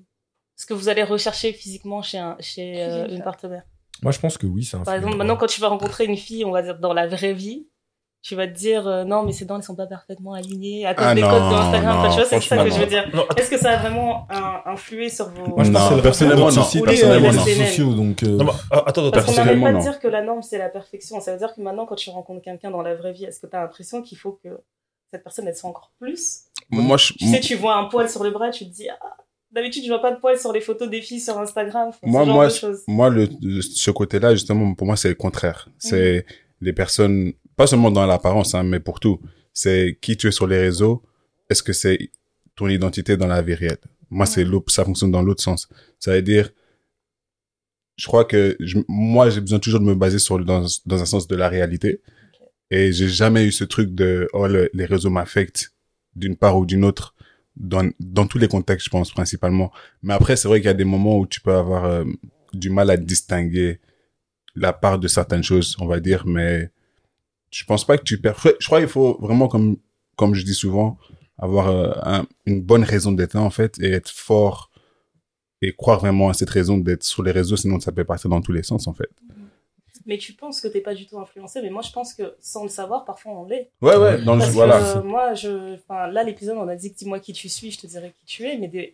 ce 0.55 0.65
que 0.65 0.73
vous 0.73 0.89
allez 0.89 1.03
rechercher 1.03 1.53
physiquement 1.53 2.01
chez, 2.01 2.17
un, 2.17 2.37
chez 2.39 2.83
euh, 2.83 3.07
une 3.07 3.23
partenaire? 3.23 3.67
Moi, 4.01 4.11
je 4.11 4.19
pense 4.19 4.37
que 4.37 4.47
oui, 4.47 4.63
c'est 4.63 4.77
un 4.77 4.83
Par 4.83 4.95
exemple, 4.95 5.15
maintenant, 5.17 5.37
quand 5.37 5.47
tu 5.47 5.61
vas 5.61 5.67
rencontrer 5.67 6.05
une 6.05 6.17
fille, 6.17 6.43
on 6.45 6.51
va 6.51 6.61
dire 6.63 6.79
dans 6.79 6.93
la 6.93 7.07
vraie 7.07 7.33
vie, 7.33 7.67
tu 8.23 8.35
vas 8.35 8.47
te 8.47 8.53
dire 8.53 8.87
euh, 8.87 9.03
non, 9.03 9.23
mais 9.23 9.31
ses 9.31 9.45
dents, 9.45 9.57
elles 9.57 9.63
sont 9.63 9.75
pas 9.75 9.87
parfaitement 9.87 10.33
alignées 10.33 10.85
à 10.85 10.93
cause 10.93 11.05
Ah 11.07 11.15
des 11.15 11.21
non, 11.21 11.29
codes 11.29 11.41
de 11.41 11.55
Instagram. 11.55 11.97
Non, 12.03 12.09
tu 12.09 12.15
vois, 12.17 12.25
c'est 12.25 12.39
ça 12.39 12.57
que 12.63 12.69
je 12.69 12.79
veux 12.79 12.85
dire. 12.85 13.11
Est-ce 13.37 13.49
que 13.49 13.57
ça 13.57 13.71
a 13.71 13.77
vraiment 13.77 14.27
un- 14.29 14.61
influé 14.71 15.09
sur 15.09 15.29
vos. 15.29 15.55
Moi, 15.55 15.63
je 15.63 15.71
pense 15.71 15.89
que 15.89 15.95
c'est 15.95 16.01
personnellement, 16.03 16.45
non. 16.45 16.51
société, 16.51 16.85
Personnellement, 16.85 17.29
les 17.31 17.37
non. 17.37 17.43
réseaux 17.43 17.63
sociaux, 17.63 17.93
donc. 17.95 18.21
euh, 18.23 18.27
non, 18.37 18.43
mais, 18.45 18.51
ah, 18.71 18.83
attends, 18.85 19.01
attends, 19.01 19.11
Parce 19.11 19.25
Personnellement, 19.25 19.65
pas 19.65 19.71
de 19.71 19.77
non. 19.77 19.83
dire 19.83 19.99
que 19.99 20.07
la 20.07 20.21
norme, 20.21 20.41
c'est 20.43 20.59
la 20.59 20.69
perfection. 20.69 21.19
Ça 21.19 21.31
veut 21.33 21.39
dire 21.39 21.53
que 21.55 21.61
maintenant, 21.61 21.85
quand 21.87 21.95
tu 21.95 22.09
rencontres 22.11 22.41
quelqu'un 22.43 22.69
dans 22.69 22.83
la 22.83 22.93
vraie 22.95 23.11
vie, 23.13 23.25
est-ce 23.25 23.39
que 23.39 23.47
tu 23.47 23.55
as 23.55 23.61
l'impression 23.61 24.01
qu'il 24.03 24.17
faut 24.19 24.39
que 24.43 24.49
cette 25.11 25.23
personne, 25.23 25.47
elle 25.47 25.55
soit 25.55 25.69
encore 25.71 25.91
plus? 25.99 26.41
Moi, 26.69 26.97
je, 26.97 27.13
Tu 27.13 27.27
sais, 27.27 27.39
tu 27.39 27.55
vois 27.55 27.75
un 27.75 27.85
poil 27.85 28.07
sur 28.07 28.23
le 28.23 28.29
bras, 28.29 28.51
tu 28.51 28.65
te 28.65 28.73
dis, 28.73 28.87
ah, 28.89 29.17
d'habitude, 29.53 29.83
je 29.83 29.89
vois 29.89 30.01
pas 30.01 30.11
de 30.11 30.19
poil 30.19 30.37
sur 30.39 30.51
les 30.53 30.61
photos 30.61 30.89
des 30.89 31.01
filles 31.01 31.19
sur 31.19 31.37
Instagram. 31.37 31.89
Enfin, 31.89 31.99
Moi, 32.03 32.25
moi, 32.25 32.47
moi, 32.87 33.09
le, 33.09 33.27
ce 33.61 33.91
côté-là, 33.91 34.33
justement, 34.33 34.73
pour 34.73 34.87
moi, 34.87 34.95
c'est 34.97 35.09
le 35.09 35.15
contraire. 35.15 35.67
C'est 35.77 36.25
les 36.61 36.73
personnes, 36.73 37.33
pas 37.55 37.67
seulement 37.67 37.91
dans 37.91 38.05
l'apparence, 38.05 38.53
hein, 38.55 38.63
mais 38.63 38.79
pour 38.79 38.99
tout. 38.99 39.19
C'est 39.53 39.97
qui 40.01 40.15
tu 40.17 40.27
es 40.27 40.31
sur 40.31 40.47
les 40.47 40.59
réseaux. 40.59 41.03
Est-ce 41.49 41.63
que 41.63 41.73
c'est 41.73 42.11
ton 42.55 42.67
identité 42.69 43.17
dans 43.17 43.27
la 43.27 43.41
vie 43.41 43.53
réelle? 43.55 43.77
Moi, 44.09 44.25
c'est 44.25 44.43
l'autre, 44.43 44.71
ça 44.73 44.85
fonctionne 44.85 45.11
dans 45.11 45.21
l'autre 45.21 45.41
sens. 45.43 45.67
Ça 45.99 46.11
veut 46.13 46.21
dire, 46.21 46.49
je 47.97 48.05
crois 48.07 48.25
que 48.25 48.55
je- 48.59 48.79
moi, 48.87 49.29
j'ai 49.29 49.41
besoin 49.41 49.59
toujours 49.59 49.79
de 49.79 49.85
me 49.85 49.95
baser 49.95 50.19
sur 50.19 50.39
dans, 50.43 50.65
dans 50.85 51.01
un 51.01 51.05
sens 51.05 51.27
de 51.27 51.35
la 51.35 51.49
réalité. 51.49 52.01
Et 52.69 52.91
j'ai 52.93 53.09
jamais 53.09 53.45
eu 53.45 53.51
ce 53.51 53.63
truc 53.65 53.93
de 53.93 54.27
oh 54.33 54.47
le- 54.47 54.69
les 54.73 54.85
réseaux 54.85 55.09
m'affectent 55.09 55.73
d'une 56.15 56.35
part 56.37 56.57
ou 56.57 56.65
d'une 56.65 56.85
autre 56.85 57.15
dans 57.57 58.27
tous 58.27 58.37
les 58.37 58.47
contextes, 58.47 58.85
je 58.85 58.89
pense 58.89 59.11
principalement. 59.11 59.71
Mais 60.03 60.13
après, 60.13 60.35
c'est 60.35 60.47
vrai 60.47 60.59
qu'il 60.59 60.67
y 60.67 60.69
a 60.69 60.73
des 60.73 60.85
moments 60.85 61.17
où 61.19 61.27
tu 61.27 61.41
peux 61.41 61.53
avoir 61.53 61.85
euh, 61.85 62.03
du 62.53 62.69
mal 62.69 62.89
à 62.89 62.97
distinguer 62.97 63.79
la 64.55 64.73
part 64.73 64.99
de 64.99 65.07
certaines 65.07 65.43
choses, 65.43 65.75
on 65.79 65.85
va 65.85 65.99
dire. 65.99 66.25
Mais 66.25 66.69
je 67.51 67.63
pense 67.65 67.85
pas 67.85 67.97
que 67.97 68.03
tu 68.03 68.17
perds. 68.19 68.39
Je 68.59 68.65
crois 68.65 68.79
qu'il 68.79 68.89
faut 68.89 69.17
vraiment, 69.21 69.47
comme 69.47 69.77
comme 70.15 70.33
je 70.35 70.45
dis 70.45 70.53
souvent, 70.53 70.97
avoir 71.37 71.69
euh, 71.69 71.91
un- 72.03 72.25
une 72.45 72.61
bonne 72.61 72.83
raison 72.83 73.11
d'être 73.11 73.33
là 73.33 73.41
en 73.41 73.49
fait 73.49 73.79
et 73.79 73.91
être 73.91 74.09
fort 74.09 74.69
et 75.61 75.73
croire 75.73 75.99
vraiment 75.99 76.29
à 76.29 76.33
cette 76.33 76.49
raison 76.49 76.77
d'être 76.77 77.03
sur 77.03 77.23
les 77.23 77.31
réseaux, 77.31 77.55
sinon 77.57 77.79
ça 77.79 77.91
peut 77.91 78.03
partir 78.03 78.29
dans 78.29 78.41
tous 78.41 78.51
les 78.51 78.63
sens 78.63 78.87
en 78.87 78.93
fait. 78.93 79.09
Mais 80.12 80.18
tu 80.18 80.34
penses 80.34 80.59
que 80.59 80.68
t'es 80.68 80.82
pas 80.82 80.93
du 80.93 81.07
tout 81.07 81.18
influencé, 81.18 81.62
mais 81.62 81.70
moi 81.70 81.82
je 81.82 81.91
pense 81.93 82.14
que 82.14 82.36
sans 82.41 82.64
le 82.64 82.70
savoir, 82.70 83.05
parfois 83.05 83.32
on 83.32 83.45
l'est. 83.45 83.70
Ouais 83.82 83.95
ouais, 83.95 84.22
dans 84.22 84.36
le 84.36 84.43
voilà. 84.43 84.78
que 84.78 84.84
euh, 84.97 85.03
moi, 85.03 85.34
je, 85.36 85.76
enfin, 85.76 86.07
là, 86.07 86.22
l'épisode, 86.24 86.57
on 86.57 86.68
a 86.68 86.76
dit 86.76 86.91
que 86.91 86.97
dis-moi 86.97 87.22
qui 87.22 87.32
tu 87.32 87.47
suis, 87.47 87.72
je 87.72 87.80
te 87.80 87.88
dirai 87.88 88.12
qui 88.20 88.26
tu 88.26 88.45
es, 88.45 88.57
mais 88.57 88.68
des- 88.68 88.93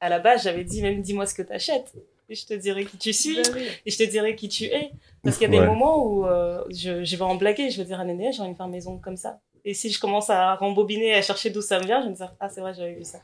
à 0.00 0.10
la 0.10 0.18
base, 0.18 0.42
j'avais 0.44 0.62
dit 0.64 0.82
même 0.82 1.00
dis-moi 1.00 1.24
ce 1.24 1.32
que 1.34 1.40
t'achètes, 1.40 1.94
et 2.28 2.34
je 2.34 2.44
te 2.44 2.52
dirai 2.52 2.84
qui 2.84 2.98
tu 2.98 3.14
suis, 3.14 3.38
et 3.86 3.90
je 3.90 3.96
te 3.96 4.02
dirai 4.02 4.36
qui 4.36 4.50
tu 4.50 4.64
es. 4.64 4.90
Parce 5.22 5.38
qu'il 5.38 5.46
y 5.46 5.50
a 5.50 5.52
des 5.52 5.60
Ouais. 5.60 5.66
moments 5.66 5.96
où 6.04 6.26
euh, 6.26 6.62
je, 6.68 7.04
je 7.04 7.16
vais 7.16 7.22
en 7.22 7.36
blaguer, 7.36 7.70
je 7.70 7.78
vais 7.78 7.86
dire 7.86 7.98
à 8.00 8.04
Néné, 8.04 8.30
j'ai 8.32 8.42
envie 8.42 8.52
de 8.52 8.56
faire 8.58 8.68
maison 8.68 8.98
comme 8.98 9.16
ça. 9.16 9.40
Et 9.64 9.72
si 9.72 9.90
je 9.90 9.98
commence 9.98 10.28
à 10.28 10.54
rembobiner, 10.56 11.14
à 11.14 11.22
chercher 11.22 11.48
d'où 11.48 11.62
ça 11.62 11.78
me 11.80 11.84
vient, 11.86 12.00
je 12.00 12.04
vais 12.04 12.10
me 12.10 12.16
dire, 12.16 12.34
ah, 12.38 12.48
c'est 12.50 12.60
vrai, 12.60 12.74
j'avais 12.74 12.94
vu 12.94 13.04
ça. 13.04 13.18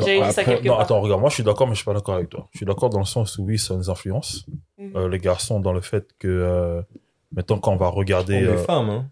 Ça 0.00 0.44
quelque 0.44 0.64
non, 0.66 0.72
part. 0.74 0.80
attends, 0.80 1.00
regarde, 1.00 1.20
moi 1.20 1.28
je 1.30 1.34
suis 1.34 1.42
d'accord, 1.44 1.66
mais 1.66 1.74
je 1.74 1.78
suis 1.80 1.84
pas 1.84 1.92
d'accord 1.94 2.14
avec 2.14 2.28
toi. 2.30 2.48
Je 2.52 2.58
suis 2.58 2.66
d'accord 2.66 2.88
dans 2.90 2.98
le 3.00 3.04
sens 3.04 3.36
où 3.38 3.44
oui, 3.44 3.58
ça 3.58 3.74
nous 3.76 3.90
influence, 3.90 4.46
Mhm. 4.78 4.96
euh, 4.96 5.08
les 5.08 5.18
garçons, 5.18 5.60
dans 5.60 5.72
le 5.72 5.80
fait 5.82 6.08
que 6.18 6.28
euh, 6.28 6.82
maintenant 7.32 7.58
quand 7.58 7.72
on 7.72 7.76
va 7.76 7.88
regarder. 7.88 8.40
Les 8.40 8.46
euh, 8.46 8.56
femmes, 8.58 8.90
hein. 8.90 9.10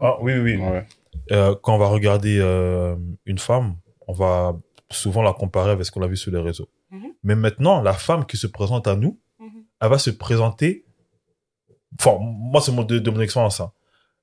Ah 0.00 0.16
oui, 0.20 0.34
oui, 0.34 0.56
oui. 0.56 0.62
Ouais. 0.62 0.84
Euh, 1.32 1.54
quand 1.62 1.74
on 1.74 1.78
va 1.78 1.86
regarder 1.88 2.38
euh, 2.40 2.96
une 3.24 3.38
femme, 3.38 3.76
on 4.08 4.12
va 4.12 4.56
souvent 4.90 5.22
la 5.22 5.32
comparer 5.32 5.70
avec 5.70 5.84
ce 5.86 5.90
qu'on 5.90 6.02
a 6.02 6.06
vu 6.06 6.16
sur 6.16 6.30
les 6.32 6.40
réseaux. 6.40 6.68
Mhm. 6.90 7.06
Mais 7.22 7.34
maintenant, 7.34 7.80
la 7.80 7.92
femme 7.92 8.26
qui 8.26 8.36
se 8.36 8.46
présente 8.46 8.86
à 8.88 8.96
nous, 8.96 9.18
Mhm. 9.38 9.64
elle 9.80 9.88
va 9.90 9.98
se 9.98 10.10
présenter. 10.10 10.84
Enfin, 11.98 12.18
moi, 12.20 12.60
c'est 12.60 12.74
de, 12.74 12.98
de 12.98 13.10
mon 13.10 13.20
expérience. 13.20 13.60
hein. 13.60 13.70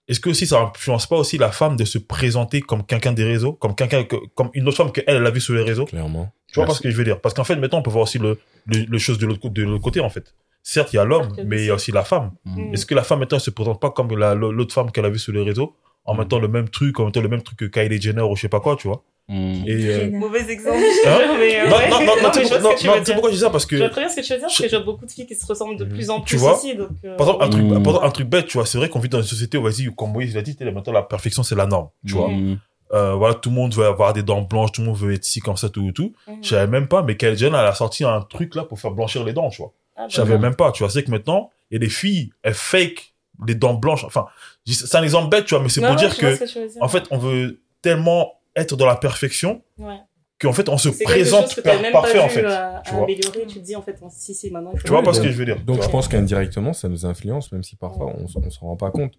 Est-ce 0.07 0.19
que 0.19 0.29
aussi 0.29 0.45
ça 0.47 0.61
influence 0.61 1.07
pas 1.07 1.15
aussi 1.17 1.37
la 1.37 1.51
femme 1.51 1.77
de 1.77 1.85
se 1.85 1.97
présenter 1.97 2.61
comme 2.61 2.85
quelqu'un 2.85 3.13
des 3.13 3.23
réseaux, 3.23 3.53
comme 3.53 3.73
quelqu'un 3.73 4.03
que, 4.03 4.15
comme 4.35 4.49
une 4.53 4.67
autre 4.67 4.77
femme 4.77 4.91
qu'elle 4.91 5.05
elle 5.07 5.25
a 5.25 5.31
vu 5.31 5.39
sur 5.39 5.53
les 5.53 5.63
réseaux? 5.63 5.85
Clairement. 5.85 6.33
Tu 6.47 6.55
vois 6.59 6.65
pas 6.67 6.73
ce 6.73 6.81
que 6.81 6.89
je 6.91 6.95
veux 6.97 7.03
dire? 7.05 7.19
Parce 7.21 7.33
qu'en 7.33 7.43
fait, 7.45 7.55
maintenant, 7.55 7.79
on 7.79 7.83
peut 7.83 7.89
voir 7.89 8.03
aussi 8.03 8.19
le, 8.19 8.37
le, 8.65 8.83
le 8.87 8.97
chose 8.99 9.17
de 9.17 9.25
l'autre 9.25 9.49
de 9.49 9.63
l'autre 9.63 9.83
côté, 9.83 9.99
en 10.01 10.09
fait. 10.09 10.35
Certes, 10.61 10.93
il 10.93 10.97
y 10.97 10.99
a 10.99 11.03
l'homme, 11.05 11.35
mais 11.45 11.63
il 11.63 11.65
y 11.67 11.69
a 11.69 11.73
aussi 11.75 11.91
la 11.91 12.03
femme. 12.03 12.31
Mhm. 12.45 12.73
Est-ce 12.73 12.85
que 12.85 12.95
la 12.95 13.03
femme, 13.03 13.19
maintenant, 13.19 13.37
elle 13.37 13.41
se 13.43 13.49
présente 13.49 13.81
pas 13.81 13.91
comme 13.91 14.15
la- 14.17 14.35
l'autre 14.35 14.73
femme 14.73 14.91
qu'elle 14.91 15.05
a 15.05 15.09
vu 15.09 15.19
sur 15.19 15.33
les 15.33 15.43
réseaux, 15.43 15.75
en 16.05 16.13
Mhm. 16.13 16.19
mettant 16.19 16.39
le 16.39 16.47
même 16.47 16.69
truc, 16.69 16.99
en 16.99 17.05
mettant 17.05 17.21
le 17.21 17.29
même 17.29 17.41
truc 17.41 17.57
que 17.57 17.65
Kylie 17.65 18.01
Jenner 18.01 18.21
ou 18.21 18.35
je 18.35 18.41
sais 18.41 18.49
pas 18.49 18.59
quoi, 18.59 18.75
tu 18.75 18.87
vois? 18.87 19.03
Mm. 19.29 19.63
Et, 19.65 19.85
euh, 19.87 20.11
Mauvais 20.11 20.51
exemple. 20.51 20.77
Hein 21.05 21.35
mais, 21.39 21.61
euh, 21.61 21.69
non, 21.69 21.77
ouais. 21.77 21.89
non, 21.89 21.99
non, 22.01 22.05
non, 22.21 22.29
tu 22.31 22.39
mais 22.39 22.45
je 22.45 22.55
vois 22.59 22.75
tu 22.75 22.87
non, 22.87 22.93
tu 23.03 23.11
pourquoi 23.13 23.29
je 23.29 23.35
dis 23.35 23.41
ça 23.41 23.49
Parce 23.49 23.65
que, 23.65 23.77
Je 23.77 23.81
vois 23.81 23.89
très 23.89 24.01
bien 24.01 24.09
ce 24.09 24.15
que 24.17 24.21
tu 24.21 24.33
veux 24.33 24.39
dire, 24.39 24.47
parce 24.47 24.57
que 24.61 24.67
je 24.67 24.75
vois 24.75 24.85
beaucoup 24.85 25.05
de 25.05 25.11
filles 25.11 25.25
qui 25.25 25.35
se 25.35 25.45
ressemblent 25.45 25.77
de 25.77 25.85
Mhm. 25.85 25.91
plus 25.93 26.09
en 26.09 26.19
Tu 26.19 26.35
plus 26.35 26.37
vois 26.39 26.57
aussi. 26.57 26.75
Donc, 26.75 26.89
euh, 27.05 27.15
par 27.15 27.27
exemple, 27.27 27.43
un 27.45 27.49
truc, 27.49 27.67
par 27.69 27.77
exemple, 27.77 28.05
un 28.05 28.09
truc 28.11 28.27
bête, 28.27 28.47
tu 28.47 28.57
vois, 28.57 28.65
c'est 28.65 28.77
vrai 28.77 28.89
qu'on 28.89 28.99
vit 28.99 29.07
dans 29.09 29.19
une 29.21 29.27
société 29.27 29.57
où, 29.57 29.63
vas-y, 29.63 29.85
comme 29.95 30.11
Moïse 30.11 30.35
l'a 30.35 30.41
dit, 30.41 30.55
tu 30.57 30.65
sais, 30.65 30.71
maintenant, 30.71 30.91
la 30.93 31.03
perfection, 31.03 31.41
c'est 31.43 31.55
la 31.55 31.65
norme, 31.65 31.87
tu 32.05 32.13
vois. 32.15 32.27
Mm. 32.29 32.59
Euh, 32.93 33.13
voilà, 33.15 33.33
tout 33.35 33.49
le 33.49 33.55
monde 33.55 33.73
veut 33.73 33.85
avoir 33.85 34.11
des 34.13 34.21
dents 34.23 34.41
blanches, 34.41 34.73
tout 34.73 34.81
le 34.81 34.87
monde 34.87 34.97
veut 34.97 35.13
être 35.13 35.23
ci, 35.23 35.39
comme 35.39 35.55
ça, 35.57 35.69
tout, 35.69 35.89
tout. 35.93 36.13
Je 36.41 36.49
savais 36.49 36.67
même 36.67 36.87
pas, 36.87 37.01
mais 37.01 37.15
Kylie 37.15 37.37
Jenner, 37.37 37.57
elle 37.57 37.65
a 37.65 37.73
sorti 37.73 38.03
un 38.03 38.21
truc, 38.21 38.53
là, 38.55 38.63
pour 38.65 38.79
faire 38.79 38.91
blanchir 38.91 39.23
les 39.23 39.31
dents, 39.33 39.49
tu 39.49 39.61
vois. 39.61 39.71
Ah, 39.95 40.05
Je 40.09 40.15
savais 40.15 40.33
bah, 40.33 40.39
même 40.39 40.55
pas, 40.55 40.71
tu 40.73 40.83
vois. 40.83 40.89
C'est 40.91 41.03
que 41.03 41.11
maintenant, 41.11 41.49
il 41.71 41.75
y 41.75 41.77
a 41.77 41.79
des 41.79 41.89
filles, 41.89 42.31
elles 42.43 42.53
fake 42.53 43.13
les 43.47 43.55
dents 43.55 43.73
blanches. 43.73 44.03
Enfin, 44.03 44.25
c'est 44.67 44.95
un 44.95 45.01
exemple 45.03 45.29
bête, 45.29 45.45
tu 45.45 45.55
vois, 45.55 45.63
mais 45.63 45.69
c'est 45.69 45.81
pour 45.81 45.95
dire 45.95 46.09
vois 46.09 46.17
que, 46.17 46.35
ce 46.35 46.43
que 46.43 46.49
tu 46.51 46.59
veux 46.59 46.67
dire. 46.67 46.81
en 46.83 46.87
fait, 46.87 47.03
on 47.09 47.17
veut 47.17 47.61
tellement 47.81 48.33
être 48.55 48.75
dans 48.75 48.85
la 48.85 48.95
perfection 48.95 49.63
Ouais. 49.77 49.99
qu'en 50.39 50.53
fait, 50.53 50.69
on 50.69 50.77
se 50.77 50.91
C'est 50.91 51.03
présente 51.03 51.61
par- 51.61 51.91
parfait, 51.91 52.19
en 52.19 52.29
fait. 52.29 52.45
à, 52.45 52.81
tu 52.85 52.91
à 52.91 52.93
vois? 52.95 53.03
améliorer. 53.03 53.45
Tu 53.47 53.59
te 53.59 53.63
dis, 53.65 53.75
en 53.75 53.81
fait, 53.81 53.97
si, 54.11 54.33
si, 54.33 54.49
maintenant, 54.51 54.71
il 54.73 54.81
Tu 54.81 54.87
vois 54.89 55.03
pas 55.03 55.13
ce 55.13 55.21
que 55.21 55.29
je 55.31 55.37
veux 55.37 55.45
dire? 55.45 55.63
Donc 55.63 55.79
tu 55.79 55.85
je 55.85 55.89
pense 55.89 56.07
qu'indirectement, 56.07 56.73
ça 56.73 56.87
nous 56.89 57.05
influence, 57.05 57.51
même 57.51 57.63
si 57.63 57.75
parfois 57.75 58.07
on, 58.17 58.25
on 58.25 58.49
s'en 58.49 58.65
rend 58.67 58.77
pas 58.77 58.91
compte. 58.91 59.13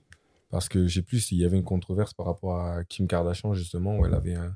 Parce 0.51 0.69
que 0.69 0.87
je 0.87 0.95
sais 1.01 1.03
plus 1.03 1.19
s'il 1.21 1.39
y 1.39 1.45
avait 1.45 1.57
une 1.57 1.65
controverse 1.65 2.15
par 2.15 2.27
rapport 2.27 2.57
à 2.61 2.85
Kim 2.85 3.09
Kardashian, 3.09 3.55
justement, 3.55 3.97
où 3.99 4.07
elle 4.07 4.15
avait 4.15 4.35
un... 4.35 4.55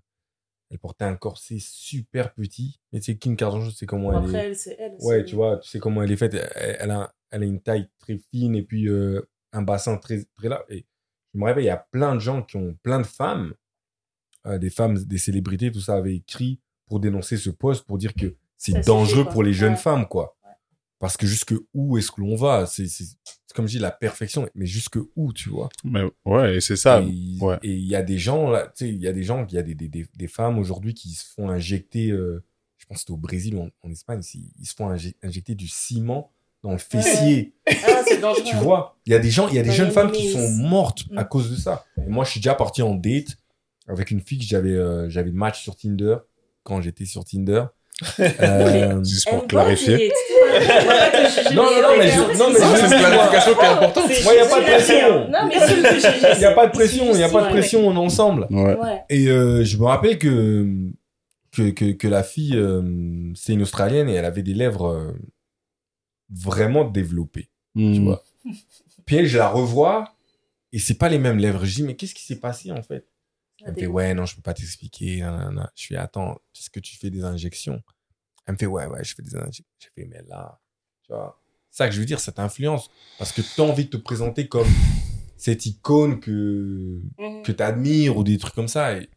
Elle 0.70 0.78
portait 0.78 1.06
un 1.06 1.16
corset 1.16 1.56
super 1.60 2.34
petit. 2.34 2.78
Mais 2.92 3.00
tu 3.00 3.06
sais, 3.12 3.16
Kim 3.18 3.36
Kardashian, 3.36 3.70
c'est 3.74 3.86
comment 3.86 4.12
elle 4.12 4.18
Après, 4.18 4.38
est... 4.38 4.46
elle, 4.48 4.56
c'est 4.56 4.76
elle. 4.78 4.96
Ouais, 5.00 5.24
tu 5.24 5.34
vois, 5.34 5.56
tu 5.56 5.68
sais 5.70 5.78
comment 5.78 6.02
elle 6.02 6.12
est 6.12 6.16
faite. 6.16 6.34
Elle, 6.34 6.76
elle 6.80 6.90
a, 6.90 7.12
elle 7.30 7.42
a 7.42 7.46
une 7.46 7.60
taille 7.60 7.88
très 7.98 8.18
fine 8.30 8.54
et 8.54 8.62
puis 8.62 8.86
euh, 8.86 9.26
un 9.52 9.62
bassin 9.62 9.96
très, 9.96 10.24
très 10.36 10.48
large. 10.50 10.64
Et 10.68 10.84
je 11.34 11.40
me 11.40 11.46
rappelle, 11.46 11.64
il 11.64 11.68
y 11.68 11.70
a 11.70 11.86
plein 11.90 12.14
de 12.14 12.20
gens 12.20 12.42
qui 12.42 12.56
ont, 12.58 12.76
plein 12.82 13.00
de 13.00 13.06
femmes, 13.06 13.54
euh, 14.48 14.58
des 14.58 14.70
femmes, 14.70 14.98
des 15.04 15.18
célébrités, 15.18 15.70
tout 15.70 15.80
ça, 15.80 15.94
avaient 15.96 16.16
écrit 16.16 16.58
pour 16.86 17.00
dénoncer 17.00 17.36
ce 17.36 17.50
poste, 17.50 17.84
pour 17.84 17.98
dire 17.98 18.14
que 18.14 18.34
c'est 18.56 18.84
dangereux 18.84 19.24
pour 19.26 19.42
les 19.42 19.52
jeunes 19.52 19.72
Ouais. 19.72 19.78
femmes, 19.78 20.06
quoi. 20.08 20.34
Parce 20.98 21.16
que 21.16 21.26
jusque 21.28 21.54
où 21.74 21.96
est-ce 21.96 22.10
que 22.10 22.20
l'on 22.20 22.34
va? 22.34 22.66
C'est 22.66 22.86
comme 23.54 23.66
je 23.68 23.72
dis, 23.76 23.78
la 23.78 23.90
perfection, 23.92 24.48
mais 24.54 24.66
jusque 24.66 24.98
où, 25.16 25.32
tu 25.32 25.48
vois? 25.48 25.68
Mais 25.84 26.02
ouais, 26.24 26.56
et 26.56 26.60
c'est 26.60 26.76
ça. 26.76 27.00
et 27.00 27.38
ouais. 27.40 27.58
il 27.62 27.86
y 27.86 27.94
a 27.94 28.02
des 28.02 28.18
gens, 28.18 28.50
là, 28.50 28.66
tu 28.66 28.84
sais, 28.86 28.88
il 28.88 29.00
y 29.00 29.06
a 29.06 29.12
des 29.12 29.22
gens, 29.22 29.46
il 29.48 29.54
y 29.54 29.58
a 29.58 29.62
des, 29.62 29.74
des, 29.74 29.88
des, 29.88 30.06
des 30.16 30.26
femmes 30.28 30.58
aujourd'hui 30.58 30.94
qui 30.94 31.10
se 31.10 31.24
font 31.34 31.48
injecter, 31.50 32.10
euh, 32.10 32.42
je 32.78 32.86
pense 32.86 32.96
que 32.96 33.00
c'était 33.00 33.12
au 33.12 33.16
Brésil 33.16 33.54
ou 33.54 33.60
en, 33.62 33.70
en 33.84 33.90
Espagne, 33.92 34.20
ils 34.58 34.66
se 34.66 34.74
font 34.74 34.90
inje- 34.92 35.14
injecter 35.22 35.54
du 35.54 35.68
ciment 35.68 36.32
dans 36.64 36.72
le 36.72 36.78
fessier. 36.78 37.54
Ah. 37.68 37.72
Tu 38.44 38.56
vois, 38.56 38.98
il 39.06 39.12
y 39.12 39.14
a 39.14 39.18
des 39.20 39.30
gens, 39.30 39.48
il 39.48 39.54
y 39.54 39.58
a 39.58 39.62
des 39.62 39.70
jeunes 39.72 39.90
femmes 39.92 40.10
qui 40.10 40.30
sont 40.32 40.50
mortes 40.50 41.04
à 41.16 41.22
Mm. 41.24 41.28
cause 41.28 41.50
de 41.50 41.56
ça. 41.56 41.84
Et 41.96 42.08
moi, 42.08 42.24
je 42.24 42.30
suis 42.32 42.40
déjà 42.40 42.54
parti 42.54 42.82
en 42.82 42.94
date 42.94 43.36
avec 43.88 44.10
une 44.10 44.20
fille 44.20 44.38
que 44.38 44.44
j'avais, 44.44 44.72
euh, 44.72 45.08
j'avais 45.10 45.32
match 45.32 45.62
sur 45.62 45.76
Tinder 45.76 46.16
quand 46.62 46.80
j'étais 46.82 47.04
sur 47.06 47.24
Tinder. 47.24 47.64
Euh, 48.20 49.02
Juste 49.02 49.28
pour 49.28 49.46
clarifier. 49.48 50.12
Non, 51.52 51.64
non, 51.64 51.82
non, 51.82 51.88
mais 51.98 52.08
je- 52.08 52.38
non, 52.38 52.50
mais 52.52 52.58
c'est 52.60 52.84
une 52.84 53.00
clarification 53.02 53.54
qui 53.54 53.60
est 53.60 53.68
importante. 53.68 54.04
Moi, 54.24 54.34
y 54.34 54.38
a 54.38 54.38
juste 54.38 54.50
pas 54.50 54.60
de 54.60 54.64
pression. 54.66 55.24
vie. 55.24 55.30
Non, 55.32 55.38
mais 55.48 55.58
c'est 55.58 55.76
le 55.76 55.94
juger. 55.94 56.08
Il 56.34 56.38
n'y 56.38 56.44
a 56.44 56.52
pas 56.52 56.66
de 56.68 56.72
pression, 56.72 57.04
il 57.10 57.16
n'y 57.16 57.22
a 57.24 57.28
pas 57.28 57.42
de 57.44 57.48
pression, 57.50 57.86
on 57.88 57.94
est 57.94 57.98
ensemble. 57.98 58.46
Ouais. 58.50 58.76
Et 59.10 59.26
euh, 59.28 59.64
je 59.64 59.76
me 59.78 59.84
rappelle 59.84 60.16
que, 60.18 60.66
que, 61.52 61.70
que, 61.70 61.92
que 61.92 62.06
la 62.08 62.22
fille, 62.22 62.54
euh, 62.56 63.32
c'est 63.34 63.54
une 63.54 63.62
Australienne 63.62 64.08
et 64.08 64.12
elle 64.14 64.24
avait 64.24 64.42
des 64.42 64.54
lèvres 64.54 65.12
vraiment 66.30 66.84
développées, 66.84 67.48
tu 67.76 67.82
Mm. 68.00 68.04
vois. 68.04 68.22
Puis 69.06 69.16
elle, 69.16 69.26
je 69.26 69.38
la 69.38 69.48
revois 69.48 70.12
et 70.72 70.78
c'est 70.78 70.98
pas 70.98 71.08
les 71.08 71.18
mêmes 71.18 71.38
lèvres. 71.38 71.64
Je 71.64 71.74
dis, 71.76 71.82
mais 71.82 71.94
qu'est-ce 71.96 72.14
qui 72.14 72.24
s'est 72.24 72.38
passé 72.40 72.70
en 72.70 72.82
fait? 72.82 73.06
Elle 73.64 73.72
me 73.74 73.78
fait, 73.78 73.86
ouais, 73.86 74.14
non, 74.14 74.24
je 74.26 74.36
peux 74.36 74.42
pas 74.42 74.54
t'expliquer. 74.54 75.18
Je 75.74 75.86
fais, 75.86 75.96
attends, 75.96 76.40
est-ce 76.54 76.70
que 76.70 76.80
tu 76.80 76.96
fais 76.96 77.10
des 77.10 77.24
injections? 77.24 77.82
Elle 78.46 78.54
me 78.54 78.58
fait, 78.58 78.66
ouais, 78.66 78.86
ouais, 78.86 79.04
je 79.04 79.14
fais 79.14 79.22
des 79.22 79.34
injections. 79.36 79.64
Je 79.78 79.88
fais, 79.94 80.06
mais 80.06 80.22
là, 80.28 80.58
tu 81.02 81.12
vois, 81.12 81.40
c'est 81.70 81.78
ça 81.78 81.88
que 81.88 81.94
je 81.94 82.00
veux 82.00 82.06
dire, 82.06 82.20
ça 82.20 82.32
t'influence. 82.32 82.88
Parce 83.18 83.32
que 83.32 83.42
tu 83.42 83.60
as 83.60 83.64
envie 83.64 83.84
de 83.86 83.90
te 83.90 83.96
présenter 83.96 84.48
comme 84.48 84.66
cette 85.36 85.66
icône 85.66 86.18
que, 86.20 87.00
Mhm. 87.18 87.42
que 87.42 87.52
tu 87.52 87.62
admires 87.62 88.16
ou 88.16 88.24
des 88.24 88.38
trucs 88.38 88.54
comme 88.54 88.68
ça. 88.68 88.96
Et 88.96 89.08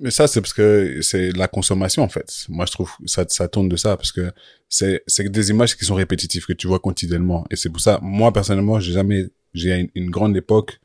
Mais 0.00 0.10
ça, 0.10 0.26
c'est 0.26 0.40
parce 0.40 0.54
que 0.54 1.00
c'est 1.02 1.32
la 1.32 1.48
consommation, 1.48 2.02
en 2.02 2.08
fait. 2.08 2.46
Moi, 2.48 2.64
je 2.66 2.72
trouve 2.72 2.90
que 2.96 3.06
ça, 3.06 3.24
ça 3.28 3.46
tourne 3.48 3.68
de 3.68 3.76
ça, 3.76 3.96
parce 3.96 4.10
que 4.10 4.32
c'est, 4.68 5.02
c'est 5.06 5.28
des 5.28 5.50
images 5.50 5.76
qui 5.76 5.84
sont 5.84 5.94
répétitives, 5.94 6.46
que 6.46 6.54
tu 6.54 6.66
vois 6.66 6.78
quotidiennement. 6.80 7.46
Et 7.50 7.56
c'est 7.56 7.68
pour 7.68 7.80
ça, 7.82 7.98
moi, 8.02 8.32
personnellement, 8.32 8.80
j'ai 8.80 8.92
jamais, 8.92 9.26
j'ai 9.52 9.74
une, 9.80 9.90
une 9.94 10.10
grande 10.10 10.34
époque, 10.36 10.80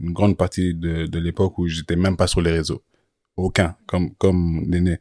une 0.00 0.12
grande 0.12 0.36
partie 0.36 0.74
de, 0.74 1.06
de 1.06 1.18
l'époque 1.18 1.58
où 1.58 1.66
j'étais 1.66 1.96
même 1.96 2.16
pas 2.16 2.26
sur 2.26 2.40
les 2.40 2.52
réseaux. 2.52 2.82
Aucun, 3.36 3.76
comme, 3.86 4.14
comme 4.16 4.64
l'aîné. 4.68 4.98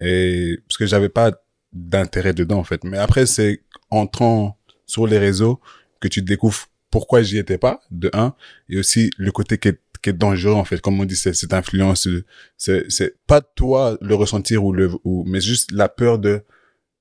Et, 0.00 0.58
parce 0.66 0.78
que 0.78 0.86
j'avais 0.86 1.08
pas 1.08 1.32
d'intérêt 1.72 2.34
dedans, 2.34 2.58
en 2.58 2.64
fait. 2.64 2.84
Mais 2.84 2.98
après, 2.98 3.26
c'est 3.26 3.62
entrant 3.90 4.58
sur 4.86 5.06
les 5.06 5.18
réseaux 5.18 5.60
que 6.00 6.08
tu 6.08 6.22
découvres 6.22 6.66
pourquoi 6.90 7.22
j'y 7.22 7.38
étais 7.38 7.58
pas, 7.58 7.80
de 7.90 8.10
un, 8.12 8.34
et 8.68 8.78
aussi 8.78 9.10
le 9.16 9.30
côté 9.30 9.58
qui 9.58 9.68
est, 9.68 9.80
qui 10.02 10.10
est 10.10 10.14
dangereux, 10.14 10.54
en 10.54 10.64
fait. 10.64 10.80
Comme 10.80 10.98
on 10.98 11.04
dit, 11.04 11.16
c'est 11.16 11.34
cette 11.34 11.54
influence, 11.54 12.08
c'est 12.56 12.90
c'est 12.90 13.16
pas 13.26 13.40
toi 13.40 13.96
le 14.00 14.14
ressentir 14.14 14.64
ou 14.64 14.72
le 14.72 14.90
ou 15.04 15.24
mais 15.26 15.40
juste 15.40 15.70
la 15.70 15.88
peur 15.88 16.18
de 16.18 16.42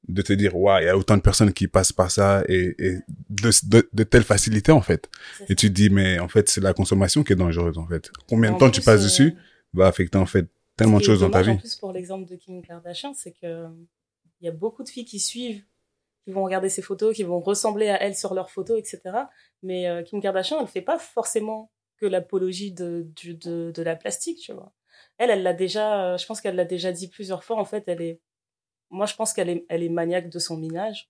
de 0.07 0.21
te 0.21 0.33
dire 0.33 0.55
waouh 0.55 0.81
il 0.81 0.85
y 0.85 0.89
a 0.89 0.97
autant 0.97 1.17
de 1.17 1.21
personnes 1.21 1.53
qui 1.53 1.67
passent 1.67 1.91
par 1.91 2.09
ça 2.09 2.43
et, 2.47 2.75
et 2.79 2.95
de, 3.29 3.51
de 3.67 3.89
de 3.91 4.03
telle 4.03 4.23
facilité 4.23 4.71
en 4.71 4.81
fait 4.81 5.09
et 5.49 5.55
tu 5.55 5.67
te 5.67 5.73
dis 5.73 5.89
mais 5.89 6.19
en 6.19 6.27
fait 6.27 6.49
c'est 6.49 6.61
la 6.61 6.73
consommation 6.73 7.23
qui 7.23 7.33
est 7.33 7.35
dangereuse 7.35 7.77
en 7.77 7.85
fait 7.85 8.09
combien 8.27 8.51
de 8.53 8.57
temps 8.57 8.71
tu 8.71 8.81
passes 8.81 9.01
euh, 9.01 9.03
dessus 9.03 9.35
va 9.73 9.87
affecter 9.87 10.17
en 10.17 10.25
fait 10.25 10.47
tellement 10.79 10.97
de 10.99 11.03
choses 11.03 11.19
dans 11.19 11.29
ta 11.29 11.41
vie 11.41 11.51
En 11.51 11.57
plus, 11.57 11.75
pour 11.75 11.91
l'exemple 11.91 12.27
de 12.29 12.35
Kim 12.37 12.61
Kardashian, 12.61 13.13
c'est 13.13 13.33
que 13.33 13.67
il 14.41 14.45
y 14.45 14.47
a 14.47 14.53
beaucoup 14.53 14.83
de 14.83 14.89
filles 14.89 15.05
qui 15.05 15.19
suivent, 15.19 15.63
qui 16.23 16.31
vont 16.31 16.43
regarder 16.45 16.69
ses 16.69 16.81
photos, 16.81 17.13
qui 17.13 17.23
vont 17.23 17.41
ressembler 17.41 17.89
à 17.89 18.01
elle 18.01 18.15
sur 18.15 18.33
leurs 18.33 18.49
photos, 18.49 18.79
etc. 18.79 19.01
Mais 19.61 19.87
euh, 19.89 20.01
Kim 20.03 20.21
Kardashian, 20.21 20.61
elle 20.61 20.67
fait 20.67 20.81
pas 20.81 20.97
forcément 20.97 21.71
que 21.97 22.05
l'apologie 22.05 22.71
de, 22.71 23.05
de, 23.25 23.71
de 23.71 23.81
la 23.83 23.97
plastique, 23.97 24.39
tu 24.39 24.53
vois. 24.53 24.71
elle, 25.17 25.29
elle 25.29 25.43
l'a 25.43 25.53
déjà, 25.53 26.13
euh, 26.13 26.17
je 26.17 26.25
pense 26.25 26.39
qu'elle 26.39 26.55
l'a 26.55 26.63
déjà 26.63 26.93
dit 26.93 27.09
plusieurs 27.09 27.43
fois. 27.43 27.57
En 27.57 27.65
fait, 27.65 27.83
elle 27.87 28.01
est, 28.01 28.21
moi, 28.89 29.05
je 29.05 29.15
pense 29.15 29.33
qu'elle 29.33 29.49
est, 29.49 29.65
elle 29.69 29.83
est 29.83 29.89
maniaque 29.89 30.29
de 30.29 30.39
son 30.39 30.57
minage. 30.57 31.09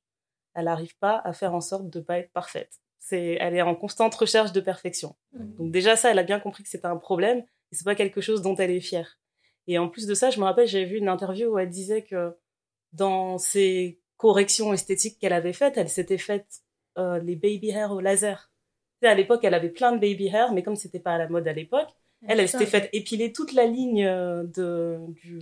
Elle 0.53 0.65
n'arrive 0.65 0.97
pas 0.97 1.21
à 1.23 1.33
faire 1.33 1.53
en 1.53 1.61
sorte 1.61 1.89
de 1.89 1.99
pas 1.99 2.17
être 2.19 2.31
parfaite. 2.31 2.79
C'est, 2.99 3.37
elle 3.39 3.55
est 3.55 3.61
en 3.61 3.75
constante 3.75 4.13
recherche 4.15 4.51
de 4.51 4.59
perfection. 4.59 5.15
Donc 5.33 5.71
déjà 5.71 5.95
ça, 5.95 6.11
elle 6.11 6.19
a 6.19 6.23
bien 6.23 6.39
compris 6.39 6.63
que 6.63 6.69
c'était 6.69 6.85
un 6.85 6.97
problème 6.97 7.39
et 7.71 7.75
c'est 7.75 7.85
pas 7.85 7.95
quelque 7.95 8.21
chose 8.21 8.41
dont 8.41 8.55
elle 8.55 8.71
est 8.71 8.81
fière. 8.81 9.19
Et 9.67 9.77
en 9.77 9.87
plus 9.87 10.05
de 10.05 10.13
ça, 10.13 10.31
je 10.31 10.39
me 10.39 10.45
rappelle, 10.45 10.67
j'avais 10.67 10.85
vu 10.85 10.97
une 10.97 11.07
interview 11.07 11.53
où 11.53 11.59
elle 11.59 11.69
disait 11.69 12.03
que 12.03 12.35
dans 12.91 13.37
ses 13.37 14.01
corrections 14.17 14.73
esthétiques 14.73 15.17
qu'elle 15.19 15.33
avait 15.33 15.53
faites, 15.53 15.77
elle 15.77 15.89
s'était 15.89 16.17
faite 16.17 16.61
euh, 16.97 17.19
les 17.19 17.35
baby 17.35 17.69
hair 17.69 17.91
au 17.91 17.99
laser. 17.99 18.51
Tu 19.01 19.05
sais, 19.05 19.11
à 19.11 19.15
l'époque, 19.15 19.41
elle 19.43 19.53
avait 19.53 19.69
plein 19.69 19.91
de 19.91 19.99
baby 19.99 20.27
hair, 20.27 20.51
mais 20.53 20.63
comme 20.63 20.75
c'était 20.75 20.99
pas 20.99 21.13
à 21.13 21.17
la 21.17 21.29
mode 21.29 21.47
à 21.47 21.53
l'époque, 21.53 21.89
elle, 22.27 22.39
elle 22.39 22.49
s'était 22.49 22.65
faite 22.65 22.89
épiler 22.91 23.31
toute 23.31 23.53
la 23.53 23.65
ligne 23.65 24.05
euh, 24.05 24.43
de 24.43 24.97
du. 25.09 25.39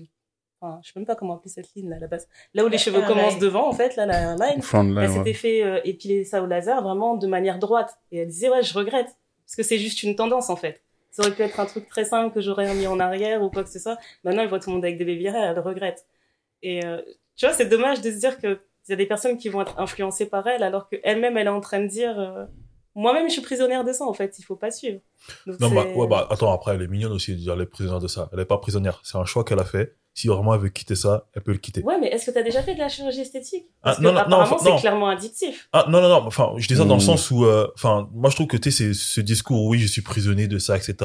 Enfin, 0.59 0.79
je 0.83 0.91
sais 0.91 0.99
même 0.99 1.05
pas 1.05 1.15
comment 1.15 1.35
appeler 1.35 1.49
cette 1.49 1.73
ligne 1.75 1.89
là 1.89 1.97
à 1.97 1.99
la 1.99 2.07
base. 2.07 2.27
Là 2.53 2.65
où 2.65 2.67
les 2.67 2.77
cheveux 2.77 3.01
commencent 3.03 3.37
devant, 3.37 3.67
en 3.67 3.73
fait, 3.73 3.95
là, 3.95 4.05
la. 4.05 4.35
Front 4.61 4.83
line, 4.83 4.97
Elle 4.97 5.09
ouais. 5.09 5.17
s'était 5.17 5.33
fait 5.33 5.63
euh, 5.63 5.79
épiler 5.83 6.23
ça 6.23 6.41
au 6.41 6.47
laser 6.47 6.81
vraiment 6.81 7.15
de 7.15 7.27
manière 7.27 7.59
droite. 7.59 7.97
Et 8.11 8.19
elle 8.19 8.27
disait, 8.27 8.49
ouais, 8.49 8.63
je 8.63 8.73
regrette. 8.73 9.15
Parce 9.45 9.55
que 9.55 9.63
c'est 9.63 9.77
juste 9.77 10.03
une 10.03 10.15
tendance, 10.15 10.49
en 10.49 10.55
fait. 10.55 10.81
Ça 11.11 11.23
aurait 11.23 11.33
pu 11.33 11.41
être 11.41 11.59
un 11.59 11.65
truc 11.65 11.87
très 11.87 12.05
simple 12.05 12.33
que 12.33 12.41
j'aurais 12.41 12.73
mis 12.75 12.87
en 12.87 12.99
arrière 12.99 13.41
ou 13.41 13.49
quoi 13.49 13.63
que 13.63 13.69
ce 13.69 13.79
soit. 13.79 13.97
Maintenant, 14.23 14.43
elle 14.43 14.49
voit 14.49 14.59
tout 14.59 14.69
le 14.69 14.75
monde 14.75 14.85
avec 14.85 14.97
des 14.97 15.05
baby 15.05 15.27
hair, 15.27 15.35
elle 15.35 15.59
regrette. 15.59 16.05
Et 16.63 16.85
euh, 16.85 17.01
tu 17.35 17.45
vois, 17.45 17.53
c'est 17.53 17.65
dommage 17.65 18.01
de 18.01 18.11
se 18.11 18.17
dire 18.17 18.39
que 18.39 18.59
il 18.87 18.91
y 18.91 18.93
a 18.93 18.97
des 18.97 19.05
personnes 19.05 19.37
qui 19.37 19.49
vont 19.49 19.61
être 19.61 19.79
influencées 19.79 20.27
par 20.27 20.47
elle 20.47 20.63
alors 20.63 20.87
qu'elle-même, 20.87 21.37
elle 21.37 21.47
est 21.47 21.49
en 21.49 21.59
train 21.59 21.81
de 21.81 21.87
dire, 21.87 22.17
euh, 22.19 22.45
moi-même, 22.95 23.27
je 23.27 23.33
suis 23.33 23.41
prisonnière 23.41 23.83
de 23.83 23.91
ça, 23.91 24.05
en 24.05 24.13
fait. 24.13 24.39
Il 24.39 24.43
faut 24.43 24.55
pas 24.55 24.71
suivre. 24.71 25.01
Donc, 25.45 25.59
Non, 25.59 25.69
bah, 25.69 25.85
ouais, 25.85 26.07
bah, 26.07 26.27
attends, 26.29 26.51
après, 26.51 26.73
elle 26.73 26.81
est 26.81 26.87
mignonne 26.87 27.11
aussi, 27.11 27.33
de 27.33 27.37
dire, 27.37 27.53
elle 27.53 27.61
est 27.61 27.65
prisonnière 27.67 27.99
de 27.99 28.07
ça. 28.07 28.29
Elle 28.33 28.39
est 28.39 28.45
pas 28.45 28.57
prisonnière. 28.57 28.99
C'est 29.03 29.17
un 29.17 29.25
choix 29.25 29.43
qu'elle 29.43 29.59
a 29.59 29.65
fait. 29.65 29.95
Si 30.19 30.27
vraiment 30.29 30.55
elle 30.55 30.61
veut 30.61 30.69
quitter 30.69 30.95
ça, 30.95 31.25
elle 31.35 31.43
peut 31.43 31.51
le 31.51 31.59
quitter. 31.59 31.83
Ouais, 31.83 31.99
mais 32.01 32.07
est-ce 32.07 32.25
que 32.25 32.31
tu 32.31 32.39
as 32.39 32.41
déjà 32.41 32.63
fait 32.63 32.73
de 32.73 32.79
la 32.79 32.89
chirurgie 32.89 33.21
esthétique? 33.21 33.65
Parce 33.83 33.97
Ah, 33.99 34.01
non, 34.01 34.09
que 34.09 34.15
non, 34.15 34.21
non, 34.21 34.37
apparemment, 34.41 34.57
c'est 34.75 34.81
clairement 34.81 35.09
addictif. 35.09 35.69
Ah, 35.73 35.85
non, 35.89 36.01
non, 36.01 36.09
non. 36.09 36.23
Enfin, 36.25 36.53
je 36.57 36.67
dis 36.67 36.75
ça 36.75 36.85
dans 36.85 36.95
le 36.95 37.01
Mm. 37.03 37.05
sens 37.05 37.29
où, 37.29 37.45
euh, 37.45 37.67
enfin, 37.75 38.09
moi, 38.15 38.31
je 38.31 38.35
trouve 38.35 38.47
que, 38.47 38.57
tu 38.57 38.71
sais, 38.71 38.93
c'est 38.93 38.93
ce 38.99 39.21
discours, 39.21 39.63
oui, 39.67 39.77
je 39.77 39.85
suis 39.85 40.01
prisonnier 40.01 40.47
de 40.47 40.57
ça, 40.57 40.75
etc. 40.75 40.95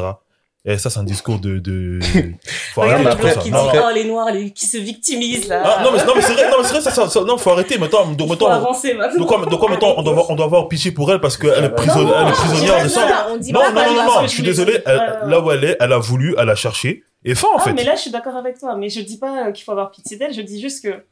Et 0.64 0.78
ça, 0.78 0.88
c'est 0.88 0.98
un 0.98 1.04
discours 1.04 1.40
de, 1.40 1.58
de, 1.58 1.98
faut 2.72 2.80
Regarde 2.80 3.04
arrêter 3.06 3.22
mais 3.22 3.34
le 3.34 3.40
qui 3.42 3.50
Non, 3.50 3.70
dit, 3.70 3.76
non. 3.76 3.82
oh, 3.84 3.94
les 3.94 4.04
noirs, 4.06 4.32
les, 4.32 4.50
qui 4.50 4.64
se 4.64 4.78
victimisent, 4.78 5.46
là. 5.48 5.62
Ah, 5.62 5.82
non, 5.84 5.90
mais, 5.92 6.02
non, 6.06 6.12
mais 6.16 6.22
c'est 6.22 6.32
vrai, 6.32 6.48
non, 6.50 6.56
mais 6.60 6.64
c'est 6.64 6.72
vrai, 6.72 6.80
ça, 6.80 6.90
ça, 6.90 7.06
ça- 7.10 7.20
non, 7.24 7.36
faut 7.36 7.50
arrêter. 7.50 7.76
Maintenant, 7.76 8.06
donc, 8.06 8.18
faut 8.20 8.26
maintenant, 8.28 8.46
avancer 8.48 8.94
maintenant. 8.94 9.18
donc, 9.18 9.28
quoi, 9.28 9.44
donc, 9.44 9.60
quoi, 9.60 9.68
maintenant, 9.68 9.92
on 9.98 10.02
doit 10.02 10.12
avoir, 10.12 10.30
on 10.30 10.36
doit 10.36 10.46
avoir 10.46 10.68
pitié 10.68 10.90
pour 10.90 11.12
elle 11.12 11.20
parce 11.20 11.36
qu'elle 11.36 11.64
est, 11.64 11.68
non, 11.68 11.74
prisonnière 11.74 12.82
de 12.82 12.88
ça. 12.88 13.26
Non, 13.28 13.60
non, 13.74 13.94
non, 13.94 14.04
non, 14.06 14.22
je 14.22 14.28
suis 14.28 14.42
désolé. 14.42 14.78
Euh, 14.88 15.26
là 15.26 15.38
où 15.40 15.50
elle 15.52 15.64
est, 15.64 15.76
elle 15.80 15.92
a 15.92 15.98
voulu, 15.98 16.34
elle 16.38 16.48
a 16.48 16.54
cherché. 16.54 17.04
Et 17.24 17.34
fin, 17.34 17.48
en 17.48 17.56
Ah, 17.58 17.60
fait. 17.64 17.72
mais 17.72 17.84
là, 17.84 17.94
je 17.94 18.00
suis 18.02 18.10
d'accord 18.10 18.36
avec 18.36 18.58
toi. 18.58 18.74
Mais 18.76 18.88
je 18.88 19.00
dis 19.00 19.18
pas 19.18 19.48
euh, 19.48 19.52
qu'il 19.52 19.64
faut 19.64 19.72
avoir 19.72 19.90
pitié 19.90 20.16
d'elle. 20.16 20.32
Je 20.34 20.40
dis 20.42 20.60
juste 20.60 20.82
que 20.82 21.04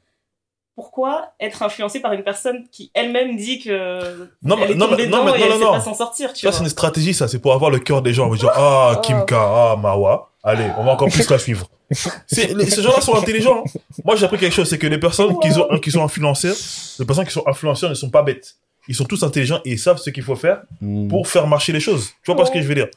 pourquoi 0.74 1.32
être 1.40 1.62
influencé 1.62 2.00
par 2.00 2.12
une 2.12 2.22
personne 2.24 2.64
qui 2.72 2.90
elle-même 2.94 3.36
dit 3.36 3.58
que 3.60 4.28
Non, 4.42 4.56
mais- 4.56 4.62
elle 4.64 4.70
est 4.70 4.74
non, 4.74 4.88
tombée 4.88 5.04
mais- 5.04 5.08
non, 5.10 5.18
dedans 5.24 5.32
mais- 5.32 5.38
et 5.38 5.40
non, 5.40 5.44
elle 5.46 5.50
non, 5.52 5.58
sait 5.58 5.64
non. 5.64 5.72
pas 5.72 5.80
s'en 5.80 5.94
sortir, 5.94 6.32
tu 6.32 6.46
Ça, 6.46 6.52
c'est 6.52 6.62
une 6.62 6.68
stratégie, 6.70 7.12
ça. 7.14 7.28
C'est 7.28 7.38
pour 7.38 7.52
avoir 7.52 7.70
le 7.70 7.78
cœur 7.80 8.02
des 8.02 8.12
gens. 8.14 8.26
On 8.26 8.30
va 8.30 8.36
dire, 8.36 8.50
ah, 8.54 8.94
Oh. 8.96 9.00
Kimka, 9.00 9.36
ah, 9.40 9.76
Mawa. 9.76 10.30
Allez, 10.42 10.64
on 10.78 10.84
va 10.84 10.92
encore 10.92 11.08
plus 11.10 11.28
la 11.28 11.38
suivre. 11.38 11.66
C'est, 12.26 12.54
les- 12.54 12.66
ces 12.70 12.82
gens-là 12.82 13.00
sont 13.00 13.14
intelligents. 13.14 13.62
hein. 13.66 13.80
Moi, 14.04 14.16
j'ai 14.16 14.24
appris 14.24 14.38
quelque 14.38 14.54
chose, 14.54 14.68
c'est 14.68 14.78
que 14.78 14.86
les 14.86 14.98
personnes 14.98 15.38
qui 15.40 15.52
sont, 15.52 15.68
qui 15.82 15.90
sont 15.90 16.02
influenceurs, 16.02 16.54
les 16.98 17.04
personnes 17.04 17.26
qui 17.26 17.32
sont 17.32 17.46
influenceurs 17.46 17.90
ne 17.90 17.94
sont 17.94 18.10
pas 18.10 18.22
bêtes. 18.22 18.54
Ils 18.88 18.94
sont 18.94 19.04
tous 19.04 19.22
intelligents 19.22 19.60
et 19.66 19.72
ils 19.72 19.78
savent 19.78 19.98
ce 19.98 20.08
qu'il 20.08 20.22
faut 20.22 20.36
faire 20.36 20.62
Mm. 20.80 21.08
pour 21.08 21.28
faire 21.28 21.46
marcher 21.46 21.72
les 21.72 21.80
choses. 21.80 22.06
Tu 22.22 22.30
vois 22.32 22.36
pas 22.36 22.46
ce 22.46 22.50
que 22.52 22.62
je 22.62 22.66
veux 22.66 22.74
dire? 22.74 22.88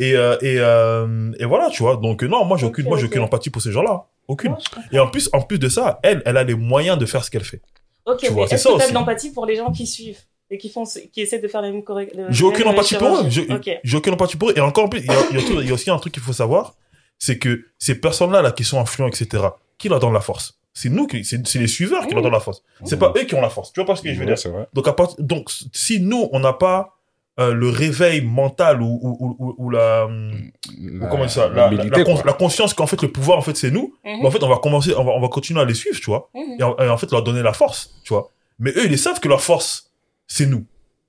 Et, 0.00 0.14
euh, 0.16 0.36
et, 0.40 0.56
euh, 0.58 1.30
et 1.38 1.44
voilà, 1.44 1.68
tu 1.70 1.82
vois. 1.82 1.96
Donc, 1.96 2.22
non, 2.22 2.44
moi, 2.44 2.56
j'ai 2.56 2.66
aucune, 2.66 2.86
moi, 2.86 2.96
j'ai 2.98 3.04
aucune 3.06 3.20
empathie 3.20 3.50
pour 3.50 3.60
ces 3.62 3.70
gens-là. 3.70 4.06
Aucune. 4.28 4.52
Ouais. 4.52 4.58
Et 4.92 4.98
en 4.98 5.08
plus, 5.08 5.28
en 5.32 5.42
plus 5.42 5.58
de 5.58 5.68
ça, 5.68 6.00
elle, 6.02 6.22
elle 6.24 6.36
a 6.36 6.42
les 6.44 6.54
moyens 6.54 6.96
de 6.98 7.04
faire 7.06 7.22
ce 7.24 7.30
qu'elle 7.30 7.44
fait. 7.44 7.60
Ok, 8.06 8.18
tu 8.20 8.28
vois, 8.32 8.44
mais 8.44 8.48
c'est 8.48 8.54
est-ce 8.54 8.62
ça 8.64 8.70
que 8.70 8.74
t'as 8.78 8.84
aussi. 8.84 8.92
de 8.92 8.98
l'empathie 8.98 9.32
pour 9.32 9.44
les 9.44 9.56
gens 9.56 9.70
qui 9.72 9.86
suivent 9.86 10.18
et 10.50 10.56
qui 10.56 10.70
font, 10.70 10.84
qui 10.84 11.20
essaient 11.20 11.38
de 11.38 11.46
faire 11.48 11.60
les 11.62 11.70
mêmes 11.70 11.84
corrections 11.84 12.24
J'ai 12.30 12.44
aucune 12.44 12.66
empathie 12.66 12.96
pour 12.96 13.08
eux. 13.08 13.28
J'ai 13.28 13.96
aucune 13.96 14.14
empathie 14.14 14.36
pour 14.36 14.50
eux. 14.50 14.54
Et 14.56 14.60
encore 14.60 14.88
plus, 14.88 15.00
il 15.00 15.06
y 15.06 15.60
a, 15.60 15.62
y 15.64 15.72
aussi 15.72 15.90
un 15.90 15.98
truc 15.98 16.14
qu'il 16.14 16.22
faut 16.22 16.32
savoir, 16.32 16.74
c'est 17.18 17.38
que 17.38 17.66
ces 17.78 17.94
personnes-là, 18.00 18.40
là, 18.40 18.52
qui 18.52 18.64
sont 18.64 18.80
influents, 18.80 19.08
etc., 19.08 19.44
qui 19.76 19.88
leur 19.90 20.00
donnent 20.00 20.14
la 20.14 20.20
force? 20.20 20.58
C'est 20.72 20.88
nous, 20.88 21.06
qui, 21.06 21.24
c'est 21.24 21.42
les 21.58 21.66
suiveurs 21.66 22.06
qui 22.06 22.14
leur 22.14 22.22
donnent 22.22 22.32
la 22.32 22.40
force. 22.40 22.62
C'est 22.84 22.98
pas 22.98 23.12
eux 23.18 23.24
qui 23.24 23.34
ont 23.34 23.40
la 23.42 23.50
force. 23.50 23.72
Tu 23.72 23.80
vois 23.80 23.86
pas 23.86 23.96
ce 23.96 24.02
que 24.02 24.14
je 24.14 24.18
veux 24.18 24.24
dire? 24.26 24.38
c'est 24.38 24.48
vrai. 24.48 24.66
donc, 24.72 24.88
à 24.88 24.92
part- 24.94 25.14
donc, 25.18 25.50
si 25.72 26.00
nous, 26.00 26.28
on 26.32 26.40
n'a 26.40 26.52
pas 26.54 26.96
euh, 27.38 27.54
le 27.54 27.68
réveil 27.70 28.22
mental 28.22 28.82
ou, 28.82 28.98
ou, 29.02 29.16
ou, 29.20 29.36
ou- 29.38 29.54
ou 29.58 29.70
la, 29.70 30.04
hum, 30.06 30.32
ou 30.78 31.06
comment 31.10 31.22
dire 31.24 31.30
ça, 31.30 31.48
la, 31.48 31.70
la, 31.70 31.84
la 31.84 32.22
la 32.24 32.32
conscience 32.32 32.74
qu'en 32.74 32.86
fait 32.86 33.00
le 33.02 33.10
pouvoir, 33.10 33.38
en 33.38 33.42
fait, 33.42 33.56
c'est 33.56 33.70
nous, 33.70 33.94
Mhm. 34.04 34.18
mais 34.20 34.26
en 34.26 34.30
fait, 34.30 34.42
on 34.42 34.48
va 34.48 34.56
commencer, 34.58 34.92
on 34.96 35.04
va, 35.04 35.12
on 35.12 35.20
va 35.20 35.28
continuer 35.28 35.60
à 35.60 35.64
les 35.64 35.74
suivre, 35.74 35.98
tu 35.98 36.06
vois, 36.10 36.28
Mhm. 36.34 36.56
et 36.58 36.62
en, 36.62 36.76
et 36.78 36.88
en 36.88 36.96
fait, 36.98 37.10
leur 37.12 37.22
donner 37.22 37.42
la 37.42 37.52
force, 37.52 37.94
tu 38.04 38.12
vois. 38.12 38.30
Mais 38.58 38.70
eux, 38.72 38.86
ils 38.90 38.98
savent 38.98 39.20
que 39.20 39.28
leur 39.28 39.40
force, 39.40 39.90
c'est 40.26 40.46
nous. 40.46 40.66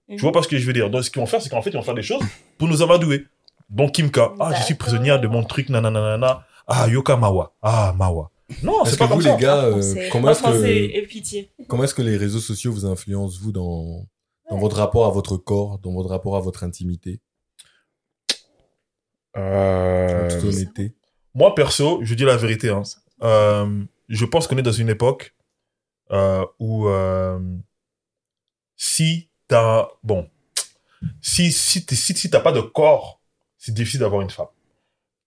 Mhm. 0.07 0.15
Tu 0.17 0.22
vois 0.22 0.32
pas 0.32 0.43
ce 0.43 0.47
que 0.47 0.57
je 0.57 0.65
veux 0.65 0.74
dire 0.74 0.89
Donc, 0.89 1.03
ce 1.03 1.09
qu'ils 1.09 1.19
vont 1.19 1.26
faire, 1.26 1.41
c'est 1.41 1.49
qu'en 1.49 1.61
fait, 1.61 1.72
ils 1.72 1.76
vont 1.78 1.82
faire 1.82 1.95
des 1.95 2.03
choses 2.03 2.24
pour 2.57 2.67
nous 2.67 2.82
amadouer. 2.82 3.26
Donc, 3.69 3.93
Kimka, 3.93 4.34
ah, 4.39 4.51
je 4.57 4.63
suis 4.63 4.76
prisonnière 4.76 5.19
de 5.19 5.28
mon 5.28 5.43
truc, 5.43 5.69
nanana, 5.69 6.45
ah, 6.67 6.88
Yoka 6.88 7.15
Mawa, 7.17 7.53
ah, 7.61 7.93
Mawa. 7.97 8.30
Non, 8.63 8.84
c'est 8.84 8.91
que 8.93 8.97
pas 8.99 9.05
vous, 9.05 9.13
comme 9.13 9.22
les 9.24 9.30
ça. 9.30 9.36
gars, 9.38 9.69
En 9.72 9.80
euh, 9.80 10.09
comment 10.11 10.28
En 10.28 10.32
est-ce 10.32 10.43
que, 10.43 10.65
et 10.65 11.01
pitié. 11.07 11.49
comment 11.69 11.84
est-ce 11.86 11.95
que 11.95 12.01
les 12.01 12.17
réseaux 12.17 12.39
sociaux 12.41 12.74
vous 12.74 12.86
influencent, 12.86 13.38
vous, 13.41 13.53
dans, 13.53 14.05
dans 14.52 14.58
votre 14.58 14.76
rapport 14.78 15.06
à 15.06 15.10
votre 15.10 15.38
corps, 15.38 15.80
dans 15.80 15.93
votre 15.93 16.10
rapport 16.10 16.36
à 16.36 16.39
votre 16.41 16.64
intimité, 16.64 17.20
en 19.36 19.39
Euh, 19.41 20.30
toute 20.30 20.43
honnêteté 20.54 20.93
Moi, 21.34 21.56
perso, 21.56 21.99
je 22.04 22.14
dis 22.16 22.26
la 22.26 22.36
vérité. 22.38 22.70
Hein. 22.70 22.84
Euh, 23.24 23.84
je 24.10 24.26
pense 24.26 24.47
qu'on 24.47 24.58
est 24.58 24.62
dans 24.64 24.72
une 24.74 24.89
époque 24.89 25.34
euh, 26.12 26.45
où 26.60 26.88
euh, 26.89 27.39
si 28.76 29.30
t'as 29.47 29.88
bon, 30.04 30.30
si 31.22 31.52
si 31.54 31.86
t'es- 31.86 31.95
si, 31.95 32.14
si 32.14 32.30
t'as 32.30 32.41
pas 32.41 32.52
de 32.52 32.60
corps, 32.62 33.22
c'est 33.58 33.74
difficile 33.74 34.02
d'avoir 34.02 34.22
une 34.22 34.30
femme. 34.30 34.47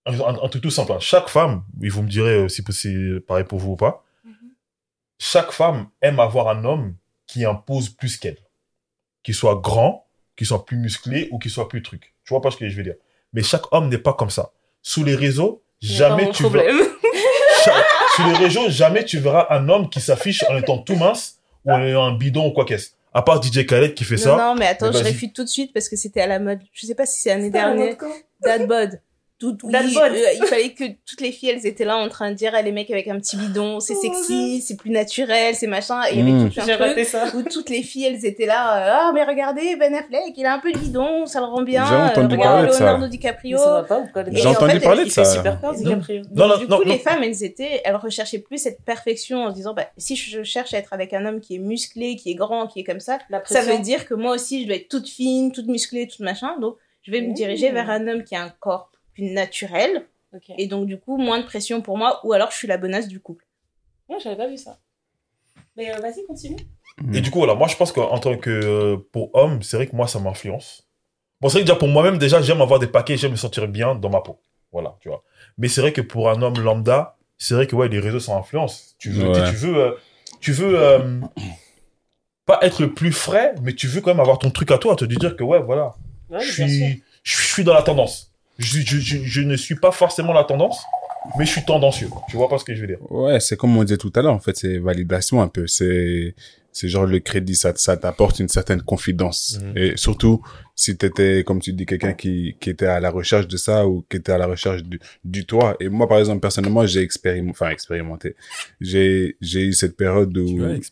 Un, 0.05 0.19
un- 0.19 0.43
un 0.43 0.49
truc 0.49 0.61
tout 0.61 0.69
simple. 0.69 0.91
hein. 0.91 0.99
Chaque 0.99 1.29
femme, 1.29 1.63
et 1.81 1.89
vous 1.89 2.03
me 2.03 2.09
direz 2.09 2.47
si 2.49 2.63
c'est 2.71 3.19
pareil 3.21 3.45
pour 3.45 3.57
vous 3.57 3.71
ou 3.71 3.75
pas, 3.75 4.03
chaque 5.17 5.51
femme 5.51 5.89
aime 6.01 6.19
avoir 6.19 6.49
un 6.49 6.63
homme 6.65 6.95
qui 7.25 7.43
impose 7.45 7.89
plus 7.89 8.17
qu'elle, 8.17 8.37
qui 9.25 9.33
soit 9.33 9.55
grand, 9.55 10.05
qui 10.37 10.45
soit 10.45 10.65
plus 10.65 10.77
musclé 10.77 11.27
ou 11.31 11.39
qui 11.39 11.49
soit 11.49 11.67
plus 11.67 11.81
truc. 11.81 12.13
Tu 12.23 12.29
vois 12.33 12.41
pas 12.41 12.51
ce 12.51 12.57
que 12.57 12.69
je 12.69 12.77
veux 12.77 12.83
dire. 12.83 12.95
Mais 13.33 13.41
chaque 13.41 13.63
homme 13.73 13.89
n'est 13.89 13.97
pas 13.97 14.13
comme 14.13 14.29
ça. 14.29 14.51
Sous 14.83 15.03
les 15.03 15.15
réseaux, 15.15 15.63
jamais 15.81 16.29
tu 16.29 16.47
verras 16.47 16.71
sur 18.15 18.27
les 18.27 18.33
régions, 18.33 18.69
jamais 18.69 19.03
tu 19.03 19.17
verras 19.17 19.47
un 19.49 19.67
homme 19.67 19.89
qui 19.89 19.99
s'affiche 19.99 20.45
en 20.47 20.55
étant 20.55 20.77
tout 20.77 20.95
mince 20.95 21.39
ou 21.65 21.71
en 21.71 21.81
ayant 21.81 22.03
un 22.05 22.15
bidon 22.15 22.47
ou 22.47 22.51
quoi 22.51 22.65
qu'est-ce. 22.65 22.91
À 23.13 23.23
part 23.23 23.41
DJ 23.41 23.65
Khaled 23.65 23.95
qui 23.95 24.03
fait 24.03 24.15
Non, 24.17 24.21
ça. 24.21 24.37
non, 24.37 24.55
mais 24.55 24.67
attends, 24.67 24.91
Mais 24.91 24.99
je 24.99 25.03
réfute 25.03 25.33
tout 25.33 25.43
de 25.43 25.49
suite 25.49 25.73
parce 25.73 25.89
que 25.89 25.95
c'était 25.95 26.21
à 26.21 26.27
la 26.27 26.37
mode. 26.37 26.59
Je 26.71 26.85
sais 26.85 26.95
pas 26.95 27.07
si 27.07 27.19
c'est 27.21 27.29
l'année 27.29 27.49
dernière. 27.49 27.97
Dernier. 28.43 28.67
Tout, 29.37 29.57
oui, 29.63 29.75
euh, 29.75 30.33
il 30.39 30.45
fallait 30.45 30.69
que 30.71 30.85
toutes 31.05 31.19
les 31.19 31.33
filles, 31.33 31.49
elles 31.49 31.65
étaient 31.65 31.83
là 31.83 31.97
en 31.97 32.07
train 32.07 32.29
de 32.31 32.35
dire, 32.35 32.53
ah, 32.55 32.61
les 32.61 32.71
mecs 32.71 32.89
avec 32.89 33.09
un 33.09 33.19
petit 33.19 33.35
bidon, 33.35 33.81
c'est 33.81 33.93
Oh, 33.97 34.01
sexy, 34.01 34.61
c'est 34.61 34.77
plus 34.77 34.91
naturel, 34.91 35.53
c'est 35.55 35.67
machin. 35.67 36.01
Et 36.09 36.13
il 36.13 36.19
y 36.19 36.21
avait 36.21 36.31
Mm. 36.31 36.49
tout 36.51 36.61
un 36.61 36.91
truc 36.93 37.05
ça. 37.05 37.25
où 37.35 37.41
toutes 37.43 37.69
les 37.69 37.83
filles, 37.83 38.05
elles 38.05 38.25
étaient 38.25 38.45
là, 38.45 38.77
euh, 38.77 38.91
ah, 38.93 39.11
mais 39.13 39.25
regardez, 39.25 39.75
Ben 39.75 39.93
Affleck, 39.93 40.31
il 40.37 40.45
a 40.45 40.53
un 40.53 40.59
peu 40.59 40.71
de 40.71 40.77
bidon, 40.77 41.25
ça 41.25 41.41
le 41.41 41.47
rend 41.47 41.63
bien. 41.63 41.85
J'ai 41.85 41.95
entendu 42.21 42.35
Euh, 42.35 42.37
parler 42.37 42.51
regarde 42.61 42.67
de 42.67 42.71
ça. 42.71 42.79
Leonardo 42.85 43.07
DiCaprio. 43.07 43.57
ça 43.57 43.71
va 43.71 43.83
pas 43.83 43.99
ou 43.99 44.07
quoi 44.07 44.21
Et 44.25 44.35
J'ai 44.37 44.47
en 44.47 44.51
entendu 44.51 44.71
fait, 44.71 44.79
parler 44.79 45.03
de 45.03 45.09
ça. 45.09 45.25
super 45.25 45.59
peur, 45.59 45.73
DiCaprio. 45.75 46.21
Non, 46.33 46.47
non, 46.47 46.57
du 46.57 46.67
non, 46.67 46.77
coup, 46.77 46.85
non. 46.85 46.91
les 46.93 46.99
femmes, 46.99 47.21
elles 47.21 47.43
étaient, 47.43 47.81
elles 47.83 47.95
recherchaient 47.97 48.39
plus 48.39 48.57
cette 48.57 48.83
perfection 48.85 49.43
en 49.43 49.49
se 49.51 49.55
disant, 49.55 49.73
bah, 49.73 49.89
si 49.97 50.15
je 50.15 50.43
cherche 50.43 50.73
à 50.73 50.77
être 50.77 50.93
avec 50.93 51.11
un 51.13 51.25
homme 51.25 51.41
qui 51.41 51.55
est 51.55 51.59
musclé, 51.59 52.15
qui 52.15 52.31
est 52.31 52.35
grand, 52.35 52.67
qui 52.67 52.79
est 52.79 52.83
comme 52.85 53.01
ça, 53.01 53.19
La 53.29 53.43
ça 53.43 53.61
veut 53.63 53.79
dire 53.79 54.07
que 54.07 54.13
moi 54.13 54.33
aussi, 54.33 54.61
je 54.61 54.67
dois 54.67 54.77
être 54.77 54.87
toute 54.87 55.09
fine, 55.09 55.51
toute 55.51 55.67
musclée, 55.67 56.07
toute 56.07 56.21
machin. 56.21 56.57
Donc, 56.61 56.77
je 57.01 57.11
vais 57.11 57.19
me 57.19 57.31
Mmh. 57.31 57.33
diriger 57.33 57.71
vers 57.71 57.89
un 57.89 58.07
homme 58.07 58.23
qui 58.23 58.33
a 58.35 58.41
un 58.41 58.49
corps 58.61 58.91
plus 59.15 59.31
naturel. 59.31 60.05
Ok. 60.33 60.51
Et 60.57 60.67
donc, 60.67 60.85
du 60.85 60.99
coup, 60.99 61.17
moins 61.17 61.39
de 61.39 61.45
pression 61.45 61.81
pour 61.81 61.97
moi. 61.97 62.19
Ou 62.23 62.33
alors, 62.33 62.51
je 62.51 62.57
suis 62.57 62.67
la 62.67 62.77
bonasse 62.77 63.07
du 63.07 63.19
couple. 63.19 63.45
Ouais, 64.09 64.17
j'avais 64.23 64.35
pas 64.35 64.47
vu 64.47 64.57
ça. 64.57 64.77
Mais 65.75 65.91
euh, 65.91 65.99
vas-y, 65.99 66.23
continue. 66.25 66.57
Et 67.13 67.19
du 67.21 67.29
coup, 67.31 67.39
voilà, 67.39 67.55
moi 67.55 67.67
je 67.67 67.75
pense 67.75 67.91
qu'en 67.91 68.17
tant 68.19 68.37
que 68.37 68.49
euh, 68.49 68.97
pour 69.11 69.29
homme, 69.35 69.61
c'est 69.61 69.75
vrai 69.75 69.87
que 69.87 69.95
moi 69.95 70.07
ça 70.07 70.19
m'influence. 70.19 70.87
Bon, 71.41 71.49
c'est 71.49 71.55
vrai 71.57 71.61
que 71.63 71.67
déjà 71.67 71.75
pour 71.77 71.89
moi-même, 71.89 72.17
déjà, 72.17 72.41
j'aime 72.41 72.61
avoir 72.61 72.79
des 72.79 72.87
paquets, 72.87 73.17
j'aime 73.17 73.31
me 73.31 73.35
sentir 73.35 73.67
bien 73.67 73.95
dans 73.95 74.09
ma 74.09 74.21
peau. 74.21 74.39
Voilà, 74.71 74.95
tu 75.01 75.09
vois. 75.09 75.23
Mais 75.57 75.67
c'est 75.67 75.81
vrai 75.81 75.91
que 75.91 75.99
pour 76.01 76.29
un 76.29 76.41
homme 76.41 76.57
lambda, 76.59 77.17
c'est 77.37 77.53
vrai 77.53 77.67
que 77.67 77.75
ouais, 77.75 77.89
les 77.89 77.99
réseaux 77.99 78.21
sont 78.21 78.37
influence. 78.37 78.95
Tu 78.97 79.09
veux, 79.09 79.27
Ouais. 79.29 79.49
tu 79.49 79.55
veux, 79.55 79.77
euh, 79.77 79.91
tu 80.39 80.53
veux 80.53 80.79
euh, 80.79 81.19
pas 82.45 82.59
être 82.61 82.79
le 82.81 82.93
plus 82.93 83.11
frais, 83.11 83.55
mais 83.61 83.73
tu 83.73 83.87
veux 83.87 83.99
quand 84.01 84.11
même 84.11 84.19
avoir 84.19 84.39
ton 84.39 84.51
truc 84.51 84.71
à 84.71 84.77
toi, 84.77 84.95
te 84.95 85.03
dire 85.05 85.35
que 85.35 85.43
ouais, 85.43 85.61
voilà, 85.61 85.95
Ouais, 86.29 86.39
je 86.39 87.03
suis 87.23 87.63
dans 87.63 87.73
la 87.73 87.81
tendance. 87.83 88.31
Je, 88.57 88.79
je, 88.81 88.99
je, 88.99 89.17
je 89.23 89.41
ne 89.41 89.55
suis 89.55 89.75
pas 89.75 89.91
forcément 89.91 90.33
la 90.33 90.43
tendance, 90.43 90.81
mais 91.37 91.45
je 91.45 91.51
suis 91.51 91.65
tendancieux. 91.65 92.09
Tu 92.29 92.37
vois 92.37 92.49
pas 92.49 92.57
ce 92.57 92.63
que 92.63 92.73
je 92.75 92.81
veux 92.81 92.87
dire? 92.87 92.99
Ouais, 93.11 93.39
c'est 93.39 93.57
comme 93.57 93.75
on 93.77 93.83
disait 93.83 93.97
tout 93.97 94.11
à 94.15 94.21
l'heure, 94.21 94.33
en 94.33 94.39
fait, 94.39 94.55
c'est 94.55 94.77
validation 94.77 95.41
un 95.41 95.47
peu. 95.47 95.67
C'est, 95.67 96.35
c'est 96.71 96.87
genre 96.87 97.05
le 97.05 97.19
crédit, 97.19 97.55
ça, 97.55 97.73
ça 97.75 97.97
t'apporte 97.97 98.39
une 98.39 98.49
certaine 98.49 98.81
confidence. 98.81 99.59
Mhm. 99.61 99.77
Et 99.77 99.97
surtout, 99.97 100.41
si 100.75 100.97
t'étais, 100.97 101.43
comme 101.45 101.59
tu 101.61 101.73
dis, 101.73 101.85
quelqu'un 101.85 102.13
qui, 102.13 102.57
qui 102.59 102.69
était 102.69 102.85
à 102.85 102.99
la 102.99 103.09
recherche 103.09 103.47
de 103.47 103.57
ça 103.57 103.87
ou 103.87 104.05
qui 104.09 104.17
était 104.17 104.33
à 104.33 104.37
la 104.37 104.45
recherche 104.47 104.83
du, 104.83 104.99
du 105.23 105.45
toi. 105.45 105.77
Et 105.79 105.89
moi, 105.89 106.07
par 106.07 106.19
exemple, 106.19 106.41
personnellement, 106.41 106.85
j'ai 106.85 107.01
expérimenté, 107.01 107.51
enfin, 107.51 107.69
expérimenté. 107.69 108.35
J'ai, 108.81 109.37
j'ai 109.41 109.63
eu 109.63 109.73
cette 109.73 109.95
période 109.95 110.37
où 110.37 110.47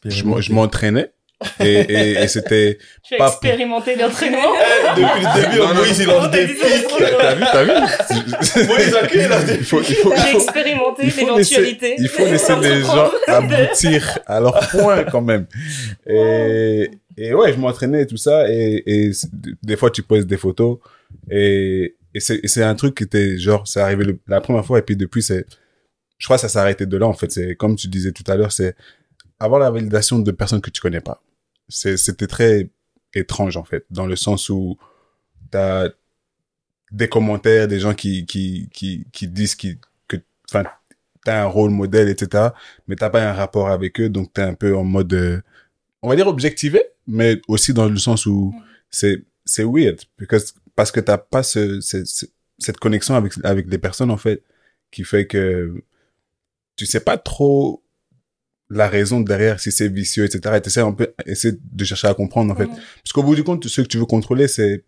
je 0.06 0.53
m'entraînais. 0.53 1.11
Et, 1.59 1.73
et, 1.73 2.11
et 2.23 2.27
c'était, 2.27 2.77
Tu 3.03 3.15
as 3.15 3.17
Pas- 3.17 3.27
expérimenté 3.27 3.95
l'entraînement 3.95 4.51
Depuis 4.95 5.03
le 5.23 5.41
début, 5.41 5.57
Non, 5.59 5.67
non, 5.69 5.73
Moïse, 5.75 5.99
il 5.99 6.05
lance 6.07 6.31
des 6.31 6.47
pics. 6.47 6.57
t'as 6.97 7.35
vu, 7.35 7.43
t'as 7.51 7.63
vu? 7.63 7.71
Moïse, 8.67 8.95
ok, 9.03 9.11
il 9.15 9.27
lance 9.27 9.45
des 9.45 9.55
Il 9.55 9.63
faut, 9.65 9.81
il 9.81 9.95
faut, 9.95 10.13
il 10.13 10.21
J'ai 10.21 10.31
faut, 10.31 10.37
expérimenté 10.39 11.03
l'éventualité. 11.05 11.95
il 11.97 12.07
faut 12.07 12.25
laisser 12.25 12.55
les 12.57 12.81
gens 12.81 13.11
aboutir 13.27 14.19
à 14.25 14.39
leur 14.39 14.59
point 14.69 15.03
quand 15.05 15.21
même. 15.21 15.45
Et, 16.07 16.89
et 17.17 17.33
ouais, 17.33 17.53
je 17.53 17.57
m'entraînais 17.57 18.03
et 18.03 18.07
tout 18.07 18.17
ça. 18.17 18.49
Et, 18.49 18.83
et 18.85 19.11
des 19.61 19.75
fois, 19.77 19.89
tu 19.91 20.03
poses 20.03 20.25
des 20.25 20.37
photos. 20.37 20.77
Et, 21.29 21.95
et 22.15 22.19
c'est 22.19 22.39
et 22.43 22.47
c'est 22.47 22.63
un 22.63 22.75
truc 22.75 22.95
qui 22.95 23.03
était 23.03 23.37
genre, 23.37 23.67
c'est 23.67 23.79
arrivé 23.81 24.03
le- 24.05 24.19
la 24.27 24.41
première 24.41 24.65
fois. 24.65 24.79
Et 24.79 24.81
puis 24.81 24.95
depuis, 24.95 25.21
c'est, 25.21 25.45
je 26.17 26.25
crois 26.27 26.37
que 26.37 26.41
ça 26.41 26.49
s'est 26.49 26.59
arrêté 26.59 26.85
de 26.85 26.97
là, 26.97 27.07
en 27.07 27.13
fait. 27.13 27.31
C'est 27.31 27.55
comme 27.55 27.75
tu 27.75 27.87
disais 27.87 28.11
tout 28.11 28.23
à 28.31 28.35
l'heure, 28.35 28.51
c'est 28.51 28.75
avoir 29.39 29.59
la 29.59 29.69
validation 29.71 30.19
de 30.19 30.31
personnes 30.31 30.61
que 30.61 30.69
tu 30.69 30.81
connais 30.81 31.01
pas. 31.01 31.21
C'est- 31.73 31.97
C'était 31.97 32.27
très 32.27 32.69
étrange, 33.13 33.57
en 33.57 33.63
fait, 33.63 33.85
dans 33.89 34.05
le 34.05 34.15
sens 34.15 34.49
où 34.49 34.77
t'as 35.51 35.89
des 36.91 37.09
commentaires, 37.09 37.67
des 37.67 37.79
gens 37.79 37.93
qui, 37.93 38.25
qui, 38.25 38.69
qui, 38.73 39.05
qui 39.11 39.27
disent 39.27 39.55
qui, 39.55 39.79
que, 40.07 40.17
enfin, 40.49 40.63
t'as 41.25 41.41
un 41.43 41.45
rôle 41.47 41.71
modèle, 41.71 42.09
etc. 42.09 42.53
Mais 42.87 42.95
t'as 42.95 43.09
pas 43.09 43.27
un 43.27 43.33
rapport 43.33 43.69
avec 43.69 43.99
eux, 43.99 44.09
donc 44.09 44.31
t'es 44.33 44.41
un 44.43 44.53
peu 44.53 44.75
en 44.75 44.83
mode, 44.83 45.13
euh, 45.13 45.41
on 46.01 46.09
va 46.09 46.15
dire 46.15 46.27
objectivé, 46.27 46.81
mais 47.07 47.41
aussi 47.47 47.73
dans 47.73 47.87
le 47.89 47.97
sens 47.97 48.25
où 48.25 48.53
c'est, 48.89 49.23
c'est 49.45 49.63
weird, 49.63 49.99
because, 50.19 50.53
parce 50.75 50.91
que 50.91 50.99
t'as 50.99 51.17
pas 51.17 51.43
ce, 51.43 51.81
ce- 51.81 52.05
ce- 52.05 52.25
cette 52.59 52.77
connexion 52.77 53.15
avec, 53.15 53.33
avec 53.43 53.67
les 53.69 53.77
personnes, 53.79 54.11
en 54.11 54.17
fait, 54.17 54.43
qui 54.91 55.03
fait 55.03 55.25
que 55.27 55.73
tu 56.75 56.85
sais 56.85 56.99
pas 56.99 57.17
trop 57.17 57.82
la 58.73 58.87
raison 58.87 59.19
derrière, 59.21 59.59
si 59.59 59.71
c'est 59.71 59.87
vicieux, 59.89 60.25
etc. 60.25 60.55
Et 60.57 60.61
t'essaies 60.61 60.81
un 60.81 60.91
peu, 60.93 61.13
essayer 61.25 61.57
de 61.61 61.83
chercher 61.85 62.07
à 62.07 62.13
comprendre, 62.13 62.53
en 62.53 62.55
fait. 62.55 62.67
Parce 62.67 63.11
qu'au 63.13 63.23
bout 63.23 63.35
du 63.35 63.43
compte, 63.43 63.67
ce 63.67 63.81
que 63.81 63.87
tu 63.87 63.97
veux 63.97 64.05
contrôler, 64.05 64.47
c'est 64.47 64.83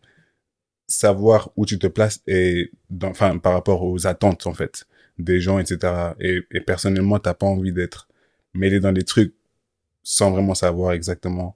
savoir 0.88 1.52
où 1.56 1.66
tu 1.66 1.80
te 1.80 1.88
places 1.88 2.22
et 2.28 2.72
dans, 2.90 3.10
enfin, 3.10 3.38
par 3.38 3.53
rapport 3.53 3.84
aux 3.84 4.06
attentes, 4.07 4.45
en 4.48 4.53
fait, 4.53 4.86
des 5.18 5.41
gens, 5.41 5.57
etc. 5.60 6.14
Et, 6.20 6.41
et 6.52 6.62
personnellement, 6.62 7.20
t'as 7.20 7.34
pas 7.34 7.48
envie 7.48 7.72
d'être 7.74 8.07
mêlé 8.53 8.80
dans 8.80 8.91
des 8.91 9.03
trucs 9.03 9.34
sans 10.03 10.32
vraiment 10.32 10.53
savoir 10.53 10.91
exactement 10.94 11.56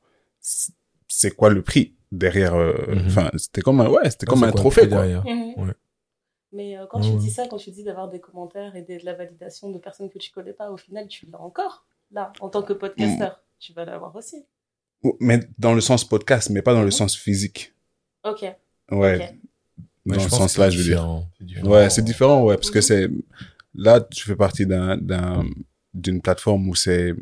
c'est 1.08 1.32
quoi 1.32 1.50
le 1.50 1.62
prix 1.62 1.94
derrière, 2.12 2.56
euh, 2.56 2.74
Mhm. 2.96 3.04
enfin, 3.08 3.30
c'était 3.38 3.62
comme 3.62 3.82
un, 3.82 3.90
ouais, 3.90 4.10
c'était 4.10 4.26
comme 4.26 4.44
un 4.44 4.52
quoi 4.52 4.60
trophée, 4.62 4.88
quoi. 4.90 5.00
derrière. 5.02 5.24
Ouais. 5.26 5.74
Mais 6.52 6.76
euh, 6.78 6.88
quand 6.90 7.02
tu 7.02 7.10
ouais. 7.12 7.18
dis 7.18 7.30
ça, 7.30 7.48
quand 7.48 7.58
tu 7.58 7.70
dis 7.70 7.84
d'avoir 7.84 8.10
des 8.10 8.20
commentaires 8.20 8.76
et 8.76 8.82
des- 8.82 8.98
de 8.98 9.06
la 9.06 9.14
validation 9.14 9.70
de 9.72 9.78
personnes 9.78 10.10
que 10.10 10.18
tu 10.18 10.32
connais 10.32 10.54
pas, 10.54 10.72
au 10.72 10.78
final, 10.78 11.08
tu 11.08 11.28
l'as 11.32 11.40
encore. 11.40 11.86
Là, 12.12 12.34
en 12.40 12.50
tant 12.50 12.64
que 12.64 12.74
podcasteur, 12.74 13.42
tu 13.60 13.74
vas 13.74 13.86
l'avoir 13.86 14.16
aussi. 14.16 14.44
Mais 15.20 15.40
dans 15.58 15.74
le 15.74 15.82
sens 15.82 16.04
podcast, 16.04 16.50
mais 16.50 16.62
pas 16.62 16.74
dans 16.74 16.80
le 16.82 16.86
Mhm. 16.88 16.92
sens 16.92 17.16
physique. 17.18 17.74
Ok. 18.24 18.44
Ouais. 18.92 19.40
Dans 20.06 20.18
je 20.20 20.24
le 20.26 20.30
sens 20.30 20.58
là, 20.58 20.70
je 20.70 20.78
veux 20.78 20.84
dire. 20.84 20.96
différent. 20.98 21.28
C'est 21.40 21.46
différent. 21.46 21.70
Ouais, 21.70 21.90
c'est 21.90 22.02
différent, 22.04 22.44
ouais, 22.44 22.56
parce 22.56 22.72
que 22.72 22.80
Mhm. 22.80 22.84
c'est 22.84 23.10
là 23.76 24.02
tu 24.02 24.26
fais 24.26 24.36
partie 24.36 24.66
d'un 24.66 24.98
d'un 24.98 25.46
d'une 25.94 26.22
plateforme 26.22 26.68
où 26.68 26.76
c'est 26.76 27.14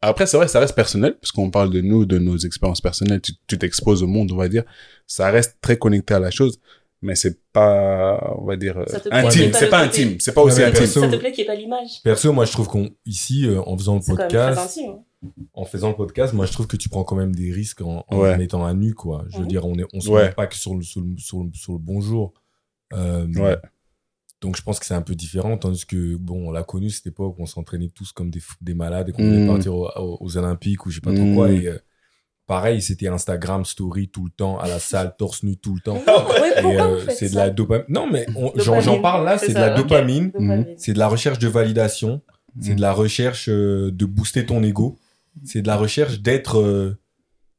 après 0.00 0.26
c'est 0.26 0.36
vrai 0.38 0.48
ça 0.48 0.58
reste 0.58 0.74
personnel 0.74 1.16
parce 1.20 1.32
qu'on 1.32 1.50
parle 1.50 1.70
de 1.70 1.80
nous 1.82 2.06
de 2.06 2.18
nos 2.18 2.36
expériences 2.38 2.80
personnelles 2.80 3.20
tu 3.20 3.58
t'exposes 3.58 4.02
au 4.02 4.06
monde 4.06 4.32
on 4.32 4.36
va 4.36 4.48
dire 4.48 4.64
ça 5.06 5.30
reste 5.30 5.58
très 5.60 5.76
connecté 5.78 6.14
à 6.14 6.18
la 6.18 6.30
chose 6.30 6.58
mais 7.02 7.14
c'est 7.14 7.40
pas 7.52 8.34
on 8.38 8.44
va 8.44 8.56
dire 8.56 8.78
euh, 8.78 8.86
Ça 8.86 9.00
te 9.00 9.08
plaît, 9.08 9.18
intime 9.18 9.52
c'est 9.52 9.68
pas 9.68 9.82
intime 9.82 10.16
c'est 10.20 10.32
pas 10.34 10.42
aussi 10.42 10.62
intime 10.62 10.78
perso- 10.80 11.00
Ça 11.00 11.08
te 11.08 11.16
plaît 11.16 11.32
qu'il 11.32 11.44
n'y 11.44 11.50
ait 11.50 11.54
pas 11.54 11.60
l'image 11.60 12.02
Perso, 12.02 12.32
moi, 12.32 12.44
je 12.44 12.52
trouve 12.52 12.68
qu'on, 12.68 12.90
ici, 13.04 13.46
euh, 13.46 13.60
en 13.62 13.76
faisant 13.76 13.96
le 13.96 14.00
podcast, 14.04 14.78
hein. 14.86 14.98
en 15.54 15.64
faisant 15.64 15.88
le 15.90 15.96
podcast, 15.96 16.32
moi, 16.32 16.46
je 16.46 16.52
trouve 16.52 16.66
que 16.66 16.76
tu 16.76 16.88
prends 16.88 17.04
quand 17.04 17.16
même 17.16 17.34
des 17.34 17.52
risques 17.52 17.80
en, 17.82 18.04
en 18.08 18.18
Ouais. 18.18 18.34
te 18.34 18.38
mettant 18.38 18.64
à 18.64 18.72
nu, 18.74 18.94
quoi. 18.94 19.24
Je 19.28 19.36
veux 19.36 19.42
Mhm. 19.42 19.48
dire, 19.48 19.66
on 19.66 19.78
est, 19.78 19.84
on 19.92 20.00
se 20.00 20.08
Ouais. 20.10 20.24
met 20.28 20.32
pas 20.32 20.46
que 20.46 20.54
sur 20.56 20.74
le, 20.74 20.82
sur 20.82 21.00
le, 21.00 21.16
sur 21.18 21.42
le, 21.42 21.50
sur 21.54 21.72
le 21.74 21.78
bonjour. 21.78 22.32
Euh, 22.92 23.26
ouais 23.34 23.56
Donc, 24.42 24.56
je 24.56 24.62
pense 24.62 24.78
que 24.78 24.86
c'est 24.86 24.94
un 24.94 25.02
peu 25.02 25.14
différent, 25.14 25.56
tandis 25.58 25.86
que, 25.86 26.16
bon, 26.16 26.48
on 26.48 26.50
l'a 26.50 26.62
connu 26.62 26.90
cette 26.90 27.06
époque 27.06 27.36
où 27.38 27.42
on 27.42 27.46
s'entraînait 27.46 27.88
tous 27.88 28.12
comme 28.12 28.30
des, 28.30 28.74
malades 28.74 29.08
et 29.08 29.12
qu'on 29.12 29.24
voulait 29.24 29.46
partir 29.46 29.74
au- 29.74 29.88
au- 29.96 30.18
aux, 30.20 30.36
Olympiques 30.36 30.84
ou 30.86 30.90
je 30.90 30.96
sais 30.96 31.00
pas 31.00 31.14
trop 31.14 31.24
Mm. 31.24 31.34
quoi. 31.34 31.50
Et 31.50 31.66
euh, 31.66 31.78
pareil, 32.46 32.80
c'était 32.82 33.08
Instagram 33.08 33.64
story 33.64 34.08
tout 34.08 34.24
le 34.24 34.30
temps, 34.30 34.58
à 34.58 34.68
la 34.68 34.78
salle, 34.78 35.14
torse 35.18 35.42
nu 35.42 35.56
tout 35.56 35.74
le 35.74 35.80
temps. 35.80 36.00
Euh, 36.64 37.00
c'est 37.10 37.30
de 37.30 37.34
la 37.36 37.50
dopamine. 37.50 37.84
Non, 37.88 38.08
mais 38.10 38.26
j'en 38.56 39.00
parle 39.00 39.24
là, 39.24 39.38
c'est 39.38 39.48
de 39.54 39.58
la 39.58 39.70
dopamine. 39.74 40.30
Dopamine. 40.30 40.66
C'est 40.76 40.92
de 40.92 40.98
la 40.98 41.08
recherche 41.08 41.38
de 41.38 41.48
validation. 41.48 42.22
C'est 42.60 42.74
de 42.74 42.80
la 42.80 42.92
recherche 42.92 43.48
euh, 43.50 43.90
de 43.92 44.06
booster 44.06 44.46
ton 44.46 44.62
ego. 44.62 44.96
C'est 45.44 45.60
de 45.60 45.66
la 45.66 45.76
recherche 45.76 46.20
d'être 46.20 46.58
euh, 46.58 46.96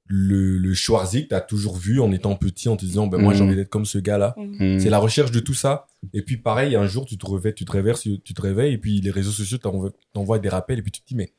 le, 0.07 0.57
le 0.57 0.73
Schwarzy 0.73 1.23
que 1.23 1.27
t'as 1.29 1.41
toujours 1.41 1.75
vu 1.75 1.99
en 2.01 2.11
étant 2.11 2.35
petit, 2.35 2.69
en 2.69 2.77
te 2.77 2.85
disant, 2.85 3.05
ben 3.07 3.21
moi 3.21 3.33
j'ai 3.33 3.41
Mhm. 3.41 3.47
envie 3.47 3.55
d'être 3.57 3.69
comme 3.69 3.85
ce 3.85 3.99
gars-là. 3.99 4.33
Mhm. 4.37 4.75
Mm. 4.75 4.79
C'est 4.79 4.89
la 4.89 4.97
recherche 4.99 5.29
de 5.31 5.39
tout 5.39 5.53
ça. 5.53 5.85
Et 6.13 6.21
puis 6.23 6.37
pareil, 6.37 6.75
un 6.75 6.87
jour 6.87 7.05
tu 7.05 7.17
te 7.17 7.25
réveilles, 7.29 7.53
tu 7.53 7.65
te 7.65 7.71
réveilles, 7.71 8.21
tu 8.23 8.33
te 8.33 8.41
réveilles, 8.41 8.73
et 8.73 8.77
puis 8.77 9.01
les 9.01 9.11
réseaux 9.11 9.31
sociaux 9.31 9.57
t'envoient 9.59 9.91
t'envoient 10.13 10.39
des 10.39 10.49
rappels, 10.49 10.79
et 10.79 10.81
puis 10.81 10.91
tu 10.91 11.01
te 11.01 11.07
dis, 11.07 11.15
mais 11.15 11.33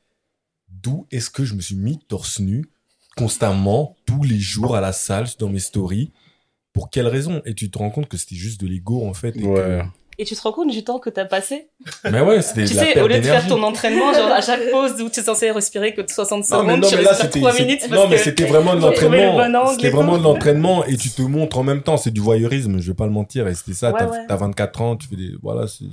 d'où 0.69 1.07
est-ce 1.11 1.29
que 1.29 1.43
je 1.43 1.55
me 1.55 1.61
suis 1.61 1.75
mis 1.75 1.99
torse 2.07 2.39
nu 2.39 2.63
constamment, 3.17 3.95
tous 4.05 4.23
les 4.23 4.39
jours 4.39 4.75
à 4.75 4.81
la 4.81 4.91
salle, 4.93 5.25
dans 5.39 5.49
mes 5.49 5.59
stories 5.59 6.11
Pour 6.73 6.89
quelle 6.89 7.07
raison? 7.07 7.41
Et 7.45 7.55
tu 7.55 7.69
te 7.71 7.77
rends 7.79 7.89
compte 7.89 8.07
que 8.07 8.15
c'était 8.17 8.35
juste 8.35 8.61
de 8.61 8.67
l'ego 8.67 9.05
en 9.07 9.13
fait. 9.13 9.35
et 9.35 9.41
que- 9.41 9.45
ouais 9.47 9.81
Et 10.19 10.25
tu 10.25 10.35
te 10.35 10.41
rends 10.41 10.51
compte 10.51 10.69
du 10.69 10.83
temps 10.83 10.99
que 10.99 11.09
t'as 11.09 11.25
passé? 11.25 11.69
Mais 12.11 12.21
ouais, 12.21 12.41
c'était 12.41 12.65
Tu 12.65 12.73
de 12.73 12.79
la 12.79 12.85
sais, 12.85 12.93
perte 12.93 13.05
au 13.05 13.07
lieu 13.07 13.17
de 13.17 13.21
faire 13.23 13.47
ton 13.47 13.63
entraînement, 13.63 14.13
genre 14.13 14.31
à 14.31 14.41
chaque 14.41 14.69
pause 14.69 15.01
où 15.01 15.09
tu 15.09 15.19
es 15.19 15.23
censé 15.23 15.49
respirer 15.51 15.93
que 15.93 16.01
de 16.01 16.09
60 16.09 16.47
Non, 16.51 16.63
mais, 16.63 16.73
secondes, 16.73 16.81
non, 16.83 16.89
tu 16.89 16.95
mais 16.97 17.01
là, 17.03 17.09
respires 17.09 17.25
c'était, 17.27 17.39
3 17.39 17.53
c'est- 17.53 17.63
minutes 17.65 17.79
parce 17.89 17.91
non, 17.93 18.07
mais 18.09 18.17
c'était 18.17 18.45
vraiment 18.45 18.71
de 18.75 18.81
le 18.81 18.85
l'entraînement. 18.87 19.67
C'était 19.71 19.89
vraiment 19.89 20.17
de 20.17 20.23
l'entraînement 20.23 20.85
et 20.85 20.95
tu 20.97 21.09
te 21.09 21.21
montres 21.23 21.57
en 21.57 21.63
même 21.63 21.81
temps. 21.81 21.97
C'est 21.97 22.11
du 22.11 22.21
voyeurisme, 22.21 22.79
je 22.79 22.87
vais 22.91 22.93
pas 22.95 23.05
le 23.05 23.11
mentir. 23.13 23.47
Et 23.47 23.55
c'était 23.55 23.73
ça, 23.73 23.91
Ouais, 23.91 23.99
t'as, 23.99 24.09
ouais. 24.09 24.25
t'as 24.27 24.35
24 24.35 24.81
ans, 24.81 24.95
tu 24.97 25.07
fais 25.07 25.15
des, 25.15 25.31
voilà, 25.41 25.67
c'est, 25.67 25.85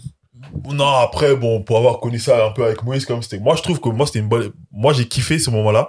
Non, 0.70 0.86
après, 0.86 1.34
bon, 1.36 1.62
pour 1.62 1.78
avoir 1.78 2.00
connu 2.00 2.18
ça 2.18 2.46
un 2.46 2.50
peu 2.50 2.64
avec 2.64 2.82
Moïse, 2.84 3.06
comme 3.06 3.22
c'était, 3.22 3.38
moi, 3.38 3.54
je 3.56 3.62
trouve 3.62 3.80
que 3.80 3.88
moi, 3.88 4.06
c'était 4.06 4.18
une 4.18 4.28
bonne, 4.28 4.50
moi, 4.70 4.92
j'ai 4.92 5.06
kiffé 5.08 5.38
ce 5.38 5.50
moment-là. 5.50 5.88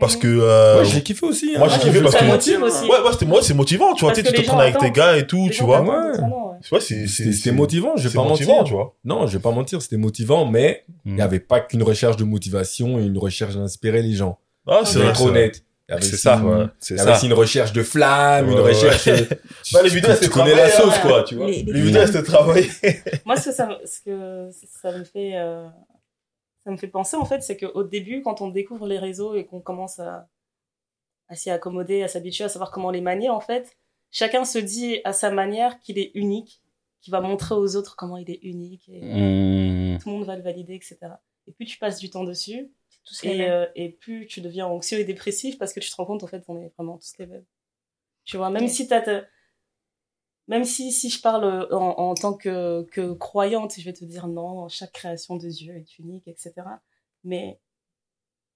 Parce 0.00 0.16
Mhm. 0.16 0.20
que, 0.22 0.26
euh, 0.28 0.78
ouais, 0.80 0.84
j'ai 0.86 1.02
kiffé 1.02 1.24
aussi. 1.24 1.52
hein. 1.54 1.58
moi, 1.60 1.68
j'ai 1.68 1.78
kiffé 1.78 2.00
parce 2.00 2.16
que- 2.16 2.24
motive 2.24 2.62
aussi. 2.62 2.84
ouais, 2.84 2.90
ouais, 3.00 3.12
c'était, 3.12 3.26
moi, 3.26 3.40
c'est 3.42 3.54
motivant, 3.54 3.94
tu 3.94 4.00
vois, 4.04 4.12
Parce 4.12 4.22
tu 4.26 4.32
te 4.34 4.40
traînes 4.42 4.60
avec 4.60 4.78
tes 4.78 4.90
gars 4.90 5.16
et 5.16 5.26
tout, 5.26 5.46
Les 5.46 5.50
tu 5.54 5.62
vois. 5.62 5.80
Ouais. 5.82 6.16
Tu 6.62 6.68
vois, 6.70 6.80
c'est, 6.80 7.06
c'est, 7.06 7.32
C'était, 7.32 7.52
motivant, 7.52 7.92
je 7.96 8.08
vais 8.08 8.14
pas 8.14 8.24
motivant, 8.24 8.52
mentir. 8.58 8.64
tu 8.64 8.72
vois. 8.74 8.94
Non, 9.04 9.26
je 9.26 9.36
vais 9.36 9.42
pas 9.42 9.50
mentir, 9.52 9.80
c'était 9.82 9.96
motivant, 9.98 10.46
mais 10.46 10.84
il 11.04 11.12
Mm. 11.14 11.18
y 11.18 11.20
avait 11.22 11.38
pas 11.40 11.60
qu'une 11.60 11.82
recherche 11.82 12.16
de 12.16 12.24
motivation 12.24 12.98
et 12.98 13.02
une 13.04 13.18
recherche 13.18 13.54
d'inspirer 13.54 14.02
les 14.02 14.14
gens. 14.14 14.38
Ah, 14.66 14.80
c'est 14.84 14.84
c'est 14.84 14.92
C'est 14.92 14.98
vrai, 14.98 15.08
être 15.08 15.16
c'est 15.18 15.22
vrai. 15.22 15.30
honnête. 15.30 15.62
C'est 16.00 16.16
ça 16.16 16.40
c'est 16.80 16.94
y 16.96 16.98
avait 17.00 17.10
ça 17.10 17.16
aussi 17.18 17.26
une 17.26 17.34
recherche 17.34 17.72
de 17.74 17.82
flamme, 17.82 18.48
une 18.50 18.58
recherche. 18.60 19.06
euh, 19.08 19.16
Bah, 19.74 19.82
les 19.82 19.90
vidéos, 19.90 20.10
tu, 20.12 20.16
c'était 20.16 20.28
connais 20.28 20.54
la 20.54 20.70
sauce, 20.70 20.98
quoi, 21.00 21.22
tu 21.24 21.34
vois. 21.34 21.46
Les- 21.46 21.62
vidéos, 21.62 22.06
c'était 22.06 22.22
travaillé. 22.22 22.70
Moi, 23.26 23.36
ce 23.36 23.50
que 23.50 23.54
ça, 23.54 23.66
me- 23.66 23.86
ce 23.86 24.00
que 24.00 24.48
ça 24.82 24.90
me 24.96 25.04
fait, 25.04 25.32
euh, 25.36 25.66
ça 26.64 26.70
me 26.70 26.76
fait 26.76 26.88
penser 26.88 27.16
en 27.16 27.24
fait, 27.24 27.42
c'est 27.42 27.56
qu'au 27.56 27.84
début, 27.84 28.22
quand 28.22 28.40
on 28.40 28.48
découvre 28.48 28.86
les 28.86 28.98
réseaux 28.98 29.34
et 29.34 29.44
qu'on 29.44 29.60
commence 29.60 29.98
à, 30.00 30.28
à 31.28 31.34
s'y 31.36 31.50
accommoder, 31.50 32.02
à 32.02 32.08
s'habituer, 32.08 32.44
à 32.44 32.48
savoir 32.48 32.70
comment 32.70 32.90
les 32.90 33.00
manier, 33.00 33.28
en 33.30 33.40
fait, 33.40 33.76
chacun 34.10 34.44
se 34.44 34.58
dit 34.58 35.00
à 35.04 35.12
sa 35.12 35.30
manière 35.30 35.78
qu'il 35.80 35.98
est 35.98 36.10
unique, 36.14 36.62
qu'il 37.00 37.10
va 37.12 37.20
montrer 37.20 37.54
aux 37.54 37.76
autres 37.76 37.96
comment 37.96 38.16
il 38.16 38.30
est 38.30 38.40
unique 38.42 38.88
et 38.88 39.00
Mm. 39.02 39.98
tout 39.98 40.08
le 40.08 40.14
monde 40.16 40.24
va 40.26 40.36
le 40.36 40.42
valider, 40.42 40.74
etc. 40.74 40.98
Et 41.46 41.52
plus 41.52 41.66
tu 41.66 41.78
passes 41.78 41.98
du 41.98 42.08
temps 42.10 42.24
dessus, 42.24 42.70
Tous 43.04 43.22
les 43.22 43.30
et, 43.32 43.38
mêmes. 43.38 43.50
euh, 43.52 43.66
et 43.74 43.90
plus 43.90 44.26
tu 44.26 44.40
deviens 44.40 44.66
anxieux 44.66 44.98
et 44.98 45.04
dépressif 45.04 45.58
parce 45.58 45.72
que 45.74 45.80
tu 45.80 45.90
te 45.90 45.96
rends 45.96 46.06
compte 46.06 46.22
en 46.22 46.26
fait 46.26 46.44
qu'on 46.46 46.58
est 46.58 46.72
vraiment 46.76 46.96
tous 46.98 47.12
les 47.18 47.26
mêmes. 47.26 47.44
Tu 48.24 48.38
vois, 48.38 48.48
même 48.48 48.62
Ouais. 48.62 48.68
si 48.68 48.88
t'as 48.88 49.02
ta- 49.02 49.24
même 50.48 50.64
si 50.64 50.92
si 50.92 51.08
je 51.10 51.20
parle 51.20 51.44
euh, 51.44 51.76
en, 51.76 52.10
en 52.10 52.14
tant 52.14 52.34
que, 52.34 52.82
que 52.90 53.12
croyante, 53.12 53.74
je 53.78 53.84
vais 53.84 53.92
te 53.92 54.04
dire 54.04 54.26
non, 54.26 54.68
chaque 54.68 54.92
création 54.92 55.36
de 55.36 55.48
Dieu 55.48 55.74
est 55.76 55.98
unique, 55.98 56.28
etc. 56.28 56.52
Mais 57.22 57.58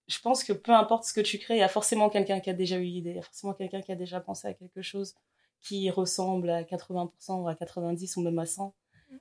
je 0.06 0.18
pense 0.20 0.44
que 0.44 0.52
peu 0.52 0.72
importe 0.72 1.04
ce 1.04 1.12
que 1.12 1.20
tu 1.20 1.38
crées, 1.38 1.56
il 1.56 1.60
y 1.60 1.62
a 1.62 1.68
forcément 1.68 2.08
quelqu'un 2.08 2.40
qui 2.40 2.50
a 2.50 2.54
déjà 2.54 2.76
eu 2.76 2.84
l'idée, 2.84 3.10
il 3.10 3.16
y 3.16 3.20
a 3.20 3.22
forcément 3.22 3.54
quelqu'un 3.54 3.80
qui 3.82 3.92
a 3.92 3.96
déjà 3.96 4.20
pensé 4.20 4.48
à 4.48 4.54
quelque 4.54 4.82
chose 4.82 5.14
qui 5.60 5.90
ressemble 5.90 6.50
à 6.50 6.62
80% 6.62 7.42
ou 7.42 7.48
à 7.48 7.54
90 7.54 8.16
ou 8.16 8.22
même 8.22 8.38
à 8.38 8.46
100. 8.46 8.74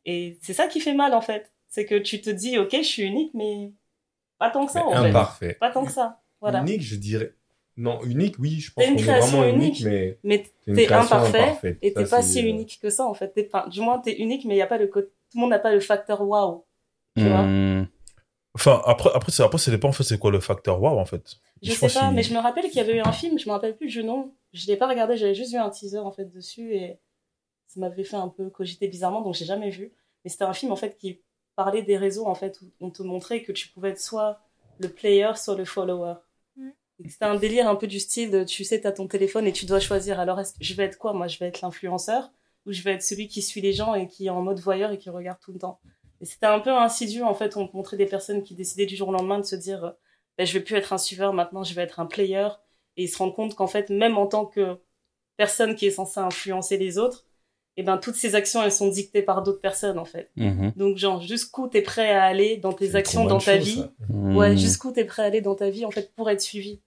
Et 0.05 0.37
c'est 0.41 0.53
ça 0.53 0.67
qui 0.67 0.79
fait 0.79 0.93
mal 0.93 1.13
en 1.13 1.21
fait. 1.21 1.51
C'est 1.67 1.85
que 1.85 1.95
tu 1.95 2.21
te 2.21 2.29
dis, 2.29 2.57
ok, 2.57 2.71
je 2.71 2.83
suis 2.83 3.03
unique, 3.03 3.33
mais 3.33 3.73
pas 4.37 4.49
tant 4.49 4.65
que 4.65 4.71
ça 4.71 4.85
en 4.85 4.91
fait. 4.91 5.09
Imparfait. 5.09 5.53
Pas 5.55 5.71
tant 5.71 5.85
que 5.85 5.91
ça. 5.91 6.21
Voilà. 6.39 6.61
Unique, 6.61 6.81
je 6.81 6.95
dirais. 6.95 7.33
Non, 7.77 8.01
unique, 8.03 8.35
oui, 8.39 8.59
je 8.59 8.73
pense 8.73 8.83
T'es 8.83 8.89
une 8.89 8.95
qu'on 8.97 9.01
est 9.03 9.05
création 9.05 9.37
vraiment 9.37 9.55
unique. 9.57 9.79
unique, 9.81 9.85
mais 9.85 10.17
Mais 10.23 10.75
t'es 10.75 10.91
imparfait 10.91 11.77
et 11.83 11.91
Ça, 11.93 12.03
t'es 12.03 12.09
pas 12.09 12.21
si 12.23 12.39
euh, 12.39 12.49
unique 12.49 12.79
que 12.81 12.89
ça 12.89 13.05
en 13.05 13.13
fait. 13.13 13.33
Du 13.69 13.81
moins, 13.81 13.99
t'es 13.99 14.17
unique, 14.17 14.45
mais 14.45 14.55
il 14.55 14.57
y 14.57 14.61
a 14.63 14.67
pas 14.67 14.77
le 14.79 14.87
côté. 14.87 15.07
Tout 15.31 15.37
le 15.37 15.41
monde 15.41 15.49
n'a 15.51 15.59
pas 15.59 15.71
le 15.71 15.79
facteur 15.79 16.21
waouh. 16.21 16.65
Tu 17.15 17.27
vois 17.27 17.43
Hmm. 17.43 17.87
Enfin, 18.55 18.81
après, 18.85 19.11
après, 19.13 19.31
c'est- 19.31 19.43
après, 19.43 19.59
ça 19.59 19.69
dépend, 19.69 19.89
en 19.89 19.91
fait, 19.91 20.03
c'est 20.03 20.17
quoi 20.17 20.31
le 20.31 20.39
facteur 20.39 20.81
wow, 20.81 20.97
en 20.97 21.05
fait. 21.05 21.35
Je, 21.61 21.71
sais 21.71 21.77
pense 21.79 21.93
pas, 21.93 22.09
mais 22.11 22.23
je 22.23 22.33
me 22.33 22.39
rappelle 22.39 22.65
qu'il 22.65 22.77
y 22.77 22.79
avait 22.79 22.95
eu 22.95 23.01
un 23.01 23.11
film, 23.11 23.37
je 23.37 23.45
me 23.47 23.51
rappelle 23.51 23.77
plus 23.77 23.87
du 23.87 24.03
nom. 24.03 24.33
Je 24.53 24.65
l'ai 24.67 24.77
pas 24.77 24.87
regardé, 24.87 25.15
j'avais 25.15 25.35
juste 25.35 25.51
vu 25.51 25.57
un 25.57 25.69
teaser 25.69 25.99
en 25.99 26.11
fait 26.11 26.25
dessus 26.25 26.73
et 26.73 26.97
ça 27.67 27.79
m'avait 27.79 28.03
fait 28.03 28.15
un 28.15 28.29
peu 28.29 28.49
cogiter 28.49 28.87
bizarrement, 28.87 29.21
donc 29.21 29.35
j'ai 29.35 29.45
jamais 29.45 29.69
vu. 29.69 29.91
Mais 30.23 30.29
c'était 30.31 30.45
un 30.45 30.53
film 30.53 30.71
en 30.71 30.75
fait 30.75 30.97
qui 30.97 31.19
parlait 31.55 31.83
des 31.83 31.97
réseaux 31.97 32.25
en 32.25 32.33
fait 32.35 32.59
où 32.61 32.65
on 32.79 32.89
te 32.89 33.03
montrait 33.03 33.43
que 33.43 33.51
tu 33.51 33.67
pouvais 33.67 33.89
être 33.89 33.99
soit 34.01 34.39
le 34.79 34.89
player, 34.89 35.31
soit 35.35 35.55
le 35.55 35.65
follower. 35.65 36.15
Mm. 36.99 37.09
C'était 37.09 37.25
un 37.25 37.35
délire 37.35 37.67
un 37.69 37.75
peu 37.75 37.87
du 37.87 37.99
style 37.99 38.31
de 38.31 38.43
tu 38.43 38.63
sais, 38.63 38.81
t'as 38.81 38.91
ton 38.91 39.07
téléphone 39.07 39.47
et 39.47 39.53
tu 39.53 39.65
dois 39.65 39.79
choisir. 39.79 40.19
Alors, 40.19 40.39
est-ce 40.39 40.53
que 40.53 40.63
je 40.63 40.73
vais 40.73 40.83
être 40.83 40.97
quoi? 40.97 41.13
Moi, 41.13 41.27
je 41.27 41.39
vais 41.39 41.47
être 41.47 41.61
l'influenceur 41.61 42.31
ou 42.65 42.73
je 42.73 42.81
vais 42.81 42.91
être 42.91 43.03
celui 43.03 43.27
qui 43.27 43.41
suit 43.41 43.61
les 43.61 43.73
gens 43.73 43.95
et 43.95 44.07
qui 44.07 44.27
est 44.27 44.29
en 44.29 44.41
mode 44.41 44.59
voyeur 44.59 44.91
et 44.91 44.97
qui 44.97 45.09
regarde 45.09 45.39
tout 45.39 45.53
le 45.53 45.59
temps? 45.59 45.79
Et 46.19 46.25
c'était 46.25 46.47
un 46.47 46.59
peu 46.59 46.71
insidieux 46.71 47.23
en 47.23 47.33
fait. 47.33 47.57
On 47.57 47.69
montrait 47.73 47.97
des 47.97 48.05
personnes 48.05 48.43
qui 48.43 48.55
décidaient 48.55 48.85
du 48.85 48.95
jour 48.95 49.09
au 49.09 49.11
lendemain 49.11 49.39
de 49.39 49.45
se 49.45 49.55
dire 49.55 49.85
euh, 49.85 49.91
ben, 50.37 50.45
je 50.45 50.53
vais 50.53 50.63
plus 50.63 50.75
être 50.75 50.93
un 50.93 50.97
suiveur, 50.97 51.33
maintenant 51.33 51.63
je 51.63 51.73
vais 51.73 51.83
être 51.83 51.99
un 51.99 52.05
player. 52.05 52.47
Et 52.97 53.03
ils 53.03 53.07
se 53.07 53.17
rendent 53.17 53.35
compte 53.35 53.55
qu'en 53.55 53.67
fait, 53.67 53.89
même 53.89 54.17
en 54.17 54.27
tant 54.27 54.45
que 54.45 54.77
personne 55.37 55.75
qui 55.75 55.85
est 55.85 55.91
censée 55.91 56.19
influencer 56.19 56.77
les 56.77 56.97
autres, 56.97 57.25
et 57.77 57.83
ben 57.83 57.97
toutes 57.97 58.15
ces 58.15 58.33
actions 58.33 58.63
elles 58.63 58.71
sont 58.71 58.89
dictées 58.89 59.21
par 59.21 59.43
d'autres 59.43 59.61
personnes 59.61 59.99
en 59.99 60.05
fait. 60.05 60.31
Mhm. 60.35 60.73
Donc 60.75 60.97
genre 60.97 61.21
jusqu'où 61.21 61.67
t'es 61.67 61.83
prêt 61.83 62.09
à 62.09 62.23
aller 62.23 62.57
dans 62.57 62.73
tes 62.73 62.95
actions 62.95 63.25
dans 63.25 63.37
ta 63.37 63.57
chose, 63.57 63.67
vie, 63.67 63.75
ça. 63.75 63.91
ouais, 64.09 64.57
jusqu'où 64.57 64.91
t'es 64.91 65.05
prêt 65.05 65.21
à 65.21 65.25
aller 65.25 65.41
dans 65.41 65.53
ta 65.53 65.69
vie 65.69 65.85
en 65.85 65.91
fait 65.91 66.11
pour 66.15 66.29
être 66.29 66.41
suivi? 66.41 66.81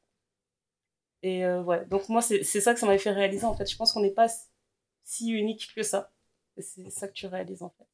Et 1.23 1.45
euh, 1.45 1.63
ouais, 1.63 1.85
donc 1.87 2.09
moi 2.09 2.23
c'est 2.23 2.43
ça 2.45 2.73
que 2.75 2.81
ça 2.81 2.87
m'avait 2.87 2.99
fait 2.99 3.11
réaliser 3.13 3.45
en 3.45 3.55
fait. 3.55 3.71
Je 3.71 3.77
pense 3.77 3.93
qu'on 3.93 4.01
n'est 4.01 4.11
pas 4.11 4.29
si 5.05 5.31
unique 5.31 5.71
que 5.77 5.83
ça. 5.83 6.11
C'est 6.59 6.91
ça 6.91 7.09
que 7.09 7.13
tu 7.13 7.27
réalises 7.27 7.63
en 7.63 7.71
fait. 7.79 7.85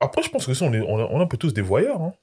Après, 0.00 0.22
je 0.22 0.30
pense 0.30 0.46
que 0.46 0.54
ça, 0.54 0.64
on 0.66 0.72
est, 0.72 0.80
on 0.80 0.98
est, 1.00 1.08
on 1.10 1.18
est 1.18 1.22
un 1.22 1.26
peu 1.26 1.36
tous 1.36 1.52
des 1.52 1.60
voyeurs. 1.62 2.00
Hein. 2.00 2.14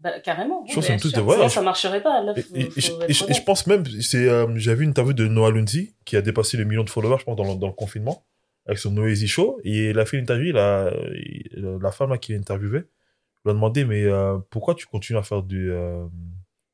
Bah 0.00 0.18
carrément. 0.20 0.64
Je 0.66 0.74
pense 0.74 0.84
Ouais, 0.84 0.90
qu'on 0.90 0.96
est 0.96 1.00
tous 1.00 1.12
des 1.12 1.20
voyeurs. 1.20 1.50
Sinon, 1.50 1.60
ça 1.60 1.64
marcherait 1.64 2.02
pas. 2.02 2.22
Là, 2.22 2.32
Et, 2.36 2.42
faut- 2.42 2.56
et- 2.56 2.62
faut 2.70 3.02
et 3.08 3.12
je- 3.12 3.24
et 3.40 3.44
pense 3.44 3.66
même, 3.66 3.84
c'est, 4.00 4.28
euh, 4.28 4.46
j'avais 4.56 4.78
vu 4.78 4.84
une 4.84 4.90
interview 4.90 5.12
de 5.12 5.26
Noah 5.26 5.50
Lunzi 5.50 5.94
qui 6.04 6.16
a 6.16 6.22
dépassé 6.22 6.56
le 6.56 6.64
million 6.64 6.84
de 6.84 6.90
followers, 6.90 7.18
je 7.20 7.24
pense, 7.24 7.36
dans 7.36 7.44
le, 7.52 7.58
dans 7.58 7.66
le 7.66 7.72
confinement, 7.72 8.24
avec 8.66 8.78
son 8.78 8.90
Noisy 8.92 9.28
Show. 9.28 9.58
Et 9.64 9.90
il 9.90 9.98
a 9.98 10.04
fait 10.06 10.16
une 10.16 10.22
interview, 10.22 10.48
il 10.50 10.56
a- 10.58 10.90
il- 11.14 11.78
la 11.82 11.90
femme 11.92 12.10
là, 12.10 12.18
qui 12.18 12.32
l'a 12.32 12.38
interviewé 12.38 12.80
lui 13.44 13.50
a 13.50 13.54
demandé, 13.54 13.84
mais 13.84 14.02
euh, 14.04 14.38
pourquoi 14.50 14.74
tu 14.74 14.86
continues 14.86 15.18
à 15.20 15.22
faire 15.22 15.42
du, 15.44 15.70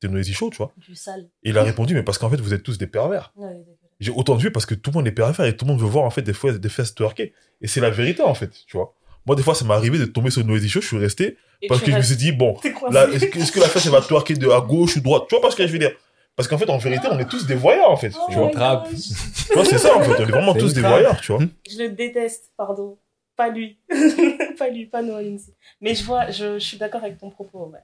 des 0.07 0.13
Noisy 0.13 0.33
Show, 0.33 0.49
tu 0.49 0.57
vois 0.57 0.71
du 0.77 0.95
sale. 0.95 1.27
Et 1.43 1.49
il 1.49 1.57
a 1.57 1.63
répondu, 1.63 1.93
mais 1.93 2.03
parce 2.03 2.17
qu'en 2.17 2.29
fait, 2.29 2.39
vous 2.39 2.53
êtes 2.53 2.63
tous 2.63 2.77
des 2.77 2.87
pervers. 2.87 3.33
Ouais. 3.35 3.63
J'ai 3.99 4.11
autant 4.11 4.35
de 4.35 4.41
vues 4.41 4.51
parce 4.51 4.65
que 4.65 4.75
tout 4.75 4.91
le 4.91 4.95
monde 4.95 5.07
est 5.07 5.11
pervers 5.11 5.45
et 5.45 5.55
tout 5.55 5.65
le 5.65 5.71
monde 5.71 5.81
veut 5.81 5.87
voir 5.87 6.03
en 6.05 6.09
fait 6.09 6.21
des, 6.21 6.33
fois, 6.33 6.51
des 6.51 6.69
fesses 6.69 6.93
twerker. 6.93 7.33
Et 7.61 7.67
c'est 7.67 7.79
la 7.79 7.89
vérité 7.89 8.21
en 8.21 8.33
fait, 8.33 8.51
tu 8.67 8.77
vois. 8.77 8.95
Moi, 9.25 9.35
des 9.35 9.43
fois, 9.43 9.55
ça 9.55 9.63
m'est 9.65 9.73
arrivé 9.73 9.97
de 9.97 10.05
tomber 10.05 10.29
sur 10.31 10.41
une 10.41 10.47
Noisy 10.47 10.67
Show, 10.67 10.81
je 10.81 10.87
suis 10.87 10.97
resté 10.97 11.37
Et 11.61 11.67
parce 11.67 11.81
que 11.81 11.91
je 11.91 11.97
me 11.97 12.01
suis 12.01 12.17
dit, 12.17 12.31
bon, 12.33 12.55
est-ce 12.63 13.51
que, 13.51 13.59
la 13.59 13.67
fesse, 13.67 13.85
elle 13.85 13.91
va 13.91 14.01
twerker 14.01 14.33
de 14.33 14.49
à 14.49 14.59
gauche 14.59 14.97
ou 14.97 15.01
droite? 15.01 15.23
Tu 15.29 15.35
vois 15.35 15.41
pas 15.41 15.51
ce 15.51 15.55
que 15.55 15.65
je 15.65 15.71
veux 15.71 15.79
dire? 15.79 15.91
Parce 16.35 16.49
qu'en 16.49 16.57
fait, 16.57 16.69
en 16.69 16.77
vérité, 16.77 17.07
on 17.09 17.19
est 17.19 17.29
tous 17.29 17.45
des 17.45 17.55
voyeurs, 17.55 17.89
en 17.89 17.95
fait. 17.95 18.11
Oh 18.15 18.25
tu 18.29 18.35
vois, 18.35 18.49
vois 18.51 19.65
c'est 19.65 19.77
ça, 19.77 19.95
en 19.95 20.01
fait. 20.01 20.11
On 20.11 20.27
est 20.27 20.31
vraiment 20.31 20.53
tous 20.53 20.73
des 20.73 20.81
voyeurs, 20.81 21.21
tu 21.21 21.31
vois. 21.31 21.41
Je 21.69 21.77
le 21.77 21.89
déteste, 21.89 22.51
pardon. 22.57 22.97
Pas 23.35 23.49
lui. 23.49 23.79
pas 24.59 24.69
lui, 24.69 24.85
pas 24.85 25.01
Noah 25.01 25.21
Lindsay. 25.21 25.53
Mais 25.79 25.95
je 25.95 26.03
vois, 26.03 26.29
je, 26.29 26.59
je 26.59 26.65
suis 26.65 26.77
d'accord 26.77 27.03
avec 27.03 27.17
ton 27.17 27.29
propos, 27.29 27.69
ouais. 27.73 27.79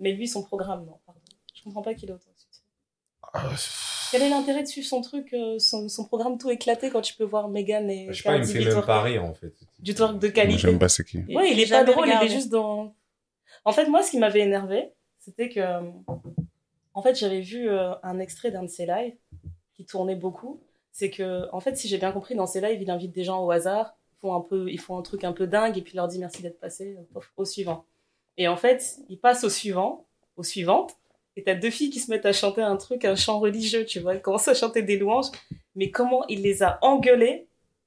Mais 0.00 0.12
lui, 0.12 0.28
son 0.28 0.42
programme, 0.42 0.86
non, 0.86 0.98
comprends 1.68 1.82
pas 1.82 1.94
qu'il 1.94 2.08
ait 2.10 2.12
autant 2.12 2.30
de 2.34 2.38
succès. 2.40 2.62
Ah, 3.34 3.50
Quel 4.10 4.22
est 4.22 4.30
l'intérêt 4.30 4.62
de 4.62 4.68
suivre 4.68 4.86
son 4.86 5.00
truc, 5.02 5.32
euh, 5.34 5.58
son, 5.58 5.88
son 5.88 6.04
programme 6.04 6.38
tout 6.38 6.50
éclaté 6.50 6.90
quand 6.90 7.02
tu 7.02 7.14
peux 7.14 7.24
voir 7.24 7.48
Megan 7.48 7.88
et 7.90 8.06
Je 8.10 8.14
sais 8.16 8.22
pas, 8.22 8.36
il 8.36 8.40
me 8.40 8.46
fait 8.46 8.64
même 8.64 8.78
rire 9.04 9.24
en 9.24 9.34
fait. 9.34 9.52
Du 9.78 9.94
twerk 9.94 10.18
de 10.18 10.28
qualité. 10.28 10.58
J'aime 10.58 10.78
pas 10.78 10.88
c'est 10.88 11.04
qui. 11.04 11.18
Ouais, 11.34 11.52
il 11.52 11.60
est 11.60 11.68
pas 11.68 11.84
drôle, 11.84 12.08
il 12.08 12.26
est 12.26 12.28
juste 12.30 12.48
dans. 12.50 12.94
En 13.64 13.72
fait, 13.72 13.86
moi, 13.86 14.02
ce 14.02 14.10
qui 14.12 14.18
m'avait 14.18 14.40
énervé, 14.40 14.92
c'était 15.18 15.48
que. 15.48 15.60
euh, 15.60 15.80
En 16.94 17.02
fait, 17.02 17.14
j'avais 17.18 17.40
vu 17.40 17.68
euh, 17.68 17.92
un 18.02 18.18
extrait 18.18 18.50
d'un 18.50 18.62
de 18.62 18.68
ses 18.68 18.86
lives 18.86 19.16
qui 19.74 19.84
tournait 19.84 20.16
beaucoup. 20.16 20.60
C'est 20.92 21.10
que, 21.10 21.46
en 21.52 21.60
fait, 21.60 21.76
si 21.76 21.86
j'ai 21.86 21.98
bien 21.98 22.10
compris, 22.12 22.34
dans 22.34 22.46
ses 22.46 22.60
lives, 22.60 22.80
il 22.80 22.90
invite 22.90 23.12
des 23.12 23.24
gens 23.24 23.44
au 23.44 23.50
hasard, 23.50 23.94
ils 24.12 24.20
font 24.20 24.34
un, 24.34 24.40
peu, 24.40 24.68
ils 24.70 24.80
font 24.80 24.98
un 24.98 25.02
truc 25.02 25.22
un 25.22 25.32
peu 25.32 25.46
dingue 25.46 25.76
et 25.78 25.82
puis 25.82 25.92
il 25.92 25.96
leur 25.96 26.08
dit 26.08 26.18
merci 26.18 26.42
d'être 26.42 26.58
passé 26.58 26.96
au, 27.14 27.20
au 27.36 27.44
suivant. 27.44 27.84
Et 28.36 28.48
en 28.48 28.56
fait, 28.56 28.96
il 29.08 29.18
passe 29.18 29.44
au 29.44 29.50
suivant, 29.50 30.06
aux 30.36 30.42
suivantes, 30.42 30.96
et 31.38 31.42
t'as 31.44 31.54
deux 31.54 31.70
filles 31.70 31.90
qui 31.90 32.00
se 32.00 32.10
mettent 32.10 32.26
à 32.26 32.32
chanter 32.32 32.62
un 32.62 32.76
truc, 32.76 33.04
un 33.04 33.14
chant 33.14 33.38
religieux, 33.38 33.84
tu 33.84 34.00
vois. 34.00 34.14
Elles 34.14 34.20
commencent 34.20 34.48
à 34.48 34.54
chanter 34.54 34.82
des 34.82 34.98
louanges, 34.98 35.28
mais 35.76 35.92
comment 35.92 36.26
il 36.26 36.42
les 36.42 36.64
a 36.64 36.80
engueulées? 36.82 37.46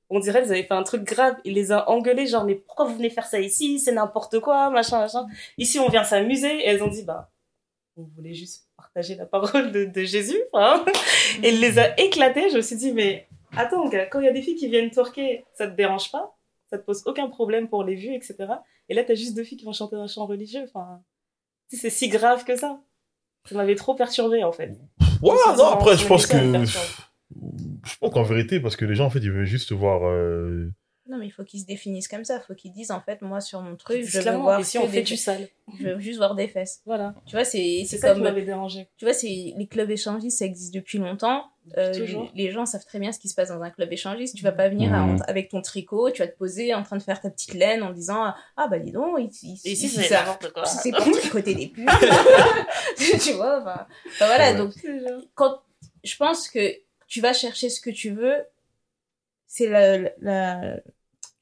On 0.09 0.19
dirait 0.19 0.41
qu'ils 0.41 0.53
avaient 0.53 0.63
fait 0.63 0.73
un 0.73 0.83
truc 0.83 1.03
grave. 1.03 1.35
Il 1.43 1.55
les 1.55 1.73
a 1.73 1.89
engueulés, 1.89 2.27
genre, 2.27 2.45
mais 2.45 2.55
pourquoi 2.55 2.85
vous 2.85 2.95
venez 2.95 3.09
faire 3.09 3.25
ça 3.25 3.41
ici? 3.41 3.77
C'est 3.77 3.91
n'importe 3.91 4.39
quoi, 4.39 4.69
machin, 4.69 4.99
machin. 4.99 5.27
Ici, 5.57 5.79
on 5.79 5.89
vient 5.89 6.05
s'amuser. 6.05 6.59
Et 6.59 6.67
elles 6.67 6.81
ont 6.81 6.87
dit, 6.87 7.03
bah, 7.03 7.29
on 7.97 8.03
voulait 8.03 8.33
juste 8.33 8.69
partager 8.77 9.15
la 9.15 9.25
parole 9.25 9.73
de, 9.73 10.03
Jésus. 10.03 10.41
Hein? 10.53 10.85
Et 11.43 11.49
il 11.49 11.59
les 11.59 11.77
a 11.77 11.99
éclatés. 11.99 12.51
Je 12.51 12.55
me 12.55 12.61
suis 12.61 12.77
dit, 12.77 12.93
mais 12.93 13.27
attends, 13.57 13.89
quand 14.09 14.21
il 14.21 14.27
y 14.27 14.29
a 14.29 14.33
des 14.33 14.41
filles 14.41 14.55
qui 14.55 14.69
viennent 14.69 14.91
twerker, 14.91 15.43
ça 15.55 15.67
te 15.67 15.75
dérange 15.75 16.09
pas? 16.09 16.37
Ça 16.69 16.77
te 16.77 16.85
pose 16.85 17.03
aucun 17.05 17.27
problème 17.27 17.67
pour 17.67 17.83
les 17.83 17.95
vues, 17.95 18.15
etc. 18.15 18.37
Et 18.87 18.93
là, 18.93 19.03
t'as 19.03 19.15
juste 19.15 19.35
deux 19.35 19.43
filles 19.43 19.57
qui 19.57 19.65
vont 19.65 19.73
chanter 19.73 19.97
un 19.97 20.07
chant 20.07 20.25
religieux. 20.25 20.63
Enfin, 20.63 21.03
c'est 21.67 21.89
si 21.89 22.07
grave 22.07 22.45
que 22.45 22.55
ça. 22.55 22.81
Ça 23.49 23.55
m'avait 23.55 23.75
trop 23.75 23.95
perturbé, 23.95 24.43
en 24.43 24.51
fait. 24.51 24.77
Ouais, 25.21 25.35
non, 25.57 25.65
après, 25.67 25.97
je 25.97 26.05
pense 26.07 26.27
que. 26.27 26.37
Je 26.65 27.97
pense 27.99 28.13
qu'en 28.13 28.23
vérité, 28.23 28.59
parce 28.59 28.75
que 28.75 28.85
les 28.85 28.95
gens, 28.95 29.05
en 29.05 29.09
fait, 29.09 29.19
ils 29.19 29.31
veulent 29.31 29.45
juste 29.45 29.71
voir. 29.71 30.01
euh, 30.07 30.71
Non, 31.11 31.17
mais 31.17 31.25
il 31.27 31.31
faut 31.31 31.43
qu'ils 31.43 31.59
se 31.59 31.65
définissent 31.65 32.07
comme 32.07 32.23
ça. 32.23 32.37
Il 32.37 32.45
faut 32.47 32.55
qu'ils 32.55 32.71
disent, 32.71 32.89
en 32.91 33.01
fait, 33.01 33.21
moi, 33.21 33.41
sur 33.41 33.61
mon 33.61 33.75
truc, 33.75 34.03
je 34.05 34.19
veux 34.21 34.31
voir 34.37 34.61
Et 34.61 34.63
si 34.63 34.77
on 34.77 34.85
des 34.85 34.91
fait 34.91 35.01
du 35.01 35.17
sale 35.17 35.49
Je 35.77 35.89
veux 35.89 35.99
juste 35.99 36.17
voir 36.19 36.35
des 36.35 36.47
fesses. 36.47 36.81
Voilà. 36.85 37.13
Tu 37.25 37.35
vois, 37.35 37.43
c'est 37.43 37.83
ça 37.85 37.97
qui 37.97 38.01
comme... 38.13 38.23
m'avait 38.23 38.43
dérangé. 38.43 38.87
Tu 38.97 39.03
vois, 39.05 39.13
c'est 39.13 39.27
les 39.57 39.67
clubs 39.69 39.91
échangistes, 39.91 40.39
ça 40.39 40.45
existe 40.45 40.73
depuis 40.73 40.97
longtemps. 40.99 41.43
Euh, 41.77 41.93
Toujours. 41.93 42.31
les, 42.33 42.45
les 42.45 42.51
gens 42.51 42.65
savent 42.65 42.85
très 42.85 42.97
bien 42.97 43.11
ce 43.11 43.19
qui 43.19 43.29
se 43.29 43.35
passe 43.35 43.49
dans 43.49 43.61
un 43.61 43.69
club 43.69 43.91
échangiste. 43.93 44.35
Tu 44.35 44.43
vas 44.43 44.51
pas 44.53 44.67
venir 44.69 44.93
à- 44.93 45.05
Mhm. 45.05 45.23
avec 45.27 45.49
ton 45.49 45.61
tricot, 45.61 46.09
tu 46.09 46.21
vas 46.23 46.27
te 46.27 46.35
poser 46.37 46.73
en 46.73 46.81
train 46.83 46.97
de 46.97 47.03
faire 47.03 47.19
ta 47.21 47.29
petite 47.29 47.53
laine 47.53 47.83
en 47.83 47.91
disant 47.91 48.33
ah 48.57 48.67
bah 48.67 48.79
dis 48.79 48.91
donc 48.91 49.19
ici, 49.19 49.51
ici, 49.53 49.67
Et 49.67 49.71
ici, 49.73 49.85
ici, 49.87 49.95
c'est 49.97 50.03
ça- 50.07 50.21
n'importe 50.21 50.51
quoi. 50.53 50.65
c'est 50.65 50.91
pour 50.91 51.11
tricoter 51.11 51.53
des 51.53 51.67
pulls. 51.67 51.85
tu 53.21 53.33
vois, 53.33 53.59
enfin, 53.61 53.85
enfin, 54.07 54.25
voilà. 54.27 54.51
Ouais. 54.53 54.57
Donc 54.57 54.73
quand 55.35 55.59
je 56.03 56.15
pense 56.17 56.49
que 56.49 56.73
tu 57.07 57.21
vas 57.21 57.33
chercher 57.33 57.69
ce 57.69 57.79
que 57.81 57.89
tu 57.91 58.09
veux, 58.11 58.37
c'est 59.47 59.67
la, 59.67 59.97
la, 60.21 60.77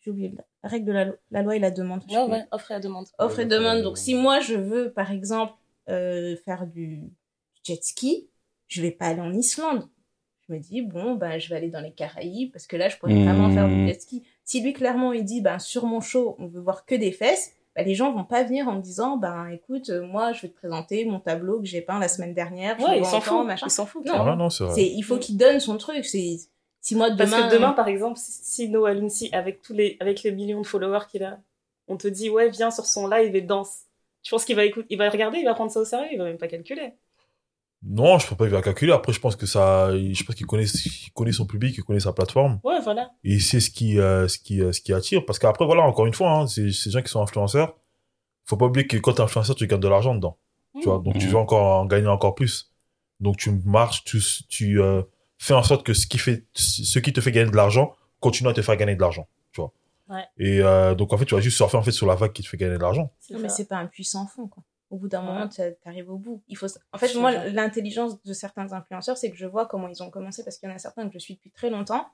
j'ai 0.10 0.12
oublié 0.12 0.34
la 0.64 0.70
règle 0.70 0.86
de 0.86 0.92
la, 0.92 1.06
lo- 1.06 1.16
la 1.32 1.42
loi 1.44 1.56
et 1.56 1.60
la 1.60 1.72
demande. 1.72 2.02
Ouais, 2.10 2.24
ouais, 2.24 2.46
offre 2.52 2.72
et 2.72 2.74
la 2.76 2.80
demande. 2.80 3.06
offre 3.20 3.40
et 3.40 3.46
demande. 3.46 3.82
Donc, 3.84 3.98
si 3.98 4.16
moi, 4.16 4.40
je 4.40 4.56
veux, 4.56 4.92
par 4.92 5.12
exemple, 5.12 5.54
euh, 5.90 6.36
faire 6.46 6.66
du 6.68 7.04
jet 7.64 7.84
ski, 7.84 8.28
je 8.68 8.82
vais 8.82 8.92
pas 8.92 9.06
aller 9.08 9.22
en 9.22 9.34
Islande. 9.34 9.88
Je 10.48 10.54
me 10.54 10.60
dis, 10.60 10.82
bon, 10.82 11.16
ben, 11.16 11.38
je 11.40 11.50
vais 11.50 11.56
aller 11.58 11.70
dans 11.70 11.80
les 11.82 11.92
Caraïbes 11.92 12.52
parce 12.52 12.66
que 12.68 12.76
là, 12.76 12.90
je 12.90 12.98
pourrais 12.98 13.14
Mmh. 13.14 13.24
vraiment 13.24 13.50
faire 13.52 13.68
du 13.68 13.88
jet 13.88 14.02
ski. 14.02 14.24
Si 14.44 14.62
lui, 14.62 14.74
clairement, 14.74 15.14
il 15.14 15.24
dit, 15.24 15.42
ben, 15.42 15.60
sur 15.60 15.86
mon 15.86 16.02
show, 16.02 16.36
on 16.40 16.48
veut 16.48 16.62
voir 16.62 16.86
que 16.86 16.96
des 16.96 17.12
fesses, 17.12 17.54
ben, 17.76 17.86
les 17.86 17.94
gens 17.94 18.12
vont 18.12 18.24
pas 18.26 18.44
venir 18.44 18.68
en 18.68 18.74
me 18.76 18.82
disant, 18.82 19.16
ben, 19.18 19.48
écoute, 19.50 19.90
euh, 19.92 20.02
moi, 20.06 20.34
je 20.34 20.42
vais 20.42 20.48
te 20.50 20.56
présenter 20.56 21.06
mon 21.06 21.20
tableau 21.20 21.60
que 21.60 21.68
j'ai 21.68 21.82
peint 21.82 22.00
la 22.00 22.08
semaine 22.08 22.34
dernière. 22.34 22.80
Ouais, 22.80 22.98
il 23.00 23.06
s'en 23.06 23.22
fout. 23.22 23.46
machin. 23.46 23.68
Il 23.68 23.72
s'en 23.72 23.86
fout. 23.86 24.04
Non. 24.06 24.26
Ouais, 24.26 24.36
non, 24.36 24.50
c'est 24.50 24.64
vrai. 24.64 24.74
C'est, 24.76 24.88
il 24.88 25.04
faut 25.04 25.18
qu'il 25.20 25.38
donne 25.38 25.60
son 25.60 25.78
truc. 25.78 26.04
C'est, 26.04 26.38
si 26.82 26.96
moi, 26.96 27.10
demain. 27.10 27.30
Parce 27.30 27.44
que 27.50 27.56
demain, 27.56 27.72
par 27.74 27.88
exemple, 27.88 28.18
si- 28.22 28.70
Noah 28.70 28.94
Luncy, 28.94 29.30
avec 29.34 29.62
tous 29.62 29.74
les, 29.74 29.98
avec 30.00 30.24
les 30.24 30.32
millions 30.32 30.62
de 30.62 30.68
followers 30.68 31.06
qu'il 31.10 31.24
a, 31.24 31.40
on 31.88 31.98
te 31.98 32.08
dit, 32.08 32.30
ouais, 32.30 32.50
viens 32.50 32.72
sur 32.72 32.86
son 32.86 33.08
live 33.08 33.36
et 33.36 33.42
danse. 33.42 33.84
Je 34.24 34.30
pense 34.32 34.46
qu'il 34.46 34.56
va 34.56 34.66
écouter, 34.66 34.88
il 34.90 34.98
va 34.98 35.10
regarder, 35.10 35.40
il 35.40 35.46
va 35.46 35.54
prendre 35.54 35.72
ça 35.72 35.80
au 35.80 35.86
sérieux, 35.86 36.08
il 36.12 36.18
va 36.18 36.26
même 36.26 36.38
pas 36.38 36.48
calculer. 36.48 36.94
Non, 37.82 38.20
je 38.20 38.28
peux 38.28 38.36
pas 38.36 38.44
il 38.46 38.52
va 38.52 38.62
calculer. 38.62 38.92
Après, 38.92 39.14
je 39.14 39.22
pense 39.22 39.38
que 39.38 39.46
ça. 39.46 39.92
Je 39.98 40.24
pense 40.26 40.36
qu'il 40.36 40.46
connaît, 40.46 40.66
il 40.66 41.12
connaît 41.14 41.32
son 41.32 41.46
public, 41.46 41.76
il 41.78 41.84
connaît 41.84 42.02
sa 42.02 42.12
plateforme. 42.12 42.60
Ouais, 42.66 42.82
voilà. 42.82 43.12
Et 43.24 43.36
il 43.36 43.42
sait 43.42 43.62
ce 43.62 43.70
qui, 43.70 43.98
euh, 44.00 44.28
ce 44.28 44.38
qui, 44.38 44.62
euh, 44.62 44.74
ce 44.74 44.82
qui 44.82 44.92
attire. 44.92 45.26
Parce 45.26 45.40
qu'après, 45.40 45.66
voilà, 45.66 45.84
encore 45.84 46.06
une 46.06 46.14
fois, 46.14 46.30
hein, 46.32 46.48
c'est 46.48 46.72
ces 46.74 46.92
gens 46.92 47.02
qui 47.02 47.08
sont 47.10 47.22
influenceurs. 47.22 47.78
Faut 48.46 48.58
pas 48.58 48.66
oublier 48.66 48.86
que 48.86 48.98
quand 48.98 49.14
t'es 49.14 49.22
influenceur, 49.22 49.56
tu 49.56 49.66
gagnes 49.66 49.80
de 49.80 49.88
l'argent 49.88 50.14
dedans. 50.14 50.38
Tu 50.82 50.90
vois, 50.90 51.00
donc 51.00 51.18
tu 51.18 51.26
Mhm. 51.26 51.32
veux 51.32 51.38
encore 51.38 51.80
en 51.80 51.86
gagner 51.86 52.08
encore 52.08 52.36
plus. 52.36 52.74
Donc 53.22 53.38
tu 53.38 53.52
marches, 53.66 54.04
tu, 54.04 54.22
tu 54.50 54.82
euh, 54.82 55.02
fais 55.40 55.56
en 55.56 55.64
sorte 55.64 55.84
que 55.86 55.94
ce 55.96 56.06
qui 56.06 56.20
fait, 56.20 56.46
ce 56.54 57.00
qui 57.00 57.12
te 57.12 57.22
fait 57.22 57.32
gagner 57.32 57.50
de 57.50 57.56
l'argent 57.56 57.96
continue 58.20 58.50
à 58.50 58.54
te 58.54 58.62
faire 58.62 58.76
gagner 58.78 58.96
de 58.96 59.02
l'argent. 59.02 59.28
Tu 59.52 59.62
vois. 59.62 59.74
Ouais. 60.10 60.26
Et 60.38 60.62
euh, 60.62 60.94
donc 60.94 61.12
en 61.14 61.18
fait, 61.18 61.26
tu 61.26 61.34
vas 61.34 61.42
juste 61.42 61.58
surfer 61.58 61.78
en 61.78 61.82
fait 61.82 61.92
sur 61.92 62.06
la 62.06 62.16
vague 62.16 62.34
qui 62.34 62.44
te 62.44 62.48
fait 62.48 62.58
gagner 62.58 62.76
de 62.78 62.82
l'argent. 62.82 63.12
Non, 63.32 63.40
mais 63.40 63.50
c'est 63.50 63.66
pas 63.68 63.78
un 63.78 63.88
puissant 63.88 64.28
fond, 64.28 64.48
quoi. 64.48 64.62
Au 64.92 64.98
bout 64.98 65.08
d'un 65.08 65.20
Ouais. 65.22 65.28
moment, 65.28 65.48
tu 65.48 65.62
arrives 65.86 66.10
au 66.10 66.18
bout. 66.18 66.42
Il 66.48 66.58
faut... 66.58 66.66
En 66.94 66.98
fait, 66.98 67.14
moi, 67.16 67.32
l'intelligence 67.50 68.22
de 68.24 68.34
certains 68.34 68.74
influenceurs, 68.74 69.18
c'est 69.18 69.30
que 69.30 69.38
je 69.38 69.46
vois 69.46 69.68
comment 69.68 69.88
ils 69.88 70.02
ont 70.02 70.10
commencé, 70.10 70.44
parce 70.44 70.58
qu'il 70.58 70.68
y 70.68 70.72
en 70.72 70.76
a 70.76 70.80
certains 70.80 71.08
que 71.08 71.14
je 71.14 71.20
suis 71.20 71.36
depuis 71.36 71.52
très 71.52 71.70
longtemps. 71.70 72.08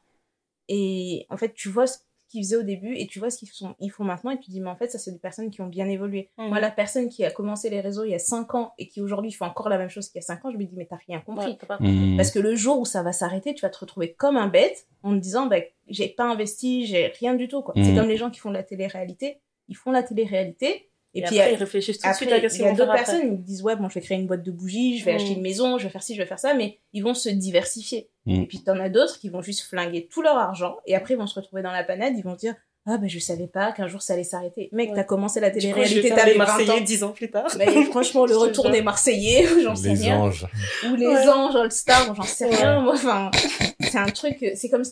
Et 0.68 1.26
en 1.30 1.38
fait, 1.38 1.54
tu 1.54 1.70
vois 1.70 1.88
ce 1.88 2.00
qu'ils 2.36 2.44
faisaient 2.44 2.56
au 2.58 2.64
début 2.64 2.96
et 2.96 3.08
tu 3.08 3.20
vois 3.20 3.30
ce 3.30 3.38
qu'ils 3.38 3.50
font, 3.50 3.76
ils 3.80 3.90
font 3.90 4.04
maintenant. 4.04 4.32
Et 4.32 4.38
tu 4.40 4.46
te 4.46 4.52
dis, 4.52 4.62
mais 4.62 4.70
en 4.70 4.76
fait, 4.76 4.90
ça, 4.90 4.98
c'est 5.00 5.12
des 5.12 5.20
personnes 5.20 5.50
qui 5.52 5.62
ont 5.62 5.68
bien 5.68 5.88
évolué. 5.90 6.30
Mhm. 6.38 6.48
Moi, 6.50 6.60
la 6.60 6.72
personne 6.72 7.10
qui 7.10 7.24
a 7.26 7.32
commencé 7.32 7.70
les 7.70 7.82
réseaux 7.82 8.04
il 8.04 8.12
y 8.12 8.16
a 8.16 8.20
5 8.20 8.54
ans 8.56 8.74
et 8.78 8.88
qui 8.88 9.02
aujourd'hui 9.02 9.32
fait 9.32 9.46
encore 9.46 9.70
la 9.70 9.78
même 9.78 9.90
chose 9.90 10.08
qu'il 10.10 10.20
y 10.20 10.24
a 10.24 10.28
5 10.28 10.44
ans, 10.46 10.52
je 10.52 10.58
me 10.58 10.64
dis, 10.66 10.76
mais 10.76 10.86
t'as 10.86 10.98
rien 11.08 11.20
compris. 11.22 11.52
Ouais, 11.52 11.58
t'as 11.60 11.68
pas- 11.68 11.78
Mhm. 11.80 12.18
Parce 12.18 12.32
que 12.32 12.40
le 12.40 12.56
jour 12.56 12.80
où 12.80 12.86
ça 12.86 13.02
va 13.04 13.12
s'arrêter, 13.12 13.54
tu 13.54 13.62
vas 13.62 13.70
te 13.70 13.80
retrouver 13.80 14.14
comme 14.14 14.38
un 14.38 14.48
bête 14.48 14.88
en 15.04 15.12
te 15.16 15.20
disant 15.20 15.48
bah, 15.48 15.58
j'ai 15.88 16.10
pas 16.10 16.26
investi, 16.26 16.86
j'ai 16.86 17.08
rien 17.20 17.34
du 17.36 17.48
tout. 17.48 17.62
quoi. 17.62 17.74
C'est 17.76 17.92
Mhm. 17.92 17.96
comme 17.98 18.10
les 18.10 18.18
gens 18.18 18.30
qui 18.30 18.40
font 18.40 18.50
de 18.50 18.56
la 18.56 18.64
télé-réalité. 18.64 19.40
Ils 19.68 19.76
font 19.78 19.92
la 19.92 20.04
télé-réalité 20.04 20.90
Et, 21.16 21.22
puis, 21.24 21.40
après, 21.40 21.50
euh, 21.52 21.54
ils 21.54 21.58
réfléchissent 21.58 21.98
tout 22.00 22.08
de 22.10 22.14
suite 22.14 22.28
Après, 22.28 22.38
à 22.40 22.42
qu'est-ce 22.42 22.56
il 22.56 22.58
qu'ils 22.60 22.66
y 22.68 22.70
a 22.70 22.74
d'autres 22.74 22.92
personnes, 22.94 23.22
ils 23.34 23.42
disent, 23.44 23.64
ouais, 23.64 23.76
bon, 23.76 23.88
je 23.90 23.96
vais 23.96 24.02
créer 24.02 24.18
une 24.18 24.28
boîte 24.28 24.44
de 24.44 24.52
bougies, 24.52 25.00
je 25.00 25.06
vais 25.06 25.14
Mm. 25.14 25.16
acheter 25.16 25.32
une 25.34 25.42
maison, 25.42 25.78
je 25.78 25.86
vais 25.86 25.90
faire 25.90 26.04
ci, 26.04 26.14
je 26.14 26.22
vais 26.22 26.28
faire 26.28 26.40
ça, 26.40 26.54
mais 26.54 26.80
ils 26.94 27.02
vont 27.02 27.14
se 27.14 27.30
diversifier. 27.30 28.10
Mm. 28.26 28.42
Et 28.44 28.46
puis, 28.48 28.64
t'en 28.64 28.78
as 28.80 28.90
d'autres 28.90 29.18
qui 29.20 29.30
vont 29.30 29.42
juste 29.42 29.62
flinguer 29.62 30.08
tout 30.12 30.22
leur 30.22 30.38
argent, 30.38 30.76
et 30.86 30.94
après, 30.96 31.14
ils 31.14 31.18
vont 31.18 31.26
se 31.28 31.36
retrouver 31.40 31.62
dans 31.62 31.72
la 31.72 31.84
panade, 31.84 32.14
ils 32.18 32.24
vont 32.24 32.36
dire, 32.36 32.54
ah, 32.88 32.98
ben, 33.00 33.10
je 33.10 33.18
savais 33.18 33.48
pas 33.48 33.72
qu'un 33.72 33.88
jour 33.88 34.02
ça 34.04 34.14
allait 34.14 34.24
s'arrêter. 34.24 34.70
Mec, 34.72 34.90
Ouais. 34.90 34.96
t'as 34.98 35.04
commencé 35.06 35.40
la 35.40 35.50
télé-réalité, 35.50 36.10
t'avais 36.10 36.34
20 36.34 36.38
Marseillais 36.38 36.70
ans. 36.72 36.82
10 36.82 37.04
ans 37.04 37.12
plus 37.14 37.32
tard. 37.32 37.48
Mais 37.58 37.66
franchement, 37.92 38.28
le 38.28 38.38
retour 38.38 38.70
des 38.70 38.84
Marseillais, 38.84 39.48
j'en 39.64 39.76
sais 39.76 39.96
Les 39.96 40.02
rien. 40.04 40.20
anges. 40.20 40.46
Ou 40.88 40.96
les 40.96 41.08
Ouais. 41.08 41.28
anges 41.30 41.56
All-Star, 41.56 42.14
j'en 42.14 42.22
sais 42.24 42.46
Ouais. 42.48 42.56
rien. 42.56 42.82
Moi, 42.82 42.94
enfin, 42.94 43.32
c'est 43.80 43.98
un 43.98 44.06
truc, 44.12 44.46
c'est 44.56 44.70
comme 44.70 44.84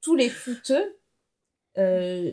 tous 0.00 0.14
les 0.16 0.30
footeux. 0.30 0.96
Euh, 1.76 2.32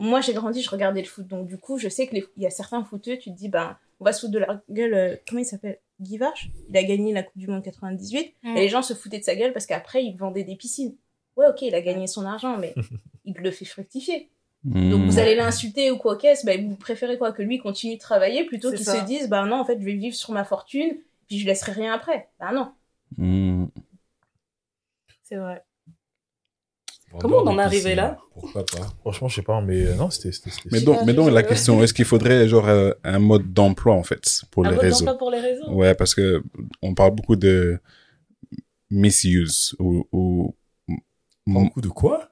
moi, 0.00 0.20
j'ai 0.20 0.32
grandi, 0.32 0.62
je 0.62 0.70
regardais 0.70 1.00
le 1.02 1.06
foot. 1.06 1.26
Donc, 1.26 1.46
du 1.46 1.58
coup, 1.58 1.78
je 1.78 1.88
sais 1.88 2.08
qu'il 2.08 2.24
y 2.36 2.46
a 2.46 2.50
certains 2.50 2.82
footeux, 2.84 3.16
tu 3.18 3.30
te 3.30 3.36
dis, 3.36 3.48
ben, 3.48 3.76
on 4.00 4.04
va 4.04 4.12
se 4.12 4.20
foutre 4.20 4.32
de 4.32 4.38
leur 4.38 4.58
gueule. 4.70 4.94
euh, 4.94 5.16
comment 5.28 5.40
il 5.40 5.44
s'appelle? 5.44 5.78
Guy 6.00 6.16
Varche? 6.16 6.50
Il 6.70 6.76
a 6.76 6.82
gagné 6.82 7.12
la 7.12 7.22
Coupe 7.22 7.36
du 7.38 7.46
Monde 7.46 7.62
98. 7.62 8.34
Mm. 8.42 8.56
Et 8.56 8.60
les 8.60 8.68
gens 8.68 8.82
se 8.82 8.94
foutaient 8.94 9.18
de 9.18 9.24
sa 9.24 9.34
gueule 9.36 9.52
parce 9.52 9.66
qu'après, 9.66 10.02
il 10.04 10.16
vendait 10.16 10.44
des 10.44 10.56
piscines. 10.56 10.96
Ouais, 11.36 11.46
ok, 11.48 11.62
il 11.62 11.74
a 11.74 11.80
gagné 11.82 12.06
son 12.06 12.24
argent, 12.24 12.56
mais 12.56 12.74
il 13.24 13.34
le 13.34 13.50
fait 13.50 13.64
fructifier. 13.66 14.28
Donc 14.64 15.00
Mm. 15.00 15.06
vous 15.06 15.18
allez 15.18 15.34
l'insulter 15.36 15.90
ou 15.90 15.96
quoi 15.96 16.16
qu'est-ce, 16.18 16.44
ben, 16.44 16.68
vous 16.68 16.76
préférez 16.76 17.16
quoi? 17.16 17.32
Que 17.32 17.40
lui 17.42 17.58
continue 17.58 17.94
de 17.94 18.00
travailler 18.00 18.44
plutôt 18.44 18.70
qu'il 18.70 18.84
se 18.84 19.04
dise 19.06 19.26
bah 19.30 19.46
non 19.46 19.56
en 19.60 19.64
fait 19.64 19.78
je 19.80 19.84
vais 19.86 19.94
vivre 19.94 20.14
sur 20.14 20.32
ma 20.34 20.44
fortune 20.44 20.98
puis 21.28 21.38
je 21.38 21.46
laisserai 21.46 21.72
rien 21.72 21.94
après. 21.94 22.28
Bah 22.38 22.52
non. 22.52 22.70
Mm. 23.16 23.68
C'est 25.22 25.36
vrai. 25.36 25.62
Comment 27.18 27.38
on 27.38 27.46
en 27.48 27.58
est 27.58 27.62
arrivé 27.62 27.94
là 27.94 28.18
Pourquoi 28.34 28.64
pas? 28.64 28.86
Franchement, 29.00 29.28
je 29.28 29.34
sais 29.36 29.42
pas, 29.42 29.60
mais 29.60 29.82
euh, 29.86 29.94
non, 29.94 30.10
c'était. 30.10 30.30
c'était- 30.32 30.50
c'était- 30.50 30.68
Mais 30.70 30.80
donc, 30.80 31.00
mais 31.04 31.12
donc 31.12 31.30
la 31.30 31.42
question, 31.42 31.82
est-ce 31.82 31.92
qu'il 31.92 32.04
faudrait 32.04 32.46
genre 32.48 32.68
euh, 32.68 32.92
un 33.04 33.18
mode 33.18 33.52
d'emploi 33.52 33.94
en 33.94 34.02
fait 34.04 34.42
pour 34.50 34.64
Un 34.64 34.68
les 34.70 34.74
mode 34.76 34.84
réseaux? 34.84 35.04
d'emploi 35.06 35.18
pour 35.18 35.30
les 35.30 35.40
réseaux? 35.40 35.68
Ouais, 35.70 35.94
parce 35.94 36.14
que 36.14 36.42
on 36.82 36.94
parle 36.94 37.10
beaucoup 37.14 37.36
de 37.36 37.78
misuse 38.90 39.74
ou, 39.78 40.06
ou 40.12 40.54
Un 41.48 41.66
coup 41.68 41.80
de 41.80 41.88
quoi? 41.88 42.28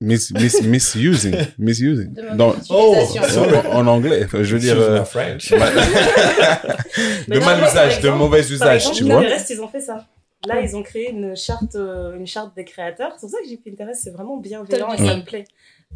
Mis, 0.00 0.18
mis, 0.34 0.52
misusing, 0.68 1.34
misusing. 1.58 2.12
Dans-. 2.34 2.50
Ouais, 2.70 3.66
en 3.72 3.86
anglais, 3.86 4.26
je 4.30 4.54
veux 4.54 4.58
dire 4.60 4.76
euh, 4.78 5.04
French. 5.04 5.50
de 7.28 7.38
mal 7.40 7.62
usage, 7.64 8.00
de 8.02 8.10
mauvais 8.10 8.42
Par 8.42 8.50
usage, 8.50 8.76
exemple, 8.82 8.96
tu 8.96 9.04
vois? 9.04 9.22
Pinterest, 9.22 9.50
ils 9.50 9.60
ont 9.62 9.68
fait 9.68 9.80
ça. 9.80 10.06
Là, 10.46 10.60
ils 10.60 10.76
ont 10.76 10.82
créé 10.82 11.10
une 11.10 11.34
charte, 11.34 11.74
euh, 11.76 12.16
une 12.16 12.26
charte 12.26 12.54
des 12.54 12.64
créateurs. 12.64 13.12
C'est 13.14 13.20
pour 13.20 13.30
ça 13.30 13.40
que 13.40 13.48
j'ai 13.48 13.56
Pinterest, 13.56 14.00
c'est 14.02 14.10
vraiment 14.10 14.36
bienveillant 14.36 14.92
et 14.92 14.98
ça 14.98 15.16
me 15.16 15.24
plaît. 15.24 15.44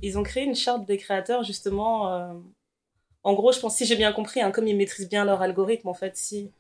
Ils 0.03 0.19
ont 0.19 0.23
créé 0.23 0.45
une 0.45 0.55
charte 0.55 0.87
des 0.87 0.97
créateurs, 0.97 1.43
justement. 1.45 2.13
euh, 2.13 2.33
en 3.23 3.35
gros, 3.35 3.53
je 3.53 3.61
pense, 3.61 3.77
si 3.77 3.85
j'ai 3.85 3.97
bien 3.97 4.13
compris, 4.13 4.41
hein, 4.41 4.51
comme 4.51 4.67
ils 4.67 4.77
maîtrisent 4.77 5.09
bien 5.09 5.25
leur 5.25 5.43
algorithme, 5.43 5.89
en 5.89 5.95
fait, 5.95 6.17
si, 6.17 6.51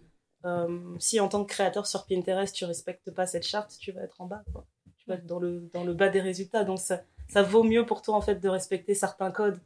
euh, 0.45 0.95
si 0.99 1.19
en 1.21 1.29
tant 1.29 1.43
que 1.45 1.51
créateur 1.51 1.87
sur 1.87 2.07
Pinterest, 2.07 2.55
tu 2.55 2.65
respectes 2.67 3.11
pas 3.11 3.27
cette 3.27 3.45
charte, 3.47 3.77
tu 3.81 3.93
vas 3.93 4.03
être 4.03 4.21
en 4.21 4.27
bas. 4.27 4.43
Quoi. 4.53 4.67
Tu 4.99 5.09
vas 5.09 5.15
être 5.17 5.27
dans 5.27 5.39
le, 5.41 5.69
dans 5.73 5.83
le 5.85 5.95
bas 5.95 6.11
des 6.11 6.21
résultats. 6.21 6.65
Donc, 6.65 6.79
ça, 6.79 7.01
ça 7.29 7.43
vaut 7.43 7.63
mieux 7.65 7.87
pour 7.87 8.03
toi, 8.03 8.15
en 8.15 8.21
fait, 8.21 8.37
de 8.37 8.49
respecter 8.49 8.95
certains 8.95 9.31
codes 9.31 9.59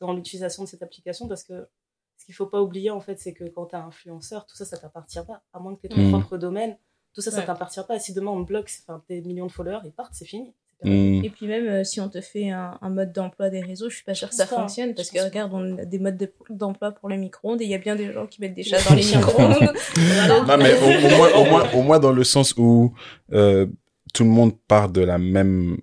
dans 0.00 0.12
l'utilisation 0.12 0.64
de 0.64 0.68
cette 0.68 0.82
application 0.82 1.28
parce 1.28 1.44
que 1.44 1.68
ce 2.16 2.24
qu'il 2.26 2.34
faut 2.34 2.46
pas 2.46 2.60
oublier, 2.60 2.90
en 2.90 3.00
fait, 3.00 3.18
c'est 3.20 3.32
que 3.32 3.44
quand 3.44 3.66
tu 3.66 3.76
es 3.76 3.78
influenceur, 3.78 4.44
tout 4.44 4.56
ça, 4.56 4.64
ça 4.64 4.76
t'appartient 4.76 5.22
pas. 5.26 5.42
À 5.52 5.60
moins 5.60 5.74
que 5.76 5.80
tu 5.80 5.86
aies 5.86 5.96
ton 5.96 6.08
Mm. 6.08 6.10
propre 6.10 6.36
domaine, 6.36 6.76
tout 7.14 7.20
ça, 7.20 7.30
ça 7.30 7.38
Ouais. 7.38 7.46
t'appartient 7.46 7.80
pas. 7.86 7.98
Si 7.98 8.12
demain 8.14 8.30
on 8.30 8.40
me 8.40 8.44
bloque, 8.44 8.68
c'est- 8.68 8.82
enfin, 8.86 9.02
tes 9.08 9.20
millions 9.22 9.46
de 9.46 9.52
followers, 9.52 9.80
ils 9.84 9.92
partent, 9.92 10.14
c'est 10.14 10.24
fini. 10.24 10.52
Mm. 10.82 11.22
Et 11.24 11.28
puis 11.30 11.46
même 11.46 11.66
euh, 11.68 11.84
si 11.84 12.00
on 12.00 12.08
te 12.08 12.22
fait 12.22 12.48
un, 12.50 12.78
un 12.80 12.88
mode 12.88 13.12
d'emploi 13.12 13.50
des 13.50 13.60
réseaux, 13.60 13.90
je 13.90 13.96
suis 13.96 14.04
pas 14.04 14.14
sûre 14.14 14.30
que 14.30 14.34
ça 14.34 14.46
fonctionne 14.46 14.94
parce 14.94 15.10
que 15.10 15.22
regarde, 15.22 15.52
on 15.52 15.76
a 15.76 15.84
des 15.84 15.98
modes 15.98 16.16
de- 16.16 16.32
d'emploi 16.48 16.92
pour 16.92 17.10
le 17.10 17.16
micro-ondes 17.18 17.60
et 17.60 17.64
il 17.64 17.70
y 17.70 17.74
a 17.74 17.78
bien 17.78 17.96
des 17.96 18.10
gens 18.14 18.26
qui 18.26 18.40
mettent 18.40 18.54
des 18.54 18.62
chats 18.62 18.78
dans 18.88 18.94
les 18.94 19.04
micro-ondes. 19.04 19.74
Voilà. 19.94 20.42
Non, 20.46 20.56
mais 20.56 20.72
au, 20.74 21.06
au 21.06 21.16
moins, 21.18 21.30
au, 21.34 21.44
moins, 21.44 21.70
au 21.74 21.82
moins 21.82 21.98
dans 21.98 22.12
le 22.12 22.24
sens 22.24 22.54
où 22.56 22.94
euh, 23.32 23.66
tout 24.14 24.24
le 24.24 24.30
monde 24.30 24.52
part 24.68 24.88
de 24.88 25.02
la 25.02 25.18
même 25.18 25.76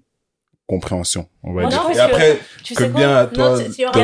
compréhension, 0.68 1.28
on 1.44 1.54
va 1.54 1.62
Moi, 1.62 1.72
dire. 1.72 1.90
Et 1.94 2.00
après, 2.00 2.40
Tu 2.64 2.74
que 2.76 2.84
sais 2.84 2.90
bien 2.90 3.16
à 3.16 3.26
toi 3.26 3.52
Non, 3.52 3.56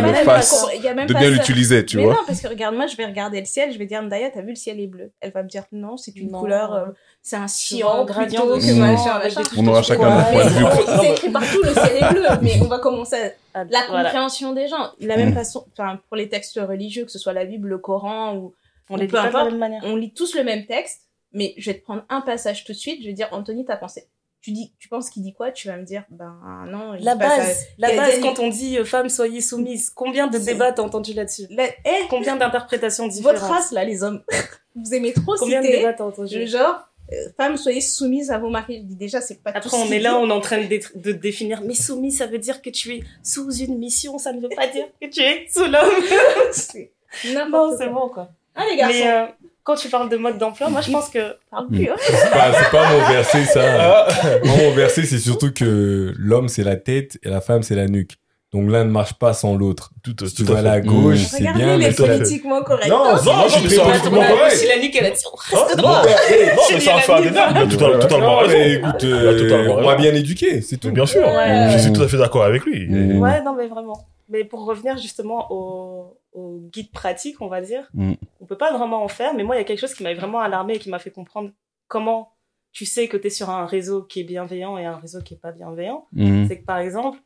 le 0.01 0.13
fasse, 0.13 0.65
de 0.73 1.13
bien 1.13 1.29
l'utiliser, 1.29 1.85
tu 1.85 1.97
mais 1.97 2.03
vois. 2.05 2.13
non, 2.13 2.19
parce 2.25 2.39
que 2.39 2.47
regarde, 2.47 2.73
moi, 2.75 2.87
je 2.87 2.95
vais 2.95 3.05
regarder 3.05 3.39
le 3.39 3.45
ciel, 3.45 3.73
je 3.73 3.77
vais 3.77 3.85
dire, 3.85 4.01
Ndaya, 4.01 4.29
t'as 4.29 4.41
vu 4.41 4.49
le 4.51 4.55
ciel 4.55 4.79
est 4.79 4.87
bleu? 4.87 5.11
Elle 5.19 5.31
va 5.31 5.43
me 5.43 5.49
dire, 5.49 5.63
non, 5.73 5.97
c'est 5.97 6.15
une 6.15 6.31
Non. 6.31 6.39
couleur, 6.39 6.73
euh, 6.73 6.85
c'est 7.21 7.35
un 7.35 7.39
vois 7.41 7.47
cyan 7.49 8.05
gradient 8.05 8.47
que 8.47 8.59
sang 8.61 8.75
machin, 8.77 9.19
On 9.57 9.67
aura 9.67 9.83
chacun 9.83 10.15
notre 10.15 10.31
point 10.31 10.45
de 10.45 10.49
vue. 10.49 10.65
C'est 11.01 11.11
écrit 11.11 11.29
partout, 11.31 11.61
le 11.63 11.73
ciel 11.73 11.97
est 12.01 12.09
bleu, 12.13 12.25
mais 12.41 12.53
on 12.61 12.65
va 12.67 12.79
commencer 12.79 13.15
à... 13.53 13.63
La 13.69 13.85
voilà. 13.87 14.03
compréhension 14.05 14.53
des 14.53 14.67
gens. 14.69 14.91
De 15.01 15.07
la 15.07 15.17
même 15.17 15.31
Mm. 15.31 15.35
façon, 15.35 15.65
enfin, 15.77 15.99
pour 16.07 16.15
les 16.17 16.29
textes 16.29 16.59
religieux, 16.61 17.03
que 17.05 17.11
ce 17.11 17.19
soit 17.19 17.33
la 17.33 17.45
Bible, 17.45 17.67
le 17.69 17.77
Coran, 17.77 18.35
ou 18.37 18.53
On 18.89 18.95
les 18.95 19.07
peu 19.07 19.17
importe, 19.19 19.53
on 19.83 19.95
lit 19.97 20.13
tous 20.13 20.33
le 20.35 20.43
même 20.43 20.65
texte, 20.65 21.01
mais 21.33 21.53
je 21.57 21.71
vais 21.71 21.77
te 21.77 21.83
prendre 21.83 22.03
un 22.09 22.21
passage 22.21 22.63
tout 22.63 22.71
de 22.71 22.77
suite, 22.77 23.01
je 23.01 23.07
vais 23.07 23.13
dire, 23.13 23.27
Anthony, 23.31 23.65
t'as 23.65 23.75
pensé. 23.77 24.05
Tu 24.43 24.51
dis, 24.51 24.73
tu 24.77 24.89
penses 24.89 25.09
qu'il 25.09 25.23
dit 25.23 25.33
quoi? 25.33 25.51
Tu 25.51 25.69
vas 25.69 25.77
me 25.77 25.85
dire, 25.85 26.03
ben 26.11 26.35
non. 26.69 26.95
il 26.95 27.03
La 27.05 27.15
base, 27.15 27.65
la 27.77 27.95
base 27.95 28.19
quand 28.21 28.39
on 28.39 28.49
dit 28.49 28.77
euh, 28.77 28.83
femmes 28.83 29.07
soyez 29.07 29.39
soumises, 29.39 29.89
combien 29.89 30.27
de 30.27 30.37
débats 30.37 30.73
t'as 30.73 30.83
entendu 30.83 31.13
là-dessus? 31.13 31.47
La- 31.49 31.69
Eh, 31.85 32.07
Combien 32.09 32.35
d'interprétations 32.35 33.07
différentes? 33.07 33.37
votre 33.39 33.45
race, 33.51 33.71
là, 33.71 33.85
les 33.85 34.03
hommes, 34.03 34.21
vous 34.75 34.93
aimez 34.93 35.13
trop 35.13 35.35
Combien 35.39 35.61
de 35.61 35.65
citer 35.65 35.77
débats 35.77 35.93
t'as 35.93 36.03
entendu? 36.03 36.37
le 36.39 36.45
genre, 36.45 36.89
euh, 37.13 37.15
femmes, 37.37 37.55
soyez 37.55 37.79
soumises 37.79 38.31
à 38.31 38.37
vos 38.37 38.49
maris. 38.49 38.81
Déjà, 38.83 39.21
c'est 39.21 39.41
pas 39.41 39.51
tout 39.53 39.59
Après, 39.59 39.69
ce 39.69 39.75
on 39.77 39.91
est 39.93 39.99
là, 39.99 40.19
on 40.19 40.27
est 40.27 40.33
en 40.33 40.41
train 40.41 40.57
de, 40.61 40.67
dé- 40.67 40.83
de 40.93 41.11
définir. 41.13 41.61
Mais 41.61 41.73
soumis, 41.73 42.11
ça 42.11 42.25
veut 42.27 42.37
dire 42.39 42.61
que 42.61 42.69
tu 42.69 42.95
es 42.95 42.99
sous 43.23 43.49
une 43.49 43.77
mission, 43.77 44.17
ça 44.17 44.33
ne 44.33 44.41
veut 44.41 44.49
pas 44.53 44.67
dire 44.67 44.87
que 45.01 45.07
tu 45.07 45.21
es 45.21 45.47
sous 45.49 45.63
l'homme. 45.63 46.03
Non, 47.49 47.75
c'est 47.77 47.87
bon, 47.89 48.09
quoi. 48.09 48.29
Ah, 48.55 48.63
les 48.69 48.75
garçons, 48.75 48.97
Mais 48.97 49.07
euh, 49.11 49.25
quand 49.63 49.75
tu 49.75 49.87
parles 49.89 50.09
de 50.09 50.17
mode 50.17 50.37
d'emploi, 50.37 50.69
moi, 50.69 50.81
je 50.81 50.91
pense 50.91 51.09
que. 51.09 51.35
parle 51.51 51.67
plus, 51.67 51.89
hein. 51.89 51.95
C'est 51.99 52.31
pas, 52.31 52.51
c'est 52.53 52.71
pas 52.71 52.89
mon 52.91 52.99
verset, 53.11 53.45
ça. 53.45 54.07
Moi, 54.43 54.55
mon 54.57 54.71
verset, 54.71 55.03
c'est 55.05 55.19
surtout 55.19 55.51
que 55.53 56.13
l'homme, 56.17 56.47
c'est 56.49 56.63
la 56.63 56.75
tête 56.75 57.17
et 57.23 57.29
la 57.29 57.41
femme, 57.41 57.63
c'est 57.63 57.75
la 57.75 57.87
nuque. 57.87 58.13
Donc 58.51 58.69
l'un 58.69 58.83
ne 58.85 58.91
marche 58.91 59.15
pas 59.15 59.33
sans 59.33 59.55
l'autre. 59.55 59.89
Tout, 60.03 60.13
tout 60.13 60.27
Tu 60.29 60.43
à 60.43 60.45
vas 60.45 60.53
à 60.53 60.57
fait. 60.57 60.63
la 60.63 60.81
gauche, 60.81 61.15
Mmh. 61.15 61.25
c'est 61.25 61.37
Regardez 61.39 61.63
bien, 61.63 61.77
les 61.77 61.85
mais 61.85 61.91
fait. 61.91 62.05
politiquement 62.17 62.61
corrects. 62.61 62.87
Non, 62.87 63.03
Hein, 63.03 63.17
c'est- 63.17 63.25
moi, 63.33 63.45
je 63.47 63.53
suis 63.57 63.67
très 63.67 63.83
politiquement 63.83 64.21
correct. 64.27 64.55
Si 64.55 64.67
la 64.67 64.77
nuque, 64.79 64.95
elle 64.95 65.05
a 65.05 65.09
dit, 65.09 65.23
on 65.25 65.35
reste 65.35 65.67
Ah, 65.71 65.75
droit. 65.75 65.91
non, 65.91 66.03
mais- 66.05 66.45
non, 66.55 66.61
mais 66.69 66.79
fait 66.79 66.91
un. 66.91 67.19
Il 67.21 67.27
a 67.29 67.67
totalement, 67.67 67.99
totalement 67.99 68.27
Non, 68.27 68.37
raison. 68.37 68.53
mais 68.53 68.73
écoute, 68.73 68.91
totalement 68.99 69.73
euh, 69.73 69.81
on 69.81 69.85
m'a 69.87 69.95
bien 69.95 70.13
éduqué, 70.13 70.61
c'est 70.61 70.77
tout. 70.77 70.91
Bien 70.91 71.07
sûr. 71.07 71.23
Je 71.71 71.77
suis 71.79 71.91
tout 71.93 72.03
à 72.03 72.07
fait 72.07 72.17
d'accord 72.17 72.43
avec 72.43 72.63
lui. 72.65 72.87
Ouais, 73.17 73.41
non, 73.41 73.55
mais 73.57 73.65
vraiment. 73.65 74.05
Mais 74.29 74.43
pour 74.43 74.65
revenir 74.67 74.97
justement 74.99 75.47
au, 75.51 76.15
au 76.33 76.59
guide 76.71 76.91
pratique, 76.91 77.41
on 77.41 77.47
va 77.47 77.61
dire, 77.61 77.89
Mm. 77.93 78.13
on 78.41 78.45
peut 78.45 78.57
pas 78.57 78.75
vraiment 78.75 79.03
en 79.03 79.07
faire, 79.07 79.33
mais 79.33 79.43
moi, 79.43 79.55
il 79.55 79.59
y 79.59 79.61
a 79.61 79.65
quelque 79.65 79.79
chose 79.79 79.93
qui 79.93 80.03
m'avait 80.03 80.15
vraiment 80.15 80.39
alarmé 80.39 80.75
et 80.75 80.79
qui 80.79 80.89
m'a 80.89 80.99
fait 80.99 81.11
comprendre 81.11 81.51
comment 81.87 82.31
tu 82.71 82.85
sais 82.85 83.07
que 83.07 83.17
tu 83.17 83.27
es 83.27 83.29
sur 83.29 83.49
un 83.49 83.65
réseau 83.65 84.03
qui 84.03 84.21
est 84.21 84.23
bienveillant 84.23 84.77
et 84.77 84.85
un 84.85 84.97
réseau 84.97 85.21
qui 85.21 85.35
est 85.35 85.37
pas 85.37 85.51
bienveillant. 85.51 86.07
Mm. 86.11 86.47
C'est 86.47 86.59
que 86.59 86.65
par 86.65 86.79
exemple, 86.79 87.19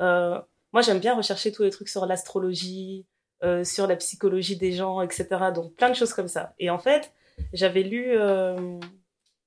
euh, 0.00 0.40
moi 0.72 0.80
j'aime 0.82 1.00
bien 1.00 1.16
rechercher 1.16 1.50
tous 1.50 1.64
les 1.64 1.70
trucs 1.70 1.88
sur 1.88 2.06
l'astrologie, 2.06 3.04
euh, 3.42 3.64
sur 3.64 3.88
la 3.88 3.96
psychologie 3.96 4.56
des 4.56 4.72
gens, 4.72 5.02
etc. 5.02 5.26
Donc 5.54 5.74
plein 5.74 5.90
de 5.90 5.94
choses 5.94 6.14
comme 6.14 6.28
ça. 6.28 6.54
Et 6.60 6.70
en 6.70 6.78
fait, 6.78 7.12
j'avais 7.52 7.82
lu 7.82 8.12
euh, 8.16 8.78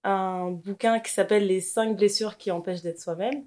un 0.03 0.51
bouquin 0.51 0.99
qui 0.99 1.11
s'appelle 1.11 1.47
Les 1.47 1.61
cinq 1.61 1.95
blessures 1.95 2.37
qui 2.37 2.51
empêchent 2.51 2.81
d'être 2.81 2.99
soi-même. 2.99 3.45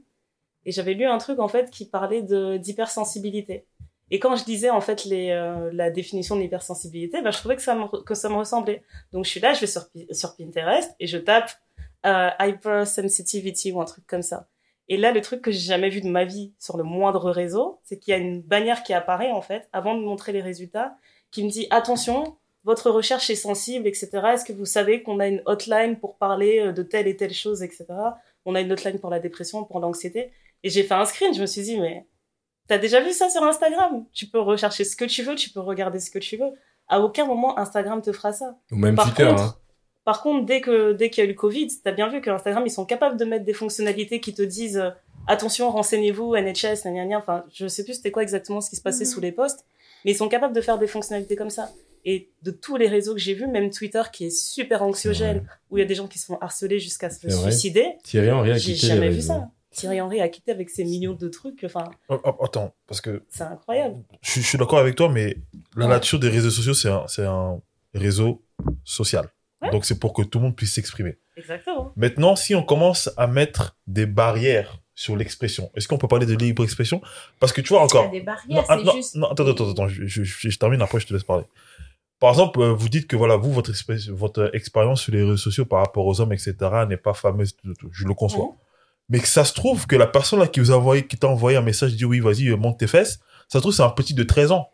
Et 0.65 0.73
j'avais 0.73 0.95
lu 0.95 1.05
un 1.05 1.19
truc 1.19 1.39
en 1.39 1.49
fait 1.49 1.71
qui 1.71 1.87
parlait 1.87 2.23
d'hypersensibilité. 2.59 3.67
Et 4.11 4.19
quand 4.19 4.37
je 4.37 4.45
disais 4.45 4.71
en 4.71 4.81
fait 4.81 5.05
les, 5.05 5.31
euh, 5.31 5.71
la 5.73 5.91
définition 5.91 6.37
de 6.37 6.41
l'hypersensibilité, 6.41 7.21
ben, 7.23 7.31
je 7.31 7.39
trouvais 7.39 7.57
que 7.57 7.63
ça, 7.63 7.75
me, 7.75 8.03
que 8.03 8.15
ça 8.15 8.29
me 8.29 8.37
ressemblait. 8.37 8.83
Donc 9.13 9.25
je 9.25 9.31
suis 9.31 9.41
là, 9.41 9.53
je 9.53 9.61
vais 9.61 9.67
sur, 9.67 9.83
sur 10.13 10.37
Pinterest 10.37 10.95
et 10.99 11.07
je 11.07 11.19
tape 11.19 11.51
euh, 12.07 12.31
hypersensitivity 12.41 13.73
ou 13.73 13.81
un 13.81 13.85
truc 13.85 14.07
comme 14.07 14.23
ça. 14.23 14.49
Et 14.89 14.97
là, 14.97 15.13
le 15.13 15.21
truc 15.21 15.43
que 15.43 15.51
j'ai 15.51 15.59
jamais 15.59 15.91
vu 15.91 16.01
de 16.01 16.09
ma 16.09 16.25
vie 16.25 16.55
sur 16.59 16.79
le 16.79 16.85
moindre 16.85 17.31
réseau, 17.31 17.81
c'est 17.85 17.99
qu'il 17.99 18.13
y 18.13 18.15
a 18.15 18.19
une 18.19 18.41
bannière 18.41 18.83
qui 18.83 18.95
apparaît 18.95 19.31
en 19.31 19.43
fait 19.43 19.69
avant 19.73 19.95
de 19.95 20.03
montrer 20.03 20.33
les 20.33 20.41
résultats, 20.41 20.97
qui 21.31 21.45
me 21.45 21.51
dit 21.51 21.67
attention, 21.71 22.37
votre 22.65 22.91
recherche 22.91 23.29
est 23.31 23.35
sensible, 23.35 23.87
etc. 23.87 24.09
Est-ce 24.33 24.45
que 24.45 24.53
vous 24.53 24.65
savez 24.65 25.03
qu'on 25.03 25.21
a 25.21 25.27
une 25.27 25.43
hotline 25.45 25.99
pour 25.99 26.17
parler 26.17 26.61
euh, 26.61 26.73
de 26.73 26.83
telle 26.83 27.07
et 27.07 27.17
telle 27.17 27.35
chose, 27.35 27.63
etc. 27.63 27.87
On 28.47 28.55
a 28.55 28.61
une 28.61 28.73
hotline 28.73 28.99
pour 28.99 29.11
la 29.11 29.21
dépression, 29.21 29.65
pour 29.65 29.81
l'anxiété. 29.81 30.31
Et 30.63 30.71
j'ai 30.71 30.83
fait 30.83 30.95
un 30.95 31.05
screen. 31.05 31.35
Je 31.35 31.41
me 31.43 31.47
suis 31.47 31.63
dit 31.63 31.79
mais 31.79 32.07
t'as 32.69 32.79
déjà 32.79 33.01
vu 33.01 33.13
ça 33.13 33.29
sur 33.31 33.43
Instagram? 33.43 34.05
Tu 34.13 34.27
peux 34.27 34.39
rechercher 34.41 34.85
ce 34.85 34.95
que 34.95 35.05
tu 35.05 35.23
veux, 35.23 35.35
tu 35.35 35.51
peux 35.51 35.61
regarder 35.61 35.99
ce 35.99 36.11
que 36.11 36.19
tu 36.21 36.37
veux. 36.37 36.51
À 36.87 37.01
aucun 37.01 37.27
moment 37.27 37.59
Instagram 37.59 38.01
te 38.01 38.13
fera 38.13 38.33
ça. 38.33 38.57
Ou 38.71 38.77
même 38.77 38.95
Par 38.95 39.07
Twitter, 39.15 39.29
contre, 39.29 39.43
hein. 39.43 39.57
par 40.05 40.23
contre, 40.23 40.47
dès 40.47 40.61
que 40.61 40.93
dès 40.93 41.11
qu'il 41.11 41.23
y 41.23 41.27
a 41.27 41.29
eu 41.29 41.33
le 41.33 41.39
Covid, 41.39 41.69
t'as 41.85 41.93
bien 41.93 42.09
vu 42.09 42.21
que 42.21 42.31
Instagram 42.31 42.63
ils 42.67 42.71
sont 42.71 42.87
capables 42.87 43.17
de 43.19 43.25
mettre 43.25 43.45
des 43.45 43.53
fonctionnalités 43.53 44.21
qui 44.21 44.33
te 44.33 44.43
disent 44.43 44.79
euh, 44.79 44.91
attention, 45.27 45.71
renseignez-vous, 45.71 46.35
NHS, 46.37 46.85
gna 46.85 46.93
gna 46.93 47.05
gna. 47.07 47.19
Enfin, 47.19 47.45
je 47.53 47.67
sais 47.67 47.85
plus 47.85 47.95
c'était 47.95 48.11
quoi 48.11 48.23
exactement 48.23 48.61
ce 48.61 48.71
qui 48.71 48.77
se 48.77 48.83
passait 48.83 49.05
Mhm. 49.05 49.11
sous 49.11 49.21
les 49.21 49.33
posts, 49.33 49.67
mais 50.05 50.13
ils 50.13 50.17
sont 50.17 50.29
capables 50.29 50.55
de 50.55 50.61
faire 50.61 50.79
des 50.79 50.87
fonctionnalités 50.87 51.37
comme 51.37 51.51
ça. 51.51 51.71
Et 52.05 52.31
de 52.43 52.51
tous 52.53 52.77
les 52.77 52.87
réseaux 52.89 53.13
que 53.13 53.21
j'ai 53.21 53.35
vus, 53.35 53.49
même 53.49 53.69
Twitter 53.71 54.01
qui 54.13 54.27
est 54.27 54.31
super 54.31 54.83
anxiogène, 54.83 55.45
où 55.69 55.77
il 55.77 55.81
y 55.81 55.85
a 55.85 55.87
des 55.87 55.97
gens 55.97 56.07
qui 56.07 56.19
se 56.19 56.25
font 56.27 56.39
harceler 56.41 56.79
jusqu'à 56.79 57.11
se 57.11 57.29
suicider, 57.29 57.97
Thierry 58.05 58.31
Henry 58.31 58.53
a 58.53 58.55
j'ai 58.57 58.73
quitté 58.73 58.87
les 58.87 58.95
jamais 58.95 59.11
vu 59.11 59.21
ça. 59.21 59.51
Thierry 59.79 60.01
Henry 60.01 60.21
a 60.21 60.29
quitté 60.29 60.51
avec 60.53 60.71
ses 60.71 60.85
millions 60.85 61.15
de 61.15 61.29
trucs. 61.29 61.63
Enfin, 61.65 61.85
Oh, 62.09 62.21
oh, 62.25 62.45
Attends, 62.45 62.75
parce 62.87 63.01
que 63.01 63.23
c'est 63.29 63.43
incroyable. 63.45 63.97
je, 64.23 64.31
suis- 64.31 64.43
je 64.43 64.47
suis 64.47 64.59
d'accord 64.59 64.79
avec 64.79 64.95
toi, 64.95 65.09
mais 65.09 65.37
la 65.77 65.87
nature 65.87 66.19
des 66.19 66.29
réseaux 66.29 66.51
sociaux, 66.51 66.75
c'est 66.75 66.89
un, 66.91 67.05
c'est 67.07 67.25
un 67.25 67.61
réseau 67.95 68.43
social. 68.85 69.29
Ouais. 69.63 69.71
Donc, 69.71 69.85
c'est 69.85 69.99
pour 69.99 70.13
que 70.13 70.23
tout 70.23 70.39
le 70.39 70.45
monde 70.45 70.57
puisse 70.57 70.75
s'exprimer. 70.75 71.19
Exactement. 71.37 71.93
Maintenant, 71.97 72.37
si 72.37 72.55
on 72.55 72.63
commence 72.63 73.11
à 73.17 73.27
mettre 73.27 73.77
des 73.87 74.07
barrières 74.07 74.79
sur 74.95 75.17
l'expression, 75.17 75.71
est-ce 75.75 75.87
qu'on 75.89 75.99
peut 75.99 76.09
parler 76.09 76.27
de 76.27 76.35
libre 76.35 76.63
expression? 76.65 77.01
Parce 77.41 77.53
que 77.53 77.61
tu 77.61 77.69
vois 77.69 77.79
Il 77.79 77.81
y 77.81 77.97
a 77.97 78.01
encore. 78.01 78.11
des 78.11 78.21
barrières, 78.21 78.65
ah, 78.69 78.77
c'est 78.79 78.85
non, 78.85 78.93
juste. 78.93 79.15
non, 79.17 79.29
attends, 79.31 79.47
attends, 79.47 79.71
attends, 79.71 79.89
je, 79.89 80.07
je, 80.07 80.23
je- 80.25 80.49
je 80.51 80.59
termine 80.59 80.81
après, 80.83 81.01
je 81.01 81.07
te 81.07 81.13
laisse 81.15 81.23
parler. 81.25 81.45
Par 82.21 82.31
exemple, 82.31 82.61
euh, 82.61 82.73
vous 82.73 82.89
dites 82.89 83.07
que 83.07 83.15
voilà, 83.15 83.37
vous, 83.37 83.53
votre, 83.53 83.71
expé- 83.73 84.11
votre 84.11 84.51
expérience 84.53 85.03
sur 85.03 85.13
les 85.13 85.23
réseaux 85.23 85.37
sociaux 85.37 85.65
par 85.65 85.81
rapport 85.81 86.05
aux 86.07 86.21
hommes, 86.21 86.33
etc., 86.33 86.55
n'est 86.89 86.97
pas 86.97 87.15
fameuse. 87.15 87.57
Je 87.93 88.07
le 88.07 88.15
conçois. 88.15 88.49
Mais 89.09 89.21
que 89.21 89.29
ça 89.29 89.45
se 89.45 89.55
trouve 89.55 89.87
que 89.87 89.97
la 89.97 90.07
personne 90.07 90.39
là 90.39 90.47
qui 90.47 90.61
vous 90.61 90.71
a 90.71 90.77
envoyé, 90.77 91.07
qui 91.07 91.17
t'a 91.17 91.29
envoyé 91.29 91.57
un 91.57 91.63
message, 91.63 91.95
dit 91.95 92.05
oui, 92.05 92.21
vas-y, 92.21 92.49
euh, 92.49 92.57
monte 92.57 92.79
tes 92.79 92.87
fesses. 92.87 93.21
Ça 93.49 93.59
se 93.59 93.61
trouve, 93.61 93.73
c'est 93.73 93.83
un 93.83 93.91
petit 93.91 94.15
de 94.15 94.23
13 94.23 94.53
ans. 94.53 94.71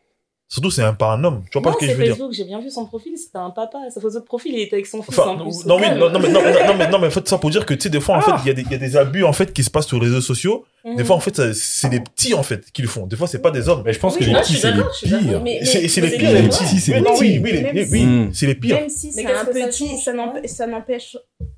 Surtout, 0.46 0.70
c'est 0.70 0.82
un, 0.82 0.92
pas 0.94 1.10
un 1.12 1.24
homme. 1.24 1.42
Tu 1.50 1.58
vois 1.58 1.62
pas 1.62 1.72
ce 1.72 1.78
que 1.84 1.90
je 1.90 1.96
veux 1.96 2.04
dire 2.04 2.12
Facebook, 2.14 2.32
j'ai 2.32 2.44
bien 2.44 2.60
vu 2.60 2.70
son 2.70 2.84
profil, 2.86 3.16
c'était 3.18 3.38
un 3.38 3.50
papa. 3.50 3.78
Sa 3.90 4.00
photo 4.00 4.20
de 4.20 4.24
profil, 4.24 4.52
il 4.54 4.60
était 4.60 4.74
avec 4.76 4.86
son 4.86 5.02
fils 5.02 5.18
Enfin, 5.18 5.30
en 5.30 5.36
non, 5.36 5.44
plus. 5.50 5.64
non, 5.66 5.76
oui, 5.78 5.86
non, 5.98 6.10
non, 6.10 6.20
mais, 6.20 6.28
non, 6.28 6.40
non, 6.42 6.66
non, 6.66 6.74
mais, 6.78 6.88
non, 6.90 6.98
mais 7.00 7.06
en 7.08 7.10
fait, 7.10 7.26
ça 7.26 7.38
pour 7.38 7.50
dire 7.50 7.64
que, 7.66 7.74
tu 7.74 7.80
sais, 7.80 7.88
des 7.90 7.98
fois, 8.00 8.16
en 8.16 8.20
Ah. 8.20 8.22
fait, 8.38 8.42
il 8.44 8.46
y, 8.48 8.50
a 8.50 8.54
des- 8.54 8.62
il 8.62 8.70
y 8.70 8.74
a 8.74 8.78
des 8.78 8.96
abus, 8.96 9.24
en 9.24 9.32
fait, 9.32 9.52
qui 9.52 9.64
se 9.64 9.70
passent 9.70 9.86
sur 9.88 9.98
les 9.98 10.06
réseaux 10.06 10.20
sociaux. 10.20 10.64
Des 10.84 10.90
Mhm. 10.96 11.04
fois, 11.06 11.16
en 11.16 11.20
fait, 11.20 11.54
c'est 11.54 11.88
les 11.90 11.98
petits, 12.00 12.34
en 12.34 12.42
fait, 12.42 12.70
qui 12.72 12.82
le 12.82 12.88
font. 12.88 13.06
Des 13.06 13.16
fois, 13.16 13.26
c'est 13.26 13.40
pas 13.40 13.50
des 13.50 13.68
hommes. 13.70 13.82
Mais 13.86 13.94
je 13.94 13.98
pense 13.98 14.14
Oui, 14.14 14.20
que 14.20 14.24
les 14.26 14.34
petits, 14.34 14.54
c'est 14.54 14.70
les 14.70 14.82
pires. 14.82 15.42
C'est 15.64 16.00
les 16.02 16.10
pires, 16.18 16.32
les 16.32 16.42
petits. 16.48 16.78
c'est 16.78 16.92
les 16.92 17.00
non, 17.00 17.14
petits. 17.14 17.38
oui, 17.38 18.04
Mm. 18.04 18.30
c'est 18.34 18.46
les 18.46 18.54
pires. 18.54 18.76
Même 18.80 18.88
si 18.90 19.10
c'est 19.12 19.26
un 19.26 19.44
petit, 19.46 19.98
ça 19.98 20.12
n'emp- 20.12 20.46
ça 20.46 20.66
n'empêche 20.66 21.16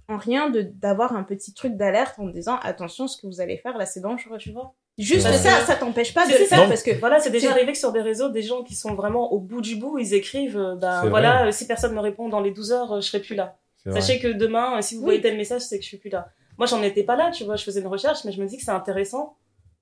en 0.09 0.17
rien 0.17 0.49
de 0.49 0.63
d'avoir 0.81 1.17
un 1.17 1.25
petit 1.25 1.53
truc 1.53 1.77
d'alerte 1.77 2.15
en 2.19 2.29
disant 2.29 2.57
attention, 2.63 3.09
ce 3.09 3.21
que 3.21 3.27
vous 3.27 3.41
allez 3.41 3.57
faire 3.59 3.77
là, 3.77 3.85
c'est 3.85 4.01
dangereux, 4.01 4.39
tu 4.39 4.53
vois. 4.53 4.73
Juste 4.99 5.27
Ouais. 5.27 5.37
ça, 5.37 5.61
ça 5.67 5.75
t'empêche 5.77 6.15
pas 6.15 6.27
de 6.27 6.33
le 6.33 6.39
ça. 6.39 6.45
faire 6.47 6.63
Non. 6.63 6.69
parce 6.69 6.83
que 6.83 6.99
Voilà, 6.99 7.21
c'est 7.21 7.31
déjà 7.31 7.51
arrivé 7.51 7.73
que 7.73 7.79
sur 7.79 7.93
des 7.93 8.01
réseaux, 8.01 8.31
des 8.31 8.43
gens 8.43 8.63
qui 8.63 8.75
sont 8.75 8.95
vraiment 8.95 9.31
au 9.33 9.39
bout 9.39 9.61
du 9.61 9.77
bout, 9.77 9.99
ils 9.99 10.15
écrivent, 10.15 10.57
euh, 10.59 10.75
bah 10.75 11.03
voilà, 11.09 11.41
vrai. 11.41 11.49
euh, 11.49 11.53
si 11.53 11.67
personne 11.67 11.93
me 11.95 12.01
répond 12.01 12.29
dans 12.31 12.41
les 12.41 12.51
12 12.51 12.73
heures, 12.73 12.93
euh, 12.95 13.01
je 13.03 13.07
serai 13.09 13.21
plus 13.21 13.35
là. 13.35 13.57
Vrai. 13.85 14.01
Sachez 14.01 14.19
que 14.19 14.29
demain, 14.29 14.81
si 14.81 14.95
vous 14.95 15.01
Oui. 15.03 15.05
voyez 15.07 15.21
tel 15.21 15.37
message, 15.37 15.61
c'est 15.63 15.77
que 15.79 15.83
je 15.85 15.89
suis 15.89 15.99
plus 15.99 16.09
là. 16.11 16.29
Moi, 16.59 16.67
j'en 16.67 16.83
étais 16.83 17.03
pas 17.03 17.15
là, 17.17 17.31
tu 17.31 17.45
vois, 17.45 17.57
je 17.57 17.65
faisais 17.65 17.81
une 17.81 17.87
recherche, 17.89 18.25
mais 18.25 18.33
je 18.33 18.41
me 18.41 18.47
dis 18.47 18.57
que 18.57 18.63
c'est 18.65 18.71
intéressant 18.71 19.37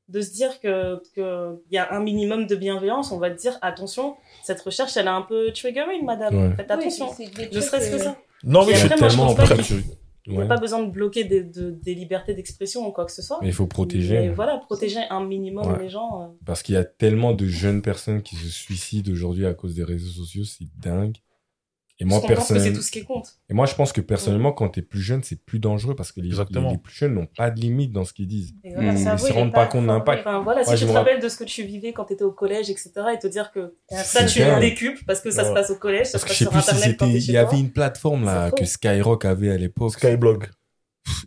de 0.09 0.21
se 0.21 0.33
dire 0.33 0.61
que 0.61 1.01
que 1.15 1.57
il 1.71 1.75
y 1.75 1.79
a 1.79 1.93
un 1.95 2.01
minimum 2.01 2.47
de 2.47 2.57
bienveillance. 2.57 3.13
On 3.13 3.19
va 3.19 3.31
te 3.31 3.41
dire 3.41 3.57
attention, 3.63 4.17
cette 4.43 4.61
recherche, 4.61 4.97
elle 4.97 5.07
est 5.07 5.11
un 5.11 5.23
peu 5.23 5.53
triggering, 5.53 6.05
madame. 6.05 6.35
Ouais. 6.51 6.57
Faites 6.57 6.67
Oui, 6.71 6.75
attention. 6.75 7.09
des 7.19 7.49
ne 7.57 7.61
serait-ce 7.61 7.91
que 7.91 7.99
ça. 7.99 8.17
Non, 8.43 8.67
mais 8.67 8.75
je 8.75 8.81
je 8.81 8.89
tellement 8.89 9.29
en 9.29 9.35
qu'il-. 9.35 9.83
Il 10.27 10.33
n'y 10.33 10.39
a 10.39 10.41
Ouais. 10.43 10.49
pas 10.49 10.57
besoin 10.57 10.83
de 10.83 10.91
bloquer 10.91 11.25
des, 11.25 11.43
de- 11.45 11.71
des 11.71 11.95
libertés 11.95 12.33
d'expression 12.33 12.87
ou 12.89 12.93
quoi 12.93 13.05
que 13.05 13.13
ce 13.13 13.21
soit. 13.21 13.39
Mais 13.43 13.49
il 13.49 13.53
faut 13.53 13.67
protéger. 13.67 14.19
Mais 14.21 14.29
voilà, 14.31 14.57
protéger 14.59 15.01
un 15.11 15.23
minimum 15.25 15.67
Ouais. 15.67 15.83
les 15.83 15.89
gens. 15.91 16.23
euh. 16.23 16.27
Parce 16.47 16.63
qu'il 16.63 16.75
y 16.75 16.79
a 16.79 16.85
tellement 16.85 17.35
de 17.35 17.47
jeunes 17.47 17.83
personnes 17.83 18.23
qui 18.23 18.37
se 18.37 18.49
suicident 18.49 19.13
aujourd'hui 19.13 19.45
à 19.45 19.53
cause 19.53 19.75
des 19.75 19.85
réseaux 19.85 20.11
sociaux, 20.11 20.45
c'est 20.45 20.65
dingue. 20.79 21.17
Et 22.01 22.05
moi, 22.05 22.19
c'est 22.21 22.27
personnellement, 22.27 22.77
tout 22.77 22.83
ce 22.83 22.91
qui 22.91 23.05
compte. 23.05 23.29
et 23.49 23.55
moi, 23.55 23.67
je 23.67 23.75
pense 23.77 23.93
que 23.93 24.01
personnellement, 24.01 24.53
quand 24.53 24.69
t'es 24.69 24.83
plus 24.83 25.01
jeune, 25.01 25.23
c'est 25.23 25.37
plus 25.45 25.61
dangereux 25.61 25.95
parce 25.95 26.11
que 26.11 26.21
les, 26.21 26.27
Exactement. 26.29 26.71
les, 26.71 26.75
les 26.75 26.81
plus 26.83 26.93
jeunes 26.95 27.15
n'ont 27.15 27.29
pas 27.37 27.51
de 27.53 27.61
limite 27.61 27.93
dans 27.93 28.05
ce 28.05 28.13
qu'ils 28.13 28.27
disent. 28.27 28.53
Et 28.65 28.75
voilà, 28.75 28.93
Mm. 28.95 28.97
ça- 28.97 29.13
Ils 29.15 29.19
se 29.21 29.33
rendent 29.33 29.53
pas 29.53 29.67
compte 29.67 29.83
de 29.85 29.87
l'impact. 29.89 30.21
Enfin, 30.27 30.41
voilà, 30.43 30.65
si 30.65 30.71
tu 30.73 30.77
je 30.79 30.87
te 30.87 30.91
rappelles 30.93 31.21
de 31.23 31.29
ce 31.29 31.37
que 31.37 31.45
tu 31.45 31.63
vivais 31.63 31.93
quand 31.93 32.07
tu 32.07 32.15
étais 32.15 32.25
au 32.25 32.33
collège, 32.33 32.69
etc., 32.69 32.91
et 33.15 33.19
te 33.21 33.29
dire 33.29 33.53
que 33.53 33.77
ça, 33.91 34.03
C'est 34.03 34.27
tu 34.27 34.41
le 34.41 34.59
décupes 34.61 35.07
parce 35.07 35.21
que 35.21 35.31
ça 35.31 35.45
se 35.45 35.53
passe 35.53 35.71
au 35.71 35.77
collège, 35.77 36.07
ça 36.07 36.19
Parce 36.19 36.25
se 36.25 36.27
passe 36.29 36.33
je 36.35 36.39
sais 36.39 36.45
sur 36.45 36.51
plus 36.53 36.63
si 36.63 36.71
Internet 36.71 36.97
t'es 36.99 37.11
il 37.31 37.31
y 37.33 37.37
avait 37.37 37.61
une 37.61 37.71
plateforme 37.71 38.25
là 38.25 38.51
que 38.51 38.65
Skyrock 38.65 39.25
avait 39.25 39.51
à 39.51 39.57
l'époque. 39.57 39.93
Skyblog. 39.93 40.49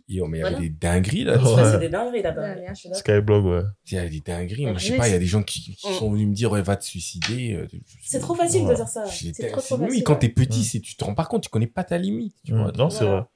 Yo, 0.08 0.26
mais 0.26 0.38
il 0.38 0.40
y 0.40 0.44
avait 0.44 0.50
Voilà. 0.54 0.66
des 0.68 0.70
dingueries 0.74 1.24
là. 1.24 1.38
Ouais. 1.38 1.54
Ça, 1.54 1.72
c'est 1.72 1.78
des 1.78 1.88
dingueries 1.88 2.22
là-bas. 2.22 2.54
Ouais. 2.56 2.72
Skyblog, 2.94 3.44
ouais. 3.44 3.62
Il 3.90 3.94
y 3.94 3.98
a 3.98 4.08
des 4.08 4.20
dingueries. 4.20 4.64
Ouais, 4.64 4.70
Moi, 4.72 4.80
je 4.80 4.86
sais 4.86 4.96
pas, 4.96 5.08
il 5.08 5.12
y 5.12 5.14
a 5.14 5.18
des 5.18 5.26
gens 5.26 5.42
qui, 5.42 5.76
qui 5.76 5.88
Mm. 5.88 5.92
sont 5.92 6.10
venus 6.10 6.28
me 6.28 6.34
dire, 6.34 6.50
ouais, 6.50 6.62
va 6.62 6.76
te 6.76 6.84
suicider. 6.84 7.54
euh, 7.54 7.66
C'est 8.02 8.18
trop 8.18 8.34
facile 8.34 8.66
de 8.66 8.74
dire 8.74 8.88
ça. 8.88 9.04
C'est 9.06 9.32
trop, 9.50 9.60
trop 9.60 9.76
oui, 9.78 9.86
facile, 9.86 10.04
quand 10.04 10.12
ouais. 10.14 10.18
t'es 10.20 10.28
petit, 10.30 10.60
Mm. 10.60 10.64
c'est, 10.64 10.80
tu 10.80 10.96
te 10.96 11.04
rends 11.04 11.14
pas 11.14 11.26
compte, 11.26 11.42
tu 11.44 11.48
connais 11.50 11.66
pas 11.68 11.84
ta 11.84 11.96
limite. 11.98 12.34
Tu 12.44 12.52
Mm. 12.54 12.56
vois. 12.62 12.72
Non, 12.72 12.90
c'est 12.90 13.04
Voilà. 13.04 13.20
vrai. 13.20 13.28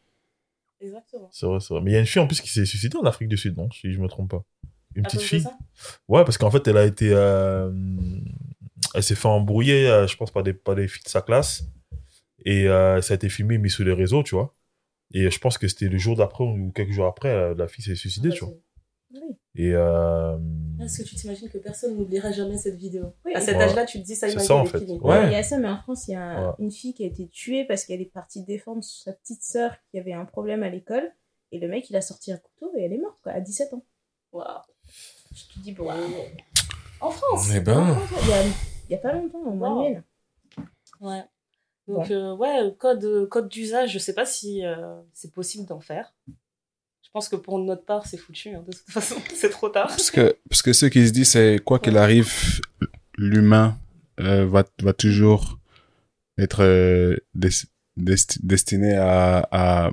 Exactement. 0.80 1.28
C'est 1.30 1.46
vrai, 1.46 1.60
c'est 1.60 1.74
vrai. 1.74 1.82
Mais 1.82 1.90
il 1.92 1.94
y 1.94 1.96
a 1.96 2.00
une 2.00 2.06
fille 2.06 2.20
en 2.22 2.26
plus 2.26 2.40
qui 2.40 2.48
s'est 2.50 2.64
suicidée 2.66 2.96
en 2.96 3.04
Afrique 3.04 3.28
du 3.28 3.36
Sud, 3.36 3.56
non 3.56 3.70
Si 3.70 3.92
je 3.92 4.00
me 4.00 4.08
trompe 4.08 4.30
pas. 4.32 4.42
Une 4.96 5.06
À 5.06 5.08
petite 5.08 5.20
fille. 5.22 5.40
ça 5.42 5.56
Ouais, 6.08 6.24
parce 6.24 6.38
qu'en 6.38 6.50
fait, 6.50 6.66
elle 6.66 6.76
a 6.76 6.84
été. 6.84 7.10
euh, 7.12 7.70
Elle 8.94 9.02
s'est 9.02 9.14
fait 9.14 9.28
embrouiller, 9.28 9.86
euh, 9.88 10.06
je 10.08 10.16
pense, 10.16 10.30
par 10.32 10.42
des, 10.42 10.52
par 10.52 10.74
des 10.74 10.88
filles 10.88 11.04
de 11.04 11.08
sa 11.08 11.22
classe. 11.22 11.64
Et 12.44 12.68
euh, 12.68 13.00
ça 13.00 13.14
a 13.14 13.16
été 13.16 13.28
filmé, 13.28 13.56
mis 13.58 13.70
sur 13.70 13.84
les 13.84 13.92
réseaux, 13.92 14.22
tu 14.24 14.34
vois. 14.34 14.54
Et 15.14 15.30
je 15.30 15.38
pense 15.38 15.58
que 15.58 15.68
c'était 15.68 15.88
le 15.88 15.98
jour 15.98 16.16
d'après 16.16 16.44
ou 16.44 16.70
quelques 16.74 16.92
jours 16.92 17.06
après, 17.06 17.28
euh, 17.28 17.54
la 17.54 17.68
fille 17.68 17.84
s'est 17.84 17.94
suicidée, 17.94 18.30
tu 18.30 18.44
vois. 18.44 18.54
Oui. 19.14 19.20
Et. 19.56 19.72
Euh... 19.74 20.38
Est-ce 20.80 21.02
que 21.02 21.08
tu 21.08 21.16
t'imagines 21.16 21.50
que 21.50 21.58
personne 21.58 21.96
n'oubliera 21.98 22.32
jamais 22.32 22.56
cette 22.56 22.76
vidéo 22.76 23.14
Oui. 23.26 23.32
À 23.34 23.40
cet 23.42 23.56
Ouais. 23.56 23.64
âge-là, 23.64 23.84
tu 23.84 24.00
te 24.00 24.06
dis 24.06 24.16
ça, 24.16 24.26
C'est 24.28 24.42
il 24.42 24.48
m'a 24.48 24.54
en 24.54 24.64
fait. 24.64 24.78
finie. 24.78 24.98
Ouais. 25.00 25.26
Il 25.26 25.32
y 25.32 25.34
a 25.34 25.42
ça, 25.42 25.58
mais 25.58 25.68
en 25.68 25.76
France, 25.76 26.08
il 26.08 26.12
y 26.12 26.14
a 26.14 26.48
Ouais. 26.48 26.54
une 26.58 26.70
fille 26.70 26.94
qui 26.94 27.04
a 27.04 27.06
été 27.06 27.28
tuée 27.28 27.64
parce 27.66 27.84
qu'elle 27.84 28.00
est 28.00 28.12
partie 28.12 28.42
défendre 28.42 28.82
sa 28.82 29.12
petite 29.12 29.42
sœur 29.42 29.76
qui 29.90 29.98
avait 29.98 30.14
un 30.14 30.24
problème 30.24 30.62
à 30.62 30.70
l'école. 30.70 31.10
Et 31.50 31.58
le 31.58 31.68
mec, 31.68 31.90
il 31.90 31.96
a 31.96 32.00
sorti 32.00 32.32
un 32.32 32.38
couteau 32.38 32.72
et 32.78 32.84
elle 32.84 32.94
est 32.94 32.98
morte, 32.98 33.18
quoi, 33.22 33.32
à 33.32 33.40
17 33.40 33.74
ans. 33.74 33.84
Waouh. 34.32 34.46
Je 35.34 35.44
te 35.54 35.58
dis, 35.60 35.72
bon. 35.72 35.88
En 37.00 37.10
France 37.10 37.50
Eh 37.54 37.60
ben. 37.60 37.80
En 37.90 37.94
France, 37.96 38.20
Il 38.24 38.30
y 38.30 38.32
a, 38.32 38.42
il 38.44 38.92
y 38.92 38.94
a 38.94 38.98
pas 38.98 39.12
longtemps, 39.12 39.42
de 39.42 39.58
Wow. 39.58 39.96
Ouais. 41.00 41.22
Donc, 41.88 42.10
euh, 42.10 42.34
ouais, 42.36 42.74
code, 42.78 43.28
code 43.28 43.48
d'usage, 43.48 43.92
je 43.92 43.98
sais 43.98 44.14
pas 44.14 44.24
si 44.26 44.64
euh, 44.64 45.00
c'est 45.12 45.32
possible 45.32 45.66
d'en 45.66 45.80
faire. 45.80 46.14
Je 47.02 47.10
pense 47.12 47.28
que 47.28 47.36
pour 47.36 47.58
notre 47.58 47.84
part, 47.84 48.06
c'est 48.06 48.16
foutu. 48.16 48.50
hein, 48.50 48.62
de 48.66 48.72
toute 48.72 48.90
façon, 48.90 49.16
c'est 49.34 49.50
trop 49.50 49.68
tard. 49.68 49.88
Parce 49.88 50.10
que, 50.10 50.36
parce 50.48 50.62
que 50.62 50.72
ce 50.72 50.86
qui 50.86 51.06
se 51.06 51.12
dit, 51.12 51.24
c'est 51.24 51.58
quoi 51.64 51.78
qu'il 51.78 51.98
arrive, 51.98 52.60
l'humain 53.18 53.78
euh, 54.20 54.46
va, 54.46 54.64
va 54.82 54.92
toujours 54.92 55.58
être 56.38 56.62
euh, 56.62 57.16
des- 57.34 57.50
desti- 57.98 58.38
destiné 58.42 58.94
à, 58.96 59.46
à, 59.50 59.90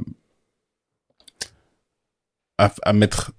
à, 2.58 2.72
à 2.84 2.94
mettre 2.94 3.32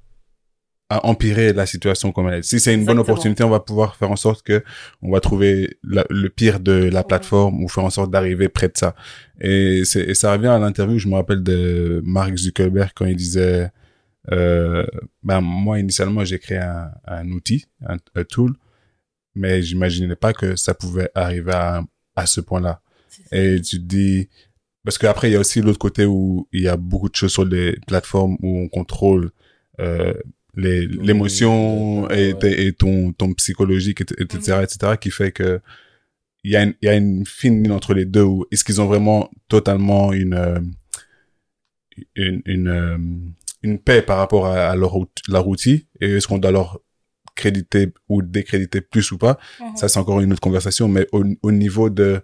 à 0.91 1.07
empirer 1.07 1.53
la 1.53 1.67
situation 1.67 2.11
comme 2.13 2.29
elle 2.29 2.41
est. 2.41 2.43
Si 2.43 2.59
c'est 2.61 2.75
une 2.75 2.85
bonne 2.85 2.99
opportunité, 2.99 3.45
on 3.45 3.51
va 3.51 3.61
pouvoir 3.61 3.95
faire 3.97 4.11
en 4.11 4.17
sorte 4.17 4.43
que 4.43 4.63
on 5.03 5.11
va 5.13 5.21
trouver 5.21 5.79
la- 5.85 6.05
le 6.11 6.29
pire 6.29 6.59
de 6.61 6.73
la 6.73 7.05
plateforme 7.05 7.63
ou 7.63 7.69
faire 7.69 7.85
en 7.85 7.91
sorte 7.91 8.11
d'arriver 8.11 8.49
près 8.49 8.69
de 8.69 8.77
ça. 8.77 8.95
Et, 9.41 9.83
et 9.95 10.15
ça 10.15 10.33
revient 10.33 10.49
à 10.49 10.59
l'interview, 10.59 10.99
je 10.99 11.09
me 11.09 11.15
rappelle 11.15 11.43
de 11.43 12.03
Mark 12.05 12.37
Zuckerberg 12.37 12.91
quand 12.95 13.07
il 13.07 13.17
disait, 13.17 13.71
euh, 14.33 14.85
ben 15.23 15.41
moi 15.41 15.79
initialement 15.79 16.25
j'ai 16.25 16.39
créé 16.39 16.59
un, 16.59 16.91
un 17.07 17.27
outil, 17.31 17.67
un, 17.87 17.97
un 18.15 18.25
tool, 18.25 18.53
mais 19.35 19.63
j'imaginais 19.63 20.17
pas 20.17 20.33
que 20.33 20.57
ça 20.57 20.75
pouvait 20.75 21.11
arriver 21.15 21.53
à, 21.55 21.83
à 22.17 22.27
ce 22.27 22.41
point-là. 22.41 22.81
Et 23.33 23.61
tu 23.61 23.79
te 23.79 23.85
dis, 23.85 24.29
parce 24.85 24.99
qu'après, 24.99 25.31
il 25.31 25.35
y 25.35 25.37
a 25.37 25.41
aussi 25.41 25.61
l'autre 25.61 25.79
côté 25.79 26.05
où 26.05 26.49
il 26.53 26.63
y 26.63 26.69
a 26.69 26.77
beaucoup 26.77 27.09
de 27.09 27.15
choses 27.15 27.33
sur 27.33 27.45
les 27.45 27.79
plateformes 27.87 28.37
où 28.43 28.59
on 28.59 28.69
contrôle 28.69 29.31
euh, 29.79 30.15
les 30.57 30.87
l'émotion 30.87 32.11
et, 32.11 32.35
et 32.43 32.73
ton, 32.73 33.13
ton 33.13 33.33
psychologique, 33.35 34.01
et- 34.03 34.23
etc., 34.23 34.61
etc., 34.63 34.97
qui 35.01 35.11
fait 35.11 35.33
que 35.33 35.61
il 36.43 36.53
y 36.53 36.57
a 36.57 36.63
une, 36.63 36.75
il 36.81 36.87
y 36.87 36.89
a 36.89 36.95
une 36.97 37.27
fine 37.27 37.63
ligne 37.63 37.73
entre 37.73 37.93
les 37.95 38.07
deux 38.07 38.23
où 38.23 38.47
est-ce 38.51 38.65
qu'ils 38.65 38.81
ont 38.81 38.87
vraiment 38.87 39.31
totalement 39.49 40.13
une, 40.13 40.35
euh, 40.35 40.59
une, 42.17 42.43
une, 42.47 42.69
euh, 42.69 42.99
une 43.63 43.79
paix 43.79 44.03
par 44.03 44.19
rapport 44.19 44.47
à, 44.47 44.71
à 44.71 44.77
leur, 44.77 44.97
outil 45.47 45.87
et 46.01 46.13
est-ce 46.13 46.27
qu'on 46.27 46.39
doit 46.39 46.51
leur 46.53 46.81
créditer 47.35 47.93
ou 48.09 48.23
décréditer 48.23 48.81
plus 48.81 49.13
ou 49.13 49.19
pas? 49.19 49.39
Mhm. 49.61 49.77
Ça, 49.77 49.89
c'est 49.89 49.99
encore 49.99 50.21
une 50.21 50.33
autre 50.33 50.41
conversation, 50.41 50.89
mais 50.89 51.07
au, 51.13 51.25
au 51.43 51.53
niveau 51.53 51.91
de 51.91 52.21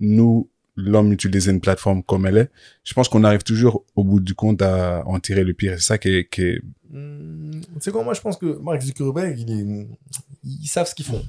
nous, 0.00 0.50
l'homme 0.78 1.12
utiliser 1.12 1.50
une 1.50 1.60
plateforme 1.60 2.02
comme 2.02 2.26
elle 2.26 2.36
est, 2.38 2.50
je 2.84 2.94
pense 2.94 3.08
qu'on 3.08 3.24
arrive 3.24 3.42
toujours 3.42 3.84
au 3.96 4.04
bout 4.04 4.20
du 4.20 4.34
compte 4.34 4.62
à 4.62 5.02
en 5.06 5.18
tirer 5.20 5.44
le 5.44 5.52
pire. 5.54 5.74
C'est 5.76 5.84
ça 5.86 5.98
qui 5.98 6.08
est, 6.08 6.28
qui 6.30 6.42
est... 6.42 6.62
Hmm, 6.90 7.60
C'est 7.80 7.90
quoi, 7.90 8.02
moi, 8.04 8.14
je 8.14 8.20
pense 8.20 8.36
que 8.36 8.58
Mark 8.62 8.80
Zuckerberg, 8.80 9.38
il 9.38 9.50
est, 9.50 9.86
ils 10.44 10.66
savent 10.68 10.86
ce 10.88 10.94
qu'ils 10.94 11.04
font. 11.06 11.22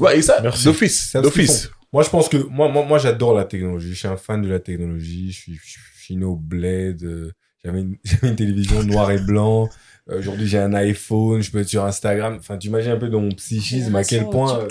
Ouais, 0.00 0.18
d'office, 0.64 1.06
Ils 1.06 1.10
savent 1.10 1.22
d'office. 1.22 1.66
font. 1.66 1.70
Moi, 1.92 2.02
je 2.02 2.10
pense 2.10 2.28
que, 2.28 2.38
moi, 2.38 2.68
moi, 2.68 2.84
moi, 2.84 2.98
j'adore 2.98 3.34
la 3.34 3.44
technologie. 3.44 3.90
Je 3.90 3.98
suis 3.98 4.08
un 4.08 4.16
fan 4.16 4.42
de 4.42 4.48
la 4.48 4.58
technologie. 4.58 5.30
Je 5.30 5.38
suis, 5.38 5.54
je 5.54 6.02
suis 6.02 6.16
né 6.16 6.24
au 6.24 6.34
bled. 6.34 7.04
euh, 7.04 7.30
J'avais 7.64 7.82
une, 7.82 7.96
télévision 8.36 8.82
noir 8.82 9.12
et 9.12 9.20
blanc. 9.20 9.68
Euh, 10.10 10.18
Aujourd'hui, 10.18 10.48
j'ai 10.48 10.58
un 10.58 10.74
iPhone. 10.74 11.40
Je 11.40 11.52
peux 11.52 11.60
être 11.60 11.68
sur 11.68 11.84
Instagram. 11.84 12.36
Enfin, 12.40 12.58
tu 12.58 12.66
imagines 12.66 12.90
un 12.92 12.96
peu 12.96 13.08
dans 13.08 13.20
mon 13.20 13.30
psychisme 13.30 13.94
à 13.94 14.02
quel 14.02 14.24
point 14.28 14.58
euh, 14.58 14.68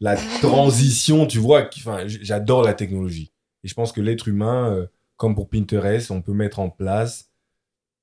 la 0.00 0.16
transition, 0.16 1.26
tu 1.26 1.38
vois, 1.38 1.68
enfin, 1.76 1.98
j'adore 2.06 2.62
la 2.64 2.74
technologie. 2.74 3.30
Et 3.64 3.68
je 3.68 3.74
pense 3.74 3.92
que 3.92 4.00
l'être 4.00 4.28
humain, 4.28 4.72
euh, 4.72 4.86
comme 5.16 5.34
pour 5.34 5.48
Pinterest, 5.48 6.10
on 6.10 6.22
peut 6.22 6.32
mettre 6.32 6.58
en 6.60 6.70
place 6.70 7.30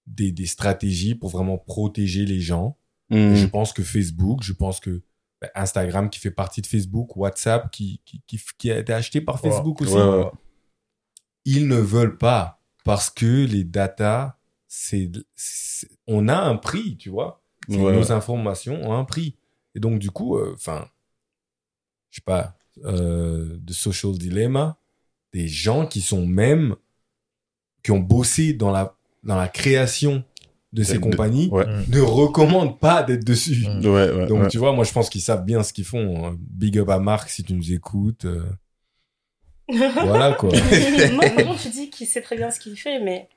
des, 0.07 0.31
des 0.31 0.45
stratégies 0.45 1.15
pour 1.15 1.29
vraiment 1.29 1.57
protéger 1.57 2.25
les 2.25 2.39
gens. 2.39 2.77
Et 3.09 3.31
Mm. 3.31 3.35
Je 3.35 3.45
pense 3.47 3.71
que 3.73 3.83
Facebook, 3.83 4.41
je 4.43 4.53
pense 4.53 4.79
que 4.79 5.03
bah, 5.41 5.49
Instagram 5.55 6.09
qui 6.09 6.19
fait 6.19 6.31
partie 6.31 6.61
de 6.61 6.67
Facebook, 6.67 7.15
WhatsApp 7.15 7.69
qui, 7.71 8.01
qui, 8.05 8.21
qui, 8.27 8.39
qui 8.57 8.71
a 8.71 8.79
été 8.79 8.93
acheté 8.93 9.21
par 9.21 9.35
Ouais. 9.43 9.49
Facebook 9.49 9.81
aussi. 9.81 9.93
Ouais, 9.93 10.01
ouais. 10.03 10.31
Ils 11.45 11.67
ne 11.67 11.75
veulent 11.77 12.17
pas 12.17 12.61
parce 12.83 13.09
que 13.09 13.45
les 13.45 13.63
data, 13.63 14.39
c'est, 14.67 15.11
c'est- 15.35 15.89
on 16.07 16.27
a 16.27 16.35
un 16.37 16.55
prix, 16.57 16.97
tu 16.97 17.09
vois. 17.09 17.43
Ouais. 17.69 17.95
Nos 17.95 18.11
informations 18.11 18.81
ont 18.83 18.93
un 18.93 19.05
prix. 19.05 19.37
Et 19.75 19.79
donc, 19.79 19.99
du 19.99 20.09
coup, 20.11 20.39
enfin, 20.53 20.87
je 22.09 22.17
sais 22.17 22.23
pas, 22.25 22.57
euh, 22.85 23.57
de 23.59 23.73
Social 23.73 24.13
Dilemma, 24.13 24.79
des 25.35 25.49
gens 25.49 25.85
qui 25.85 25.99
sont 25.99 26.25
même, 26.25 26.75
qui 27.83 27.91
ont 27.91 27.99
bossé 27.99 28.53
dans 28.53 28.71
la, 28.71 28.95
dans 29.23 29.35
la 29.35 29.49
création 29.49 30.23
de 30.71 30.81
ces 30.81 30.93
De- 30.93 30.99
compagnies, 30.99 31.49
Ouais. 31.51 31.65
ne 31.89 31.99
recommandent 31.99 32.79
pas 32.79 33.03
d'être 33.03 33.25
dessus. 33.25 33.65
Mm. 33.67 33.85
Ouais, 33.85 34.11
ouais, 34.11 34.27
Donc, 34.27 34.43
ouais. 34.43 34.47
tu 34.47 34.57
vois, 34.57 34.71
moi, 34.71 34.85
je 34.85 34.93
pense 34.93 35.09
qu'ils 35.09 35.21
savent 35.21 35.43
bien 35.43 35.61
ce 35.61 35.73
qu'ils 35.73 35.83
font. 35.83 36.25
hein. 36.25 36.37
Big 36.39 36.77
up 36.77 36.87
à 36.89 36.99
Marc 36.99 37.29
si 37.29 37.43
tu 37.43 37.53
nous 37.53 37.73
écoutes. 37.73 38.23
euh. 38.25 38.45
voilà, 39.69 40.33
quoi. 40.33 40.51
moi, 40.53 41.55
tu 41.61 41.69
dis 41.69 41.89
qu'il 41.89 42.07
sait 42.07 42.21
très 42.21 42.37
bien 42.37 42.49
ce 42.51 42.59
qu'il 42.61 42.77
fait, 42.77 42.99
mais 43.01 43.27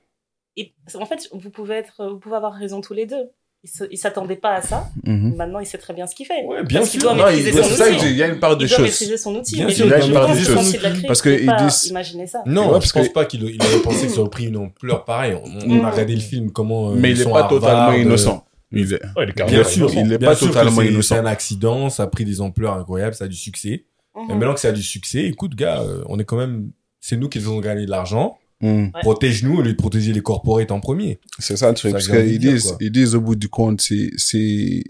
et- 0.57 0.75
en 0.95 1.07
fait, 1.07 1.29
vous 1.33 1.51
pouvez 1.51 1.75
être, 1.77 2.09
vous 2.09 2.19
pouvez 2.19 2.37
avoir 2.37 2.53
raison 2.55 2.81
tous 2.81 2.95
les 2.95 3.07
deux. 3.07 3.31
Il 3.65 3.71
il 3.91 3.99
s'attendait 3.99 4.37
pas 4.37 4.55
à 4.55 4.63
ça. 4.63 4.89
Mhm. 5.05 5.35
Maintenant, 5.37 5.59
il 5.59 5.67
sait 5.67 5.79
très 5.79 5.93
bien 5.93 6.07
ce 6.07 6.15
qu'il 6.15 6.27
fait. 6.27 6.45
Ouais, 6.47 6.63
bien 6.63 6.79
Parce 6.81 6.91
sûr. 6.93 7.01
doit 7.03 7.15
Non, 7.15 7.25
il- 7.29 7.37
maîtriser 7.43 7.53
c'est 7.53 7.63
son 7.71 7.75
ça 7.77 7.91
outil. 7.91 8.07
il 8.11 8.17
y 8.17 8.23
a 8.23 8.29
une 8.29 8.39
part 8.39 8.57
de 8.57 8.65
il 8.65 8.69
doit 8.69 8.77
choses. 8.77 8.87
maîtriser 8.87 9.17
son 9.17 9.35
outil. 9.35 9.57
Bien 9.57 9.67
mais 9.67 9.73
sûr, 9.73 9.87
il 9.87 9.91
son 10.03 10.13
quand 10.13 10.31
outil. 10.31 10.77
il 10.77 10.81
l'a 10.83 10.91
créé, 10.91 11.07
Parce 11.09 11.19
il 11.19 11.23
que 11.23 11.47
pas 11.47 11.63
disent- 11.65 11.87
imaginer 11.91 12.27
ça. 12.29 12.43
Non, 12.47 12.67
Ouais, 12.67 12.71
parce 12.75 12.87
je 12.89 12.93
pense 12.93 13.09
que- 13.09 13.13
pas 13.13 13.25
qu'il 13.25 13.43
il 13.43 13.61
aurait 13.61 13.83
pensé 13.83 14.07
que 14.07 14.13
ça 14.13 14.21
aurait 14.21 14.31
pris 14.31 14.47
une 14.47 14.57
ampleur 14.59 15.05
pareille. 15.05 15.35
On, 15.43 15.49
on 15.71 15.75
Mm. 15.75 15.85
a 15.85 15.91
regardé 15.91 16.15
le 16.15 16.21
film, 16.21 16.53
comment. 16.53 16.91
euh, 16.91 16.95
Mais 16.95 17.11
ils 17.11 17.17
il 17.17 17.21
est 17.21 17.25
sont 17.25 17.33
pas 17.33 17.49
totalement 17.49 17.79
Harvard, 17.81 17.95
euh, 17.95 18.03
innocent. 18.03 18.45
Il 18.71 18.81
est, 18.93 19.03
Ouais, 19.17 19.25
il 19.25 19.31
est 19.31 19.45
Bien 19.47 19.65
sûr, 19.65 19.91
il 19.93 20.13
est 20.13 20.19
bien 20.19 20.29
pas 20.29 20.37
totalement 20.37 20.83
innocent. 20.83 21.15
C'est 21.17 21.21
un 21.21 21.27
accident, 21.27 21.91
ça 21.91 22.05
a 22.05 22.07
pris 22.07 22.25
des 22.25 22.41
ampleurs 22.41 22.75
incroyables, 22.75 23.15
ça 23.17 23.25
a 23.25 23.29
du 23.29 23.37
succès. 23.37 23.87
Mhm. 24.15 24.23
Mais 24.29 24.35
maintenant 24.35 24.55
que 24.55 24.61
ça 24.61 24.69
a 24.69 24.73
du 24.73 24.83
succès, 24.85 25.25
écoute, 25.25 25.57
gars, 25.57 25.81
euh, 25.81 26.05
on 26.07 26.19
est 26.21 26.25
quand 26.25 26.37
même. 26.37 26.71
C'est 27.01 27.17
nous 27.17 27.29
qui 27.29 27.41
faisons 27.41 27.59
gagner 27.61 27.87
de 27.87 27.91
l'argent. 27.91 28.39
Ouais. 28.61 28.91
Protège-nous 29.03 29.59
au 29.59 29.63
lieu 29.63 29.73
de 29.73 29.77
protéger 29.77 30.13
les 30.13 30.21
corporates 30.21 30.71
en 30.73 30.81
premier. 30.81 31.21
C'est 31.39 31.57
ça 31.57 31.69
le 31.69 31.75
truc. 31.75 31.93
Ça 31.93 31.99
Parce 31.99 32.09
qu'ils 32.09 32.39
disent, 32.41 32.75
ils 32.81 32.91
disent 32.91 33.15
au 33.15 33.21
bout 33.21 33.37
du 33.37 33.49
compte, 33.49 33.81
si, 33.81 34.11
si, 34.17 34.83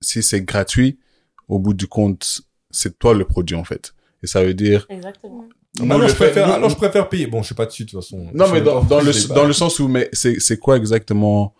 si 0.00 0.22
c'est 0.22 0.42
gratuit, 0.42 0.98
au 1.48 1.58
bout 1.58 1.74
du 1.74 1.86
compte, 1.86 2.42
c'est 2.70 2.98
toi 2.98 3.14
le 3.14 3.24
produit, 3.24 3.56
en 3.56 3.64
fait. 3.64 3.94
Et 4.22 4.26
ça 4.26 4.42
veut 4.44 4.54
dire, 4.54 4.86
Exactement. 4.90 5.44
Nous, 5.78 5.84
alors, 5.86 5.98
le 6.00 6.08
je 6.08 6.14
préfère, 6.14 6.50
alors 6.50 6.70
je 6.70 6.76
préfère 6.76 7.08
payer. 7.08 7.26
Bon, 7.26 7.42
je 7.42 7.46
suis 7.46 7.54
pas 7.54 7.66
dessus 7.66 7.84
de 7.84 7.90
toute 7.90 8.00
façon. 8.02 8.28
non, 8.32 8.46
Je 8.46 8.52
mais 8.52 8.60
dans, 8.62 8.82
dans 8.82 9.00
le, 9.00 9.28
pas. 9.28 9.34
dans 9.34 9.44
le 9.44 9.52
sens 9.52 9.78
où, 9.78 9.88
mais 9.88 10.08
c'est, 10.12 10.40
c'est 10.40 10.58
quoi 10.58 10.76
exactement 10.76 11.54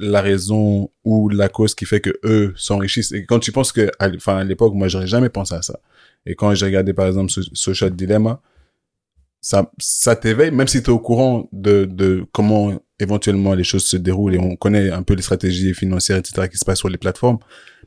la 0.00 0.20
raison 0.20 0.90
ou 1.04 1.28
la 1.30 1.48
cause 1.48 1.74
qui 1.74 1.86
fait 1.86 2.00
que 2.00 2.10
eux 2.24 2.52
s'enrichissent? 2.56 3.12
Et 3.12 3.24
quand 3.24 3.38
tu 3.40 3.52
penses 3.52 3.72
que, 3.72 3.90
enfin, 4.00 4.36
à 4.38 4.44
l'époque, 4.44 4.74
moi, 4.74 4.88
j'aurais 4.88 5.06
jamais 5.06 5.30
pensé 5.30 5.54
à 5.54 5.62
ça. 5.62 5.80
Et 6.26 6.34
quand 6.34 6.54
j'ai 6.54 6.66
regardé, 6.66 6.92
par 6.92 7.06
exemple, 7.06 7.30
Social 7.54 7.90
Dilemma, 7.94 8.40
ça, 9.44 9.70
ça 9.78 10.16
t'éveille, 10.16 10.50
même 10.50 10.68
si 10.68 10.82
tu 10.82 10.86
es 10.90 10.92
au 10.92 10.98
courant 10.98 11.48
de, 11.52 11.84
de 11.84 12.24
comment 12.32 12.72
éventuellement 12.98 13.52
les 13.54 13.62
choses 13.64 13.84
se 13.84 13.98
déroulent 13.98 14.34
et 14.34 14.38
on 14.38 14.56
connaît 14.56 14.90
un 14.90 15.02
peu 15.02 15.12
les 15.14 15.20
stratégies 15.22 15.74
financières, 15.74 16.16
etc., 16.16 16.48
qui 16.48 16.56
se 16.56 16.64
passent 16.64 16.78
sur 16.78 16.88
les 16.88 16.96
plateformes. 16.96 17.38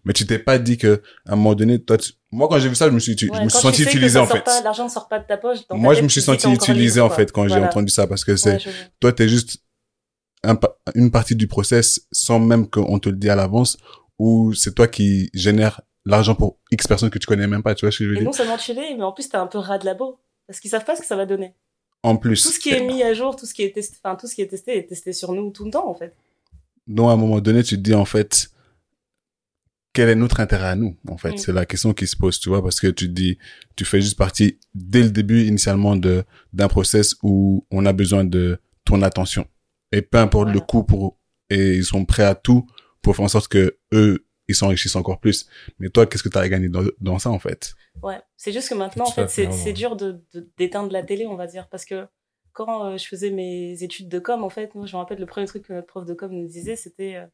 Mais 0.06 0.14
tu 0.14 0.28
t'es 0.28 0.38
pas 0.38 0.60
dit 0.60 0.78
que, 0.78 1.02
à 1.26 1.34
un 1.34 1.36
moment 1.36 1.56
donné, 1.56 1.80
toi, 1.84 1.98
tu- 1.98 2.12
moi, 2.32 2.48
quand 2.48 2.60
j'ai 2.60 2.70
vu 2.70 2.76
ça, 2.76 2.86
je 2.88 2.92
me 2.94 3.00
suis, 3.00 3.16
tu- 3.16 3.28
Ouais, 3.30 3.38
je 3.40 3.44
me 3.46 3.50
suis 3.50 3.60
senti 3.60 3.84
utilisé, 3.84 4.20
en 4.20 4.28
sort 4.28 4.38
fait. 4.44 4.62
L'argent 4.64 4.84
ne 4.86 4.90
sort 4.90 5.08
pas 5.08 5.18
de 5.18 5.26
ta 5.26 5.38
poche. 5.38 5.68
dans 5.68 5.76
ta 5.76 5.82
Moi, 5.82 5.96
je 5.96 6.04
me 6.04 6.10
suis 6.10 6.22
senti 6.22 6.54
utilisé, 6.54 7.02
en 7.02 7.10
fait, 7.10 7.32
quand 7.32 7.48
j'ai 7.48 7.60
entendu 7.60 7.90
ça, 7.90 8.06
parce 8.06 8.24
que 8.24 8.36
c'est, 8.36 8.54
Ouais, 8.54 8.60
je 8.60 8.70
toi, 9.00 9.12
t'es 9.12 9.28
juste 9.28 9.58
un 10.44 10.58
une 10.94 11.10
partie 11.10 11.36
du 11.36 11.48
process 11.48 12.08
sans 12.12 12.40
même 12.40 12.70
qu'on 12.70 13.00
te 13.00 13.10
le 13.10 13.16
dit 13.18 13.30
à 13.30 13.36
l'avance, 13.36 13.78
ou 14.20 14.54
c'est 14.54 14.76
toi 14.76 14.88
qui 14.88 15.30
génère 15.34 15.82
l'argent 16.06 16.36
pour 16.36 16.60
X 16.72 16.88
personnes 16.88 17.10
que 17.10 17.18
tu 17.20 17.26
connais 17.26 17.48
même 17.48 17.64
pas, 17.64 17.74
tu 17.76 17.86
vois 17.86 17.92
ce 17.92 17.98
que 18.00 18.04
je 18.06 18.10
veux 18.12 18.16
Et 18.16 18.20
dire? 18.20 18.26
non 18.28 18.34
seulement 18.34 18.58
tu 18.58 18.74
l'es, 18.74 18.96
mais 18.96 19.04
en 19.04 19.12
plus, 19.12 19.28
t'es 19.28 19.38
un 19.38 19.48
peu 19.48 19.58
ras 19.58 19.80
de 19.80 19.86
labo. 19.86 20.20
Parce 20.48 20.60
qu'ils 20.60 20.72
savent 20.72 20.86
pas 20.86 20.96
ce 20.96 21.02
que 21.02 21.08
ça 21.08 21.16
va 21.16 21.26
donner. 21.26 21.54
En 22.04 22.16
plus. 22.18 22.42
Tout 22.42 22.50
ce 22.50 22.60
qui 22.60 22.70
est 22.70 22.86
mis 22.86 23.04
à 23.04 23.14
jour, 23.14 23.36
tout 23.36 23.46
ce 23.46 23.54
qui 23.54 23.64
est 23.64 23.74
testé, 23.74 23.98
enfin, 24.02 24.16
tout 24.16 24.28
ce 24.28 24.36
qui 24.36 24.42
est 24.42 24.48
testé 24.48 24.78
est 24.78 24.88
testé 24.88 25.14
sur 25.14 25.34
nous 25.34 25.52
tout 25.52 25.66
le 25.66 25.72
temps, 25.72 25.90
en 25.90 25.94
fait. 25.94 26.16
Donc, 26.88 27.10
à 27.10 27.14
un 27.14 27.18
moment 27.18 27.42
donné, 27.42 27.64
tu 27.64 27.76
te 27.76 27.82
dis, 27.82 27.94
en 27.94 28.06
fait, 28.06 28.50
quel 29.94 30.10
est 30.10 30.16
notre 30.16 30.40
intérêt 30.40 30.68
à 30.68 30.76
nous, 30.76 30.96
en 31.08 31.18
fait? 31.18 31.34
Mm. 31.34 31.38
C'est 31.38 31.52
la 31.52 31.66
question 31.66 31.94
qui 31.94 32.08
se 32.08 32.16
pose, 32.16 32.40
tu 32.40 32.50
vois, 32.50 32.62
parce 32.62 32.80
que 32.80 32.88
tu 32.88 33.08
te 33.08 33.14
dis, 33.14 33.38
tu 33.76 33.84
fais 33.84 34.00
juste 34.00 34.18
partie, 34.18 34.60
dès 34.74 35.04
le 35.04 35.10
début, 35.10 35.44
initialement, 35.44 35.96
de, 35.96 36.24
d'un 36.54 36.68
process 36.68 37.16
où 37.24 37.66
on 37.72 37.86
a 37.86 37.94
besoin 37.94 38.24
de 38.24 38.60
ton 38.86 39.02
attention. 39.02 39.48
Et 39.92 40.02
peu 40.02 40.20
importe 40.20 40.50
le 40.50 40.60
coût 40.60 40.84
pour, 40.84 41.18
et 41.50 41.76
ils 41.76 41.86
sont 41.86 42.06
prêts 42.06 42.26
à 42.26 42.36
tout 42.36 42.68
pour 43.02 43.16
faire 43.16 43.26
en 43.26 43.30
sorte 43.30 43.48
que 43.48 43.78
eux, 43.94 44.27
ils 44.48 44.56
s'enrichissent 44.56 44.96
encore 44.96 45.20
plus. 45.20 45.48
Mais 45.80 45.90
toi, 45.90 46.06
qu'est-ce 46.06 46.24
que 46.24 46.30
tu 46.30 46.38
as 46.38 46.48
gagné 46.50 46.70
dans, 46.70 46.84
dans 47.00 47.20
ça, 47.20 47.30
en 47.30 47.40
fait? 47.40 47.74
Ouais. 48.02 48.20
C'est 48.36 48.52
juste 48.52 48.70
que 48.70 48.76
maintenant, 48.76 49.06
en 49.08 49.12
fait, 49.12 49.30
c'est 49.30 49.74
dur 49.74 49.96
de 49.96 50.22
de- 50.34 50.50
d'éteindre 50.58 50.92
la 50.92 51.04
télé, 51.04 51.26
on 51.28 51.36
va 51.36 51.48
dire. 51.48 51.68
Parce 51.70 51.86
que 51.86 52.08
quand 52.54 52.86
euh, 52.86 52.98
je 52.98 53.08
faisais 53.08 53.30
mes 53.32 53.84
études 53.84 54.10
de 54.10 54.20
com, 54.20 54.44
en 54.44 54.50
fait, 54.50 54.74
moi, 54.76 54.86
je 54.86 54.96
me 54.96 55.00
rappelle 55.00 55.20
le 55.20 55.26
premier 55.26 55.48
truc 55.48 55.64
que 55.68 55.74
notre 55.74 55.88
prof 55.88 56.06
de 56.06 56.14
com 56.14 56.32
nous 56.32 56.48
disait, 56.48 56.76
c'était 56.76 57.16
euh, 57.16 57.26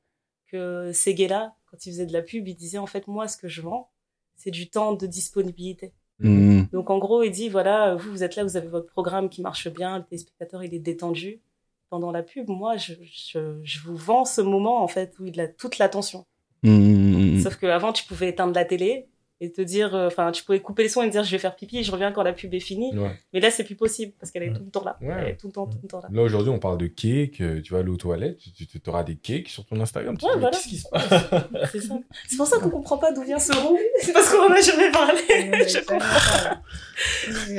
que 0.48 0.92
Seguela, 0.94 1.56
quand 1.70 1.86
il 1.86 1.92
faisait 1.92 2.06
de 2.06 2.14
la 2.14 2.22
pub, 2.22 2.48
il 2.48 2.56
disait, 2.56 2.78
en 2.78 2.88
fait, 2.88 3.08
moi, 3.08 3.28
ce 3.28 3.38
que 3.38 3.48
je 3.48 3.62
vends, 3.62 3.92
c'est 4.36 4.52
du 4.52 4.70
temps 4.70 4.94
de 4.94 5.08
disponibilité. 5.08 5.94
Mm. 6.20 6.64
Donc 6.72 6.90
en 6.90 7.00
gros, 7.00 7.24
il 7.24 7.32
dit 7.32 7.50
voilà, 7.50 7.96
vous 7.96 8.12
vous 8.12 8.24
êtes 8.24 8.36
là, 8.36 8.44
vous 8.44 8.56
avez 8.58 8.68
votre 8.68 8.88
programme 8.88 9.30
qui 9.30 9.42
marche 9.42 9.68
bien, 9.70 10.00
le 10.00 10.04
téléspectateur 10.06 10.64
il 10.64 10.74
est 10.74 10.80
détendu 10.80 11.42
pendant 11.90 12.12
la 12.12 12.24
pub. 12.24 12.50
Moi, 12.50 12.78
je, 12.78 12.94
je, 13.04 13.60
je 13.64 13.80
vous 13.80 13.96
vends 13.96 14.26
ce 14.26 14.42
moment 14.42 14.84
en 14.84 14.88
fait 14.88 15.16
où 15.20 15.26
il 15.26 15.40
a 15.40 15.48
toute 15.48 15.78
l'attention. 15.80 16.26
Mm. 16.64 17.40
Sauf 17.42 17.58
qu'avant, 17.58 17.94
tu 17.94 18.06
pouvais 18.06 18.30
éteindre 18.30 18.54
la 18.56 18.66
télé 18.66 19.08
et 19.44 19.52
te 19.52 19.62
dire, 19.62 19.94
euh, 19.96 20.08
enfin, 20.08 20.32
tu 20.32 20.44
pouvais 20.44 20.60
couper 20.62 20.84
les 20.84 20.90
sons 20.90 21.02
et 21.02 21.08
te 21.08 21.12
dire 21.12 21.24
je 21.24 21.32
vais 21.32 21.38
faire 21.38 21.56
pipi, 21.56 21.84
je 21.84 21.92
reviens 21.92 22.12
quand 22.12 22.24
la 22.24 22.34
pub 22.34 22.54
est 22.54 22.60
finie. 22.60 22.98
Ouais. 22.98 23.12
Mais 23.34 23.40
là, 23.40 23.52
c'est 23.52 23.64
plus 23.64 23.76
possible 23.76 24.14
parce 24.20 24.32
qu'elle 24.32 24.44
est 24.44 24.50
Ouais. 24.50 24.56
tout 24.58 24.64
le 24.66 24.72
temps 24.72 24.84
là. 24.86 24.98
Ouais. 25.02 25.14
Elle 25.20 25.28
est 25.30 25.36
tout 25.36 25.48
le 25.48 25.54
temps, 25.54 25.66
tout 25.68 25.78
le 25.82 25.88
temps 25.90 26.00
là. 26.02 26.08
Là, 26.12 26.22
aujourd'hui, 26.22 26.50
on 26.52 26.60
parle 26.60 26.78
de 26.78 26.88
cake. 26.88 27.42
euh, 27.42 27.62
Tu 27.62 27.74
vas 27.74 27.80
aller 27.80 27.90
aux 27.90 27.98
toilettes, 27.98 28.38
tu, 28.56 28.66
tu 28.68 28.90
auras 28.90 29.04
des 29.04 29.16
cakes 29.16 29.50
sur 29.50 29.66
ton 29.66 29.80
Instagram. 29.80 30.18
Tu 30.18 30.26
Ouais, 30.26 30.32
te 30.32 30.38
dis, 30.38 30.44
mais 30.44 30.50
voilà. 30.50 30.58
Qu'est-ce 30.58 30.70
qui 30.70 30.78
se 30.78 30.90
passe? 30.90 31.72
C'est 31.72 31.82
ça. 31.82 31.96
C'est 32.30 32.38
pour 32.38 32.48
ça 32.48 32.58
qu'on 32.60 32.70
comprend 32.70 32.98
pas 32.98 33.12
d'où 33.12 33.24
vient 33.24 33.40
ce 33.40 33.54
roux. 33.54 33.78
C'est 34.02 34.14
parce 34.14 34.30
qu'on 34.30 34.44
en 34.48 34.52
a 34.54 34.62
jamais 34.62 34.92
parlé. 34.92 35.22
je 35.28 35.80
comprends. 35.86 36.58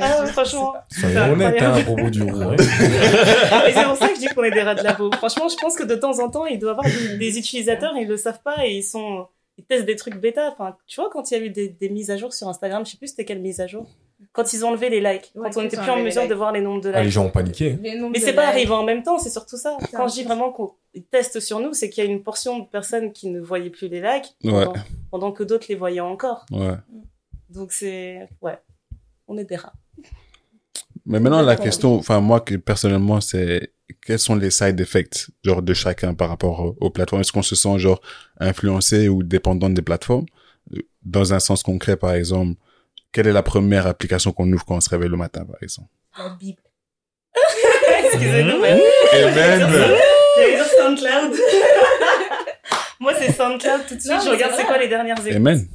Ah 0.01 0.21
ouais, 0.21 0.27
franchement. 0.31 0.73
Soyons 0.89 1.33
honnêtes 1.33 1.61
hein, 1.61 1.73
à 1.73 1.81
propos 1.83 2.09
du 2.09 2.21
roux. 2.23 2.41
hein. 2.41 2.55
Et 3.67 3.73
c'est 3.73 3.83
pour 3.83 3.95
ça 3.97 4.09
que 4.09 4.15
je 4.15 4.19
dis 4.19 4.27
qu'on 4.27 4.43
est 4.43 4.51
des 4.51 4.61
rats 4.61 4.75
de 4.75 4.83
labo. 4.83 5.11
Franchement, 5.13 5.47
je 5.49 5.55
pense 5.57 5.75
que 5.75 5.83
de 5.83 5.95
temps 5.95 6.19
en 6.19 6.29
temps, 6.29 6.45
il 6.45 6.59
doit 6.59 6.71
y 6.71 6.71
avoir 6.71 6.85
des, 6.85 7.17
des 7.17 7.37
utilisateurs, 7.37 7.93
ils 7.97 8.07
le 8.07 8.17
savent 8.17 8.41
pas 8.43 8.65
et 8.65 8.77
ils 8.77 8.83
sont, 8.83 9.27
ils 9.57 9.63
testent 9.65 9.85
des 9.85 9.95
trucs 9.95 10.17
bêta. 10.17 10.51
Enfin, 10.51 10.75
tu 10.87 10.99
vois, 10.99 11.09
quand 11.09 11.31
il 11.31 11.37
y 11.37 11.41
a 11.41 11.43
eu 11.45 11.49
des, 11.49 11.69
des 11.69 11.89
mises 11.89 12.11
à 12.11 12.17
jour 12.17 12.33
sur 12.33 12.47
Instagram, 12.47 12.85
je 12.85 12.91
sais 12.91 12.97
plus 12.97 13.07
c'était 13.07 13.25
quelle 13.25 13.41
mise 13.41 13.59
à 13.61 13.67
jour. 13.67 13.87
Quand 14.31 14.51
ils 14.53 14.65
ont 14.65 14.69
enlevé 14.69 14.89
les 14.89 14.99
likes. 15.01 15.31
Ouais, 15.35 15.49
quand 15.51 15.59
on 15.59 15.63
n'était 15.63 15.77
plus 15.77 15.89
en 15.89 15.95
les 15.95 16.03
mesure 16.03 16.23
de 16.23 16.27
likes. 16.27 16.37
voir 16.37 16.51
les 16.51 16.61
nombres 16.61 16.81
de 16.81 16.89
Ah, 16.93 16.99
les 16.99 17.03
likes. 17.05 17.13
gens 17.13 17.25
ont 17.25 17.29
paniqué. 17.31 17.77
Les 17.81 17.99
Mais 17.99 18.19
c'est 18.19 18.33
pas 18.33 18.43
likes. 18.45 18.51
arrivé 18.55 18.71
en 18.71 18.83
même 18.83 19.03
temps, 19.03 19.17
c'est 19.19 19.29
surtout 19.29 19.57
ça. 19.57 19.77
Quand 19.93 20.07
je 20.07 20.13
dis 20.15 20.23
vraiment 20.23 20.51
qu'on 20.51 20.73
teste 21.11 21.39
sur 21.39 21.59
nous, 21.59 21.73
c'est 21.73 21.89
qu'il 21.89 22.03
y 22.03 22.07
a 22.07 22.09
une 22.09 22.23
portion 22.23 22.59
de 22.59 22.65
personnes 22.65 23.11
qui 23.13 23.29
ne 23.29 23.39
voyaient 23.39 23.69
plus 23.69 23.87
les 23.87 24.01
likes 24.01 24.35
Ouais. 24.43 24.65
pendant, 24.65 24.73
pendant 25.11 25.31
que 25.31 25.43
d'autres 25.43 25.67
les 25.69 25.75
voyaient 25.75 25.99
encore. 26.01 26.45
Ouais. 26.51 26.75
Donc 27.49 27.71
c'est, 27.71 28.27
ouais, 28.41 28.57
on 29.27 29.37
est 29.37 29.45
des 29.45 29.55
rats. 29.57 29.73
Mais 31.05 31.19
maintenant, 31.19 31.41
la 31.41 31.55
question, 31.55 31.95
enfin, 31.95 32.19
moi, 32.19 32.39
que 32.41 32.55
personnellement, 32.55 33.21
c'est 33.21 33.71
quels 34.05 34.19
sont 34.19 34.35
les 34.35 34.51
side 34.51 34.79
effects, 34.79 35.29
genre, 35.43 35.61
de 35.61 35.73
chacun 35.73 36.13
par 36.13 36.29
rapport 36.29 36.75
aux, 36.79 36.89
plateformes? 36.89 37.21
Est-ce 37.21 37.31
qu'on 37.31 37.41
se 37.43 37.55
sent, 37.55 37.79
genre, 37.79 38.01
influencé 38.39 39.09
ou 39.09 39.23
dépendant 39.23 39.69
des 39.69 39.81
plateformes? 39.81 40.25
Dans 41.03 41.33
un 41.33 41.39
sens 41.39 41.61
concret, 41.63 41.95
par 41.97 42.13
exemple, 42.13 42.59
quelle 43.11 43.27
est 43.27 43.33
la 43.33 43.43
première 43.43 43.85
application 43.87 44.31
qu'on 44.31 44.51
ouvre 44.51 44.65
quand 44.65 44.75
on 44.75 44.81
se 44.81 44.89
réveille 44.89 45.09
le 45.09 45.17
matin, 45.17 45.45
par 45.45 45.57
exemple? 45.61 45.89
La 46.17 46.29
Bible. 46.39 46.61
Excusez-nous, 48.05 48.59
mais 48.61 48.71
Amen! 49.13 49.59
J'allais 50.37 50.55
dire 50.55 50.65
SoundCloud. 50.65 51.33
Moi, 52.99 53.13
c'est 53.19 53.31
SoundCloud 53.31 53.81
tout 53.87 53.95
de 53.95 53.99
suite. 53.99 54.11
Non, 54.11 54.19
je 54.23 54.29
regarde 54.29 54.53
c'est 54.57 54.65
quoi 54.65 54.77
les 54.77 54.87
dernières 54.87 55.19
écoutes. 55.19 55.35
Amen! 55.35 55.67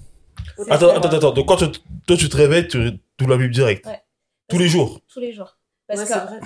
Attends, 0.68 0.96
attends, 0.96 1.08
attends. 1.08 1.32
Donc, 1.32 1.46
quand 1.48 1.56
tu- 1.56 1.78
toi, 2.06 2.16
tu 2.16 2.28
te 2.28 2.36
réveilles, 2.36 2.66
tu 2.68 2.78
ouvres 3.20 3.30
la 3.30 3.36
Bible 3.36 3.52
direct. 3.52 3.86
Ouais. 3.86 4.00
Tous 4.48 4.58
les 4.58 4.68
jours. 4.68 5.00
Tous 5.12 5.20
les 5.20 5.32
jours. 5.32 5.56
Parce 5.86 6.00
Ouais, 6.00 6.06
que 6.06 6.12
c'est 6.12 6.18
vrai. 6.18 6.40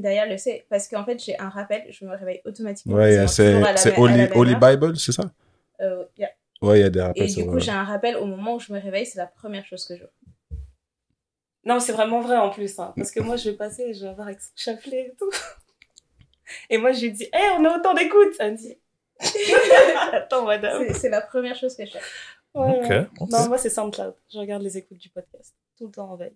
D'ailleurs, 0.00 0.26
le 0.26 0.36
sait, 0.38 0.66
parce 0.68 0.88
qu'en 0.88 1.04
fait, 1.04 1.22
j'ai 1.22 1.38
un 1.38 1.48
rappel, 1.48 1.84
je 1.90 2.04
me 2.04 2.16
réveille 2.16 2.40
automatiquement. 2.44 2.96
Ouais, 2.96 3.26
c'est, 3.28 3.98
Holy. 3.98 4.54
Bible, 4.54 4.96
c'est 4.96 5.12
ça? 5.12 5.30
Euh, 5.80 6.04
yeah. 6.18 6.30
Ouais, 6.62 6.78
il 6.80 6.82
y 6.82 6.84
a 6.84 6.90
des 6.90 7.00
rappels 7.00 7.22
Et 7.22 7.26
du 7.34 7.46
coup, 7.46 7.58
j'ai 7.58 7.70
un 7.70 7.84
rappel 7.84 8.16
au 8.16 8.26
moment 8.26 8.56
où 8.56 8.60
je 8.60 8.72
me 8.72 8.78
réveille, 8.80 9.06
c'est 9.06 9.18
la 9.18 9.26
première 9.26 9.64
chose 9.64 9.86
que 9.86 9.94
je 9.96 10.00
fais. 10.04 10.56
Non, 11.64 11.80
c'est 11.80 11.92
vraiment 11.92 12.20
vrai 12.20 12.36
en 12.36 12.50
plus. 12.50 12.78
hein, 12.78 12.92
parce 12.96 13.10
que 13.10 13.20
moi, 13.20 13.36
je 13.36 13.50
vais 13.50 13.56
passer 13.56 13.82
et 13.82 13.94
je 13.94 14.02
vais 14.02 14.08
avoir 14.08 14.28
avec 14.28 14.40
son 14.40 14.50
chapelet 14.56 15.08
et 15.12 15.14
tout. 15.18 15.30
Et 16.68 16.78
moi, 16.78 16.92
je 16.92 17.02
lui 17.02 17.12
dis, 17.12 17.24
hé, 17.24 17.50
on 17.58 17.64
a 17.64 17.78
autant 17.78 17.94
d'écoutes. 17.94 18.34
Elle 18.40 18.52
me 18.52 18.56
dit, 18.56 18.76
attends, 20.12 20.44
madame. 20.44 20.92
C'est- 20.94 21.08
la 21.08 21.20
première 21.20 21.54
chose 21.56 21.76
que 21.76 21.84
je 21.86 21.92
fais. 21.92 22.00
Ouais, 22.54 22.80
ouais. 22.88 23.06
Non, 23.30 23.46
moi, 23.48 23.58
c'est 23.58 23.70
SoundCloud. 23.70 24.14
Je 24.32 24.38
regarde 24.38 24.62
les 24.62 24.76
écoutes 24.76 24.98
du 24.98 25.08
podcast. 25.10 25.54
Tout 25.78 25.86
le 25.86 25.92
temps 25.92 26.10
en 26.10 26.16
veille. 26.16 26.34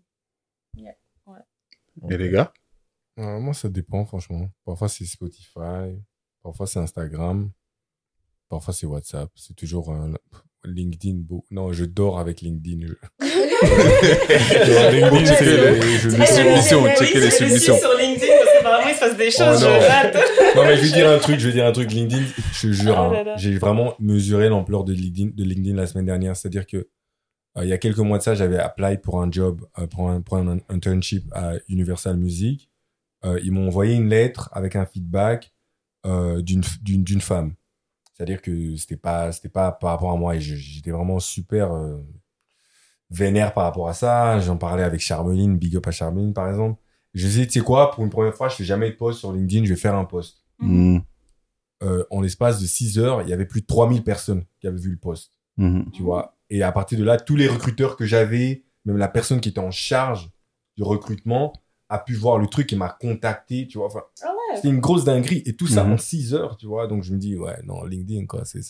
Et 2.11 2.17
les 2.17 2.31
gars? 2.31 2.53
Euh, 3.19 3.39
moi, 3.39 3.55
ça 3.55 3.69
dépend, 3.69 4.05
franchement. 4.05 4.49
Parfois, 4.65 4.89
c'est 4.89 5.05
Spotify. 5.05 6.01
Parfois, 6.43 6.67
c'est 6.67 6.79
Instagram. 6.81 7.51
Parfois, 8.49 8.75
c'est 8.75 8.87
WhatsApp. 8.87 9.31
C'est 9.37 9.55
toujours 9.55 9.93
un 9.93 10.15
LinkedIn. 10.65 11.19
beau- 11.19 11.45
Non, 11.51 11.73
je 11.73 11.85
dors 11.85 12.19
avec 12.19 12.41
LinkedIn. 12.41 12.87
Je- 12.87 12.95
LinkedIn, 15.01 15.27
c'est- 15.27 15.45
les- 15.45 15.99
je 15.99 16.09
les 16.09 16.19
le- 16.19 16.27
submissions, 16.27 16.85
checker 16.97 17.15
les 17.15 17.21
je 17.21 17.25
le 17.25 17.31
suis 17.31 17.45
submissions. 17.47 17.79
sur 17.79 17.95
LinkedIn 17.99 18.33
parce 18.39 18.53
qu'apparemment, 18.57 18.89
il 18.89 18.95
se 18.95 19.01
passe 19.01 19.17
des 19.17 19.31
choses. 19.31 19.63
Oh 19.63 19.69
non. 19.69 19.81
je 19.81 19.87
rate. 19.89 20.17
Non, 20.57 20.65
mais 20.65 20.77
je 20.77 20.83
vais 20.83 20.91
dire 20.93 21.09
un 21.11 21.19
truc, 21.19 21.39
je 21.39 21.47
vais 21.49 21.53
dire 21.55 21.67
un 21.67 21.73
truc. 21.73 21.93
LinkedIn, 21.93 22.23
je 22.53 22.69
te 22.69 22.73
jure, 22.73 22.97
Oh 22.99 23.15
hein, 23.15 23.35
j'ai 23.37 23.57
vraiment 23.59 23.95
mesuré 23.99 24.49
l'ampleur 24.49 24.85
de 24.85 24.93
LinkedIn, 24.93 25.31
de 25.35 25.45
LinkedIn 25.45 25.77
la 25.77 25.87
semaine 25.87 26.07
dernière. 26.07 26.37
C'est-à-dire 26.37 26.67
que 26.67 26.89
Euh, 27.57 27.63
il 27.65 27.69
y 27.69 27.73
a 27.73 27.79
quelques 27.79 27.99
mois 27.99 28.19
de 28.19 28.23
ça, 28.25 28.35
j'avais 28.35 28.59
apply 28.59 28.99
pour 28.99 29.23
un 29.23 29.31
job, 29.31 29.65
euh, 29.79 29.87
pour, 29.87 30.11
un, 30.11 30.21
pour 30.23 30.39
un 30.39 30.59
internship 30.69 31.23
à 31.33 31.53
Universal 31.69 32.17
Music. 32.17 32.69
Euh, 33.25 33.41
ils 33.43 33.53
m'ont 33.53 33.67
envoyé 33.69 33.95
une 33.95 34.09
lettre 34.09 34.51
avec 34.53 34.77
un 34.77 34.85
feedback 34.87 35.53
euh, 36.07 36.43
d'une 36.43 36.63
d'une 36.83 37.03
d'une 37.05 37.21
femme. 37.21 37.55
C'est-à-dire 38.13 38.43
que 38.43 38.77
c'était 38.77 38.97
pas 38.97 39.33
c'était 39.33 39.49
pas 39.49 39.73
par 39.73 39.91
rapport 39.93 40.11
à 40.13 40.17
moi 40.17 40.37
et 40.37 40.41
je- 40.41 40.55
j'étais 40.57 40.91
vraiment 40.91 41.19
super 41.19 41.73
euh, 41.73 41.97
vénère 43.11 43.55
par 43.55 43.65
rapport 43.65 43.89
à 43.89 43.95
ça. 43.95 44.39
J'en 44.41 44.57
parlais 44.57 44.83
avec 44.83 45.01
Charmeline, 45.01 45.57
big 45.59 45.77
up 45.77 45.87
à 45.87 45.91
Charmeline 45.91 46.33
par 46.35 46.49
exemple. 46.49 46.81
Je 47.15 47.27
disais, 47.27 47.47
tu 47.47 47.53
sais 47.61 47.65
quoi, 47.65 47.93
pour 47.93 48.03
une 48.05 48.11
première 48.11 48.35
fois, 48.35 48.49
je 48.49 48.57
fais 48.57 48.65
jamais 48.65 48.91
de 48.91 48.97
post 48.97 49.21
sur 49.21 49.33
LinkedIn, 49.33 49.65
je 49.65 49.71
vais 49.75 49.79
faire 49.81 49.95
un 49.95 50.05
post. 50.05 50.39
Mhm. 50.59 51.03
Euh, 51.83 52.05
en 52.11 52.21
l'espace 52.21 52.61
de 52.61 52.67
6 52.67 52.99
heures, 52.99 53.23
il 53.23 53.29
y 53.29 53.33
avait 53.33 53.45
plus 53.47 53.61
de 53.61 53.67
3000 53.67 54.03
personnes 54.03 54.45
qui 54.61 54.67
avaient 54.67 54.79
vu 54.81 54.91
le 54.91 54.97
post 54.97 55.33
Mhm. 55.57 55.91
tu 55.93 56.03
vois. 56.03 56.37
Et 56.51 56.63
à 56.63 56.73
partir 56.73 56.99
de 56.99 57.05
là, 57.05 57.17
tous 57.19 57.37
les 57.37 57.47
recruteurs 57.49 57.97
que 57.97 58.05
j'avais, 58.05 58.65
même 58.85 58.97
la 58.97 59.09
personne 59.09 59.41
qui 59.41 59.49
était 59.49 59.61
en 59.61 59.71
charge 59.71 60.31
du 60.77 60.83
recrutement, 60.83 61.53
a 61.95 61.99
pu 62.01 62.15
voir 62.15 62.39
le 62.39 62.47
truc 62.47 62.73
et 62.73 62.77
m'a 62.77 62.89
contacté, 63.01 63.67
tu 63.69 63.79
vois. 63.79 63.87
Enfin, 63.87 64.03
Ah 64.23 64.29
ouais. 64.33 64.57
c'était 64.57 64.69
une 64.69 64.81
grosse 64.81 65.05
dinguerie. 65.05 65.43
Et 65.47 65.55
tout 65.55 65.67
ça 65.67 65.85
Mhm. 65.85 65.93
en 65.93 65.99
6 65.99 66.35
heures, 66.35 66.57
tu 66.57 66.67
vois. 66.67 66.87
Donc 66.87 67.03
je 67.05 67.13
me 67.13 67.19
dis, 67.19 67.37
ouais, 67.37 67.57
non, 67.65 67.85
LinkedIn, 67.85 68.27
quoi, 68.27 68.43
c'est, 68.45 68.61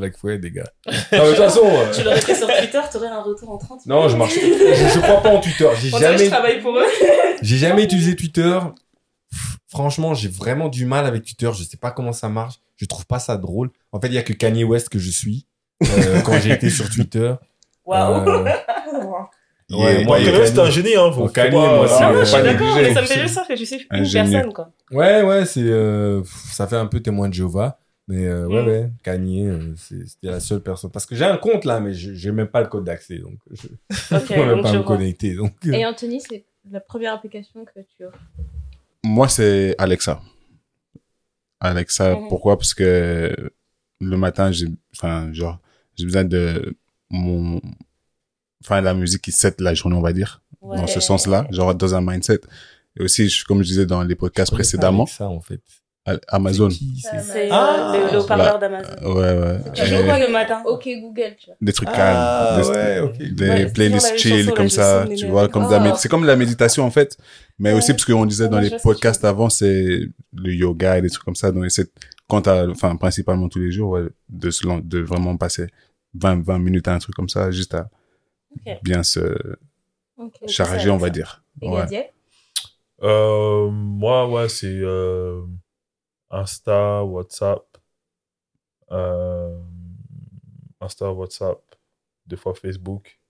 là 0.00 0.10
qu'il 0.10 0.18
faut 0.18 0.28
être, 0.28 0.42
les 0.42 0.50
gars. 0.50 0.64
Non, 0.86 0.92
mais 1.12 1.18
de 1.20 1.26
toute 1.28 1.36
façon, 1.36 1.60
euh, 1.64 1.92
Tu 1.92 2.02
l'aurais 2.02 2.20
fait 2.20 2.34
sur 2.34 2.46
Twitter, 2.48 2.80
t'aurais 2.92 3.08
un 3.08 3.22
retour 3.22 3.50
en 3.50 3.58
30 3.58 3.86
non, 3.86 4.08
je 4.08 4.16
marche. 4.16 4.34
Je, 4.34 4.40
je 4.40 5.00
crois 5.00 5.22
pas 5.22 5.30
en 5.30 5.40
Twitter. 5.40 5.68
J'ai 5.80 5.88
je 5.90 5.96
jamais, 5.98 6.28
travaille 6.28 6.60
pour 6.60 6.76
eux. 6.76 6.84
j'ai 7.42 7.56
jamais 7.58 7.84
utilisé 7.84 8.16
Twitter. 8.16 8.58
Pff, 9.30 9.56
Franchement, 9.68 10.14
j'ai 10.14 10.28
vraiment 10.28 10.68
du 10.68 10.86
mal 10.86 11.06
avec 11.06 11.24
Twitter. 11.24 11.50
Je 11.56 11.64
sais 11.64 11.76
pas 11.76 11.90
comment 11.90 12.12
ça 12.12 12.28
marche. 12.28 12.56
Je 12.76 12.86
trouve 12.86 13.06
pas 13.06 13.18
ça 13.18 13.36
drôle. 13.36 13.70
En 13.92 14.00
fait, 14.00 14.08
il 14.08 14.14
y 14.14 14.18
a 14.18 14.22
que 14.22 14.32
Kanye 14.32 14.64
West 14.64 14.88
que 14.88 14.98
je 14.98 15.10
suis 15.10 15.46
euh, 15.82 16.20
quand 16.22 16.38
j'ai 16.40 16.50
été 16.52 16.70
sur 16.70 16.88
Twitter. 16.90 17.34
Waouh. 17.84 18.44
Euh, 19.74 19.78
Ouais, 19.84 20.04
moi, 20.04 20.18
Kanye- 20.20 20.60
un 20.60 20.70
génie, 20.70 20.96
hein. 20.96 21.10
Faut, 21.12 21.28
Kanye, 21.28 21.50
pas- 21.50 21.76
moi, 21.76 21.88
c'est- 21.88 21.94
Ah, 22.04 22.10
euh, 22.12 22.20
je 22.20 22.24
suis 22.24 22.32
pas 22.36 22.42
d'accord, 22.42 22.76
mais 22.76 22.94
ça 22.94 23.02
me 23.02 23.06
fait 23.06 23.20
juste 23.20 23.34
ça 23.34 23.44
que 23.46 23.56
je 23.56 23.64
suis 23.64 23.86
une 23.90 24.10
personne, 24.12 24.52
quoi. 24.52 24.70
Ouais, 24.90 25.22
ouais, 25.22 25.44
c'est, 25.46 25.62
euh, 25.62 26.22
ça 26.52 26.66
fait 26.66 26.76
un 26.76 26.86
peu 26.86 27.00
témoin 27.00 27.28
de 27.28 27.34
Jéhovah. 27.34 27.78
Mais 28.06 28.26
euh, 28.26 28.46
ouais, 28.46 28.62
Mm. 28.62 28.66
ouais, 28.66 28.90
Kanye, 29.02 29.46
euh, 29.48 29.74
c'est- 29.78 30.06
c'était 30.06 30.26
la 30.28 30.38
seule 30.40 30.60
personne. 30.60 30.90
Parce 30.90 31.06
que 31.06 31.14
j'ai 31.14 31.24
un 31.24 31.38
compte 31.38 31.64
là, 31.64 31.80
mais 31.80 31.94
je- 31.94 32.12
j'ai 32.12 32.32
même 32.32 32.48
pas 32.48 32.60
le 32.60 32.66
code 32.66 32.84
d'accès, 32.84 33.16
donc 33.18 33.38
je 33.50 33.66
Ok, 33.66 33.70
peux 34.28 34.46
même 34.54 34.60
pas 34.62 34.72
je 34.72 34.76
me 34.76 34.82
vois. 34.82 34.96
connecter. 34.98 35.34
Donc, 35.34 35.54
euh, 35.66 35.72
Et 35.72 35.86
Anthony, 35.86 36.20
c'est 36.20 36.44
la 36.70 36.80
première 36.80 37.14
application 37.14 37.64
que 37.64 37.80
tu 37.96 38.04
as. 38.04 38.10
Moi, 39.02 39.28
c'est 39.28 39.74
Alexa. 39.78 40.20
Alexa, 41.60 42.14
Mhm. 42.16 42.28
pourquoi? 42.28 42.58
Parce 42.58 42.74
que 42.74 43.34
le 44.00 44.16
matin, 44.16 44.52
j'ai, 44.52 44.66
enfin, 44.94 45.32
genre, 45.32 45.58
j'ai 45.96 46.04
besoin 46.04 46.24
de 46.24 46.76
mon, 47.10 47.60
enfin, 48.64 48.80
la 48.80 48.94
musique 48.94 49.22
qui 49.22 49.32
set 49.32 49.60
la 49.60 49.74
journée, 49.74 49.96
on 49.96 50.00
va 50.02 50.12
dire, 50.12 50.40
dans 50.62 50.86
ce 50.86 51.00
sens-là, 51.00 51.46
genre, 51.50 51.74
dans 51.74 51.94
un 51.94 52.00
mindset. 52.00 52.40
Et 52.98 53.02
aussi, 53.02 53.28
je- 53.28 53.44
comme 53.44 53.58
je 53.62 53.68
disais 53.68 53.86
dans 53.86 54.02
les 54.02 54.14
podcasts 54.14 54.50
je 54.52 54.56
connais 54.56 54.62
pas 54.62 54.68
précédemment, 54.70 55.06
Ça, 55.06 55.28
en 55.28 55.40
fait. 55.40 55.60
A- 56.06 56.18
Amazon. 56.28 56.68
C'est 56.68 56.76
c'est- 57.00 57.18
C'est 57.22 57.48
Ah, 57.50 57.94
euh, 57.94 58.06
le, 58.08 58.12
le 58.12 58.18
haut-parleur 58.20 58.58
d'Amazon. 58.58 58.88
Ouais, 59.02 59.38
ouais. 59.40 59.58
Tu 59.74 59.86
joues 59.86 60.04
quoi 60.04 60.18
le 60.18 60.30
matin? 60.30 60.62
Ok 60.66 60.86
Google, 61.00 61.34
tu 61.38 61.46
vois. 61.46 61.56
des 61.62 61.72
trucs 61.72 61.88
Ah, 61.92 61.96
calmes. 61.96 62.62
Des, 62.62 62.68
ouais, 62.68 63.00
ok. 63.00 63.16
des 63.34 63.48
Ouais, 63.48 63.56
c'est 63.66 63.72
playlists 63.72 64.18
chill 64.18 64.52
comme 64.52 64.68
ça, 64.68 65.06
tu 65.16 65.26
vois, 65.26 65.48
comme 65.48 65.64
méd- 65.64 65.96
c'est 65.96 66.10
comme 66.10 66.24
la 66.26 66.36
méditation 66.36 66.84
en 66.84 66.90
fait, 66.90 67.16
mais 67.58 67.72
Ouais. 67.72 67.78
aussi 67.78 67.92
parce 67.92 68.04
qu'on 68.04 68.26
disait 68.26 68.48
dans 68.50 68.58
Ouais, 68.58 68.68
les 68.68 68.76
podcasts 68.82 69.24
avant, 69.24 69.48
c'est 69.48 70.02
le 70.34 70.52
yoga 70.54 70.98
et 70.98 71.02
des 71.02 71.08
trucs 71.08 71.24
comme 71.24 71.36
ça, 71.36 71.50
donc 71.50 71.64
essaie, 71.64 71.86
quand 72.28 72.42
t'as, 72.42 72.68
enfin, 72.68 72.96
principalement 72.96 73.48
tous 73.48 73.60
les 73.60 73.72
jours, 73.72 73.92
ouais, 73.92 74.02
de 74.28 74.50
se, 74.50 74.62
de 74.82 74.98
vraiment 75.00 75.38
passer 75.38 75.68
20, 76.14 76.44
20 76.44 76.58
minutes 76.58 76.86
à 76.86 76.94
un 76.94 76.98
truc 76.98 77.14
comme 77.16 77.30
ça, 77.30 77.50
juste 77.50 77.72
à 77.74 77.88
Ok. 78.56 78.82
bien 78.82 79.02
se 79.02 79.56
Ok. 80.16 80.48
charger, 80.48 80.90
on 80.90 80.96
va 80.96 81.10
dire. 81.10 81.44
Et 81.60 81.68
Ouais. 81.68 82.12
Euh, 83.02 83.68
moi, 83.70 84.28
ouais, 84.28 84.48
c'est 84.48 84.78
euh, 84.80 85.44
Insta, 86.30 87.04
WhatsApp. 87.04 87.78
Euh, 88.90 89.60
Insta, 90.80 91.12
WhatsApp. 91.12 91.60
Des 92.26 92.36
fois 92.36 92.54
Facebook. 92.54 93.20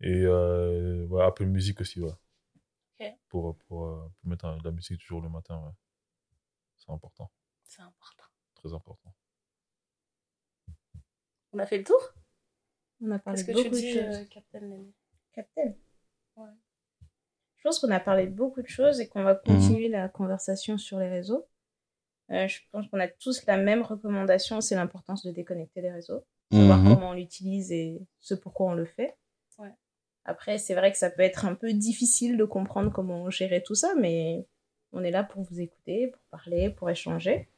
Et 0.00 0.22
euh, 0.24 1.06
ouais, 1.06 1.24
Apple 1.24 1.46
Music 1.46 1.80
aussi, 1.80 2.00
ouais. 2.00 2.12
Ok. 3.00 3.06
Pour, 3.28 3.56
pour, 3.56 3.66
pour 3.66 4.10
mettre 4.24 4.56
de 4.58 4.64
la 4.64 4.70
musique 4.70 5.00
toujours 5.00 5.20
le 5.20 5.28
matin, 5.28 5.58
ouais. 5.58 5.72
C'est 6.76 6.90
important. 6.90 7.30
C'est 7.64 7.82
important. 7.82 8.24
Très 8.54 8.72
important. 8.72 9.14
On 11.52 11.58
a 11.58 11.66
fait 11.66 11.78
le 11.78 11.84
tour? 11.84 12.00
On 13.02 13.10
a 13.10 13.18
parlé 13.18 13.44
Qu'est-ce 13.44 13.46
de 13.46 13.52
que 13.52 13.58
tu 13.58 13.64
beaucoup 13.70 13.74
de 13.76 13.80
dis, 13.80 13.92
choses. 13.92 14.16
euh, 14.16 14.24
Captain 14.30 14.60
Lenny? 14.60 14.92
Captain? 15.34 15.74
Ouais. 16.36 16.50
Je 17.58 17.62
pense 17.62 17.78
qu'on 17.78 17.90
a 17.90 18.00
parlé 18.00 18.26
de 18.26 18.32
beaucoup 18.32 18.62
de 18.62 18.68
choses 18.68 19.00
et 19.00 19.08
qu'on 19.08 19.22
va 19.24 19.34
continuer 19.34 19.88
la 19.88 20.08
conversation 20.08 20.78
sur 20.78 20.98
les 20.98 21.08
réseaux. 21.08 21.46
Euh, 22.30 22.48
je 22.48 22.60
pense 22.72 22.86
qu'on 22.88 23.00
a 23.00 23.08
tous 23.08 23.44
la 23.46 23.56
même 23.56 23.82
recommandation, 23.82 24.60
c'est 24.60 24.74
l'importance 24.74 25.24
de 25.24 25.30
déconnecter 25.30 25.80
les 25.80 25.92
réseaux, 25.92 26.24
savoir 26.50 26.78
Mhm. 26.80 26.88
comment 26.94 27.10
on 27.10 27.12
l'utilise 27.12 27.70
et 27.72 28.00
ce 28.20 28.34
pourquoi 28.34 28.66
on 28.66 28.74
le 28.74 28.84
fait. 28.86 29.16
Ouais. 29.58 29.72
Après, 30.24 30.58
c'est 30.58 30.74
vrai 30.74 30.90
que 30.90 30.98
ça 30.98 31.10
peut 31.10 31.22
être 31.22 31.44
un 31.44 31.54
peu 31.54 31.72
difficile 31.72 32.36
de 32.36 32.44
comprendre 32.44 32.90
comment 32.92 33.30
gérer 33.30 33.62
tout 33.62 33.74
ça, 33.76 33.94
mais 33.96 34.44
on 34.92 35.04
est 35.04 35.10
là 35.12 35.22
pour 35.22 35.42
vous 35.42 35.60
écouter, 35.60 36.08
pour 36.08 36.22
parler, 36.30 36.70
pour 36.70 36.90
échanger. 36.90 37.48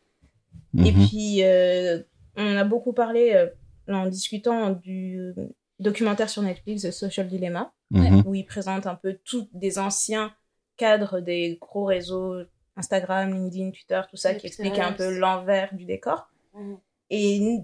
Et 0.85 0.93
Mhm. 0.93 1.07
puis, 1.07 1.45
euh, 1.45 2.03
on 2.37 2.57
a 2.57 2.65
beaucoup 2.65 2.93
parlé 2.93 3.33
euh, 3.33 3.49
en 3.95 4.07
discutant 4.07 4.71
du 4.71 5.33
documentaire 5.79 6.29
sur 6.29 6.43
Netflix, 6.43 6.83
The 6.83 6.91
Social 6.91 7.29
Dilemma, 7.29 7.73
Mhm. 7.91 8.23
où 8.27 8.35
il 8.35 8.45
présente 8.45 8.87
un 8.87 8.95
peu 8.97 9.19
tous 9.25 9.49
des 9.53 9.79
anciens 9.79 10.35
cadres 10.77 11.21
des 11.21 11.57
gros 11.61 11.85
réseaux, 11.85 12.37
Instagram, 12.77 13.33
LinkedIn, 13.33 13.71
Twitter, 13.71 14.01
tout 14.11 14.17
ça, 14.17 14.35
qui 14.35 14.47
explique 14.47 14.79
un 14.79 14.93
peu 14.93 15.19
l'envers 15.19 15.75
du 15.75 15.85
décor. 15.85 16.29
Mhm. 16.55 16.79
Et 17.11 17.59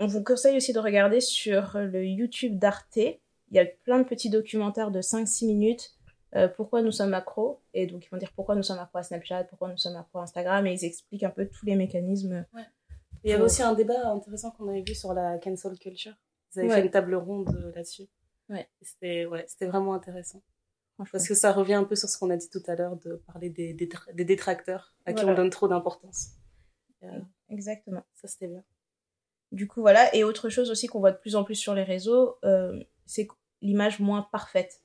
on 0.00 0.06
vous 0.06 0.22
conseille 0.22 0.56
aussi 0.56 0.72
de 0.72 0.78
regarder 0.78 1.20
sur 1.20 1.72
le 1.78 2.04
YouTube 2.06 2.58
d'Arte. 2.58 2.96
Il 2.96 3.56
y 3.56 3.58
a 3.58 3.66
plein 3.66 3.98
de 3.98 4.04
petits 4.04 4.30
documentaires 4.30 4.90
de 4.90 5.00
5-6 5.00 5.46
minutes. 5.46 5.94
euh, 6.36 6.46
pourquoi 6.46 6.82
nous 6.82 6.92
sommes 6.92 7.14
accros 7.14 7.58
Et 7.72 7.86
donc, 7.86 8.04
ils 8.04 8.10
vont 8.10 8.18
dire 8.18 8.30
pourquoi 8.36 8.54
nous 8.54 8.62
sommes 8.62 8.78
accros 8.78 8.98
à 8.98 9.02
Snapchat, 9.02 9.44
pourquoi 9.44 9.70
nous 9.70 9.78
sommes 9.78 9.96
accros 9.96 10.18
à 10.18 10.24
Instagram. 10.24 10.66
Et 10.66 10.74
ils 10.74 10.84
expliquent 10.84 11.22
un 11.22 11.30
peu 11.30 11.46
tous 11.48 11.64
les 11.64 11.74
mécanismes. 11.74 12.44
Il 13.24 13.30
y 13.30 13.32
avait 13.32 13.42
aussi 13.42 13.62
un 13.62 13.74
débat 13.74 14.08
intéressant 14.10 14.50
qu'on 14.52 14.68
avait 14.68 14.82
vu 14.82 14.94
sur 14.94 15.12
la 15.14 15.38
cancel 15.38 15.78
culture. 15.78 16.12
Ils 16.54 16.60
avaient 16.60 16.68
Ouais. 16.68 16.74
fait 16.76 16.84
une 16.84 16.90
table 16.90 17.14
ronde 17.14 17.48
euh, 17.54 17.72
là-dessus. 17.74 18.04
Ouais. 18.48 18.68
C'était 18.82 19.26
ouais, 19.26 19.46
vraiment 19.62 19.94
intéressant. 19.94 20.42
Parce 21.12 21.28
que 21.28 21.34
ça 21.34 21.52
revient 21.52 21.74
un 21.74 21.84
peu 21.84 21.94
sur 21.94 22.08
ce 22.08 22.18
qu'on 22.18 22.30
a 22.30 22.36
dit 22.36 22.48
tout 22.50 22.62
à 22.66 22.74
l'heure 22.74 22.96
de 22.96 23.22
parler 23.26 23.50
des, 23.50 23.72
détra- 23.74 24.12
des 24.14 24.24
détracteurs 24.24 24.94
à 25.06 25.12
qui 25.12 25.24
on 25.24 25.34
donne 25.34 25.50
trop 25.50 25.68
d'importance. 25.68 26.30
Euh, 27.04 27.20
Exactement. 27.50 28.02
ça, 28.14 28.26
c'était 28.26 28.48
bien. 28.48 28.64
Du 29.52 29.68
coup, 29.68 29.80
voilà. 29.80 30.12
Et 30.14 30.24
autre 30.24 30.48
chose 30.48 30.70
aussi 30.70 30.88
qu'on 30.88 30.98
voit 30.98 31.12
de 31.12 31.18
plus 31.18 31.36
en 31.36 31.44
plus 31.44 31.54
sur 31.54 31.74
les 31.74 31.84
réseaux, 31.84 32.36
euh, 32.44 32.82
c'est 33.06 33.28
l'image 33.62 34.00
moins 34.00 34.22
parfaite. 34.32 34.80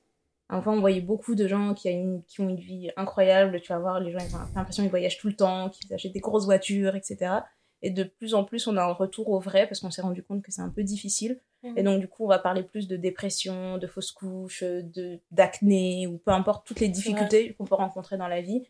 Avant, 0.48 0.74
on 0.74 0.80
voyait 0.80 1.00
beaucoup 1.00 1.34
de 1.34 1.48
gens 1.48 1.74
qui, 1.74 1.88
a 1.88 1.90
une- 1.90 2.22
qui 2.24 2.40
ont 2.42 2.48
une 2.48 2.60
vie 2.60 2.90
incroyable. 2.96 3.60
Tu 3.60 3.72
vas 3.72 3.78
voir, 3.80 3.98
les 3.98 4.12
gens, 4.12 4.18
ils 4.20 4.36
ont 4.36 4.38
l'impression 4.54 4.82
qu'ils 4.84 4.90
voyagent 4.90 5.18
tout 5.18 5.26
le 5.28 5.34
temps, 5.36 5.68
qu'ils 5.70 5.92
achètent 5.92 6.12
des 6.12 6.20
grosses 6.20 6.44
voitures, 6.44 6.94
etc. 6.94 7.40
Et 7.84 7.90
de 7.90 8.02
plus 8.02 8.32
en 8.34 8.44
plus, 8.44 8.66
on 8.66 8.78
a 8.78 8.82
un 8.82 8.92
retour 8.92 9.28
au 9.28 9.38
vrai 9.38 9.66
parce 9.66 9.80
qu'on 9.80 9.90
s'est 9.90 10.00
rendu 10.00 10.22
compte 10.22 10.42
que 10.42 10.50
c'est 10.50 10.62
un 10.62 10.70
peu 10.70 10.82
difficile. 10.82 11.38
Mhm. 11.62 11.74
Et 11.76 11.82
donc, 11.82 12.00
du 12.00 12.08
coup, 12.08 12.24
on 12.24 12.28
va 12.28 12.38
parler 12.38 12.62
plus 12.62 12.88
de 12.88 12.96
dépression, 12.96 13.76
de 13.76 13.86
fausses 13.86 14.10
couches, 14.10 14.64
de 14.64 15.20
d'acné, 15.30 16.06
ou 16.06 16.16
peu 16.16 16.30
importe 16.30 16.66
toutes 16.66 16.80
les 16.80 16.88
difficultés 16.88 17.52
qu'on 17.52 17.66
peut 17.66 17.74
rencontrer 17.74 18.16
dans 18.16 18.26
la 18.26 18.40
vie. 18.40 18.62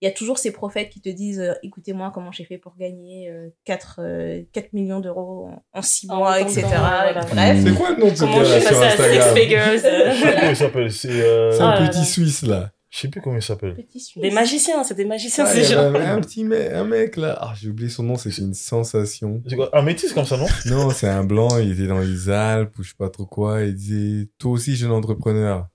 Il 0.00 0.06
y 0.06 0.08
a 0.08 0.10
toujours 0.10 0.38
ces 0.38 0.52
prophètes 0.52 0.88
qui 0.88 1.02
te 1.02 1.10
disent 1.10 1.38
euh, 1.38 1.52
écoutez-moi 1.62 2.10
comment 2.14 2.32
j'ai 2.32 2.44
fait 2.44 2.58
pour 2.58 2.76
gagner 2.76 3.30
euh, 3.30 3.50
4, 3.66 4.00
euh, 4.00 4.42
4 4.52 4.72
millions 4.72 5.00
d'euros 5.00 5.50
en 5.72 5.82
6 5.82 6.10
En 6.10 6.16
mois, 6.16 6.40
etc. 6.40 6.62
temps, 6.62 6.68
voilà. 6.70 7.20
Bref. 7.24 7.62
C'est 7.62 7.74
quoi 7.74 7.90
le 7.90 7.96
nom 7.96 8.10
de 8.10 8.16
ce 8.16 8.24
gars 8.24 8.44
suis 8.44 8.60
sur 8.62 8.80
passée 8.80 8.84
à 8.84 8.90
six 8.90 9.18
Instagram 9.18 9.36
figures 9.36 9.58
euh, 9.84 10.10
plus 10.10 10.34
comment 10.34 10.50
il 10.50 10.56
s'appelle. 10.56 10.92
C'est. 10.92 11.60
Ah 11.60 11.76
un 11.76 11.80
là 11.80 11.88
petit 11.88 11.98
là. 11.98 12.04
Suisse 12.04 12.42
là. 12.42 12.72
Je 12.94 12.98
sais 13.00 13.08
plus 13.08 13.22
comment 13.22 13.36
il 13.36 13.42
s'appelle. 13.42 13.74
Des 14.16 14.30
magiciens, 14.30 14.84
c'est 14.84 14.94
des 14.94 15.06
magiciens, 15.06 15.44
Ah, 15.46 15.50
ces 15.54 15.64
gens. 15.64 15.78
un, 15.80 15.94
un 15.94 16.20
petit 16.20 16.44
mec, 16.44 16.70
un 16.72 16.84
mec 16.84 17.16
là. 17.16 17.38
Ah, 17.40 17.54
j'ai 17.58 17.70
oublié 17.70 17.88
son 17.88 18.02
nom, 18.02 18.16
c'était 18.16 18.42
une 18.42 18.52
sensation. 18.52 19.42
C'est 19.48 19.56
quoi 19.56 19.70
Un 19.72 19.80
métis 19.80 20.12
comme 20.12 20.26
ça, 20.26 20.36
non? 20.36 20.46
Non, 20.66 20.90
c'est 20.90 21.08
un 21.08 21.24
blanc, 21.24 21.56
il 21.58 21.72
était 21.72 21.86
dans 21.86 22.00
les 22.00 22.28
Alpes 22.28 22.78
ou 22.78 22.82
je 22.82 22.90
sais 22.90 22.94
pas 22.98 23.08
trop 23.08 23.24
quoi. 23.24 23.62
Il 23.62 23.74
disait, 23.74 24.28
toi 24.38 24.50
aussi 24.52 24.76
jeune 24.76 24.90
entrepreneur, 24.92 25.68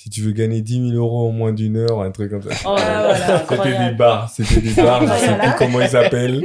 si 0.00 0.10
tu 0.10 0.20
veux 0.20 0.30
gagner 0.30 0.60
10 0.62 0.90
000 0.92 0.96
euros 0.96 1.26
en 1.28 1.32
moins 1.32 1.52
d'une 1.52 1.76
heure, 1.76 2.00
un 2.02 2.12
truc 2.12 2.30
comme 2.30 2.42
ça. 2.42 2.50
Oh 2.64 2.76
là 2.76 2.84
là, 3.18 3.44
voilà. 3.48 3.64
C'était 3.64 3.90
des 3.90 3.94
bars, 3.96 4.30
c'était 4.30 4.60
des 4.60 4.80
bars, 4.80 5.02
je 5.04 5.12
sais 5.26 5.34
plus 5.38 5.50
comment 5.58 5.80
il 5.80 5.88
s'appelle. 5.88 6.40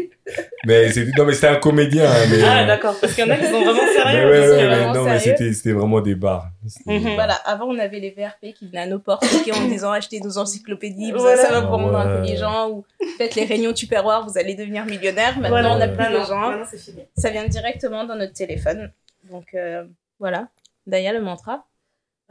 Mais 0.65 0.89
c'était, 0.91 1.11
non 1.17 1.25
mais 1.25 1.33
c'était 1.33 1.47
un 1.49 1.57
comédien, 1.57 2.09
hein, 2.09 2.25
mais. 2.31 2.41
Ah, 2.43 2.63
euh, 2.63 2.65
d'accord, 2.67 2.95
parce 2.99 3.13
qu'il 3.13 3.23
y 3.25 3.29
en 3.29 3.31
a 3.31 3.37
qui 3.37 3.45
sont 3.45 3.63
vraiment 3.63 3.83
mais 3.85 3.93
sérieux. 3.93 4.25
ouais, 4.31 4.39
parce 4.39 4.51
ouais, 4.51 4.57
que- 4.63 4.69
mais 4.69 4.93
non, 4.93 5.03
mais 5.03 5.19
c'était, 5.19 5.53
c'était 5.53 5.73
vraiment 5.73 6.01
des 6.01 6.15
bars. 6.15 6.47
Mhm. 6.87 7.13
Voilà, 7.13 7.35
avant 7.45 7.65
on 7.67 7.77
avait 7.77 7.99
les 7.99 8.09
VRP 8.09 8.53
qui 8.55 8.67
venaient 8.67 8.79
à 8.81 8.87
nos 8.87 8.97
portes 8.99 9.29
toquer 9.29 9.51
en 9.51 9.59
nous 9.61 9.67
disant 9.69 9.91
achetez 9.91 10.19
nos 10.21 10.37
encyclopédies, 10.39 11.11
vous 11.11 11.19
Voilà. 11.19 11.37
ça 11.37 11.51
va 11.51 11.61
pour 11.61 11.71
rendre 11.77 11.91
Ouais. 11.93 12.19
intelligent 12.21 12.69
ou 12.71 12.85
faites 13.19 13.35
les 13.35 13.45
réunions 13.45 13.73
Tupperware, 13.73 14.25
vous 14.27 14.35
allez 14.39 14.55
devenir 14.55 14.85
millionnaire. 14.85 15.33
Maintenant 15.35 15.49
Voilà, 15.49 15.75
on 15.75 15.77
n'a 15.77 15.87
Ouais. 15.87 15.93
plus 15.95 16.65
c'est 16.71 16.91
fini. 16.91 17.03
Ça 17.17 17.29
vient 17.29 17.45
directement 17.47 18.05
dans 18.05 18.15
notre 18.15 18.33
téléphone. 18.33 18.91
Donc 19.29 19.47
euh, 19.53 19.83
voilà. 20.19 20.47
Daya, 20.87 21.13
le 21.13 21.21
mantra 21.21 21.65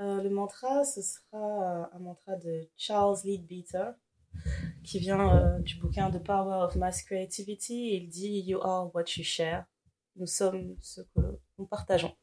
Euh, 0.00 0.22
le 0.22 0.30
mantra, 0.30 0.84
ce 0.84 1.02
sera 1.02 1.22
euh, 1.82 1.84
un 1.92 1.98
mantra 1.98 2.36
de 2.36 2.68
Charles 2.76 3.18
Leadbeater, 3.24 3.92
qui 4.82 4.98
vient 4.98 5.36
euh, 5.36 5.58
du 5.60 5.76
bouquin 5.76 6.10
The 6.10 6.22
Power 6.22 6.64
of 6.64 6.76
Mass 6.76 7.02
Creativity. 7.02 7.96
Il 7.96 8.08
dit 8.08 8.40
You 8.46 8.60
are 8.62 8.94
what 8.94 9.04
you 9.16 9.24
share. 9.24 9.64
Nous 10.16 10.26
sommes 10.26 10.76
ce 10.80 11.00
que 11.02 11.20
nous 11.58 11.66
partageons. 11.66 12.14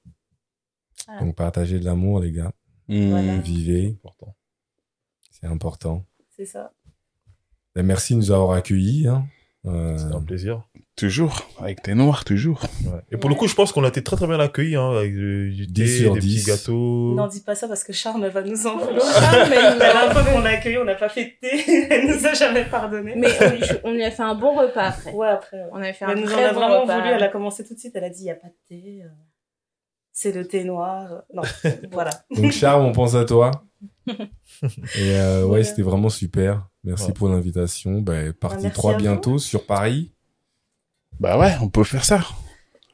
Donc, 1.19 1.35
partagez 1.35 1.79
de 1.79 1.85
l'amour, 1.85 2.19
les 2.19 2.31
gars. 2.31 2.51
Voilà. 2.87 3.37
Vivez, 3.39 3.97
Important. 4.03 4.35
c'est 5.31 5.47
important. 5.47 6.05
C'est 6.29 6.45
ça. 6.45 6.73
Ben, 7.75 7.85
merci 7.85 8.13
de 8.13 8.17
nous 8.19 8.31
avoir 8.31 8.51
accueillis. 8.51 9.07
Hein. 9.07 9.27
Euh, 9.65 9.97
C'était 9.97 10.15
un 10.15 10.23
plaisir. 10.23 10.67
Toujours. 10.99 11.47
Avec 11.61 11.81
tes 11.81 11.95
noirs, 11.95 12.25
toujours. 12.25 12.61
Ouais. 12.85 12.99
Et 13.11 13.17
pour 13.17 13.29
le 13.29 13.35
coup, 13.35 13.47
je 13.47 13.55
pense 13.55 13.71
qu'on 13.71 13.83
a 13.83 13.87
été 13.87 14.03
très 14.03 14.15
très 14.17 14.27
bien 14.27 14.39
accueillis, 14.39 14.75
hein, 14.75 14.91
avec 14.97 15.13
du, 15.13 15.51
du 15.55 15.65
10 15.67 15.73
thé, 15.73 15.87
sur 16.03 16.13
des 16.13 16.19
10. 16.19 16.35
petits 16.35 16.45
gâteaux. 16.51 17.13
N'en 17.15 17.27
dis 17.27 17.39
pas 17.41 17.55
ça 17.55 17.67
parce 17.67 17.83
que 17.83 17.93
Charme 17.93 18.27
va 18.27 18.41
nous 18.41 18.67
en 18.67 18.77
vouloir. 18.77 19.13
Charme, 19.13 19.51
elle 19.53 19.73
nous 19.73 19.79
La 19.79 19.89
a- 19.89 19.93
dernière 19.93 20.11
fois 20.13 20.23
qu'on 20.33 20.39
l'a 20.41 20.49
accueilli, 20.49 20.77
on 20.77 20.83
n'a 20.85 20.95
pas 20.95 21.09
fait 21.09 21.25
de 21.41 21.47
thé. 21.47 21.87
Elle 21.89 22.07
nous 22.07 22.25
a 22.27 22.33
jamais 22.33 22.65
pardonné. 22.65 23.13
Mais 23.15 23.29
on 23.41 23.49
lui, 23.55 23.63
on 23.85 23.91
lui 23.93 24.03
a 24.03 24.11
fait 24.11 24.23
un 24.23 24.35
bon 24.35 24.53
repas 24.55 24.83
après. 24.89 25.11
ouais, 25.13 25.27
après. 25.27 25.57
ouais. 25.57 25.69
On 25.71 25.77
avait 25.77 25.93
fait 25.93 26.05
Mais 26.07 26.11
un 26.13 26.15
nous 26.15 26.23
en 26.23 26.25
très 26.31 26.43
a 26.45 26.53
bon 26.53 26.59
vraiment 26.59 26.81
repas. 26.81 26.97
voulu. 26.99 27.09
Elle 27.13 27.23
a 27.23 27.27
commencé 27.29 27.65
tout 27.65 27.73
de 27.73 27.79
suite. 27.79 27.93
Elle 27.95 28.03
a 28.03 28.09
dit 28.09 28.21
il 28.21 28.25
n'y 28.25 28.31
a 28.31 28.35
pas 28.35 28.47
de 28.47 28.53
thé. 28.67 29.01
euh, 29.03 29.07
C'est 30.11 30.31
le 30.33 30.45
thé 30.47 30.63
noir. 30.65 31.23
Non, 31.33 31.43
voilà. 31.91 32.11
Donc, 32.35 32.51
Charles, 32.51 32.81
on 32.81 32.91
pense 32.91 33.15
à 33.15 33.23
toi. 33.25 33.51
Et 34.07 34.17
euh, 35.17 35.45
ouais, 35.45 35.63
c'était 35.63 35.81
vraiment 35.83 36.09
super. 36.09 36.67
Merci 36.83 37.07
Ouais. 37.07 37.13
pour 37.13 37.29
l'invitation. 37.29 38.01
Ben, 38.01 38.33
partie 38.33 38.63
merci 38.63 38.75
3 38.77 38.91
à 38.91 38.93
vous. 38.97 39.01
bientôt 39.01 39.37
sur 39.37 39.65
Paris. 39.65 40.13
Bah 41.19 41.37
ouais, 41.37 41.53
on 41.61 41.69
peut 41.69 41.83
faire 41.83 42.03
ça. 42.05 42.21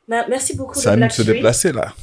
Bah, 0.08 0.26
merci 0.30 0.56
beaucoup. 0.56 0.80
De 0.80 0.96
Black 0.96 1.12
se 1.12 1.22
Tree. 1.24 1.34
déplacer, 1.34 1.72
là. 1.72 1.94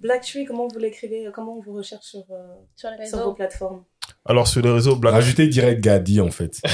Black 0.00 0.22
Tree, 0.22 0.44
comment 0.44 0.66
vous 0.68 0.78
l'écrivez 0.78 1.28
Comment 1.34 1.56
on 1.58 1.60
vous 1.62 1.72
recherche 1.74 2.04
sur, 2.04 2.24
euh, 2.30 2.54
Sur 2.76 2.90
les 2.90 3.06
sur 3.06 3.16
vos 3.18 3.22
réseaux. 3.24 3.34
plateformes 3.34 3.84
Alors 4.26 4.46
sur 4.46 4.60
les 4.60 4.70
réseaux 4.70 4.96
Black 4.96 5.14
Rajoutez 5.14 5.46
direct 5.48 5.80
Gadi, 5.80 6.20
en 6.20 6.30
fait. 6.30 6.60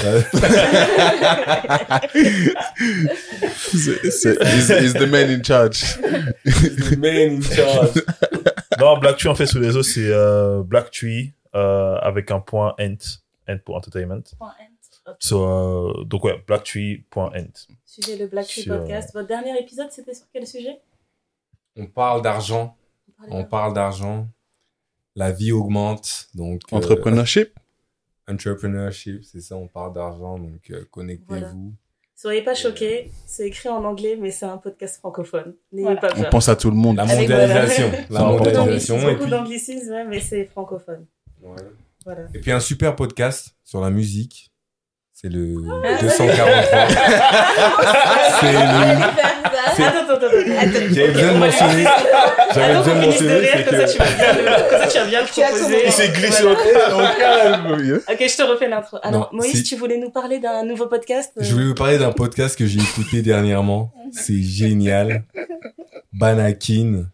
C'est, 3.72 4.10
c'est, 4.10 4.36
he's, 4.42 4.70
he's 4.70 4.92
the 4.94 5.06
man 5.08 5.30
in 5.30 5.42
charge. 5.42 5.98
Man 6.98 7.38
in 7.38 7.40
charge. 7.42 8.02
Non, 8.78 8.98
Black 8.98 9.18
Tree, 9.18 9.28
en 9.28 9.34
fait, 9.34 9.46
sur 9.46 9.60
les 9.60 9.66
réseaux, 9.68 9.82
c'est 9.82 10.06
euh, 10.08 10.62
Black 10.64 10.90
Tree 10.90 11.32
euh, 11.54 11.96
avec 11.96 12.30
un 12.30 12.40
point 12.40 12.74
ent, 12.80 12.96
ent 13.48 13.58
pour 13.64 13.76
entertainment. 13.76 14.22
So, 15.18 15.44
euh, 15.44 16.04
donc, 16.04 16.24
ouais, 16.24 16.42
blacktree.ent. 16.46 17.66
Suivez 17.84 18.16
le 18.16 18.26
Black 18.28 18.46
Tree 18.46 18.62
Sur- 18.62 18.78
Podcast. 18.78 19.10
Votre 19.14 19.28
dernier 19.28 19.58
épisode, 19.60 19.90
c'était 19.90 20.14
sur 20.14 20.26
quel 20.32 20.46
sujet? 20.46 20.80
On 21.76 21.86
parle 21.86 22.22
d'argent. 22.22 22.76
On 23.28 23.40
On 23.40 23.44
parle 23.44 23.74
d'argent. 23.74 24.28
La 25.16 25.32
vie 25.32 25.52
augmente. 25.52 26.28
Donc, 26.34 26.62
euh, 26.72 26.76
Entrepreneurship. 26.76 27.50
entrepreneurship, 28.28 29.24
c'est 29.24 29.40
ça, 29.40 29.56
on 29.56 29.66
parle 29.68 29.92
d'argent. 29.94 30.38
Donc, 30.38 30.70
euh, 30.70 30.84
connectez-vous. 30.90 31.74
Soyez 32.14 32.42
pas 32.42 32.54
choqués, 32.54 33.10
c'est 33.26 33.46
écrit 33.46 33.70
en 33.70 33.82
anglais, 33.84 34.16
mais 34.20 34.30
c'est 34.30 34.44
un 34.44 34.58
podcast 34.58 34.98
francophone. 34.98 35.54
N'ayez 35.72 35.84
Voilà. 35.86 36.00
pas 36.00 36.12
On 36.16 36.20
peur. 36.22 36.30
pense 36.30 36.48
à 36.50 36.56
tout 36.56 36.70
le 36.70 36.76
monde. 36.76 36.96
La 36.98 37.06
mondialisation. 37.06 37.88
voilà. 37.88 38.06
La 38.10 38.20
mondialisation. 38.30 39.00
Beaucoup 39.02 39.22
puis, 39.22 39.30
d'anglicisme, 39.30 39.90
ouais, 39.90 40.04
mais 40.04 40.20
c'est 40.20 40.44
francophone. 40.46 41.06
Ouais. 41.42 41.56
Voilà. 42.04 42.28
et 42.34 42.38
puis, 42.40 42.52
un 42.52 42.60
super 42.60 42.94
podcast 42.94 43.56
sur 43.64 43.80
la 43.80 43.90
musique. 43.90 44.49
C'est 45.22 45.28
le 45.28 45.54
Ah. 45.84 46.00
243. 46.00 46.88
c'est 48.40 48.52
le... 48.52 48.58
C'est- 49.76 49.82
Attends, 49.84 49.98
attends, 49.98 50.14
attends. 50.14 50.26
attends. 50.26 50.94
J'avais 50.94 51.08
besoin 51.12 51.32
de 51.34 51.38
mentionner. 51.38 51.84
J'avais 52.54 52.74
besoin 52.78 52.94
de 52.94 53.00
mentionner. 53.06 53.48
comme 53.68 53.76
ça 53.78 53.84
que- 53.84 53.92
tu 53.92 53.98
vas 53.98 54.10
bien 54.16 54.32
le, 54.32 54.70
comme 54.70 54.80
ça, 54.80 54.86
tu 54.86 54.98
vas 54.98 55.04
bien 55.06 55.20
le 55.20 55.26
Tu 55.26 55.42
as 55.42 55.48
proposer. 55.48 55.82
Il 55.86 55.92
s'est 55.92 56.08
glissé 56.08 56.42
Voilà. 56.42 56.96
Au 56.96 57.18
calme. 57.18 58.00
Ok, 58.10 58.18
je 58.18 58.36
te 58.36 58.42
refais 58.42 58.68
l'intro. 58.68 58.96
Alors, 59.02 59.30
Non, 59.32 59.38
Moïse, 59.38 59.62
tu 59.64 59.76
voulais 59.76 59.98
nous 59.98 60.10
parler 60.10 60.38
d'un 60.38 60.64
nouveau 60.64 60.86
podcast 60.86 61.32
euh, 61.38 61.42
Je 61.44 61.52
voulais 61.52 61.66
vous 61.66 61.74
parler 61.74 61.98
d'un 61.98 62.12
podcast 62.12 62.58
que 62.58 62.66
j'ai 62.66 62.80
écouté 62.80 63.20
dernièrement. 63.20 63.92
C'est 64.12 64.40
génial. 64.42 65.24
Banakin. 66.14 67.04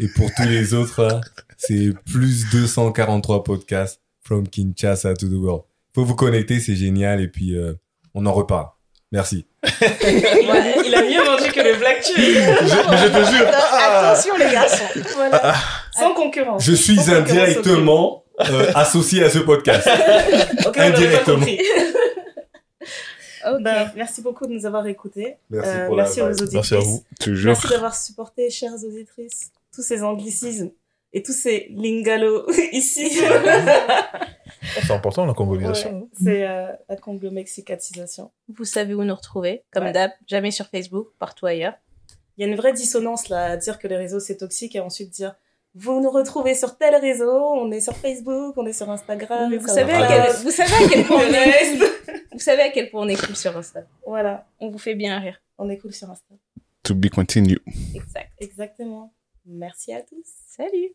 Et 0.00 0.08
pour 0.08 0.30
tous 0.34 0.42
les 0.48 0.74
autres, 0.74 1.04
là, 1.04 1.20
c'est 1.56 1.92
plus 2.12 2.46
243 2.50 3.44
podcasts 3.44 4.00
from 4.24 4.48
Kinshasa 4.48 5.14
to 5.14 5.28
the 5.28 5.34
world. 5.34 5.62
Faut 5.94 6.04
vous 6.04 6.14
connecter, 6.16 6.60
c'est 6.60 6.74
génial. 6.76 7.20
Et 7.20 7.28
puis, 7.28 7.56
euh, 7.56 7.74
on 8.14 8.24
en 8.26 8.32
repart. 8.32 8.76
Merci. 9.10 9.46
Ouais, 9.82 10.74
il 10.86 10.94
a 10.94 11.02
mieux 11.02 11.22
vendu 11.24 11.50
que 11.52 11.60
le 11.60 11.76
Black 11.78 12.00
Tree. 12.02 12.34
Je 12.34 13.08
te 13.08 13.30
jure. 13.30 13.48
Attention 13.48 14.36
les 14.38 14.50
garçons. 14.50 14.84
Voilà. 15.14 15.54
Sans 15.92 16.14
concurrence. 16.14 16.64
Je 16.64 16.72
suis 16.72 16.96
Sans 16.96 17.12
indirectement 17.12 18.24
euh, 18.40 18.72
associé 18.74 19.22
à 19.22 19.30
ce 19.30 19.38
podcast. 19.38 19.86
ok. 19.88 20.66
Ok, 20.66 20.74
on 20.76 20.80
l'avait 20.80 20.92
pas 20.92 20.96
indirectement. 20.98 21.36
compris. 21.36 21.60
Ok. 23.46 23.62
Ben, 23.62 23.90
merci 23.96 24.22
beaucoup 24.22 24.46
de 24.46 24.52
nous 24.52 24.66
avoir 24.66 24.86
écoutés. 24.86 25.36
Merci 25.50 25.70
Euh, 25.70 25.86
pour 25.86 25.96
la 25.96 26.04
merci 26.04 26.22
aux 26.22 26.26
auditrices. 26.26 26.52
Merci 26.54 26.74
à 26.74 26.78
vous. 26.78 27.04
Toujours. 27.20 27.52
Merci 27.52 27.68
d'avoir 27.68 27.94
supporté, 27.94 28.50
chères 28.50 28.72
auditrices, 28.84 29.50
tous 29.74 29.82
ces 29.82 30.02
anglicismes 30.02 30.70
et 31.12 31.22
tous 31.22 31.32
ces 31.32 31.68
lingalos 31.70 32.46
ici. 32.72 33.10
C'est 33.10 34.90
important 34.92 35.26
la. 35.26 35.32
Ouais, 35.32 36.04
c'est 36.20 36.46
euh, 36.48 36.72
la 36.88 36.96
conglomexicatisation. 36.96 38.30
Vous 38.48 38.64
savez 38.64 38.94
où 38.94 39.04
nous 39.04 39.14
retrouver, 39.14 39.64
comme 39.72 39.84
Ouais. 39.84 39.92
d'hab, 39.92 40.10
jamais 40.26 40.50
sur 40.50 40.66
Facebook, 40.66 41.08
partout 41.18 41.46
ailleurs. 41.46 41.74
Il 42.38 42.44
y 42.44 42.48
a 42.48 42.50
une 42.50 42.56
vraie 42.56 42.72
dissonance 42.72 43.28
là, 43.28 43.44
à 43.46 43.56
dire 43.56 43.78
que 43.78 43.86
les 43.88 43.96
réseaux 43.96 44.20
c'est 44.20 44.38
toxique 44.38 44.74
et 44.74 44.80
ensuite 44.80 45.10
dire 45.10 45.34
vous 45.74 46.00
nous 46.00 46.10
retrouvez 46.10 46.54
sur 46.54 46.76
tel 46.76 46.94
réseau, 46.96 47.30
on 47.30 47.70
est 47.72 47.80
sur 47.80 47.96
Facebook, 47.96 48.54
on 48.58 48.66
est 48.66 48.72
sur 48.74 48.90
Instagram. 48.90 49.50
Sur 49.50 49.60
vous, 49.60 49.68
savez 49.68 49.92
à 49.94 50.06
quel, 50.06 50.32
vous 50.42 50.50
savez 50.50 50.72
à 50.84 50.88
quel 50.88 51.04
point 51.06 51.16
on 51.26 51.32
est. 51.32 51.76
Vous 52.32 52.38
savez 52.38 52.62
à 52.62 52.70
quel 52.70 52.90
point 52.90 53.02
on 53.02 53.08
est 53.08 53.16
cool 53.26 53.36
sur 53.36 53.56
Insta. 53.56 53.80
Voilà, 54.06 54.46
On 54.60 54.68
vous 54.70 54.78
fait 54.78 54.94
bien 54.94 55.18
rire. 55.18 55.40
on 55.58 55.68
est 55.70 55.78
cool 55.78 55.92
sur 55.92 56.10
Insta. 56.10 56.34
To 56.84 56.94
be 56.94 57.08
continued. 57.08 57.60
Exact. 57.94 58.30
Exactement. 58.40 59.12
Merci 59.46 59.92
à 59.94 60.02
tous. 60.02 60.24
Salut. 60.48 60.94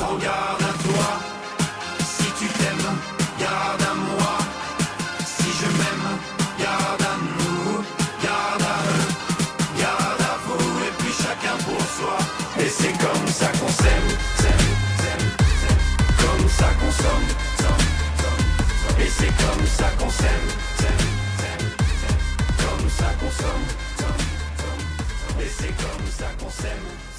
Regarde 0.00 0.62
à 0.62 0.72
toi. 0.82 1.08
Si 2.02 2.24
tu 2.38 2.46
t'aimes, 2.48 2.90
garde 3.38 3.82
à 3.82 3.94
moi. 3.94 4.38
Si 5.24 5.50
je 5.60 5.66
m'aime, 5.78 6.08
garde 6.58 7.02
à 7.02 7.16
nous, 7.20 7.84
garde 8.24 8.62
à 8.62 8.76
eux, 8.96 9.08
garde 9.78 10.22
à 10.22 10.36
vous, 10.46 10.80
et 10.86 10.92
puis 10.98 11.12
chacun 11.12 11.56
pour 11.64 11.80
soi. 11.96 12.16
Et 12.58 12.68
c'est 12.68 12.96
comme 12.98 13.26
ça 13.28 13.48
qu'on 13.58 13.68
s'aime, 13.68 14.08
s'aime, 14.40 14.68
s'aime, 15.02 15.26
s'aime. 15.60 15.78
comme 16.22 16.48
ça 16.48 16.68
qu'on 16.80 16.92
somme, 17.02 17.28
somme, 17.60 17.86
somme, 18.22 18.44
somme. 18.80 19.00
Et 19.04 19.10
c'est 19.18 19.34
comme 19.44 19.66
ça 19.66 19.88
qu'on 19.98 20.10
s'aime, 20.10 20.48
s'aime, 20.78 21.06
s'aime, 21.40 21.66
s'aime. 22.00 22.18
comme 22.64 22.88
ça 22.88 23.08
qu'on 23.20 23.30
somme, 23.42 23.66
somme, 24.00 24.22
somme, 24.60 24.82
somme. 25.20 25.40
Et 25.44 25.50
c'est 25.58 25.74
comme 25.76 26.06
ça 26.18 26.28
qu'on 26.40 26.50
s'aime. 26.50 27.09